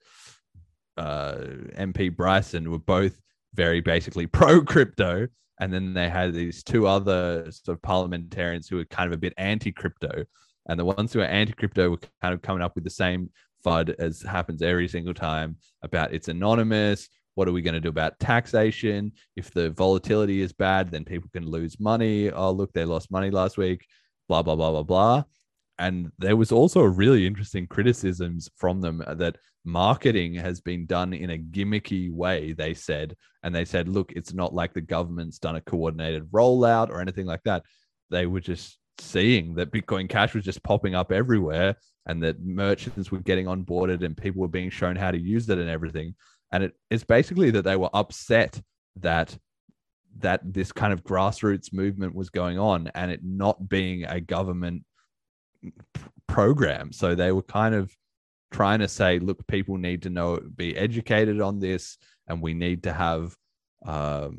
uh, 0.97 1.35
MP 1.77 2.15
Brison 2.15 2.69
were 2.69 2.79
both 2.79 3.21
very 3.55 3.81
basically 3.81 4.27
pro 4.39 4.63
crypto. 4.63 5.29
And 5.61 5.73
then 5.73 5.95
they 5.95 6.09
had 6.09 6.35
these 6.35 6.63
two 6.63 6.87
other 6.87 7.51
sort 7.51 7.77
of 7.77 7.83
parliamentarians 7.83 8.69
who 8.69 8.77
were 8.77 8.85
kind 8.85 9.07
of 9.07 9.15
a 9.15 9.21
bit 9.21 9.35
anti 9.37 9.73
crypto. 9.73 10.25
And 10.69 10.81
the 10.81 10.85
ones 10.85 11.13
who 11.13 11.21
are 11.21 11.27
anti 11.27 11.53
crypto 11.53 11.91
were 11.91 12.01
kind 12.23 12.35
of 12.35 12.43
coming 12.43 12.63
up 12.63 12.75
with 12.75 12.85
the 12.85 12.91
same 12.91 13.31
FUD 13.65 13.95
as 13.99 14.23
happens 14.23 14.63
every 14.63 14.89
single 14.89 15.15
time 15.15 15.57
about 15.83 16.13
it's 16.13 16.29
anonymous. 16.29 17.09
What 17.35 17.49
are 17.49 17.53
we 17.53 17.63
going 17.63 17.75
to 17.75 17.81
do 17.81 17.89
about 17.89 18.19
taxation? 18.21 19.13
If 19.37 19.51
the 19.51 19.71
volatility 19.71 20.41
is 20.41 20.53
bad, 20.53 20.91
then 20.91 21.05
people 21.05 21.29
can 21.33 21.47
lose 21.47 21.81
money. 21.81 22.31
Oh, 22.31 22.53
look, 22.53 22.73
they 22.73 22.85
lost 22.85 23.11
money 23.11 23.31
last 23.31 23.59
week. 23.59 23.85
Blah, 24.29 24.43
blah, 24.43 24.55
blah, 24.55 24.71
blah, 24.71 24.83
blah. 24.83 25.25
And 25.79 26.13
there 26.19 26.37
was 26.37 26.53
also 26.53 26.83
really 26.83 27.27
interesting 27.27 27.67
criticisms 27.67 28.49
from 28.57 28.81
them 28.81 29.03
that 29.07 29.37
marketing 29.65 30.35
has 30.35 30.61
been 30.61 30.87
done 30.87 31.13
in 31.13 31.31
a 31.31 31.39
gimmicky 31.39 32.13
way, 32.13 32.53
they 32.53 32.75
said. 32.75 33.17
And 33.43 33.55
they 33.55 33.65
said, 33.65 33.89
look, 33.89 34.13
it's 34.13 34.33
not 34.33 34.55
like 34.55 34.73
the 34.73 34.81
government's 34.81 35.39
done 35.39 35.57
a 35.57 35.61
coordinated 35.61 36.31
rollout 36.31 36.91
or 36.91 37.01
anything 37.01 37.27
like 37.27 37.43
that. 37.45 37.65
They 38.11 38.27
were 38.27 38.41
just 38.41 38.79
seeing 38.99 39.55
that 39.55 39.73
Bitcoin 39.73 40.09
Cash 40.09 40.35
was 40.35 40.45
just 40.45 40.63
popping 40.63 40.95
up 40.95 41.11
everywhere 41.11 41.77
and 42.07 42.23
that 42.23 42.45
merchants 42.45 43.11
were 43.11 43.21
getting 43.21 43.47
onboarded 43.47 44.05
and 44.05 44.17
people 44.17 44.43
were 44.43 44.49
being 44.49 44.71
shown 44.71 44.97
how 44.97 45.11
to 45.11 45.19
use 45.19 45.49
it 45.49 45.59
and 45.59 45.71
everything. 45.71 46.15
And 46.53 46.65
it, 46.65 46.73
it's 46.91 47.05
basically 47.05 47.51
that 47.53 47.63
they 47.63 47.77
were 47.77 47.91
upset 47.93 48.61
that 48.97 49.37
that 50.19 50.41
this 50.45 50.71
kind 50.71 50.93
of 50.93 51.03
grassroots 51.03 51.73
movement 51.73 52.15
was 52.15 52.31
going 52.31 52.57
on 52.57 52.89
and 52.95 53.11
it 53.11 53.21
not 53.25 53.69
being 53.69 54.05
a 54.05 54.21
government 54.21 54.85
program. 56.27 56.93
So 56.93 57.15
they 57.15 57.33
were 57.33 57.43
kind 57.43 57.75
of 57.75 57.95
trying 58.53 58.81
to 58.81 58.89
say, 58.89 59.19
look, 59.19 59.47
people 59.47 59.77
need 59.77 60.03
to 60.03 60.11
know, 60.11 60.41
be 60.57 60.77
educated 60.77 61.41
on 61.41 61.59
this, 61.59 61.99
and 62.29 62.41
we 62.41 62.55
need 62.55 62.85
to 62.85 62.93
have, 62.93 63.35
um, 63.87 64.39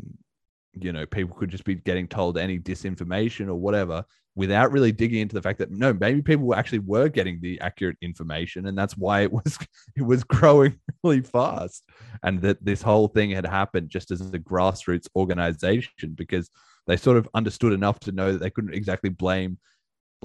you 0.74 0.92
know, 0.92 1.06
people 1.06 1.36
could 1.36 1.50
just 1.50 1.66
be 1.66 1.76
getting 1.76 2.08
told 2.08 2.38
any 2.38 2.60
disinformation 2.60 3.48
or 3.48 3.56
whatever 3.56 4.04
without 4.36 4.72
really 4.72 4.92
digging 4.92 5.22
into 5.22 5.34
the 5.34 5.42
fact 5.42 5.60
that 5.60 5.72
no, 5.72 5.94
maybe 5.94 6.22
people 6.22 6.54
actually 6.54 6.80
were 6.80 7.08
getting 7.08 7.40
the 7.42 7.60
accurate 7.62 7.98
information, 8.02 8.68
and 8.68 8.78
that's 8.78 8.98
why 8.98 9.22
it 9.22 9.32
was 9.32 9.58
it 9.96 10.02
was 10.02 10.24
growing 10.24 10.80
really 11.04 11.22
fast, 11.22 11.84
and 12.24 12.42
that 12.42 12.64
this 12.64 12.82
whole 12.82 13.08
thing 13.08 13.32
had 13.32 13.46
happened 13.46 13.90
just 13.90 14.12
as 14.12 14.22
a 14.22 14.40
grassroots 14.40 15.08
organization 15.16 16.14
because 16.16 16.50
they 16.88 16.98
sort 16.98 17.18
of 17.18 17.28
understood 17.34 17.74
enough 17.74 18.00
to 18.00 18.12
know 18.12 18.32
that 18.34 18.40
they 18.40 18.50
couldn't 18.50 18.76
exactly 18.76 19.10
blame 19.10 19.58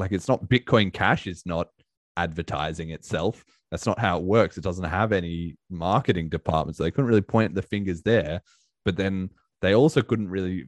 like 0.01 0.13
it's 0.13 0.29
not 0.29 0.49
Bitcoin 0.49 0.93
Cash 0.93 1.27
is 1.27 1.45
not 1.47 1.69
advertising 2.17 2.91
itself. 2.91 3.45
That's 3.71 3.87
not 3.87 4.01
how 4.01 4.19
it 4.19 4.25
works. 4.25 4.59
It 4.59 4.65
doesn't 4.65 4.85
have 4.85 5.13
any 5.13 5.57
marketing 5.69 6.29
department, 6.29 6.77
so 6.77 6.83
they 6.83 6.91
couldn't 6.91 7.09
really 7.09 7.21
point 7.21 7.55
the 7.55 7.63
fingers 7.63 8.03
there. 8.03 8.41
But 8.85 8.97
then 8.97 9.31
they 9.61 9.75
also 9.75 10.03
couldn't 10.03 10.29
really 10.29 10.67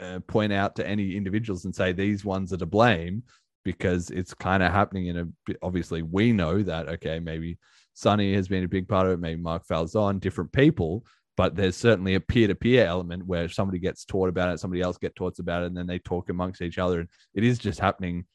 uh, 0.00 0.20
point 0.26 0.52
out 0.52 0.76
to 0.76 0.86
any 0.86 1.16
individuals 1.16 1.64
and 1.64 1.74
say 1.74 1.92
these 1.92 2.24
ones 2.24 2.52
are 2.52 2.58
to 2.58 2.66
blame 2.66 3.22
because 3.64 4.10
it's 4.10 4.34
kind 4.34 4.62
of 4.62 4.72
happening 4.72 5.06
in 5.06 5.16
a. 5.16 5.54
Obviously, 5.62 6.02
we 6.02 6.32
know 6.32 6.62
that 6.62 6.88
okay, 6.88 7.18
maybe 7.18 7.58
Sunny 7.94 8.34
has 8.34 8.48
been 8.48 8.64
a 8.64 8.68
big 8.68 8.88
part 8.88 9.06
of 9.06 9.12
it. 9.12 9.20
Maybe 9.20 9.40
Mark 9.40 9.66
Falzon, 9.66 10.20
different 10.20 10.52
people, 10.52 11.04
but 11.36 11.54
there's 11.54 11.76
certainly 11.76 12.14
a 12.14 12.20
peer-to-peer 12.20 12.84
element 12.84 13.24
where 13.26 13.48
somebody 13.48 13.78
gets 13.78 14.04
taught 14.04 14.28
about 14.28 14.52
it, 14.52 14.60
somebody 14.60 14.82
else 14.82 14.98
gets 14.98 15.14
taught 15.14 15.38
about 15.38 15.62
it, 15.62 15.66
and 15.66 15.76
then 15.76 15.86
they 15.86 15.98
talk 15.98 16.28
amongst 16.28 16.60
each 16.60 16.78
other, 16.78 17.00
and 17.00 17.08
it 17.34 17.44
is 17.44 17.58
just 17.58 17.80
happening 17.80 18.26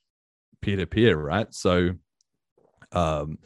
peer 0.61 0.77
to 0.77 0.85
peer, 0.85 1.17
right? 1.17 1.53
So, 1.53 1.91
um, 2.91 3.37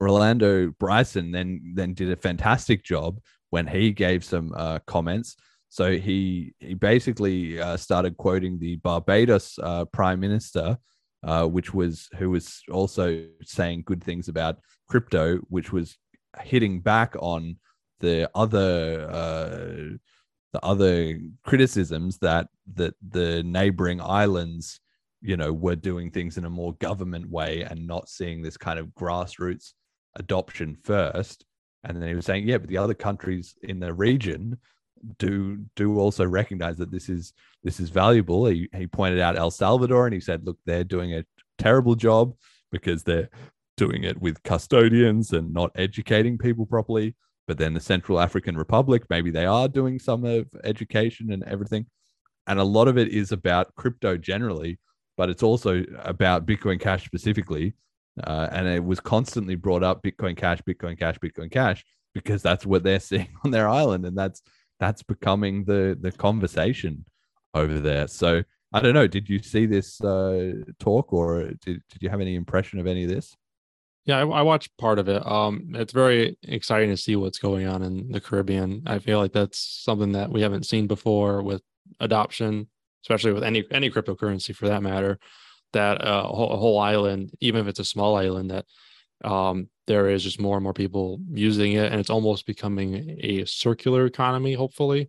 Rolando 0.00 0.68
Brison 0.72 1.32
then 1.32 1.72
then 1.74 1.94
did 1.94 2.12
a 2.12 2.16
fantastic 2.16 2.84
job 2.84 3.18
when 3.50 3.66
he 3.66 3.92
gave 3.92 4.24
some 4.24 4.52
uh, 4.56 4.78
comments. 4.86 5.36
So 5.68 5.96
he 5.96 6.52
he 6.58 6.74
basically 6.74 7.60
uh, 7.60 7.76
started 7.76 8.16
quoting 8.16 8.58
the 8.58 8.76
Barbados 8.76 9.58
uh, 9.62 9.84
Prime 9.86 10.20
Minister, 10.20 10.78
uh, 11.22 11.46
which 11.46 11.72
was 11.74 12.08
who 12.16 12.30
was 12.30 12.62
also 12.70 13.24
saying 13.42 13.84
good 13.86 14.02
things 14.02 14.28
about 14.28 14.58
crypto, 14.88 15.38
which 15.48 15.72
was 15.72 15.96
hitting 16.42 16.80
back 16.80 17.14
on 17.18 17.56
the 18.00 18.30
other 18.34 19.08
uh, 19.10 19.96
the 20.52 20.60
other 20.62 21.18
criticisms 21.44 22.18
that 22.18 22.48
that 22.74 22.94
the 23.06 23.42
neighboring 23.42 24.00
islands 24.00 24.80
you 25.26 25.36
know, 25.36 25.52
were 25.52 25.74
doing 25.74 26.10
things 26.10 26.38
in 26.38 26.44
a 26.44 26.50
more 26.50 26.74
government 26.74 27.28
way 27.28 27.62
and 27.62 27.84
not 27.84 28.08
seeing 28.08 28.42
this 28.42 28.56
kind 28.56 28.78
of 28.78 28.86
grassroots 28.88 29.72
adoption 30.14 30.76
first. 30.84 31.44
And 31.82 32.00
then 32.00 32.08
he 32.08 32.14
was 32.14 32.24
saying, 32.24 32.46
yeah, 32.46 32.58
but 32.58 32.68
the 32.68 32.78
other 32.78 32.94
countries 32.94 33.56
in 33.62 33.80
the 33.80 33.92
region 33.92 34.58
do 35.18 35.58
do 35.74 35.98
also 35.98 36.24
recognize 36.24 36.76
that 36.78 36.90
this 36.90 37.08
is 37.08 37.32
this 37.62 37.80
is 37.80 37.90
valuable. 37.90 38.46
He, 38.46 38.68
he 38.74 38.86
pointed 38.86 39.20
out 39.20 39.36
El 39.36 39.50
Salvador 39.50 40.06
and 40.06 40.14
he 40.14 40.20
said, 40.20 40.46
look, 40.46 40.58
they're 40.64 40.84
doing 40.84 41.12
a 41.14 41.24
terrible 41.58 41.96
job 41.96 42.34
because 42.70 43.02
they're 43.02 43.28
doing 43.76 44.04
it 44.04 44.20
with 44.20 44.42
custodians 44.42 45.32
and 45.32 45.52
not 45.52 45.70
educating 45.74 46.38
people 46.38 46.66
properly. 46.66 47.16
But 47.48 47.58
then 47.58 47.74
the 47.74 47.80
Central 47.80 48.20
African 48.20 48.56
Republic, 48.56 49.04
maybe 49.10 49.30
they 49.30 49.46
are 49.46 49.68
doing 49.68 49.98
some 49.98 50.24
of 50.24 50.46
education 50.64 51.32
and 51.32 51.42
everything. 51.44 51.86
And 52.46 52.58
a 52.58 52.64
lot 52.64 52.88
of 52.88 52.96
it 52.96 53.08
is 53.08 53.32
about 53.32 53.74
crypto 53.74 54.16
generally, 54.16 54.78
but 55.16 55.30
it's 55.30 55.42
also 55.42 55.84
about 56.02 56.46
Bitcoin 56.46 56.80
Cash 56.80 57.04
specifically. 57.04 57.74
Uh, 58.24 58.48
and 58.50 58.66
it 58.66 58.82
was 58.82 58.98
constantly 58.98 59.56
brought 59.56 59.82
up 59.82 60.02
Bitcoin 60.02 60.36
Cash, 60.36 60.62
Bitcoin 60.62 60.98
Cash, 60.98 61.18
Bitcoin 61.18 61.50
Cash, 61.50 61.84
because 62.14 62.42
that's 62.42 62.64
what 62.64 62.82
they're 62.82 63.00
seeing 63.10 63.28
on 63.44 63.50
their 63.50 63.68
island, 63.68 64.06
and 64.06 64.16
that's 64.16 64.42
that's 64.80 65.02
becoming 65.02 65.64
the 65.64 65.96
the 66.00 66.12
conversation 66.12 67.04
over 67.54 67.78
there. 67.78 68.08
So 68.08 68.42
I 68.72 68.80
don't 68.80 68.94
know. 68.94 69.06
Did 69.06 69.28
you 69.28 69.42
see 69.42 69.66
this 69.66 70.00
uh, 70.00 70.52
talk, 70.80 71.12
or 71.12 71.44
did 71.44 71.82
did 71.90 72.02
you 72.02 72.08
have 72.08 72.20
any 72.20 72.34
impression 72.34 72.78
of 72.78 72.86
any 72.86 73.04
of 73.04 73.10
this? 73.10 73.36
Yeah, 74.06 74.18
I, 74.18 74.26
I, 74.26 74.42
watched 74.42 74.76
part 74.78 75.00
of 75.00 75.08
it. 75.08 75.26
Um, 75.26 75.72
it's 75.74 75.92
very 75.92 76.38
exciting 76.44 76.90
to 76.90 76.96
see 76.96 77.16
what's 77.16 77.38
going 77.38 77.66
on 77.66 77.82
in 77.82 78.12
the 78.12 78.20
Caribbean. 78.20 78.84
I 78.86 79.00
feel 79.00 79.18
like 79.18 79.32
that's 79.32 79.58
something 79.58 80.12
that 80.12 80.30
we 80.30 80.42
haven't 80.42 80.64
seen 80.64 80.86
before 80.86 81.42
with 81.42 81.60
adoption 81.98 82.68
especially 83.06 83.32
with 83.32 83.44
any 83.44 83.64
any 83.70 83.88
cryptocurrency 83.88 84.54
for 84.54 84.68
that 84.68 84.82
matter, 84.82 85.18
that 85.72 86.04
uh, 86.04 86.24
a, 86.24 86.28
whole, 86.28 86.50
a 86.52 86.56
whole 86.56 86.78
island, 86.80 87.32
even 87.40 87.60
if 87.60 87.68
it's 87.68 87.78
a 87.78 87.84
small 87.84 88.16
island, 88.16 88.50
that 88.50 88.66
um, 89.24 89.68
there 89.86 90.10
is 90.10 90.24
just 90.24 90.40
more 90.40 90.56
and 90.56 90.64
more 90.64 90.72
people 90.72 91.20
using 91.30 91.74
it, 91.74 91.92
and 91.92 92.00
it's 92.00 92.10
almost 92.10 92.46
becoming 92.46 93.16
a 93.20 93.44
circular 93.44 94.06
economy. 94.06 94.54
Hopefully, 94.54 95.08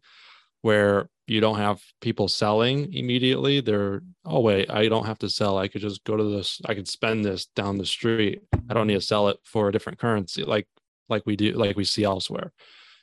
where 0.62 1.10
you 1.26 1.42
don't 1.42 1.58
have 1.58 1.82
people 2.00 2.28
selling 2.28 2.94
immediately. 2.94 3.62
They're 3.62 4.04
oh 4.24 4.42
wait, 4.42 4.70
I 4.70 4.90
don't 4.90 5.08
have 5.08 5.20
to 5.20 5.30
sell. 5.30 5.58
I 5.58 5.68
could 5.68 5.82
just 5.82 6.04
go 6.04 6.16
to 6.16 6.24
this. 6.24 6.62
I 6.66 6.76
could 6.76 6.88
spend 6.88 7.26
this 7.26 7.48
down 7.48 7.80
the 7.80 7.86
street. 7.86 8.44
I 8.70 8.76
don't 8.76 8.86
need 8.86 8.94
to 8.94 9.02
sell 9.02 9.30
it 9.30 9.38
for 9.44 9.70
a 9.70 9.72
different 9.72 9.98
currency, 9.98 10.44
like 10.44 10.68
like 11.10 11.24
we 11.26 11.36
do, 11.36 11.54
like 11.54 11.76
we 11.76 11.86
see 11.86 12.04
elsewhere 12.04 12.52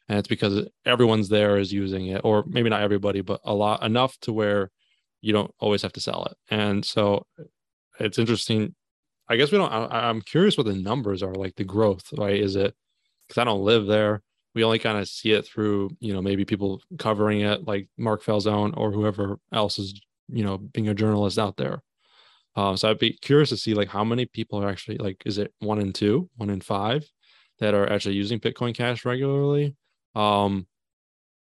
and 0.09 0.19
it's 0.19 0.29
because 0.29 0.69
everyone's 0.85 1.29
there 1.29 1.57
is 1.57 1.73
using 1.73 2.09
it 2.09 2.21
or 2.25 2.45
maybe 2.47 2.69
not 2.69 2.83
everybody 2.83 3.21
but 3.21 3.41
a 3.45 3.55
lot 3.55 3.83
enough 3.83 4.19
to 4.21 4.33
where 4.33 4.71
you 5.25 5.33
don't 5.33 5.51
always 5.59 5.81
have 5.81 5.93
to 5.95 6.01
sell 6.01 6.27
it. 6.27 6.37
And 6.51 6.85
so 6.85 7.27
it's 7.99 8.19
interesting. 8.19 8.75
I 9.27 9.37
guess 9.37 9.51
we 9.51 9.57
don't, 9.57 9.73
I, 9.73 10.11
am 10.11 10.21
curious 10.21 10.59
what 10.59 10.67
the 10.67 10.75
numbers 10.75 11.23
are 11.23 11.35
like 11.35 11.55
the 11.57 11.65
growth, 11.65 12.05
right? 12.19 12.39
Is 12.39 12.57
it 12.57 12.75
because 13.27 13.41
I 13.41 13.45
don't 13.45 13.65
live 13.65 13.87
there? 13.87 14.23
We 14.55 14.65
only 14.65 14.79
kind 14.79 14.99
of 14.99 15.09
see 15.09 15.33
it 15.33 15.47
through, 15.47 15.91
you 15.99 16.13
know, 16.13 16.21
maybe 16.21 16.45
people 16.45 16.83
covering 16.99 17.41
it 17.41 17.67
like 17.67 17.89
Mark 17.97 18.23
Falzone 18.23 18.77
or 18.77 18.93
whoever 18.93 19.39
else 19.51 19.79
is, 19.79 19.99
you 20.29 20.45
know, 20.45 20.59
being 20.59 20.89
a 20.89 20.95
journalist 20.95 21.39
out 21.39 21.57
there. 21.57 21.81
Um, 22.55 22.77
so 22.77 22.91
I'd 22.91 22.99
be 22.99 23.15
curious 23.15 23.49
to 23.49 23.57
see 23.57 23.73
like 23.73 23.89
how 23.89 24.05
many 24.05 24.27
people 24.27 24.63
are 24.63 24.69
actually 24.69 24.99
like, 24.99 25.23
is 25.25 25.39
it 25.39 25.55
one 25.61 25.81
in 25.81 25.95
two, 25.95 26.29
one 26.37 26.51
in 26.51 26.61
five 26.61 27.11
that 27.61 27.73
are 27.73 27.91
actually 27.91 28.17
using 28.17 28.41
Bitcoin 28.41 28.75
Cash 28.75 29.07
regularly? 29.07 29.75
Um, 30.15 30.67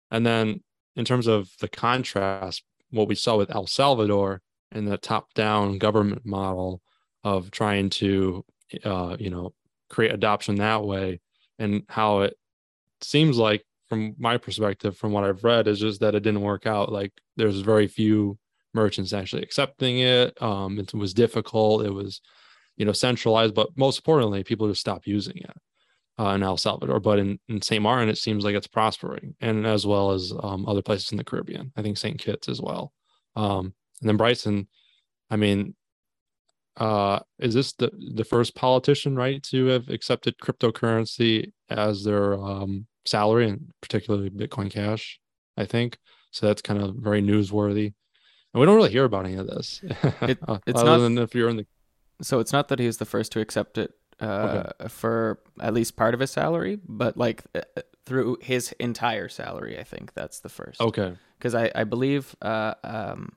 and 0.10 0.26
then 0.26 0.64
in 0.96 1.04
terms 1.04 1.28
of 1.28 1.50
the 1.60 1.68
contrast 1.68 2.64
what 2.94 3.07
we 3.07 3.15
saw 3.15 3.38
with 3.38 3.53
El 3.53 3.68
Salvador 3.68 4.41
and 4.72 4.88
the 4.88 4.98
top-down 4.98 5.78
government 5.78 6.26
model 6.26 6.82
of 7.24 7.52
trying 7.52 7.90
to, 7.90 8.45
uh, 8.84 9.18
you 9.20 9.30
know, 9.30 9.53
create 9.90 10.14
adoption 10.14 10.56
that 10.56 10.84
way, 10.84 11.20
and 11.60 11.84
how 11.90 12.22
it 12.22 12.36
seems 13.02 13.38
like, 13.38 13.64
from 13.90 14.15
my 14.18 14.38
perspective, 14.38 14.98
from 14.98 15.11
what 15.11 15.24
I've 15.24 15.44
read, 15.44 15.68
is 15.68 15.80
just 15.80 15.99
that 15.99 16.15
it 16.15 16.24
didn't 16.24 16.41
work 16.41 16.65
out. 16.65 16.91
Like 16.91 17.11
there's 17.36 17.60
very 17.60 17.88
few 17.88 18.38
merchants 18.74 19.14
actually 19.14 19.44
accepting 19.44 19.99
it. 19.99 20.41
Um, 20.41 20.80
it 20.80 20.94
was 20.94 21.14
difficult. 21.14 21.86
It 21.86 21.94
was, 21.94 22.22
you 22.78 22.86
know, 22.86 22.94
centralized, 22.94 23.53
but 23.53 23.70
most 23.78 23.99
importantly, 23.99 24.44
people 24.44 24.68
just 24.68 24.82
stopped 24.82 25.06
using 25.06 25.38
it. 25.38 25.56
Uh, 26.19 26.35
in 26.35 26.44
El 26.44 26.57
Salvador, 26.57 26.99
but 26.99 27.18
in, 27.18 27.40
in 27.49 27.60
St. 27.60 27.81
Maarten, 27.81 28.07
it 28.07 28.19
seems 28.19 28.44
like 28.44 28.53
it's 28.53 28.68
prospering, 28.68 29.34
and 29.41 29.65
as 29.65 29.84
well 29.84 30.11
as 30.11 30.31
um, 30.44 30.64
other 30.68 30.84
places 30.84 31.11
in 31.11 31.18
the 31.18 31.23
Caribbean. 31.23 31.72
I 31.76 31.81
think 31.81 31.98
St. 31.98 32.19
Kitts 32.19 32.48
as 32.48 32.61
well. 32.61 32.94
Um, 33.35 33.73
and 33.99 34.10
then 34.10 34.18
Brison, 34.19 34.68
I 35.31 35.38
mean, 35.38 35.73
uh, 36.77 37.19
is 37.40 37.53
this 37.53 37.73
the 37.73 37.91
the 38.15 38.23
first 38.23 38.56
politician, 38.56 39.15
right, 39.15 39.41
to 39.44 39.65
have 39.68 39.90
accepted 39.90 40.38
cryptocurrency 40.38 41.52
as 41.69 42.03
their 42.03 42.34
um, 42.35 42.88
salary, 43.06 43.49
and 43.49 43.72
particularly 43.81 44.30
Bitcoin 44.30 44.72
Cash? 44.72 45.19
I 45.57 45.65
think 45.65 45.98
so. 46.31 46.48
That's 46.48 46.61
kind 46.61 46.81
of 46.81 46.95
very 46.95 47.22
newsworthy, 47.22 47.94
and 48.53 48.60
we 48.60 48.65
don't 48.65 48.76
really 48.76 48.91
hear 48.91 49.06
about 49.06 49.26
any 49.26 49.35
of 49.35 49.48
this. 49.48 49.81
It, 50.22 50.40
uh, 50.48 50.60
it's 50.65 50.80
other 50.80 50.91
not 50.91 50.98
than 50.98 51.18
if 51.18 51.35
you're 51.35 51.49
in 51.49 51.57
the 51.57 51.65
So 52.22 52.40
it's 52.40 52.53
not 52.53 52.68
that 52.69 52.80
he's 52.80 52.98
the 52.98 53.06
first 53.06 53.31
to 53.34 53.40
accept 53.40 53.77
it 53.77 53.91
uh, 54.19 54.88
for 54.88 55.40
at 55.60 55.73
least 55.73 55.95
part 55.95 56.14
of 56.14 56.19
his 56.19 56.31
salary, 56.31 56.80
but 56.88 57.18
like 57.18 57.44
uh, 57.56 57.61
through 58.06 58.38
his 58.41 58.73
entire 58.80 59.30
salary. 59.30 59.80
I 59.80 59.84
think 59.84 60.14
that's 60.14 60.40
the 60.40 60.49
first. 60.49 60.81
Okay. 60.81 61.14
Because 61.38 61.56
I 61.56 61.72
I 61.76 61.84
believe 61.84 62.35
uh, 62.41 62.76
um, 62.84 63.34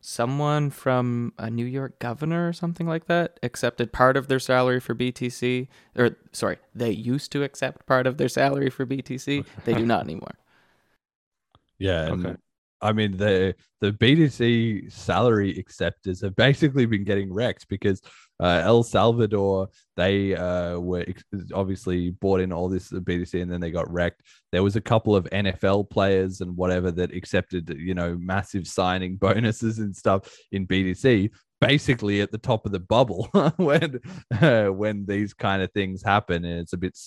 someone 0.00 0.70
from 0.70 1.32
a 1.38 1.48
New 1.48 1.64
York 1.64 1.98
governor 1.98 2.48
or 2.48 2.52
something 2.52 2.86
like 2.86 3.06
that 3.06 3.38
accepted 3.42 3.92
part 3.92 4.16
of 4.16 4.28
their 4.28 4.40
salary 4.40 4.80
for 4.80 4.94
BTC. 4.94 5.68
Or 5.96 6.16
sorry, 6.32 6.58
they 6.74 6.90
used 6.90 7.32
to 7.32 7.42
accept 7.42 7.86
part 7.86 8.06
of 8.06 8.18
their 8.18 8.28
salary 8.28 8.70
for 8.70 8.84
BTC. 8.84 9.44
They 9.64 9.74
do 9.74 9.86
not 9.86 10.02
anymore. 10.04 10.34
Yeah. 11.78 12.06
And 12.06 12.24
Okay. 12.24 12.36
I 12.82 12.92
mean 12.92 13.16
the 13.16 13.54
the 13.80 13.92
BTC 13.92 14.92
salary 14.92 15.56
acceptors 15.58 16.20
have 16.20 16.36
basically 16.36 16.84
been 16.84 17.04
getting 17.04 17.32
wrecked 17.32 17.68
because 17.68 18.02
uh, 18.40 18.60
El 18.64 18.82
Salvador 18.82 19.68
they 19.96 20.34
uh, 20.34 20.78
were 20.78 21.04
ex- 21.06 21.24
obviously 21.54 22.10
bought 22.10 22.40
in 22.40 22.52
all 22.52 22.68
this 22.68 22.90
BTC 22.90 23.40
and 23.40 23.50
then 23.50 23.60
they 23.60 23.70
got 23.70 23.90
wrecked. 23.90 24.22
There 24.50 24.64
was 24.64 24.74
a 24.74 24.80
couple 24.80 25.14
of 25.14 25.24
NFL 25.30 25.90
players 25.90 26.40
and 26.40 26.56
whatever 26.56 26.90
that 26.90 27.14
accepted 27.14 27.74
you 27.78 27.94
know 27.94 28.16
massive 28.20 28.66
signing 28.66 29.16
bonuses 29.20 29.78
and 29.78 29.94
stuff 29.94 30.28
in 30.50 30.66
BTC. 30.66 31.30
Basically 31.60 32.20
at 32.20 32.32
the 32.32 32.38
top 32.38 32.66
of 32.66 32.72
the 32.72 32.80
bubble 32.80 33.28
when 33.56 34.00
uh, 34.40 34.66
when 34.66 35.06
these 35.06 35.32
kind 35.32 35.62
of 35.62 35.70
things 35.70 36.02
happen, 36.02 36.44
and 36.44 36.58
it's 36.58 36.72
a 36.72 36.76
bit 36.76 36.98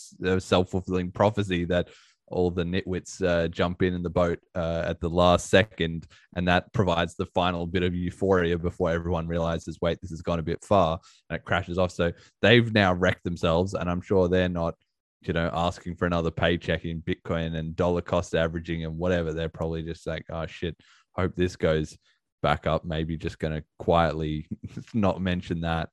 self 0.41 0.71
fulfilling 0.71 1.11
prophecy 1.11 1.65
that 1.65 1.89
all 2.27 2.49
the 2.49 2.63
nitwits 2.63 3.25
uh, 3.25 3.47
jump 3.47 3.81
in 3.81 3.93
in 3.93 4.03
the 4.03 4.09
boat 4.09 4.39
uh, 4.55 4.83
at 4.85 4.99
the 4.99 5.09
last 5.09 5.49
second, 5.49 6.07
and 6.35 6.47
that 6.47 6.71
provides 6.73 7.15
the 7.15 7.25
final 7.27 7.67
bit 7.67 7.83
of 7.83 7.93
euphoria 7.93 8.57
before 8.57 8.89
everyone 8.91 9.27
realizes, 9.27 9.79
wait, 9.81 9.99
this 10.01 10.09
has 10.09 10.21
gone 10.21 10.39
a 10.39 10.43
bit 10.43 10.63
far, 10.63 10.99
and 11.29 11.37
it 11.37 11.45
crashes 11.45 11.77
off. 11.77 11.91
So 11.91 12.11
they've 12.41 12.73
now 12.73 12.93
wrecked 12.93 13.23
themselves, 13.23 13.73
and 13.73 13.89
I'm 13.89 14.01
sure 14.01 14.27
they're 14.27 14.49
not, 14.49 14.75
you 15.21 15.33
know, 15.33 15.49
asking 15.53 15.95
for 15.95 16.05
another 16.05 16.31
paycheck 16.31 16.85
in 16.85 17.01
Bitcoin 17.01 17.55
and 17.55 17.75
dollar 17.75 18.01
cost 18.01 18.35
averaging 18.35 18.85
and 18.85 18.97
whatever. 18.97 19.33
They're 19.33 19.49
probably 19.49 19.83
just 19.83 20.07
like, 20.07 20.25
oh 20.29 20.45
shit, 20.47 20.75
hope 21.13 21.35
this 21.35 21.55
goes 21.55 21.97
back 22.41 22.67
up. 22.67 22.85
Maybe 22.85 23.17
just 23.17 23.39
going 23.39 23.53
to 23.53 23.63
quietly 23.79 24.47
not 24.93 25.21
mention 25.21 25.61
that. 25.61 25.89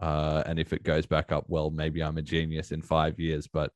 Uh, 0.00 0.42
and 0.46 0.58
if 0.58 0.72
it 0.72 0.82
goes 0.82 1.06
back 1.06 1.30
up, 1.30 1.44
well, 1.48 1.70
maybe 1.70 2.02
I'm 2.02 2.18
a 2.18 2.22
genius 2.22 2.72
in 2.72 2.82
five 2.82 3.20
years, 3.20 3.46
but 3.46 3.70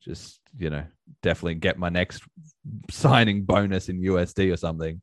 just 0.00 0.40
you 0.56 0.70
know 0.70 0.84
definitely 1.22 1.54
get 1.54 1.78
my 1.78 1.88
next 1.88 2.22
signing 2.90 3.42
bonus 3.44 3.88
in 3.88 4.02
USD 4.02 4.52
or 4.52 4.56
something. 4.56 5.00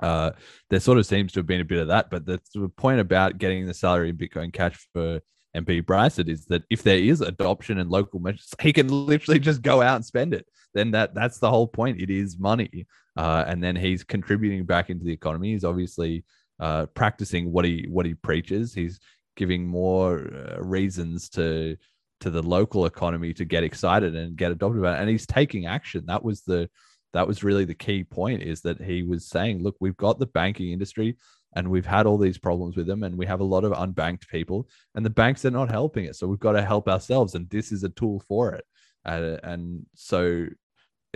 Uh, 0.00 0.32
there 0.70 0.80
sort 0.80 0.98
of 0.98 1.06
seems 1.06 1.32
to 1.32 1.38
have 1.38 1.46
been 1.46 1.60
a 1.60 1.64
bit 1.64 1.78
of 1.78 1.88
that, 1.88 2.10
but 2.10 2.26
the, 2.26 2.40
the 2.54 2.68
point 2.68 3.00
about 3.00 3.38
getting 3.38 3.64
the 3.66 3.74
salary 3.74 4.10
in 4.10 4.16
Bitcoin 4.16 4.52
Cash 4.52 4.88
for 4.92 5.20
MP 5.56 5.82
Brison 5.82 6.28
is 6.28 6.46
that 6.46 6.64
if 6.68 6.82
there 6.82 6.98
is 6.98 7.20
adoption 7.20 7.78
and 7.78 7.90
local 7.90 8.18
measures, 8.18 8.52
he 8.60 8.72
can 8.72 8.88
literally 8.88 9.38
just 9.38 9.62
go 9.62 9.82
out 9.82 9.96
and 9.96 10.04
spend 10.04 10.34
it. 10.34 10.46
Then 10.74 10.90
that 10.90 11.14
that's 11.14 11.38
the 11.38 11.50
whole 11.50 11.68
point. 11.68 12.00
It 12.00 12.10
is 12.10 12.38
money, 12.38 12.86
uh, 13.16 13.44
and 13.46 13.62
then 13.62 13.76
he's 13.76 14.02
contributing 14.02 14.64
back 14.64 14.90
into 14.90 15.04
the 15.04 15.12
economy. 15.12 15.52
He's 15.52 15.64
obviously 15.64 16.24
uh, 16.58 16.86
practicing 16.86 17.52
what 17.52 17.64
he 17.64 17.86
what 17.88 18.06
he 18.06 18.14
preaches. 18.14 18.74
He's 18.74 18.98
giving 19.36 19.66
more 19.66 20.30
uh, 20.34 20.60
reasons 20.60 21.28
to 21.30 21.76
to 22.20 22.30
the 22.30 22.42
local 22.42 22.86
economy 22.86 23.34
to 23.34 23.44
get 23.44 23.64
excited 23.64 24.14
and 24.14 24.36
get 24.36 24.52
adopted 24.52 24.80
about 24.80 24.98
it. 24.98 25.00
And 25.00 25.10
he's 25.10 25.26
taking 25.26 25.66
action. 25.66 26.04
That 26.06 26.24
was 26.24 26.42
the 26.42 26.68
that 27.12 27.28
was 27.28 27.44
really 27.44 27.64
the 27.64 27.74
key 27.74 28.02
point 28.02 28.42
is 28.42 28.60
that 28.62 28.82
he 28.82 29.04
was 29.04 29.28
saying, 29.28 29.62
look, 29.62 29.76
we've 29.78 29.96
got 29.96 30.18
the 30.18 30.26
banking 30.26 30.72
industry 30.72 31.16
and 31.54 31.68
we've 31.68 31.86
had 31.86 32.06
all 32.06 32.18
these 32.18 32.38
problems 32.38 32.76
with 32.76 32.88
them 32.88 33.04
and 33.04 33.16
we 33.16 33.24
have 33.24 33.38
a 33.38 33.44
lot 33.44 33.62
of 33.62 33.72
unbanked 33.72 34.26
people 34.26 34.68
and 34.96 35.06
the 35.06 35.10
banks 35.10 35.44
are 35.44 35.52
not 35.52 35.70
helping 35.70 36.06
it. 36.06 36.16
So 36.16 36.26
we've 36.26 36.40
got 36.40 36.52
to 36.52 36.62
help 36.62 36.88
ourselves 36.88 37.36
and 37.36 37.48
this 37.50 37.70
is 37.70 37.84
a 37.84 37.88
tool 37.90 38.20
for 38.26 38.54
it. 38.54 38.64
Uh, 39.04 39.36
and 39.44 39.86
so 39.94 40.46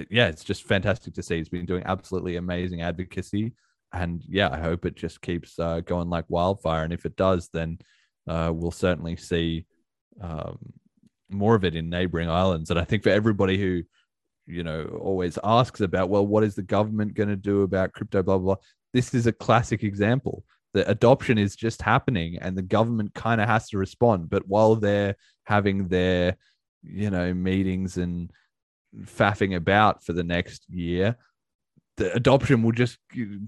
yeah, 0.08 0.28
it's 0.28 0.44
just 0.44 0.64
fantastic 0.64 1.14
to 1.14 1.22
see. 1.22 1.38
He's 1.38 1.48
been 1.48 1.66
doing 1.66 1.82
absolutely 1.84 2.36
amazing 2.36 2.82
advocacy. 2.82 3.54
And 3.92 4.22
yeah, 4.28 4.50
I 4.50 4.58
hope 4.58 4.84
it 4.84 4.94
just 4.94 5.20
keeps 5.20 5.58
uh, 5.58 5.80
going 5.80 6.08
like 6.10 6.26
wildfire. 6.28 6.84
And 6.84 6.92
if 6.92 7.06
it 7.06 7.16
does, 7.16 7.48
then 7.52 7.78
uh, 8.28 8.52
we'll 8.54 8.70
certainly 8.70 9.16
see 9.16 9.66
um, 10.20 10.58
more 11.30 11.54
of 11.54 11.64
it 11.64 11.76
in 11.76 11.90
neighboring 11.90 12.30
islands. 12.30 12.70
And 12.70 12.78
I 12.78 12.84
think 12.84 13.02
for 13.02 13.10
everybody 13.10 13.58
who, 13.58 13.82
you 14.46 14.62
know, 14.62 14.84
always 15.00 15.38
asks 15.44 15.80
about, 15.80 16.08
well, 16.08 16.26
what 16.26 16.44
is 16.44 16.54
the 16.54 16.62
government 16.62 17.14
going 17.14 17.28
to 17.28 17.36
do 17.36 17.62
about 17.62 17.92
crypto, 17.92 18.22
blah, 18.22 18.38
blah, 18.38 18.54
blah, 18.54 18.62
this 18.92 19.14
is 19.14 19.26
a 19.26 19.32
classic 19.32 19.82
example. 19.82 20.44
The 20.74 20.88
adoption 20.90 21.38
is 21.38 21.56
just 21.56 21.82
happening 21.82 22.38
and 22.40 22.56
the 22.56 22.62
government 22.62 23.14
kind 23.14 23.40
of 23.40 23.48
has 23.48 23.68
to 23.70 23.78
respond. 23.78 24.30
But 24.30 24.46
while 24.46 24.74
they're 24.74 25.16
having 25.44 25.88
their, 25.88 26.36
you 26.82 27.10
know, 27.10 27.34
meetings 27.34 27.96
and 27.98 28.30
faffing 29.02 29.56
about 29.56 30.04
for 30.04 30.12
the 30.12 30.24
next 30.24 30.64
year, 30.70 31.16
the 31.98 32.14
adoption 32.14 32.62
will 32.62 32.72
just 32.72 32.98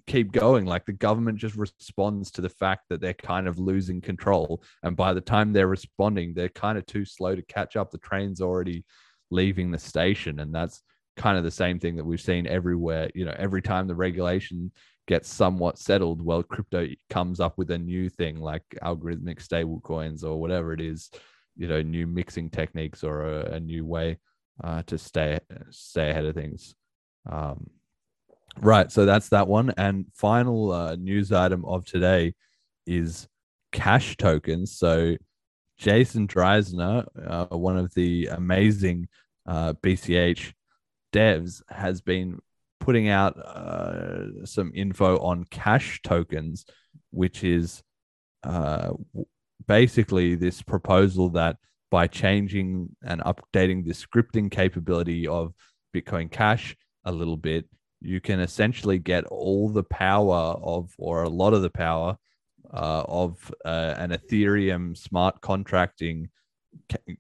keep 0.08 0.32
going. 0.32 0.66
Like 0.66 0.84
the 0.84 0.92
government 0.92 1.38
just 1.38 1.54
responds 1.54 2.32
to 2.32 2.40
the 2.40 2.48
fact 2.48 2.86
that 2.88 3.00
they're 3.00 3.14
kind 3.14 3.46
of 3.46 3.60
losing 3.60 4.00
control. 4.00 4.62
And 4.82 4.96
by 4.96 5.14
the 5.14 5.20
time 5.20 5.52
they're 5.52 5.68
responding, 5.68 6.34
they're 6.34 6.48
kind 6.48 6.76
of 6.76 6.84
too 6.84 7.04
slow 7.04 7.36
to 7.36 7.42
catch 7.42 7.76
up. 7.76 7.92
The 7.92 7.98
train's 7.98 8.40
already 8.40 8.84
leaving 9.30 9.70
the 9.70 9.78
station. 9.78 10.40
And 10.40 10.52
that's 10.52 10.82
kind 11.16 11.38
of 11.38 11.44
the 11.44 11.50
same 11.50 11.78
thing 11.78 11.94
that 11.96 12.04
we've 12.04 12.20
seen 12.20 12.48
everywhere. 12.48 13.08
You 13.14 13.24
know, 13.24 13.36
every 13.38 13.62
time 13.62 13.86
the 13.86 13.94
regulation 13.94 14.72
gets 15.06 15.32
somewhat 15.32 15.78
settled, 15.78 16.20
well, 16.20 16.42
crypto 16.42 16.88
comes 17.08 17.38
up 17.38 17.56
with 17.56 17.70
a 17.70 17.78
new 17.78 18.08
thing 18.08 18.40
like 18.40 18.64
algorithmic 18.82 19.40
stable 19.40 19.80
coins 19.80 20.24
or 20.24 20.40
whatever 20.40 20.72
it 20.72 20.80
is, 20.80 21.08
you 21.56 21.68
know, 21.68 21.82
new 21.82 22.08
mixing 22.08 22.50
techniques 22.50 23.04
or 23.04 23.42
a, 23.42 23.52
a 23.52 23.60
new 23.60 23.86
way 23.86 24.18
uh, 24.64 24.82
to 24.88 24.98
stay 24.98 25.38
stay 25.70 26.10
ahead 26.10 26.24
of 26.24 26.34
things. 26.34 26.74
Um, 27.30 27.70
Right. 28.58 28.90
So 28.90 29.06
that's 29.06 29.28
that 29.30 29.48
one. 29.48 29.72
And 29.76 30.06
final 30.14 30.72
uh, 30.72 30.96
news 30.96 31.32
item 31.32 31.64
of 31.64 31.86
today 31.86 32.34
is 32.86 33.28
CashTokens. 33.72 34.68
So 34.68 35.16
Jason 35.78 36.28
Dreyzehner, 36.28 37.06
uh, 37.26 37.56
one 37.56 37.76
of 37.76 37.94
the 37.94 38.26
amazing 38.26 39.08
uh, 39.46 39.74
BCH 39.82 40.52
devs, 41.12 41.62
has 41.70 42.00
been 42.00 42.38
putting 42.80 43.08
out 43.08 43.38
uh, 43.38 44.44
some 44.44 44.72
info 44.74 45.18
on 45.18 45.44
CashTokens, 45.44 46.64
which 47.10 47.44
is 47.44 47.82
uh, 48.42 48.90
basically 49.66 50.34
this 50.34 50.62
proposal 50.62 51.30
that 51.30 51.56
by 51.90 52.06
changing 52.06 52.94
and 53.02 53.20
updating 53.22 53.84
the 53.84 53.92
scripting 53.92 54.50
capability 54.50 55.26
of 55.26 55.52
Bitcoin 55.94 56.30
Cash 56.30 56.76
a 57.04 57.12
little 57.12 57.36
bit, 57.36 57.66
you 58.00 58.20
can 58.20 58.40
essentially 58.40 58.98
get 58.98 59.24
all 59.26 59.68
the 59.68 59.84
power 59.84 60.56
of, 60.62 60.94
or 60.98 61.22
a 61.22 61.28
lot 61.28 61.52
of 61.52 61.62
the 61.62 61.70
power 61.70 62.16
uh, 62.72 63.04
of 63.06 63.52
uh, 63.64 63.94
an 63.96 64.10
Ethereum 64.10 64.96
smart 64.96 65.40
contracting, 65.40 66.28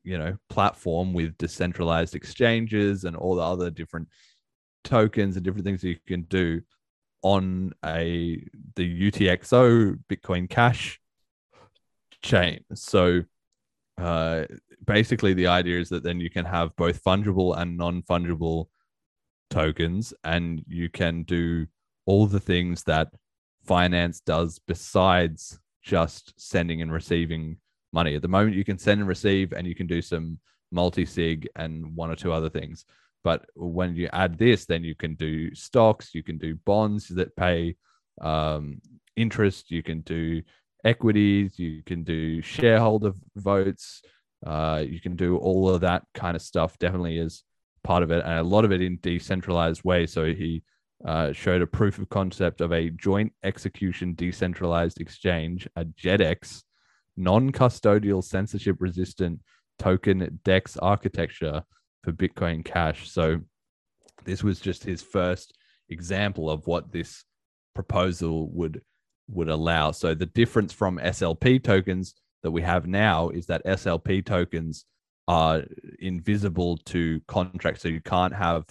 you 0.02 0.16
know, 0.18 0.36
platform 0.48 1.12
with 1.12 1.36
decentralized 1.38 2.14
exchanges 2.14 3.04
and 3.04 3.16
all 3.16 3.34
the 3.34 3.42
other 3.42 3.70
different 3.70 4.08
tokens 4.84 5.36
and 5.36 5.44
different 5.44 5.66
things 5.66 5.82
that 5.82 5.88
you 5.88 5.98
can 6.06 6.22
do 6.22 6.60
on 7.22 7.72
a 7.84 8.42
the 8.76 9.10
UTXO 9.10 9.98
Bitcoin 10.08 10.48
Cash 10.48 11.00
chain. 12.22 12.64
So 12.74 13.22
uh, 13.98 14.44
basically, 14.86 15.34
the 15.34 15.48
idea 15.48 15.78
is 15.78 15.90
that 15.90 16.02
then 16.02 16.20
you 16.20 16.30
can 16.30 16.44
have 16.44 16.74
both 16.76 17.02
fungible 17.04 17.56
and 17.58 17.76
non 17.76 18.02
fungible 18.02 18.66
tokens 19.50 20.14
and 20.24 20.62
you 20.66 20.88
can 20.88 21.24
do 21.24 21.66
all 22.06 22.26
the 22.26 22.40
things 22.40 22.84
that 22.84 23.08
finance 23.64 24.20
does 24.20 24.58
besides 24.66 25.58
just 25.82 26.32
sending 26.36 26.82
and 26.82 26.92
receiving 26.92 27.56
money. 27.92 28.14
At 28.14 28.22
the 28.22 28.28
moment, 28.28 28.56
you 28.56 28.64
can 28.64 28.78
send 28.78 29.00
and 29.00 29.08
receive, 29.08 29.52
and 29.52 29.66
you 29.66 29.74
can 29.74 29.86
do 29.86 30.00
some 30.00 30.38
multi 30.70 31.04
sig 31.04 31.48
and 31.56 31.96
one 31.96 32.10
or 32.10 32.16
two 32.16 32.32
other 32.32 32.48
things. 32.48 32.84
But 33.22 33.44
when 33.54 33.96
you 33.96 34.08
add 34.12 34.38
this, 34.38 34.66
then 34.66 34.82
you 34.84 34.94
can 34.94 35.14
do 35.14 35.54
stocks, 35.54 36.14
you 36.14 36.22
can 36.22 36.38
do 36.38 36.56
bonds 36.64 37.08
that 37.08 37.36
pay 37.36 37.76
um, 38.20 38.80
interest, 39.16 39.70
you 39.70 39.82
can 39.82 40.00
do 40.00 40.42
equities, 40.84 41.58
you 41.58 41.82
can 41.84 42.04
do 42.04 42.40
shareholder 42.40 43.12
votes, 43.36 44.02
Uh, 44.46 44.82
you 44.88 45.00
can 45.00 45.16
do 45.16 45.36
all 45.36 45.68
of 45.68 45.82
that 45.82 46.02
kind 46.14 46.34
of 46.34 46.42
stuff. 46.42 46.78
Definitely 46.78 47.18
is 47.18 47.44
part 47.84 48.02
of 48.02 48.10
it, 48.10 48.22
and 48.24 48.38
a 48.38 48.42
lot 48.42 48.64
of 48.64 48.72
it 48.72 48.82
in 48.82 48.98
decentralized 49.02 49.84
way. 49.84 50.06
So 50.06 50.26
he 50.26 50.62
uh, 51.04 51.32
showed 51.32 51.62
a 51.62 51.66
proof 51.66 51.98
of 51.98 52.08
concept 52.08 52.60
of 52.60 52.72
a 52.72 52.90
joint 52.90 53.32
execution 53.42 54.14
decentralized 54.14 55.00
exchange, 55.00 55.68
a 55.76 55.84
JEDEX, 55.84 56.62
non-custodial 57.16 58.22
censorship-resistant 58.22 59.40
token 59.78 60.40
DEX 60.44 60.76
architecture 60.76 61.62
for 62.02 62.12
Bitcoin 62.12 62.64
Cash. 62.64 63.10
So 63.10 63.40
this 64.24 64.42
was 64.42 64.60
just 64.60 64.84
his 64.84 65.02
first 65.02 65.56
example 65.88 66.50
of 66.50 66.66
what 66.66 66.92
this 66.92 67.24
proposal 67.74 68.48
would 68.50 68.82
would 69.28 69.48
allow. 69.48 69.92
So 69.92 70.14
the 70.14 70.26
difference 70.26 70.72
from 70.72 70.98
SLP 70.98 71.62
tokens 71.62 72.14
that 72.42 72.50
we 72.50 72.62
have 72.62 72.86
now 72.86 73.28
is 73.28 73.46
that 73.46 73.64
SLP 73.64 74.26
tokens 74.26 74.84
are 75.30 75.62
invisible 76.00 76.76
to 76.76 77.20
contracts, 77.28 77.82
so 77.82 77.88
you 77.88 78.00
can't 78.00 78.34
have 78.34 78.64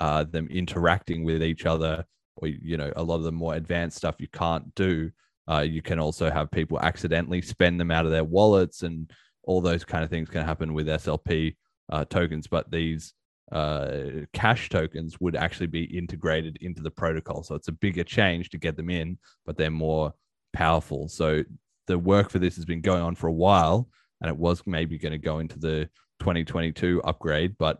uh, 0.00 0.24
them 0.24 0.48
interacting 0.50 1.22
with 1.22 1.44
each 1.44 1.64
other, 1.64 2.04
or 2.34 2.48
you 2.48 2.76
know, 2.76 2.92
a 2.96 3.02
lot 3.02 3.14
of 3.14 3.22
the 3.22 3.30
more 3.30 3.54
advanced 3.54 3.98
stuff 3.98 4.16
you 4.18 4.26
can't 4.32 4.74
do. 4.74 5.12
Uh, 5.48 5.60
you 5.60 5.80
can 5.80 6.00
also 6.00 6.28
have 6.28 6.50
people 6.50 6.80
accidentally 6.80 7.40
spend 7.40 7.78
them 7.78 7.92
out 7.92 8.04
of 8.04 8.10
their 8.10 8.24
wallets, 8.24 8.82
and 8.82 9.12
all 9.44 9.60
those 9.60 9.84
kind 9.84 10.02
of 10.02 10.10
things 10.10 10.28
can 10.28 10.44
happen 10.44 10.74
with 10.74 10.88
SLP 10.88 11.54
uh, 11.92 12.04
tokens. 12.06 12.48
But 12.48 12.68
these 12.68 13.14
uh, 13.52 14.26
CashTokens 14.34 15.20
would 15.20 15.36
actually 15.36 15.68
be 15.68 15.84
integrated 15.84 16.58
into 16.62 16.82
the 16.82 16.90
protocol. 16.90 17.44
So 17.44 17.54
it's 17.54 17.68
a 17.68 17.72
bigger 17.72 18.02
change 18.02 18.50
to 18.50 18.58
get 18.58 18.76
them 18.76 18.90
in, 18.90 19.18
but 19.46 19.56
they're 19.56 19.70
more 19.70 20.14
powerful. 20.52 21.06
So 21.06 21.44
the 21.86 21.96
work 21.96 22.28
for 22.28 22.40
this 22.40 22.56
has 22.56 22.64
been 22.64 22.80
going 22.80 23.02
on 23.02 23.14
for 23.14 23.28
a 23.28 23.32
while, 23.32 23.88
and 24.22 24.30
it 24.30 24.36
was 24.36 24.62
maybe 24.66 24.96
going 24.96 25.12
to 25.12 25.18
go 25.18 25.40
into 25.40 25.58
the 25.58 25.88
2022 26.20 27.02
upgrade, 27.04 27.56
but 27.58 27.78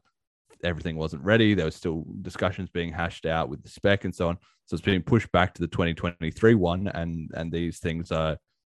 everything 0.64 0.97
wasn't 0.97 1.23
ready. 1.23 1.55
There 1.55 1.64
was 1.64 1.77
still 1.77 2.05
discussions 2.20 2.69
being 2.69 2.93
hashed 2.93 3.27
out 3.27 3.48
with 3.48 3.62
the 3.62 3.69
spec 3.69 4.05
and 4.05 4.14
so 4.14 4.28
on. 4.28 4.39
So 4.66 4.74
it's 4.74 4.85
being 4.85 5.02
pushed 5.02 5.31
back 5.32 5.55
to 5.55 5.62
the 5.62 5.69
2023 5.69 6.55
one, 6.55 6.89
and 6.89 7.31
and 7.35 7.51
these 7.51 7.78
things 7.78 8.10
are 8.12 8.36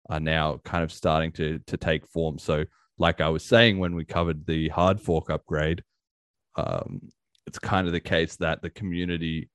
are 0.09 0.19
now 0.19 0.61
kind 0.63 0.83
of 0.83 0.91
starting 0.91 1.31
to 1.33 1.59
to 1.67 1.77
take 1.77 2.07
form. 2.07 2.37
So 2.37 2.65
like 2.97 3.21
I 3.21 3.29
was 3.29 3.43
saying 3.43 3.79
when 3.79 3.95
we 3.95 4.05
covered 4.05 4.45
the 4.45 4.69
hard 4.69 5.01
fork 5.01 5.29
upgrade, 5.29 5.83
um, 6.55 7.01
it's 7.47 7.59
kind 7.59 7.87
of 7.87 7.93
the 7.93 7.99
case 7.99 8.35
that 8.37 8.61
the 8.61 8.69
community 8.69 9.49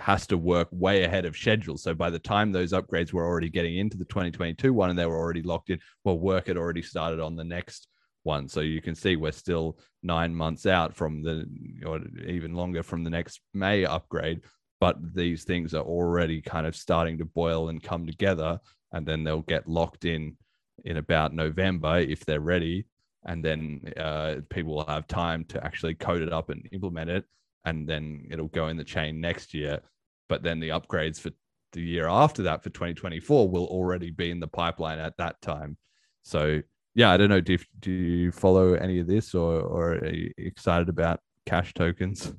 has 0.00 0.26
to 0.28 0.38
work 0.38 0.68
way 0.70 1.04
ahead 1.04 1.24
of 1.24 1.36
schedule. 1.36 1.76
So 1.76 1.94
by 1.94 2.10
the 2.10 2.18
time 2.18 2.52
those 2.52 2.72
upgrades 2.72 3.12
were 3.12 3.26
already 3.26 3.48
getting 3.48 3.78
into 3.78 3.96
the 3.96 4.04
2022 4.04 4.72
one 4.72 4.90
and 4.90 4.98
they 4.98 5.06
were 5.06 5.18
already 5.18 5.42
locked 5.42 5.70
in, 5.70 5.80
well, 6.04 6.18
work 6.18 6.46
had 6.46 6.56
already 6.56 6.82
started 6.82 7.20
on 7.20 7.36
the 7.36 7.44
next 7.44 7.88
one. 8.22 8.48
So 8.48 8.60
you 8.60 8.80
can 8.80 8.94
see 8.94 9.16
we're 9.16 9.32
still 9.32 9.78
nine 10.02 10.34
months 10.34 10.66
out 10.66 10.94
from 10.94 11.22
the, 11.22 11.46
or 11.86 12.00
even 12.26 12.54
longer 12.54 12.82
from 12.82 13.04
the 13.04 13.10
next 13.10 13.40
May 13.54 13.84
upgrade. 13.84 14.42
But 14.80 15.14
these 15.14 15.44
things 15.44 15.74
are 15.74 15.82
already 15.82 16.40
kind 16.40 16.66
of 16.66 16.76
starting 16.76 17.18
to 17.18 17.24
boil 17.24 17.68
and 17.68 17.82
come 17.82 18.06
together, 18.06 18.60
and 18.92 19.04
then 19.04 19.24
they'll 19.24 19.42
get 19.42 19.68
locked 19.68 20.04
in 20.04 20.36
in 20.84 20.98
about 20.98 21.34
November 21.34 21.98
if 21.98 22.24
they're 22.24 22.40
ready 22.40 22.86
and 23.24 23.44
then 23.44 23.80
uh, 23.96 24.36
people 24.48 24.74
will 24.74 24.86
have 24.86 25.06
time 25.06 25.44
to 25.44 25.64
actually 25.64 25.94
code 25.94 26.22
it 26.22 26.32
up 26.32 26.50
and 26.50 26.68
implement 26.72 27.10
it 27.10 27.24
and 27.68 27.88
then 27.88 28.26
it'll 28.30 28.48
go 28.48 28.68
in 28.68 28.76
the 28.76 28.84
chain 28.84 29.20
next 29.20 29.54
year. 29.54 29.80
But 30.28 30.42
then 30.42 30.60
the 30.60 30.70
upgrades 30.70 31.20
for 31.20 31.30
the 31.72 31.82
year 31.82 32.08
after 32.08 32.42
that 32.42 32.62
for 32.62 32.70
2024 32.70 33.48
will 33.48 33.66
already 33.66 34.10
be 34.10 34.30
in 34.30 34.40
the 34.40 34.48
pipeline 34.48 34.98
at 34.98 35.16
that 35.18 35.40
time. 35.40 35.76
So 36.22 36.62
yeah 36.98 37.10
i 37.10 37.16
don't 37.16 37.28
know 37.28 37.40
do 37.40 37.52
you, 37.52 37.58
do 37.78 37.92
you 37.92 38.32
follow 38.32 38.74
any 38.74 38.98
of 38.98 39.06
this 39.06 39.34
or 39.34 39.60
or 39.60 39.92
are 39.92 40.12
you 40.12 40.32
excited 40.36 40.88
about 40.88 41.20
CashTokens? 41.46 42.36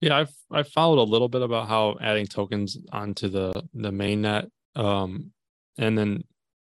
Yeah 0.00 0.18
i've 0.18 0.32
i've 0.50 0.68
followed 0.68 1.00
a 1.00 1.10
little 1.10 1.28
bit 1.28 1.42
about 1.42 1.68
how 1.68 1.96
adding 2.00 2.26
tokens 2.26 2.78
onto 2.92 3.28
the 3.28 3.52
the 3.74 3.90
mainnet 3.90 4.48
um 4.76 5.32
and 5.78 5.98
then 5.98 6.22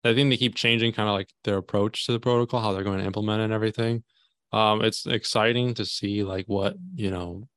I 0.03 0.13
think 0.13 0.29
they 0.29 0.37
keep 0.37 0.53
changing 0.53 0.93
kind 0.93 1.09
of 1.09 1.15
like 1.15 1.29
their 1.43 1.57
approach 1.57 2.05
to 2.05 2.11
the 2.11 2.19
protocol, 2.19 2.61
how 2.61 2.73
they're 2.73 2.83
going 2.83 2.99
to 2.99 3.05
implement 3.05 3.41
and 3.41 3.51
everything. 3.51 4.03
Um, 4.51 4.83
it's 4.83 5.07
exciting 5.07 5.73
to 5.73 5.85
see 5.85 6.23
like 6.23 6.45
what 6.45 6.75
you 6.93 7.09
know 7.09 7.47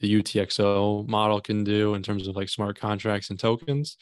the 0.00 0.22
UTXO 0.22 1.06
model 1.06 1.40
can 1.40 1.64
do 1.64 1.94
in 1.94 2.02
terms 2.02 2.26
of 2.26 2.36
like 2.36 2.48
smart 2.48 2.78
contracts 2.78 3.30
and 3.30 3.38
tokens. 3.38 3.96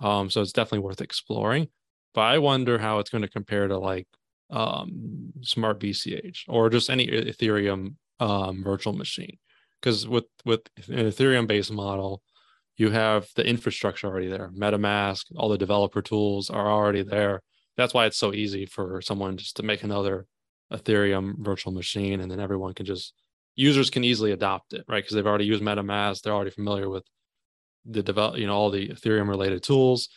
Um, 0.00 0.30
so 0.30 0.40
it's 0.40 0.52
definitely 0.52 0.84
worth 0.84 1.00
exploring. 1.00 1.68
But 2.14 2.22
I 2.22 2.38
wonder 2.38 2.78
how 2.78 2.98
it's 2.98 3.10
going 3.10 3.22
to 3.22 3.28
compare 3.28 3.68
to 3.68 3.78
like 3.78 4.06
um, 4.50 5.32
smart 5.42 5.80
BCH 5.80 6.44
or 6.48 6.70
just 6.70 6.90
any 6.90 7.06
Ethereum 7.06 7.94
um, 8.20 8.62
virtual 8.64 8.92
machine. 8.92 9.38
Because 9.80 10.08
with 10.08 10.24
with 10.44 10.62
an 10.88 11.06
Ethereum 11.06 11.46
based 11.46 11.70
model, 11.70 12.22
you 12.78 12.90
have 12.90 13.28
the 13.34 13.46
infrastructure 13.46 14.06
already 14.06 14.28
there 14.28 14.50
metamask 14.56 15.24
all 15.36 15.50
the 15.50 15.58
developer 15.58 16.00
tools 16.00 16.48
are 16.48 16.70
already 16.70 17.02
there 17.02 17.42
that's 17.76 17.92
why 17.92 18.06
it's 18.06 18.16
so 18.16 18.32
easy 18.32 18.64
for 18.64 19.02
someone 19.02 19.36
just 19.36 19.56
to 19.56 19.62
make 19.62 19.82
another 19.82 20.26
ethereum 20.72 21.34
virtual 21.38 21.72
machine 21.72 22.20
and 22.20 22.30
then 22.30 22.40
everyone 22.40 22.72
can 22.72 22.86
just 22.86 23.12
users 23.58 23.90
can 23.90 24.04
easily 24.04 24.30
adopt 24.32 24.72
it 24.72 24.84
right? 24.88 25.02
Because 25.02 25.14
they've 25.14 25.26
already 25.26 25.44
used 25.44 25.62
metamask. 25.62 26.22
They're 26.22 26.32
already 26.32 26.52
familiar 26.52 26.88
with 26.88 27.04
the 27.84 28.02
develop 28.02 28.38
you 28.38 28.46
know 28.46 28.54
all 28.54 28.70
the 28.70 28.88
ethereum 28.88 29.28
related 29.28 29.62
tools. 29.62 30.08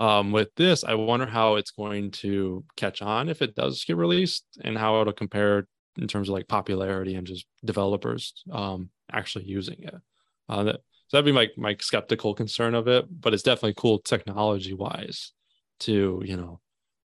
Um, 0.00 0.30
with 0.30 0.54
this 0.54 0.84
i 0.84 0.94
wonder 0.94 1.26
how 1.26 1.56
it's 1.56 1.72
going 1.72 2.12
to 2.22 2.64
catch 2.76 3.02
on 3.02 3.28
if 3.28 3.42
it 3.42 3.56
does 3.56 3.82
get 3.84 3.96
released 3.96 4.44
and 4.62 4.78
how 4.78 5.00
it'll 5.00 5.12
compare 5.12 5.66
in 5.98 6.06
terms 6.06 6.28
of 6.28 6.34
like 6.34 6.46
popularity 6.46 7.16
and 7.16 7.26
just 7.26 7.46
developers 7.64 8.32
um, 8.52 8.90
actually 9.12 9.46
using 9.46 9.82
it. 9.82 9.94
Uh, 10.48 10.62
that 10.62 10.76
so 11.08 11.16
that'd 11.16 11.24
be 11.24 11.32
my 11.32 11.48
my 11.56 11.76
skeptical 11.80 12.34
concern 12.34 12.74
of 12.74 12.86
it, 12.86 13.06
but 13.10 13.34
it's 13.34 13.42
definitely 13.42 13.74
cool 13.76 13.98
technology 13.98 14.74
wise 14.74 15.32
to 15.80 16.22
you 16.24 16.36
know 16.36 16.60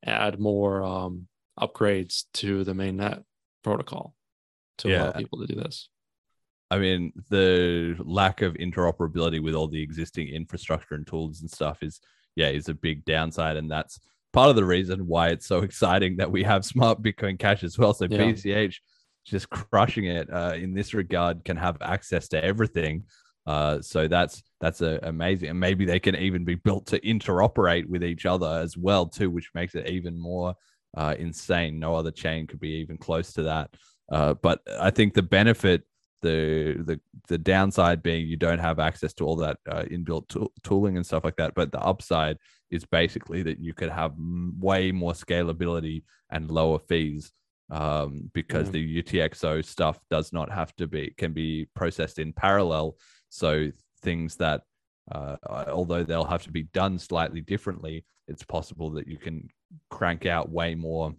add 0.04 0.40
more 0.40 0.82
um, 0.84 1.28
upgrades 1.60 2.24
to 2.34 2.64
the 2.64 2.74
mainnet 2.74 3.24
protocol 3.64 4.16
to 4.80 4.90
yeah. 4.90 5.04
allow 5.04 5.12
people 5.12 5.40
to 5.40 5.48
do 5.48 5.56
this. 5.56 5.90
I 6.72 6.78
mean, 6.78 7.14
the 7.30 7.96
lack 8.00 8.42
of 8.42 8.54
interoperability 8.56 9.42
with 9.42 9.56
all 9.56 9.68
the 9.68 9.82
existing 9.82 10.28
infrastructure 10.28 10.96
and 10.96 11.06
tools 11.06 11.42
and 11.42 11.50
stuff 11.50 11.82
is, 11.82 12.00
yeah, 12.36 12.50
is 12.50 12.70
a 12.70 12.74
big 12.74 13.06
downside, 13.06 13.58
and 13.58 13.72
that's 13.72 14.00
part 14.34 14.50
of 14.50 14.56
the 14.56 14.66
reason 14.66 15.08
why 15.08 15.30
it's 15.30 15.48
so 15.48 15.60
exciting 15.64 16.18
that 16.18 16.32
we 16.32 16.44
have 16.44 16.66
smart 16.66 17.02
Bitcoin 17.02 17.40
Cash 17.40 17.64
as 17.64 17.78
well. 17.78 17.94
So 17.94 18.06
yeah. 18.10 18.20
BCH 18.20 18.76
just 19.26 19.50
crushing 19.50 20.06
it 20.06 20.32
uh, 20.32 20.54
in 20.56 20.74
this 20.74 20.94
regard 20.94 21.44
can 21.44 21.58
have 21.58 21.78
access 21.82 22.28
to 22.30 22.44
everything 22.44 23.04
uh, 23.50 23.82
so 23.82 24.08
that's 24.08 24.44
that's 24.62 24.82
a, 24.82 25.00
amazing, 25.02 25.50
and 25.50 25.60
maybe 25.60 25.84
they 25.84 26.00
can 26.00 26.16
even 26.16 26.46
be 26.46 26.54
built 26.54 26.86
to 26.86 27.00
interoperate 27.00 27.88
with 27.88 28.04
each 28.04 28.28
other 28.28 28.60
as 28.62 28.78
well 28.78 29.08
too, 29.08 29.32
which 29.32 29.50
makes 29.56 29.74
it 29.74 29.88
even 29.88 30.20
more 30.20 30.54
uh, 30.96 31.16
insane. 31.18 31.80
No 31.80 31.96
other 31.96 32.12
chain 32.12 32.46
could 32.46 32.60
be 32.60 32.74
even 32.74 32.98
close 32.98 33.34
to 33.34 33.44
that. 33.44 33.72
Uh, 34.12 34.34
but 34.36 34.62
I 34.80 34.90
think 34.90 35.14
the 35.14 35.22
benefit, 35.22 35.84
the 36.22 36.76
the 36.86 37.00
the 37.30 37.38
downside 37.38 38.04
being 38.04 38.28
you 38.28 38.36
don't 38.36 38.60
have 38.60 38.80
access 38.80 39.14
to 39.16 39.26
all 39.26 39.38
that 39.38 39.58
uh, 39.70 39.84
inbuilt 39.84 40.28
to- 40.30 40.52
tooling 40.64 40.98
and 40.98 41.06
stuff 41.06 41.24
like 41.24 41.38
that. 41.38 41.56
But 41.56 41.72
the 41.72 41.80
upside 41.80 42.38
is 42.70 42.86
basically 42.86 43.44
that 43.44 43.60
you 43.60 43.74
could 43.74 43.90
have 43.90 44.14
way 44.60 44.92
more 44.92 45.14
scalability 45.14 46.04
and 46.30 46.52
lower 46.52 46.80
fees 46.80 47.32
um, 47.72 48.30
because 48.34 48.68
yeah. 48.68 48.72
the 48.74 49.04
UTXO 49.04 49.64
stuff 49.64 50.00
does 50.10 50.34
not 50.34 50.52
have 50.52 50.76
to 50.76 50.88
be 50.88 51.14
can 51.18 51.34
be 51.34 51.68
processed 51.76 52.20
in 52.20 52.34
parallel 52.34 52.98
so 53.30 53.72
things 54.02 54.36
that, 54.38 54.62
uh, 55.12 55.36
although 55.68 56.04
they'll 56.04 56.26
have 56.26 56.44
to 56.44 56.52
be 56.52 56.64
done 56.64 56.98
slightly 57.00 57.42
differently, 57.42 58.06
it's 58.28 58.44
possible 58.44 58.90
that 58.92 59.08
you 59.08 59.18
can 59.18 59.48
crank 59.90 60.26
out 60.26 60.52
way 60.52 60.76
more 60.76 61.14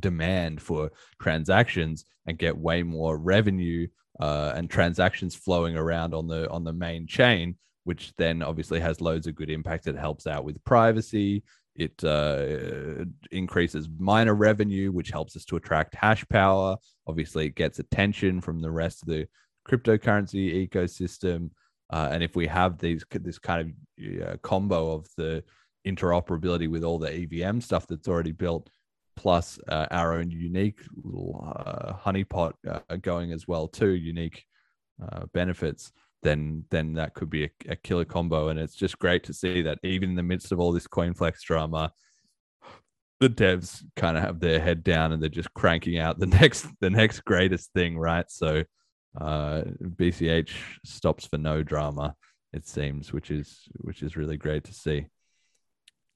demand 0.00 0.60
for 0.60 0.90
transactions 1.20 2.04
and 2.26 2.38
get 2.38 2.56
way 2.56 2.82
more 2.82 3.16
revenue 3.18 3.86
uh, 4.20 4.52
and 4.54 4.70
transactions 4.70 5.34
flowing 5.34 5.76
around 5.76 6.14
on 6.14 6.26
the 6.26 6.48
on 6.50 6.64
the 6.64 6.72
main 6.72 7.06
chain, 7.06 7.56
which 7.84 8.12
then 8.16 8.42
obviously 8.42 8.80
has 8.80 9.00
loads 9.00 9.26
of 9.26 9.34
good 9.34 9.50
impact. 9.50 9.86
It 9.86 9.96
helps 9.96 10.26
out 10.26 10.44
with 10.44 10.62
privacy. 10.64 11.42
It 11.74 12.02
uh, 12.04 13.04
increases 13.30 13.88
miner 13.98 14.34
revenue, 14.34 14.90
which 14.90 15.10
helps 15.10 15.36
us 15.36 15.44
to 15.46 15.56
attract 15.56 15.94
hash 15.94 16.26
power. 16.28 16.76
Obviously, 17.06 17.46
it 17.46 17.54
gets 17.54 17.78
attention 17.78 18.40
from 18.40 18.60
the 18.60 18.70
rest 18.70 19.02
of 19.02 19.08
the 19.08 19.28
cryptocurrency 19.68 20.66
ecosystem. 20.68 21.50
Uh, 21.90 22.08
and 22.10 22.22
if 22.22 22.34
we 22.34 22.46
have 22.46 22.78
these 22.78 23.04
this 23.10 23.38
kind 23.38 23.74
of 24.00 24.42
combo 24.42 24.92
of 24.92 25.06
the 25.16 25.44
interoperability 25.86 26.68
with 26.68 26.82
all 26.82 26.98
the 26.98 27.12
EVM 27.12 27.60
stuff 27.60 27.86
that's 27.86 28.08
already 28.08 28.32
built, 28.32 28.70
plus 29.16 29.58
uh, 29.68 29.86
our 29.90 30.14
own 30.14 30.30
unique 30.30 30.80
little 31.02 31.54
uh, 31.56 31.94
honeypot 31.94 32.52
uh, 32.68 32.96
going 33.00 33.32
as 33.32 33.48
well 33.48 33.66
too, 33.66 33.94
unique 33.94 34.44
uh, 35.02 35.26
benefits, 35.32 35.92
then 36.22 36.64
then 36.70 36.94
that 36.94 37.14
could 37.14 37.30
be 37.30 37.44
a, 37.44 37.50
a, 37.68 37.76
killer 37.76 38.04
combo. 38.04 38.48
And 38.48 38.58
it's 38.58 38.76
just 38.76 38.98
great 38.98 39.24
to 39.24 39.34
see 39.34 39.62
that 39.62 39.78
even 39.82 40.10
in 40.10 40.16
the 40.16 40.22
midst 40.22 40.52
of 40.52 40.60
all 40.60 40.72
this 40.72 40.86
CoinFlex 40.86 41.40
drama, 41.42 41.92
the 43.20 43.28
devs 43.28 43.82
kind 43.96 44.16
of 44.16 44.22
have 44.22 44.40
their 44.40 44.60
head 44.60 44.84
down 44.84 45.12
and 45.12 45.22
they're 45.22 45.28
just 45.28 45.52
cranking 45.54 45.98
out 45.98 46.18
the 46.18 46.26
next 46.40 46.66
the 46.80 46.90
next 46.90 47.24
greatest 47.24 47.72
thing, 47.72 47.98
right? 47.98 48.30
So 48.30 48.64
uh, 49.20 49.62
BCH 49.82 50.52
stops 50.84 51.26
for 51.26 51.38
no 51.38 51.62
drama, 51.62 52.14
it 52.52 52.66
seems, 52.66 53.12
which 53.12 53.30
is 53.30 53.62
which 53.78 54.02
is 54.02 54.16
really 54.16 54.36
great 54.36 54.64
to 54.64 54.74
see. 54.74 55.06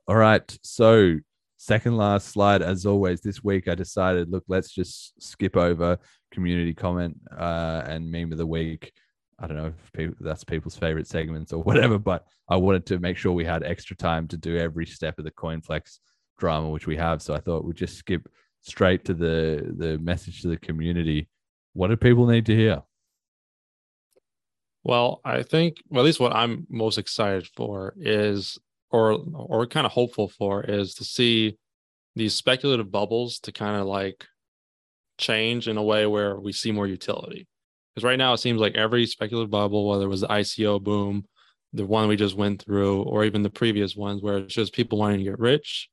All 0.06 0.16
right, 0.16 0.58
so 0.62 1.18
second 1.60 1.98
last 1.98 2.28
slide, 2.28 2.62
as 2.62 2.86
always, 2.86 3.20
this 3.20 3.44
week 3.44 3.68
I 3.68 3.74
decided, 3.74 4.30
look, 4.30 4.44
let's 4.48 4.72
just 4.72 5.22
skip 5.22 5.58
over 5.58 5.98
community 6.32 6.72
comment 6.72 7.20
uh, 7.36 7.82
and 7.84 8.10
meme 8.10 8.32
of 8.32 8.38
the 8.38 8.46
week. 8.46 8.90
I 9.38 9.46
don't 9.46 9.58
know 9.58 9.66
if 9.66 9.92
people, 9.92 10.16
that's 10.20 10.42
people's 10.42 10.78
favorite 10.78 11.06
segments 11.06 11.52
or 11.52 11.62
whatever, 11.62 11.98
but 11.98 12.24
I 12.48 12.56
wanted 12.56 12.86
to 12.86 12.98
make 12.98 13.18
sure 13.18 13.32
we 13.32 13.44
had 13.44 13.62
extra 13.62 13.94
time 13.94 14.26
to 14.28 14.38
do 14.38 14.56
every 14.56 14.86
step 14.86 15.18
of 15.18 15.26
the 15.26 15.30
CoinFlex 15.32 15.98
drama, 16.38 16.70
which 16.70 16.86
we 16.86 16.96
have. 16.96 17.20
So 17.20 17.34
I 17.34 17.40
thought 17.40 17.66
we'd 17.66 17.76
just 17.76 17.98
skip 17.98 18.26
straight 18.62 19.04
to 19.04 19.14
the 19.14 19.74
the 19.76 19.98
message 19.98 20.40
to 20.42 20.48
the 20.48 20.56
community. 20.56 21.28
What 21.74 21.88
do 21.88 21.96
people 21.96 22.26
need 22.26 22.46
to 22.46 22.56
hear? 22.56 22.82
Well, 24.82 25.20
I 25.26 25.42
think, 25.42 25.76
well, 25.90 26.00
at 26.02 26.06
least 26.06 26.20
what 26.20 26.34
I'm 26.34 26.66
most 26.70 26.96
excited 26.96 27.46
for 27.46 27.92
is, 27.98 28.58
or 28.90 29.22
or 29.34 29.66
kind 29.66 29.86
of 29.86 29.92
hopeful 29.92 30.28
for, 30.28 30.62
is 30.62 30.94
to 30.94 31.04
see 31.04 31.56
these 32.16 32.34
speculative 32.34 32.90
bubbles 32.90 33.38
to 33.40 33.52
kind 33.52 33.80
of 33.80 33.86
like 33.86 34.26
change 35.18 35.68
in 35.68 35.76
a 35.76 35.82
way 35.82 36.06
where 36.06 36.38
we 36.38 36.52
see 36.52 36.72
more 36.72 36.86
utility. 36.86 37.46
Because 37.94 38.04
right 38.04 38.18
now 38.18 38.32
it 38.32 38.38
seems 38.38 38.60
like 38.60 38.74
every 38.74 39.06
speculative 39.06 39.50
bubble, 39.50 39.88
whether 39.88 40.04
it 40.04 40.08
was 40.08 40.22
the 40.22 40.28
ICO 40.28 40.82
boom, 40.82 41.24
the 41.72 41.86
one 41.86 42.08
we 42.08 42.16
just 42.16 42.36
went 42.36 42.62
through, 42.62 43.02
or 43.02 43.24
even 43.24 43.42
the 43.42 43.50
previous 43.50 43.94
ones 43.94 44.22
where 44.22 44.38
it's 44.38 44.54
just 44.54 44.72
people 44.72 44.98
wanting 44.98 45.18
to 45.18 45.24
get 45.24 45.38
rich, 45.38 45.88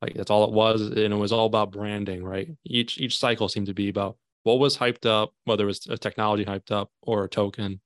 like 0.00 0.14
that's 0.14 0.30
all 0.30 0.44
it 0.44 0.52
was, 0.52 0.80
and 0.82 1.12
it 1.12 1.16
was 1.16 1.32
all 1.32 1.46
about 1.46 1.72
branding, 1.72 2.22
right? 2.22 2.48
Each 2.64 2.98
each 2.98 3.18
cycle 3.18 3.48
seemed 3.48 3.66
to 3.66 3.74
be 3.74 3.88
about 3.88 4.16
what 4.44 4.58
was 4.58 4.78
hyped 4.78 5.06
up, 5.06 5.32
whether 5.44 5.64
it 5.64 5.66
was 5.66 5.86
a 5.88 5.98
technology 5.98 6.44
hyped 6.44 6.70
up 6.70 6.90
or 7.02 7.24
a 7.24 7.28
token, 7.28 7.80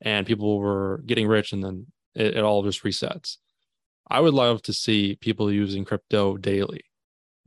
and 0.00 0.26
people 0.26 0.58
were 0.58 1.02
getting 1.06 1.26
rich, 1.26 1.52
and 1.52 1.64
then 1.64 1.86
it, 2.14 2.36
it 2.36 2.44
all 2.44 2.62
just 2.62 2.84
resets. 2.84 3.38
I 4.08 4.20
would 4.20 4.34
love 4.34 4.62
to 4.62 4.72
see 4.72 5.16
people 5.20 5.52
using 5.52 5.84
crypto 5.84 6.36
daily, 6.36 6.84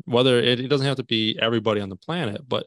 whether 0.06 0.38
it, 0.40 0.60
it 0.60 0.68
doesn't 0.68 0.88
have 0.88 0.98
to 0.98 1.04
be 1.04 1.38
everybody 1.42 1.82
on 1.82 1.90
the 1.90 1.96
planet, 1.96 2.42
but 2.48 2.66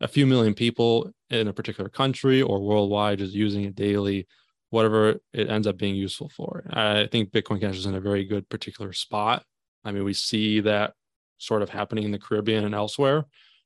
a 0.00 0.08
few 0.08 0.26
million 0.26 0.54
people 0.54 1.10
in 1.30 1.48
a 1.48 1.52
particular 1.52 1.88
country 1.88 2.42
or 2.42 2.60
worldwide 2.60 3.18
just 3.18 3.32
using 3.32 3.64
it 3.64 3.74
daily, 3.74 4.26
whatever 4.70 5.16
it 5.32 5.48
ends 5.48 5.66
up 5.66 5.76
being 5.76 5.94
useful 5.94 6.30
for. 6.36 6.64
I 6.70 7.08
think 7.10 7.30
Bitcoin 7.30 7.60
Cash 7.60 7.76
is 7.76 7.86
in 7.86 7.94
a 7.94 8.00
very 8.00 8.24
good 8.24 8.48
particular 8.48 8.92
spot. 8.92 9.44
I 9.84 9.92
mean, 9.92 10.04
we 10.04 10.12
see 10.12 10.60
that 10.60 10.94
sort 11.38 11.62
of 11.62 11.70
happening 11.70 12.04
in 12.04 12.10
the 12.10 12.18
Caribbean 12.18 12.64
and 12.64 12.74
elsewhere 12.74 13.24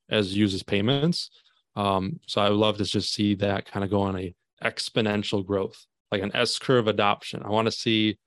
as 0.08 0.36
uses 0.36 0.62
payments. 0.62 1.30
Um, 1.76 2.20
so 2.26 2.40
I 2.40 2.50
would 2.50 2.58
love 2.58 2.78
to 2.78 2.84
just 2.84 3.12
see 3.12 3.34
that 3.36 3.66
kind 3.66 3.84
of 3.84 3.90
go 3.90 4.02
on 4.02 4.18
a 4.18 4.34
exponential 4.62 5.44
growth, 5.44 5.86
like 6.10 6.22
an 6.22 6.34
S 6.34 6.58
curve 6.58 6.88
adoption. 6.88 7.42
I 7.44 7.48
want 7.48 7.66
to 7.66 7.72
see 7.72 8.18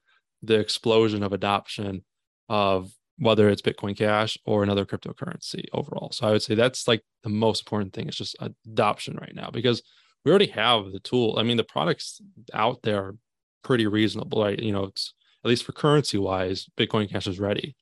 the 0.44 0.60
explosion 0.60 1.24
of 1.24 1.34
adoption 1.34 2.04
of 2.50 2.92
whether 3.18 3.50
it's 3.50 3.62
Bitcoin 3.62 3.96
Cash 3.96 4.38
or 4.46 4.64
another 4.64 4.86
cryptocurrency 4.86 5.66
overall. 5.72 6.12
So 6.12 6.28
I 6.28 6.32
would 6.32 6.42
say 6.42 6.56
that's 6.56 6.88
like 6.88 7.04
the 7.24 7.30
most 7.30 7.62
important 7.62 7.94
thing. 7.94 8.08
It's 8.08 8.18
just 8.18 8.36
adoption 8.68 9.18
right 9.20 9.34
now 9.34 9.50
because 9.52 9.82
we 10.26 10.32
already 10.32 10.48
have 10.48 10.92
the 10.92 11.00
tool. 11.00 11.36
I 11.38 11.44
mean, 11.44 11.58
the 11.58 11.64
products 11.64 12.22
out 12.54 12.82
there 12.84 13.04
are 13.04 13.16
pretty 13.64 13.88
reasonable, 13.88 14.44
right? 14.44 14.60
You 14.60 14.72
know, 14.72 14.86
it's 14.86 15.14
at 15.44 15.50
least 15.50 15.64
for 15.64 15.74
currency 15.74 16.18
wise, 16.18 16.68
Bitcoin 16.78 17.10
Cash 17.10 17.28
is 17.28 17.40
ready 17.40 17.76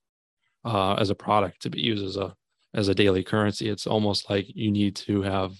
uh, 0.65 0.95
as 0.95 1.09
a 1.09 1.15
product 1.15 1.61
to 1.63 1.69
be 1.69 1.81
used 1.81 2.05
as 2.05 2.17
a 2.17 2.35
as 2.73 2.87
a 2.87 2.95
daily 2.95 3.23
currency. 3.23 3.69
It's 3.69 3.87
almost 3.87 4.29
like 4.29 4.45
you 4.47 4.71
need 4.71 4.95
to 4.97 5.21
have 5.23 5.53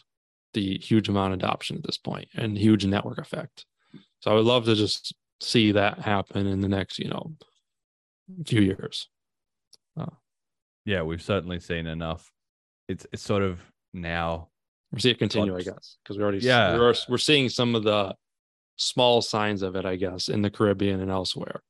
the 0.54 0.78
huge 0.78 1.10
amount 1.10 1.34
of 1.34 1.40
adoption 1.40 1.78
at 1.78 1.84
this 1.84 1.98
point 1.98 2.28
and 2.36 2.58
huge 2.58 2.86
network 2.86 3.18
effect. 3.18 3.66
So 4.20 4.32
I 4.32 4.36
would 4.36 4.46
love 4.46 4.66
to 4.66 4.76
just 4.76 5.14
see 5.42 5.74
that 5.74 6.00
happen 6.00 6.48
in 6.48 6.61
the 6.61 6.70
next, 6.70 7.00
you 7.00 7.10
know, 7.10 7.34
few 8.45 8.61
years. 8.61 9.10
Uh, 9.98 10.06
yeah, 10.86 11.02
we've 11.02 11.22
certainly 11.22 11.60
seen 11.60 11.88
enough. 11.88 12.32
It's 12.88 13.06
it's 13.11 13.24
sort 13.24 13.44
of 13.44 13.61
now 13.94 14.50
we 14.92 15.00
see 15.00 15.11
it 15.11 15.20
continue, 15.20 15.56
I 15.56 15.61
guess, 15.61 15.98
because 16.03 16.18
we 16.18 16.24
already 16.24 16.40
yeah 16.40 16.78
we're 16.78 16.94
we're 17.10 17.18
seeing 17.18 17.50
some 17.50 17.76
of 17.76 17.84
the 17.84 18.16
small 18.78 19.22
signs 19.22 19.61
of 19.61 19.76
it, 19.76 19.86
I 19.86 19.95
guess, 19.95 20.30
in 20.30 20.42
the 20.42 20.50
Caribbean 20.50 21.02
and 21.02 21.11
elsewhere. 21.11 21.61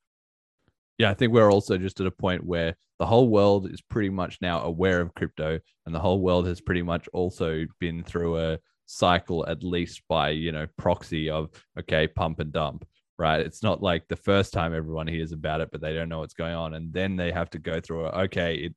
Yeah, 0.98 1.10
I 1.10 1.14
think 1.14 1.34
we're 1.34 1.52
also 1.52 1.78
just 1.78 2.00
at 2.00 2.06
a 2.06 2.12
point 2.12 2.46
where 2.46 2.76
the 3.00 3.06
whole 3.08 3.28
world 3.28 3.72
is 3.72 3.82
pretty 3.82 4.10
much 4.10 4.38
now 4.42 4.62
aware 4.62 5.02
of 5.02 5.14
crypto, 5.16 5.60
and 5.86 5.96
the 5.96 6.00
whole 6.00 6.22
world 6.22 6.46
has 6.48 6.62
pretty 6.62 6.84
much 6.84 7.08
also 7.14 7.66
been 7.80 8.04
through 8.04 8.38
a 8.38 8.60
cycle, 8.86 9.46
at 9.48 9.64
least 9.64 10.02
by 10.08 10.30
you 10.30 10.52
know 10.52 10.68
proxy 10.78 11.30
of 11.30 11.50
okay, 11.80 12.08
pump 12.08 12.40
and 12.40 12.52
dump 12.52 12.86
right? 13.22 13.40
It's 13.40 13.62
not 13.62 13.84
like 13.84 14.08
the 14.08 14.16
first 14.16 14.52
time 14.52 14.74
everyone 14.74 15.06
hears 15.06 15.32
about 15.32 15.62
it, 15.62 15.70
but 15.72 15.80
they 15.80 15.94
don't 15.94 16.10
know 16.10 16.20
what's 16.20 16.34
going 16.34 16.56
on. 16.56 16.74
And 16.74 16.92
then 16.92 17.16
they 17.16 17.32
have 17.32 17.52
to 17.52 17.60
go 17.60 17.80
through, 17.80 18.08
okay, 18.08 18.56
it, 18.56 18.76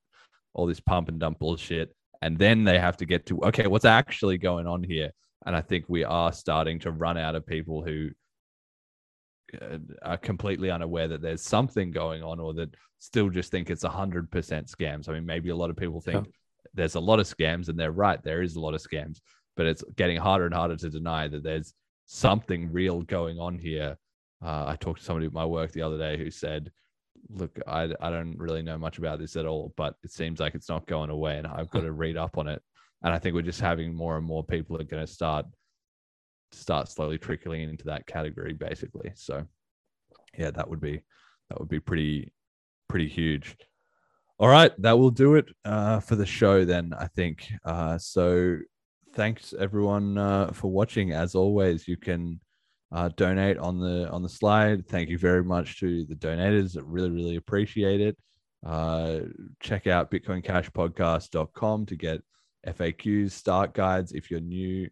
all 0.53 0.67
this 0.67 0.81
pump 0.81 1.09
and 1.09 1.19
dump 1.19 1.39
bullshit. 1.39 1.97
And 2.21 2.39
then 2.39 2.63
they 2.63 2.79
have 2.79 2.99
to 2.99 3.07
get 3.07 3.25
to, 3.27 3.41
okay, 3.45 3.67
what's 3.67 3.87
actually 3.87 4.37
going 4.37 4.67
on 4.67 4.83
here? 4.83 5.11
And 5.47 5.57
I 5.57 5.63
think 5.63 5.87
we 5.89 6.05
are 6.05 6.31
starting 6.31 6.79
to 6.81 6.91
run 6.91 7.17
out 7.17 7.35
of 7.35 7.47
people 7.47 7.83
who 7.83 8.11
uh, 9.61 9.79
are 10.03 10.19
completely 10.19 10.71
unaware 10.71 11.09
that 11.09 11.23
there's 11.23 11.43
something 11.43 11.91
going 11.91 12.23
on 12.23 12.39
or 12.39 12.53
that 12.55 12.75
still 12.99 13.31
just 13.31 13.51
think 13.51 13.71
it's 13.71 13.85
100% 13.85 14.29
scams. 14.29 15.09
I 15.09 15.13
mean, 15.13 15.25
maybe 15.25 15.49
a 15.49 15.57
lot 15.57 15.71
of 15.71 15.77
people 15.77 16.03
think 16.03 16.27
yeah. 16.27 16.33
there's 16.75 16.97
a 16.97 17.01
lot 17.01 17.19
of 17.19 17.27
scams, 17.27 17.71
and 17.71 17.79
they're 17.79 17.93
right. 17.93 18.23
There 18.23 18.43
is 18.43 18.57
a 18.57 18.61
lot 18.61 18.75
of 18.75 18.83
scams, 18.83 19.21
but 19.57 19.65
it's 19.65 19.83
getting 19.97 20.19
harder 20.19 20.45
and 20.45 20.55
harder 20.55 20.77
to 20.77 20.91
deny 20.91 21.29
that 21.29 21.43
there's 21.43 21.73
something 22.05 22.71
real 22.71 23.01
going 23.03 23.39
on 23.39 23.59
here 23.59 23.97
uh, 24.45 24.67
I 24.67 24.77
talked 24.77 25.01
to 25.01 25.05
somebody 25.05 25.27
at 25.27 25.33
my 25.33 25.47
work 25.47 25.73
the 25.73 25.83
other 25.83 25.97
day 25.97 26.19
who 26.19 26.31
said, 26.31 26.71
"Look, 27.31 27.59
I 27.67 27.85
I 28.01 28.11
don't 28.11 28.37
really 28.39 28.63
know 28.63 28.77
much 28.77 28.99
about 28.99 29.19
this 29.19 29.37
at 29.37 29.47
all, 29.47 29.73
but 29.77 29.95
it 30.05 30.13
seems 30.13 30.39
like 30.39 30.55
it's 30.55 30.69
not 30.69 30.87
going 30.87 31.11
away, 31.11 31.39
and 31.39 31.47
I've 31.47 31.71
got 31.71 31.81
to 31.81 31.93
read 32.05 32.17
up 32.17 32.37
on 32.37 32.49
it." 32.49 32.63
And 33.03 33.13
I 33.13 33.19
think 33.19 33.35
we're 33.35 33.43
just 33.43 33.61
having 33.61 33.95
more 33.95 34.17
and 34.17 34.27
more 34.27 34.45
people 34.45 34.81
are 34.81 34.85
going 34.85 35.05
to 35.05 35.13
start 35.13 35.47
start 36.53 36.89
slowly 36.89 37.19
trickling 37.19 37.63
into 37.63 37.85
that 37.87 38.07
category, 38.07 38.53
basically. 38.53 39.13
So, 39.17 39.45
yeah, 40.39 40.51
that 40.51 40.69
would 40.69 40.81
be 40.81 41.03
that 41.49 41.59
would 41.59 41.69
be 41.69 41.81
pretty 41.81 42.33
pretty 42.89 43.09
huge. 43.09 43.57
All 44.39 44.49
right, 44.49 44.73
that 44.83 44.99
will 44.99 45.11
do 45.11 45.37
it 45.37 45.49
uh, 45.65 46.01
for 46.01 46.17
the 46.17 46.27
show 46.27 46.65
then. 46.65 46.93
I 46.99 47.07
think 47.07 47.51
uh, 47.65 47.99
so. 47.99 48.59
Thanks 49.15 49.55
everyone 49.57 50.19
uh, 50.19 50.51
for 50.51 50.73
watching. 50.73 51.13
As 51.13 51.37
always, 51.37 51.87
you 51.87 51.97
can 51.97 52.41
uh, 52.95 53.11
donate 53.17 53.59
on 53.59 53.81
the 53.81 54.09
on 54.11 54.23
the 54.23 54.29
slide. 54.29 54.87
Thank 54.87 55.11
you 55.11 55.19
very 55.19 55.43
much 55.43 55.81
to 55.81 56.05
the 56.05 56.15
donators. 56.15 56.79
I 56.79 56.83
really 56.85 57.11
really 57.11 57.37
appreciate 57.37 58.01
it. 58.01 58.17
Uh, 58.65 59.21
check 59.61 59.87
out 59.87 60.11
bitcoincashpodcast.com 60.11 61.87
to 61.87 61.97
get 61.97 62.23
FAQs, 62.67 63.33
start 63.33 63.75
guides 63.75 64.13
if 64.13 64.31
you're 64.31 64.41
new 64.41 64.89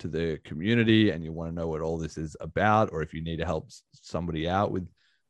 to 0.00 0.08
the 0.08 0.38
community 0.44 1.10
and 1.10 1.22
you 1.24 1.32
want 1.32 1.48
to 1.48 1.54
know 1.54 1.68
what 1.68 1.80
all 1.80 1.96
this 1.96 2.18
is 2.18 2.36
about, 2.40 2.90
or 2.92 3.02
if 3.02 3.14
you 3.14 3.22
need 3.22 3.38
to 3.38 3.46
help 3.46 3.70
somebody 3.92 4.48
out 4.48 4.72
with 4.72 4.86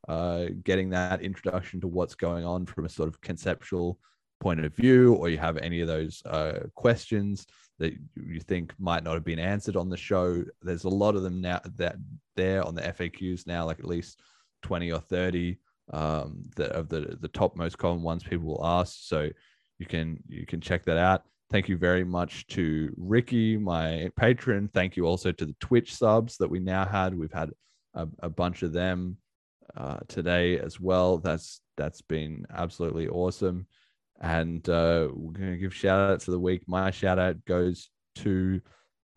uh, 0.09 0.47
getting 0.65 0.91
that 0.91 1.21
introduction 1.21 1.81
to 1.83 1.89
what's 1.89 2.15
going 2.15 2.45
on 2.45 2.65
from 2.65 2.87
a 2.87 2.89
sort 2.89 3.09
of 3.09 3.21
conceptual 3.21 3.99
point 4.41 4.65
of 4.65 4.75
view, 4.75 5.15
or 5.15 5.29
you 5.29 5.39
have 5.39 5.59
any 5.59 5.83
of 5.83 5.87
those 5.87 6.23
uh, 6.25 6.61
questions 6.75 7.47
that 7.79 7.95
you 8.15 8.41
think 8.41 8.73
might 8.79 9.03
not 9.03 9.15
have 9.15 9.25
been 9.25 9.39
answered 9.39 9.77
on 9.77 9.89
the 9.89 9.97
show. 9.97 10.45
There's 10.63 10.85
a 10.85 10.89
lot 10.89 11.17
of 11.17 11.23
them 11.23 11.41
now 11.41 11.61
that 11.77 11.97
there 12.37 12.65
on 12.65 12.75
the 12.75 12.83
FAQs 12.83 13.47
now, 13.47 13.65
like 13.67 13.79
at 13.79 13.87
least 13.87 14.21
20 14.63 14.93
or 14.93 15.01
30 15.01 15.59
um, 15.93 16.43
that 16.57 16.71
of 16.71 16.89
the 16.89 17.17
the 17.21 17.29
top 17.29 17.57
most 17.57 17.79
common 17.79 18.03
ones 18.03 18.23
people 18.23 18.47
will 18.47 18.67
ask. 18.67 18.97
So 19.01 19.29
you 19.79 19.87
can 19.87 20.23
you 20.29 20.47
can 20.47 20.61
check 20.61 20.85
that 20.85 20.97
out. 20.97 21.23
Thank 21.51 21.69
you 21.69 21.77
very 21.77 22.05
much 22.05 22.47
to 22.49 22.93
Ricky, 22.97 23.57
my 23.57 24.11
patron. 24.17 24.71
Thank 24.73 24.97
you 24.97 25.07
also 25.07 25.31
to 25.33 25.47
the 25.47 25.57
Twitch 25.61 25.95
subs 25.95 26.37
that 26.39 26.49
we 26.49 26.59
now 26.59 26.85
had. 26.85 27.17
We've 27.17 27.33
had 27.33 27.51
a, 27.95 28.09
a 28.21 28.31
bunch 28.31 28.63
of 28.63 28.73
them 28.73 29.19
uh, 29.77 29.99
today 30.09 30.59
as 30.59 30.81
well. 30.81 31.19
That's 31.19 31.61
that's 31.77 32.03
been 32.03 32.47
absolutely 32.51 33.09
awesome. 33.09 33.67
And 34.21 34.67
uh, 34.69 35.09
we're 35.13 35.33
going 35.33 35.53
to 35.53 35.59
give 35.59 35.75
shout 35.75 36.11
out 36.11 36.21
to 36.21 36.31
the 36.31 36.39
week. 36.39 36.63
My 36.67 36.91
shout 36.91 37.19
out 37.19 37.45
goes 37.45 37.91
to 38.17 38.61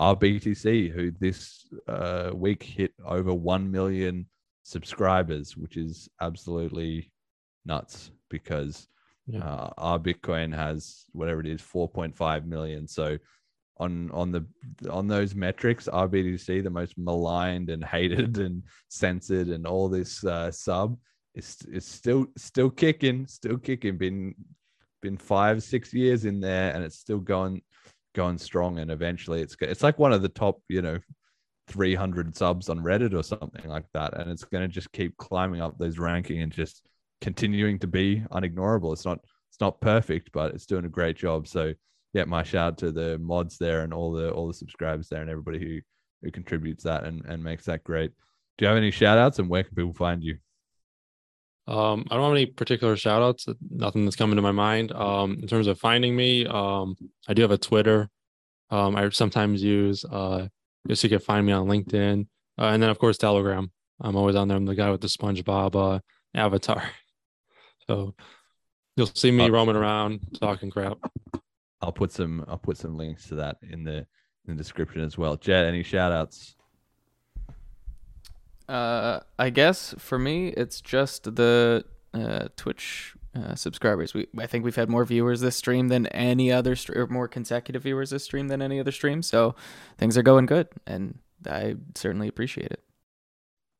RBTC, 0.01 0.91
who 0.91 1.11
this 1.11 1.65
uh, 1.87 2.31
week 2.33 2.63
hit 2.63 2.93
over 3.05 3.33
1 3.33 3.71
million 3.71 4.27
subscribers, 4.63 5.55
which 5.55 5.77
is 5.77 6.09
absolutely 6.21 7.11
nuts 7.65 8.11
because 8.29 8.87
yeah. 9.27 9.43
uh, 9.43 9.69
our 9.77 9.99
Bitcoin 9.99 10.53
has 10.53 11.05
whatever 11.13 11.39
it 11.39 11.47
is, 11.47 11.61
4.5 11.61 12.45
million. 12.45 12.87
So 12.87 13.17
on 13.79 14.09
on 14.11 14.31
the 14.31 14.45
on 14.89 15.07
those 15.07 15.35
metrics, 15.35 15.87
RBTC, 15.87 16.63
the 16.63 16.69
most 16.69 16.97
maligned 16.97 17.69
and 17.69 17.83
hated 17.83 18.37
and 18.45 18.63
censored 18.89 19.47
and 19.47 19.65
all 19.65 19.89
this 19.89 20.23
uh, 20.23 20.51
sub 20.51 20.97
is 21.35 21.57
is 21.71 21.85
still 21.85 22.27
still 22.37 22.69
kicking, 22.69 23.27
still 23.27 23.57
kicking. 23.57 23.97
Been 23.97 24.35
been 25.07 25.17
five, 25.17 25.63
six 25.63 25.93
years 25.93 26.25
in 26.25 26.41
there, 26.41 26.73
and 26.73 26.83
it's 26.83 26.99
still 26.99 27.19
going 27.19 27.61
going 28.13 28.37
strong. 28.37 28.79
And 28.79 28.91
eventually, 28.91 29.41
it's 29.41 29.55
it's 29.61 29.83
like 29.83 29.97
one 29.97 30.11
of 30.11 30.21
the 30.21 30.29
top, 30.29 30.61
you 30.67 30.81
know, 30.81 30.99
300 31.69 32.35
subs 32.35 32.69
on 32.69 32.79
Reddit 32.79 33.13
or 33.13 33.23
something 33.23 33.67
like 33.69 33.85
that, 33.93 34.17
and 34.17 34.29
it's 34.29 34.43
going 34.43 34.63
to 34.63 34.67
just 34.67 34.91
keep 34.91 35.15
climbing 35.17 35.61
up 35.61 35.77
those 35.77 35.97
ranking 35.97 36.41
and 36.41 36.51
just 36.51 36.85
continuing 37.21 37.79
to 37.79 37.87
be 37.87 38.23
unignorable. 38.31 38.93
It's 38.93 39.05
not 39.05 39.19
it's 39.49 39.61
not 39.61 39.81
perfect, 39.81 40.31
but 40.33 40.53
it's 40.53 40.65
doing 40.65 40.85
a 40.85 40.89
great 40.89 41.17
job. 41.17 41.47
So 41.47 41.73
yeah, 42.13 42.25
my 42.25 42.43
shout 42.43 42.73
out 42.73 42.77
to 42.79 42.91
the 42.91 43.17
mods 43.19 43.57
there 43.57 43.81
and 43.81 43.93
all 43.93 44.11
the 44.11 44.31
all 44.31 44.47
the 44.47 44.53
subscribers 44.53 45.07
there 45.09 45.21
and 45.21 45.29
everybody 45.29 45.59
who 45.59 45.79
who 46.21 46.31
contributes 46.31 46.83
that 46.83 47.03
and, 47.03 47.23
and 47.25 47.43
makes 47.43 47.65
that 47.65 47.83
great. 47.83 48.11
Do 48.57 48.65
you 48.65 48.69
have 48.69 48.77
any 48.77 48.91
shout 48.91 49.17
outs 49.17 49.39
and 49.39 49.49
where 49.49 49.63
can 49.63 49.75
people 49.75 49.93
find 49.93 50.23
you? 50.23 50.37
Um, 51.67 52.05
I 52.09 52.15
don't 52.15 52.23
have 52.23 52.31
any 52.31 52.45
particular 52.45 52.95
shout 52.95 53.21
outs, 53.21 53.45
nothing 53.69 54.05
that's 54.05 54.15
coming 54.15 54.37
to 54.37 54.41
my 54.41 54.51
mind. 54.53 54.91
Um, 54.93 55.33
in 55.41 55.47
terms 55.47 55.67
of 55.67 55.79
finding 55.79 56.15
me, 56.15 56.45
um, 56.45 56.95
I 57.27 57.33
do 57.33 57.41
have 57.41 57.51
a 57.51 57.57
Twitter. 57.57 58.09
Um, 58.69 58.95
I 58.95 59.09
sometimes 59.09 59.61
use 59.61 60.05
uh, 60.05 60.47
just 60.87 61.03
you 61.03 61.09
can 61.09 61.19
find 61.19 61.45
me 61.45 61.51
on 61.53 61.67
LinkedIn. 61.67 62.27
Uh, 62.57 62.65
and 62.65 62.81
then, 62.81 62.89
of 62.89 62.99
course, 62.99 63.17
Telegram. 63.17 63.71
I'm 63.99 64.15
always 64.15 64.35
on 64.35 64.47
there. 64.47 64.57
I'm 64.57 64.65
the 64.65 64.75
guy 64.75 64.91
with 64.91 65.01
the 65.01 65.07
SpongeBob 65.07 65.75
uh, 65.75 65.99
avatar. 66.33 66.83
So 67.87 68.15
you'll 68.97 69.07
see 69.07 69.31
me 69.31 69.45
Uh, 69.45 69.49
roaming 69.49 69.77
around 69.77 70.19
talking 70.41 70.69
crap. 70.69 70.97
I'll 71.81 71.93
put 71.93 72.11
some 72.11 72.43
I'll 72.49 72.57
put 72.57 72.75
some 72.75 72.97
links 72.97 73.29
to 73.29 73.35
that 73.35 73.55
in 73.61 73.85
the 73.85 73.99
in 73.99 74.05
the 74.47 74.55
description 74.55 74.99
as 75.03 75.17
well. 75.17 75.37
Jet, 75.37 75.63
any 75.63 75.83
shout 75.83 76.11
outs? 76.11 76.56
Uh, 78.67 79.21
I 79.39 79.49
guess 79.49 79.95
for 79.97 80.19
me, 80.19 80.49
it's 80.49 80.81
just 80.81 81.35
the 81.35 81.85
uh, 82.13 82.47
Twitch 82.55 83.15
uh, 83.35 83.55
subscribers. 83.55 84.13
We 84.13 84.27
I 84.37 84.47
think 84.47 84.65
we've 84.65 84.75
had 84.75 84.89
more 84.89 85.05
viewers 85.05 85.41
this 85.41 85.55
stream 85.55 85.87
than 85.87 86.07
any 86.07 86.51
other 86.51 86.75
stream, 86.75 86.99
or 86.99 87.07
more 87.07 87.27
consecutive 87.27 87.83
viewers 87.83 88.09
this 88.09 88.23
stream 88.23 88.47
than 88.47 88.61
any 88.61 88.79
other 88.79 88.91
stream. 88.91 89.21
So 89.21 89.55
things 89.97 90.17
are 90.17 90.23
going 90.23 90.47
good, 90.47 90.67
and 90.85 91.19
I 91.45 91.75
certainly 91.95 92.27
appreciate 92.27 92.71
it. 92.71 92.83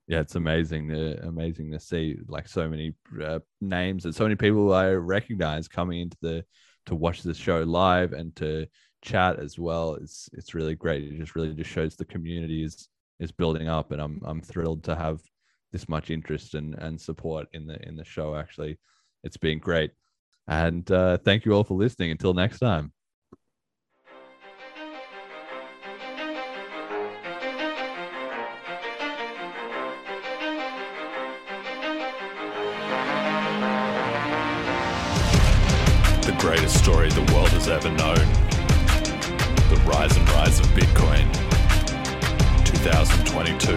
Yeah, 0.08 0.22
it's 0.22 0.36
amazing. 0.36 0.88
To, 0.90 1.28
amazing 1.28 1.72
to 1.72 1.80
see 1.80 2.18
like 2.28 2.48
so 2.48 2.70
many 2.70 2.94
uh, 3.22 3.40
names 3.60 4.06
and 4.06 4.16
so 4.16 4.24
many 4.24 4.36
people 4.36 4.74
I 4.74 4.92
recognize 4.92 5.68
coming 5.68 6.00
into 6.00 6.18
the 6.22 6.46
to 6.86 6.96
watch 6.96 7.24
this 7.24 7.38
show 7.38 7.62
live 7.64 8.14
and 8.14 8.34
to 8.38 8.68
chat 9.02 9.40
as 9.40 9.60
well. 9.60 9.96
It's 9.96 10.30
it's 10.34 10.54
really 10.54 10.76
great. 10.76 11.04
It 11.04 11.18
just 11.18 11.36
really 11.36 11.54
just 11.54 11.70
shows 11.70 11.96
the 11.96 12.06
community 12.06 12.64
is 12.64 12.88
is 13.20 13.32
building 13.32 13.68
up, 13.68 13.92
and 13.92 14.02
I'm 14.02 14.22
I'm 14.26 14.42
thrilled 14.42 14.84
to 14.86 14.96
have 14.96 15.22
this 15.72 15.90
much 15.90 16.10
interest 16.10 16.54
and 16.56 16.76
and 16.76 17.00
support 17.00 17.48
in 17.54 17.68
the 17.68 17.82
in 17.88 17.96
the 17.96 18.06
show. 18.06 18.36
Actually, 18.36 18.78
it's 19.24 19.38
been 19.38 19.60
great, 19.60 19.92
and 20.48 20.90
uh, 20.92 21.18
thank 21.18 21.46
you 21.46 21.54
all 21.54 21.64
for 21.64 21.76
listening. 21.78 22.12
Until 22.12 22.34
next 22.34 22.60
time. 22.60 22.94
The 36.22 36.36
greatest 36.40 36.84
story 36.84 37.10
the 37.10 37.22
world 37.34 37.50
has 37.50 37.68
ever 37.68 37.90
known. 37.90 38.16
The 39.70 39.82
rise 39.86 40.16
and 40.16 40.30
rise 40.30 40.60
of 40.60 40.68
Bitcoin. 40.68 41.47
2022. 42.84 43.74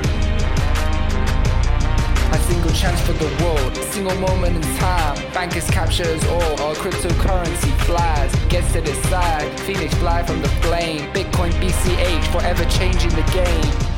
A 2.33 2.39
single 2.39 2.71
chance 2.73 3.01
for 3.01 3.13
the 3.13 3.27
world, 3.43 3.77
a 3.77 3.83
single 3.93 4.15
moment 4.17 4.57
in 4.57 4.63
time. 4.77 5.17
Bankers 5.33 5.69
captures 5.71 6.25
all, 6.27 6.61
our 6.63 6.75
cryptocurrency 6.75 7.73
flies. 7.85 8.35
Gets 8.49 8.73
to 8.73 8.81
decide, 8.81 9.59
Phoenix 9.61 9.95
fly 9.95 10.23
from 10.23 10.41
the 10.43 10.49
flame. 10.63 11.01
Bitcoin 11.13 11.53
BCH, 11.61 12.25
forever 12.33 12.65
changing 12.67 13.11
the 13.11 13.23
game. 13.33 13.90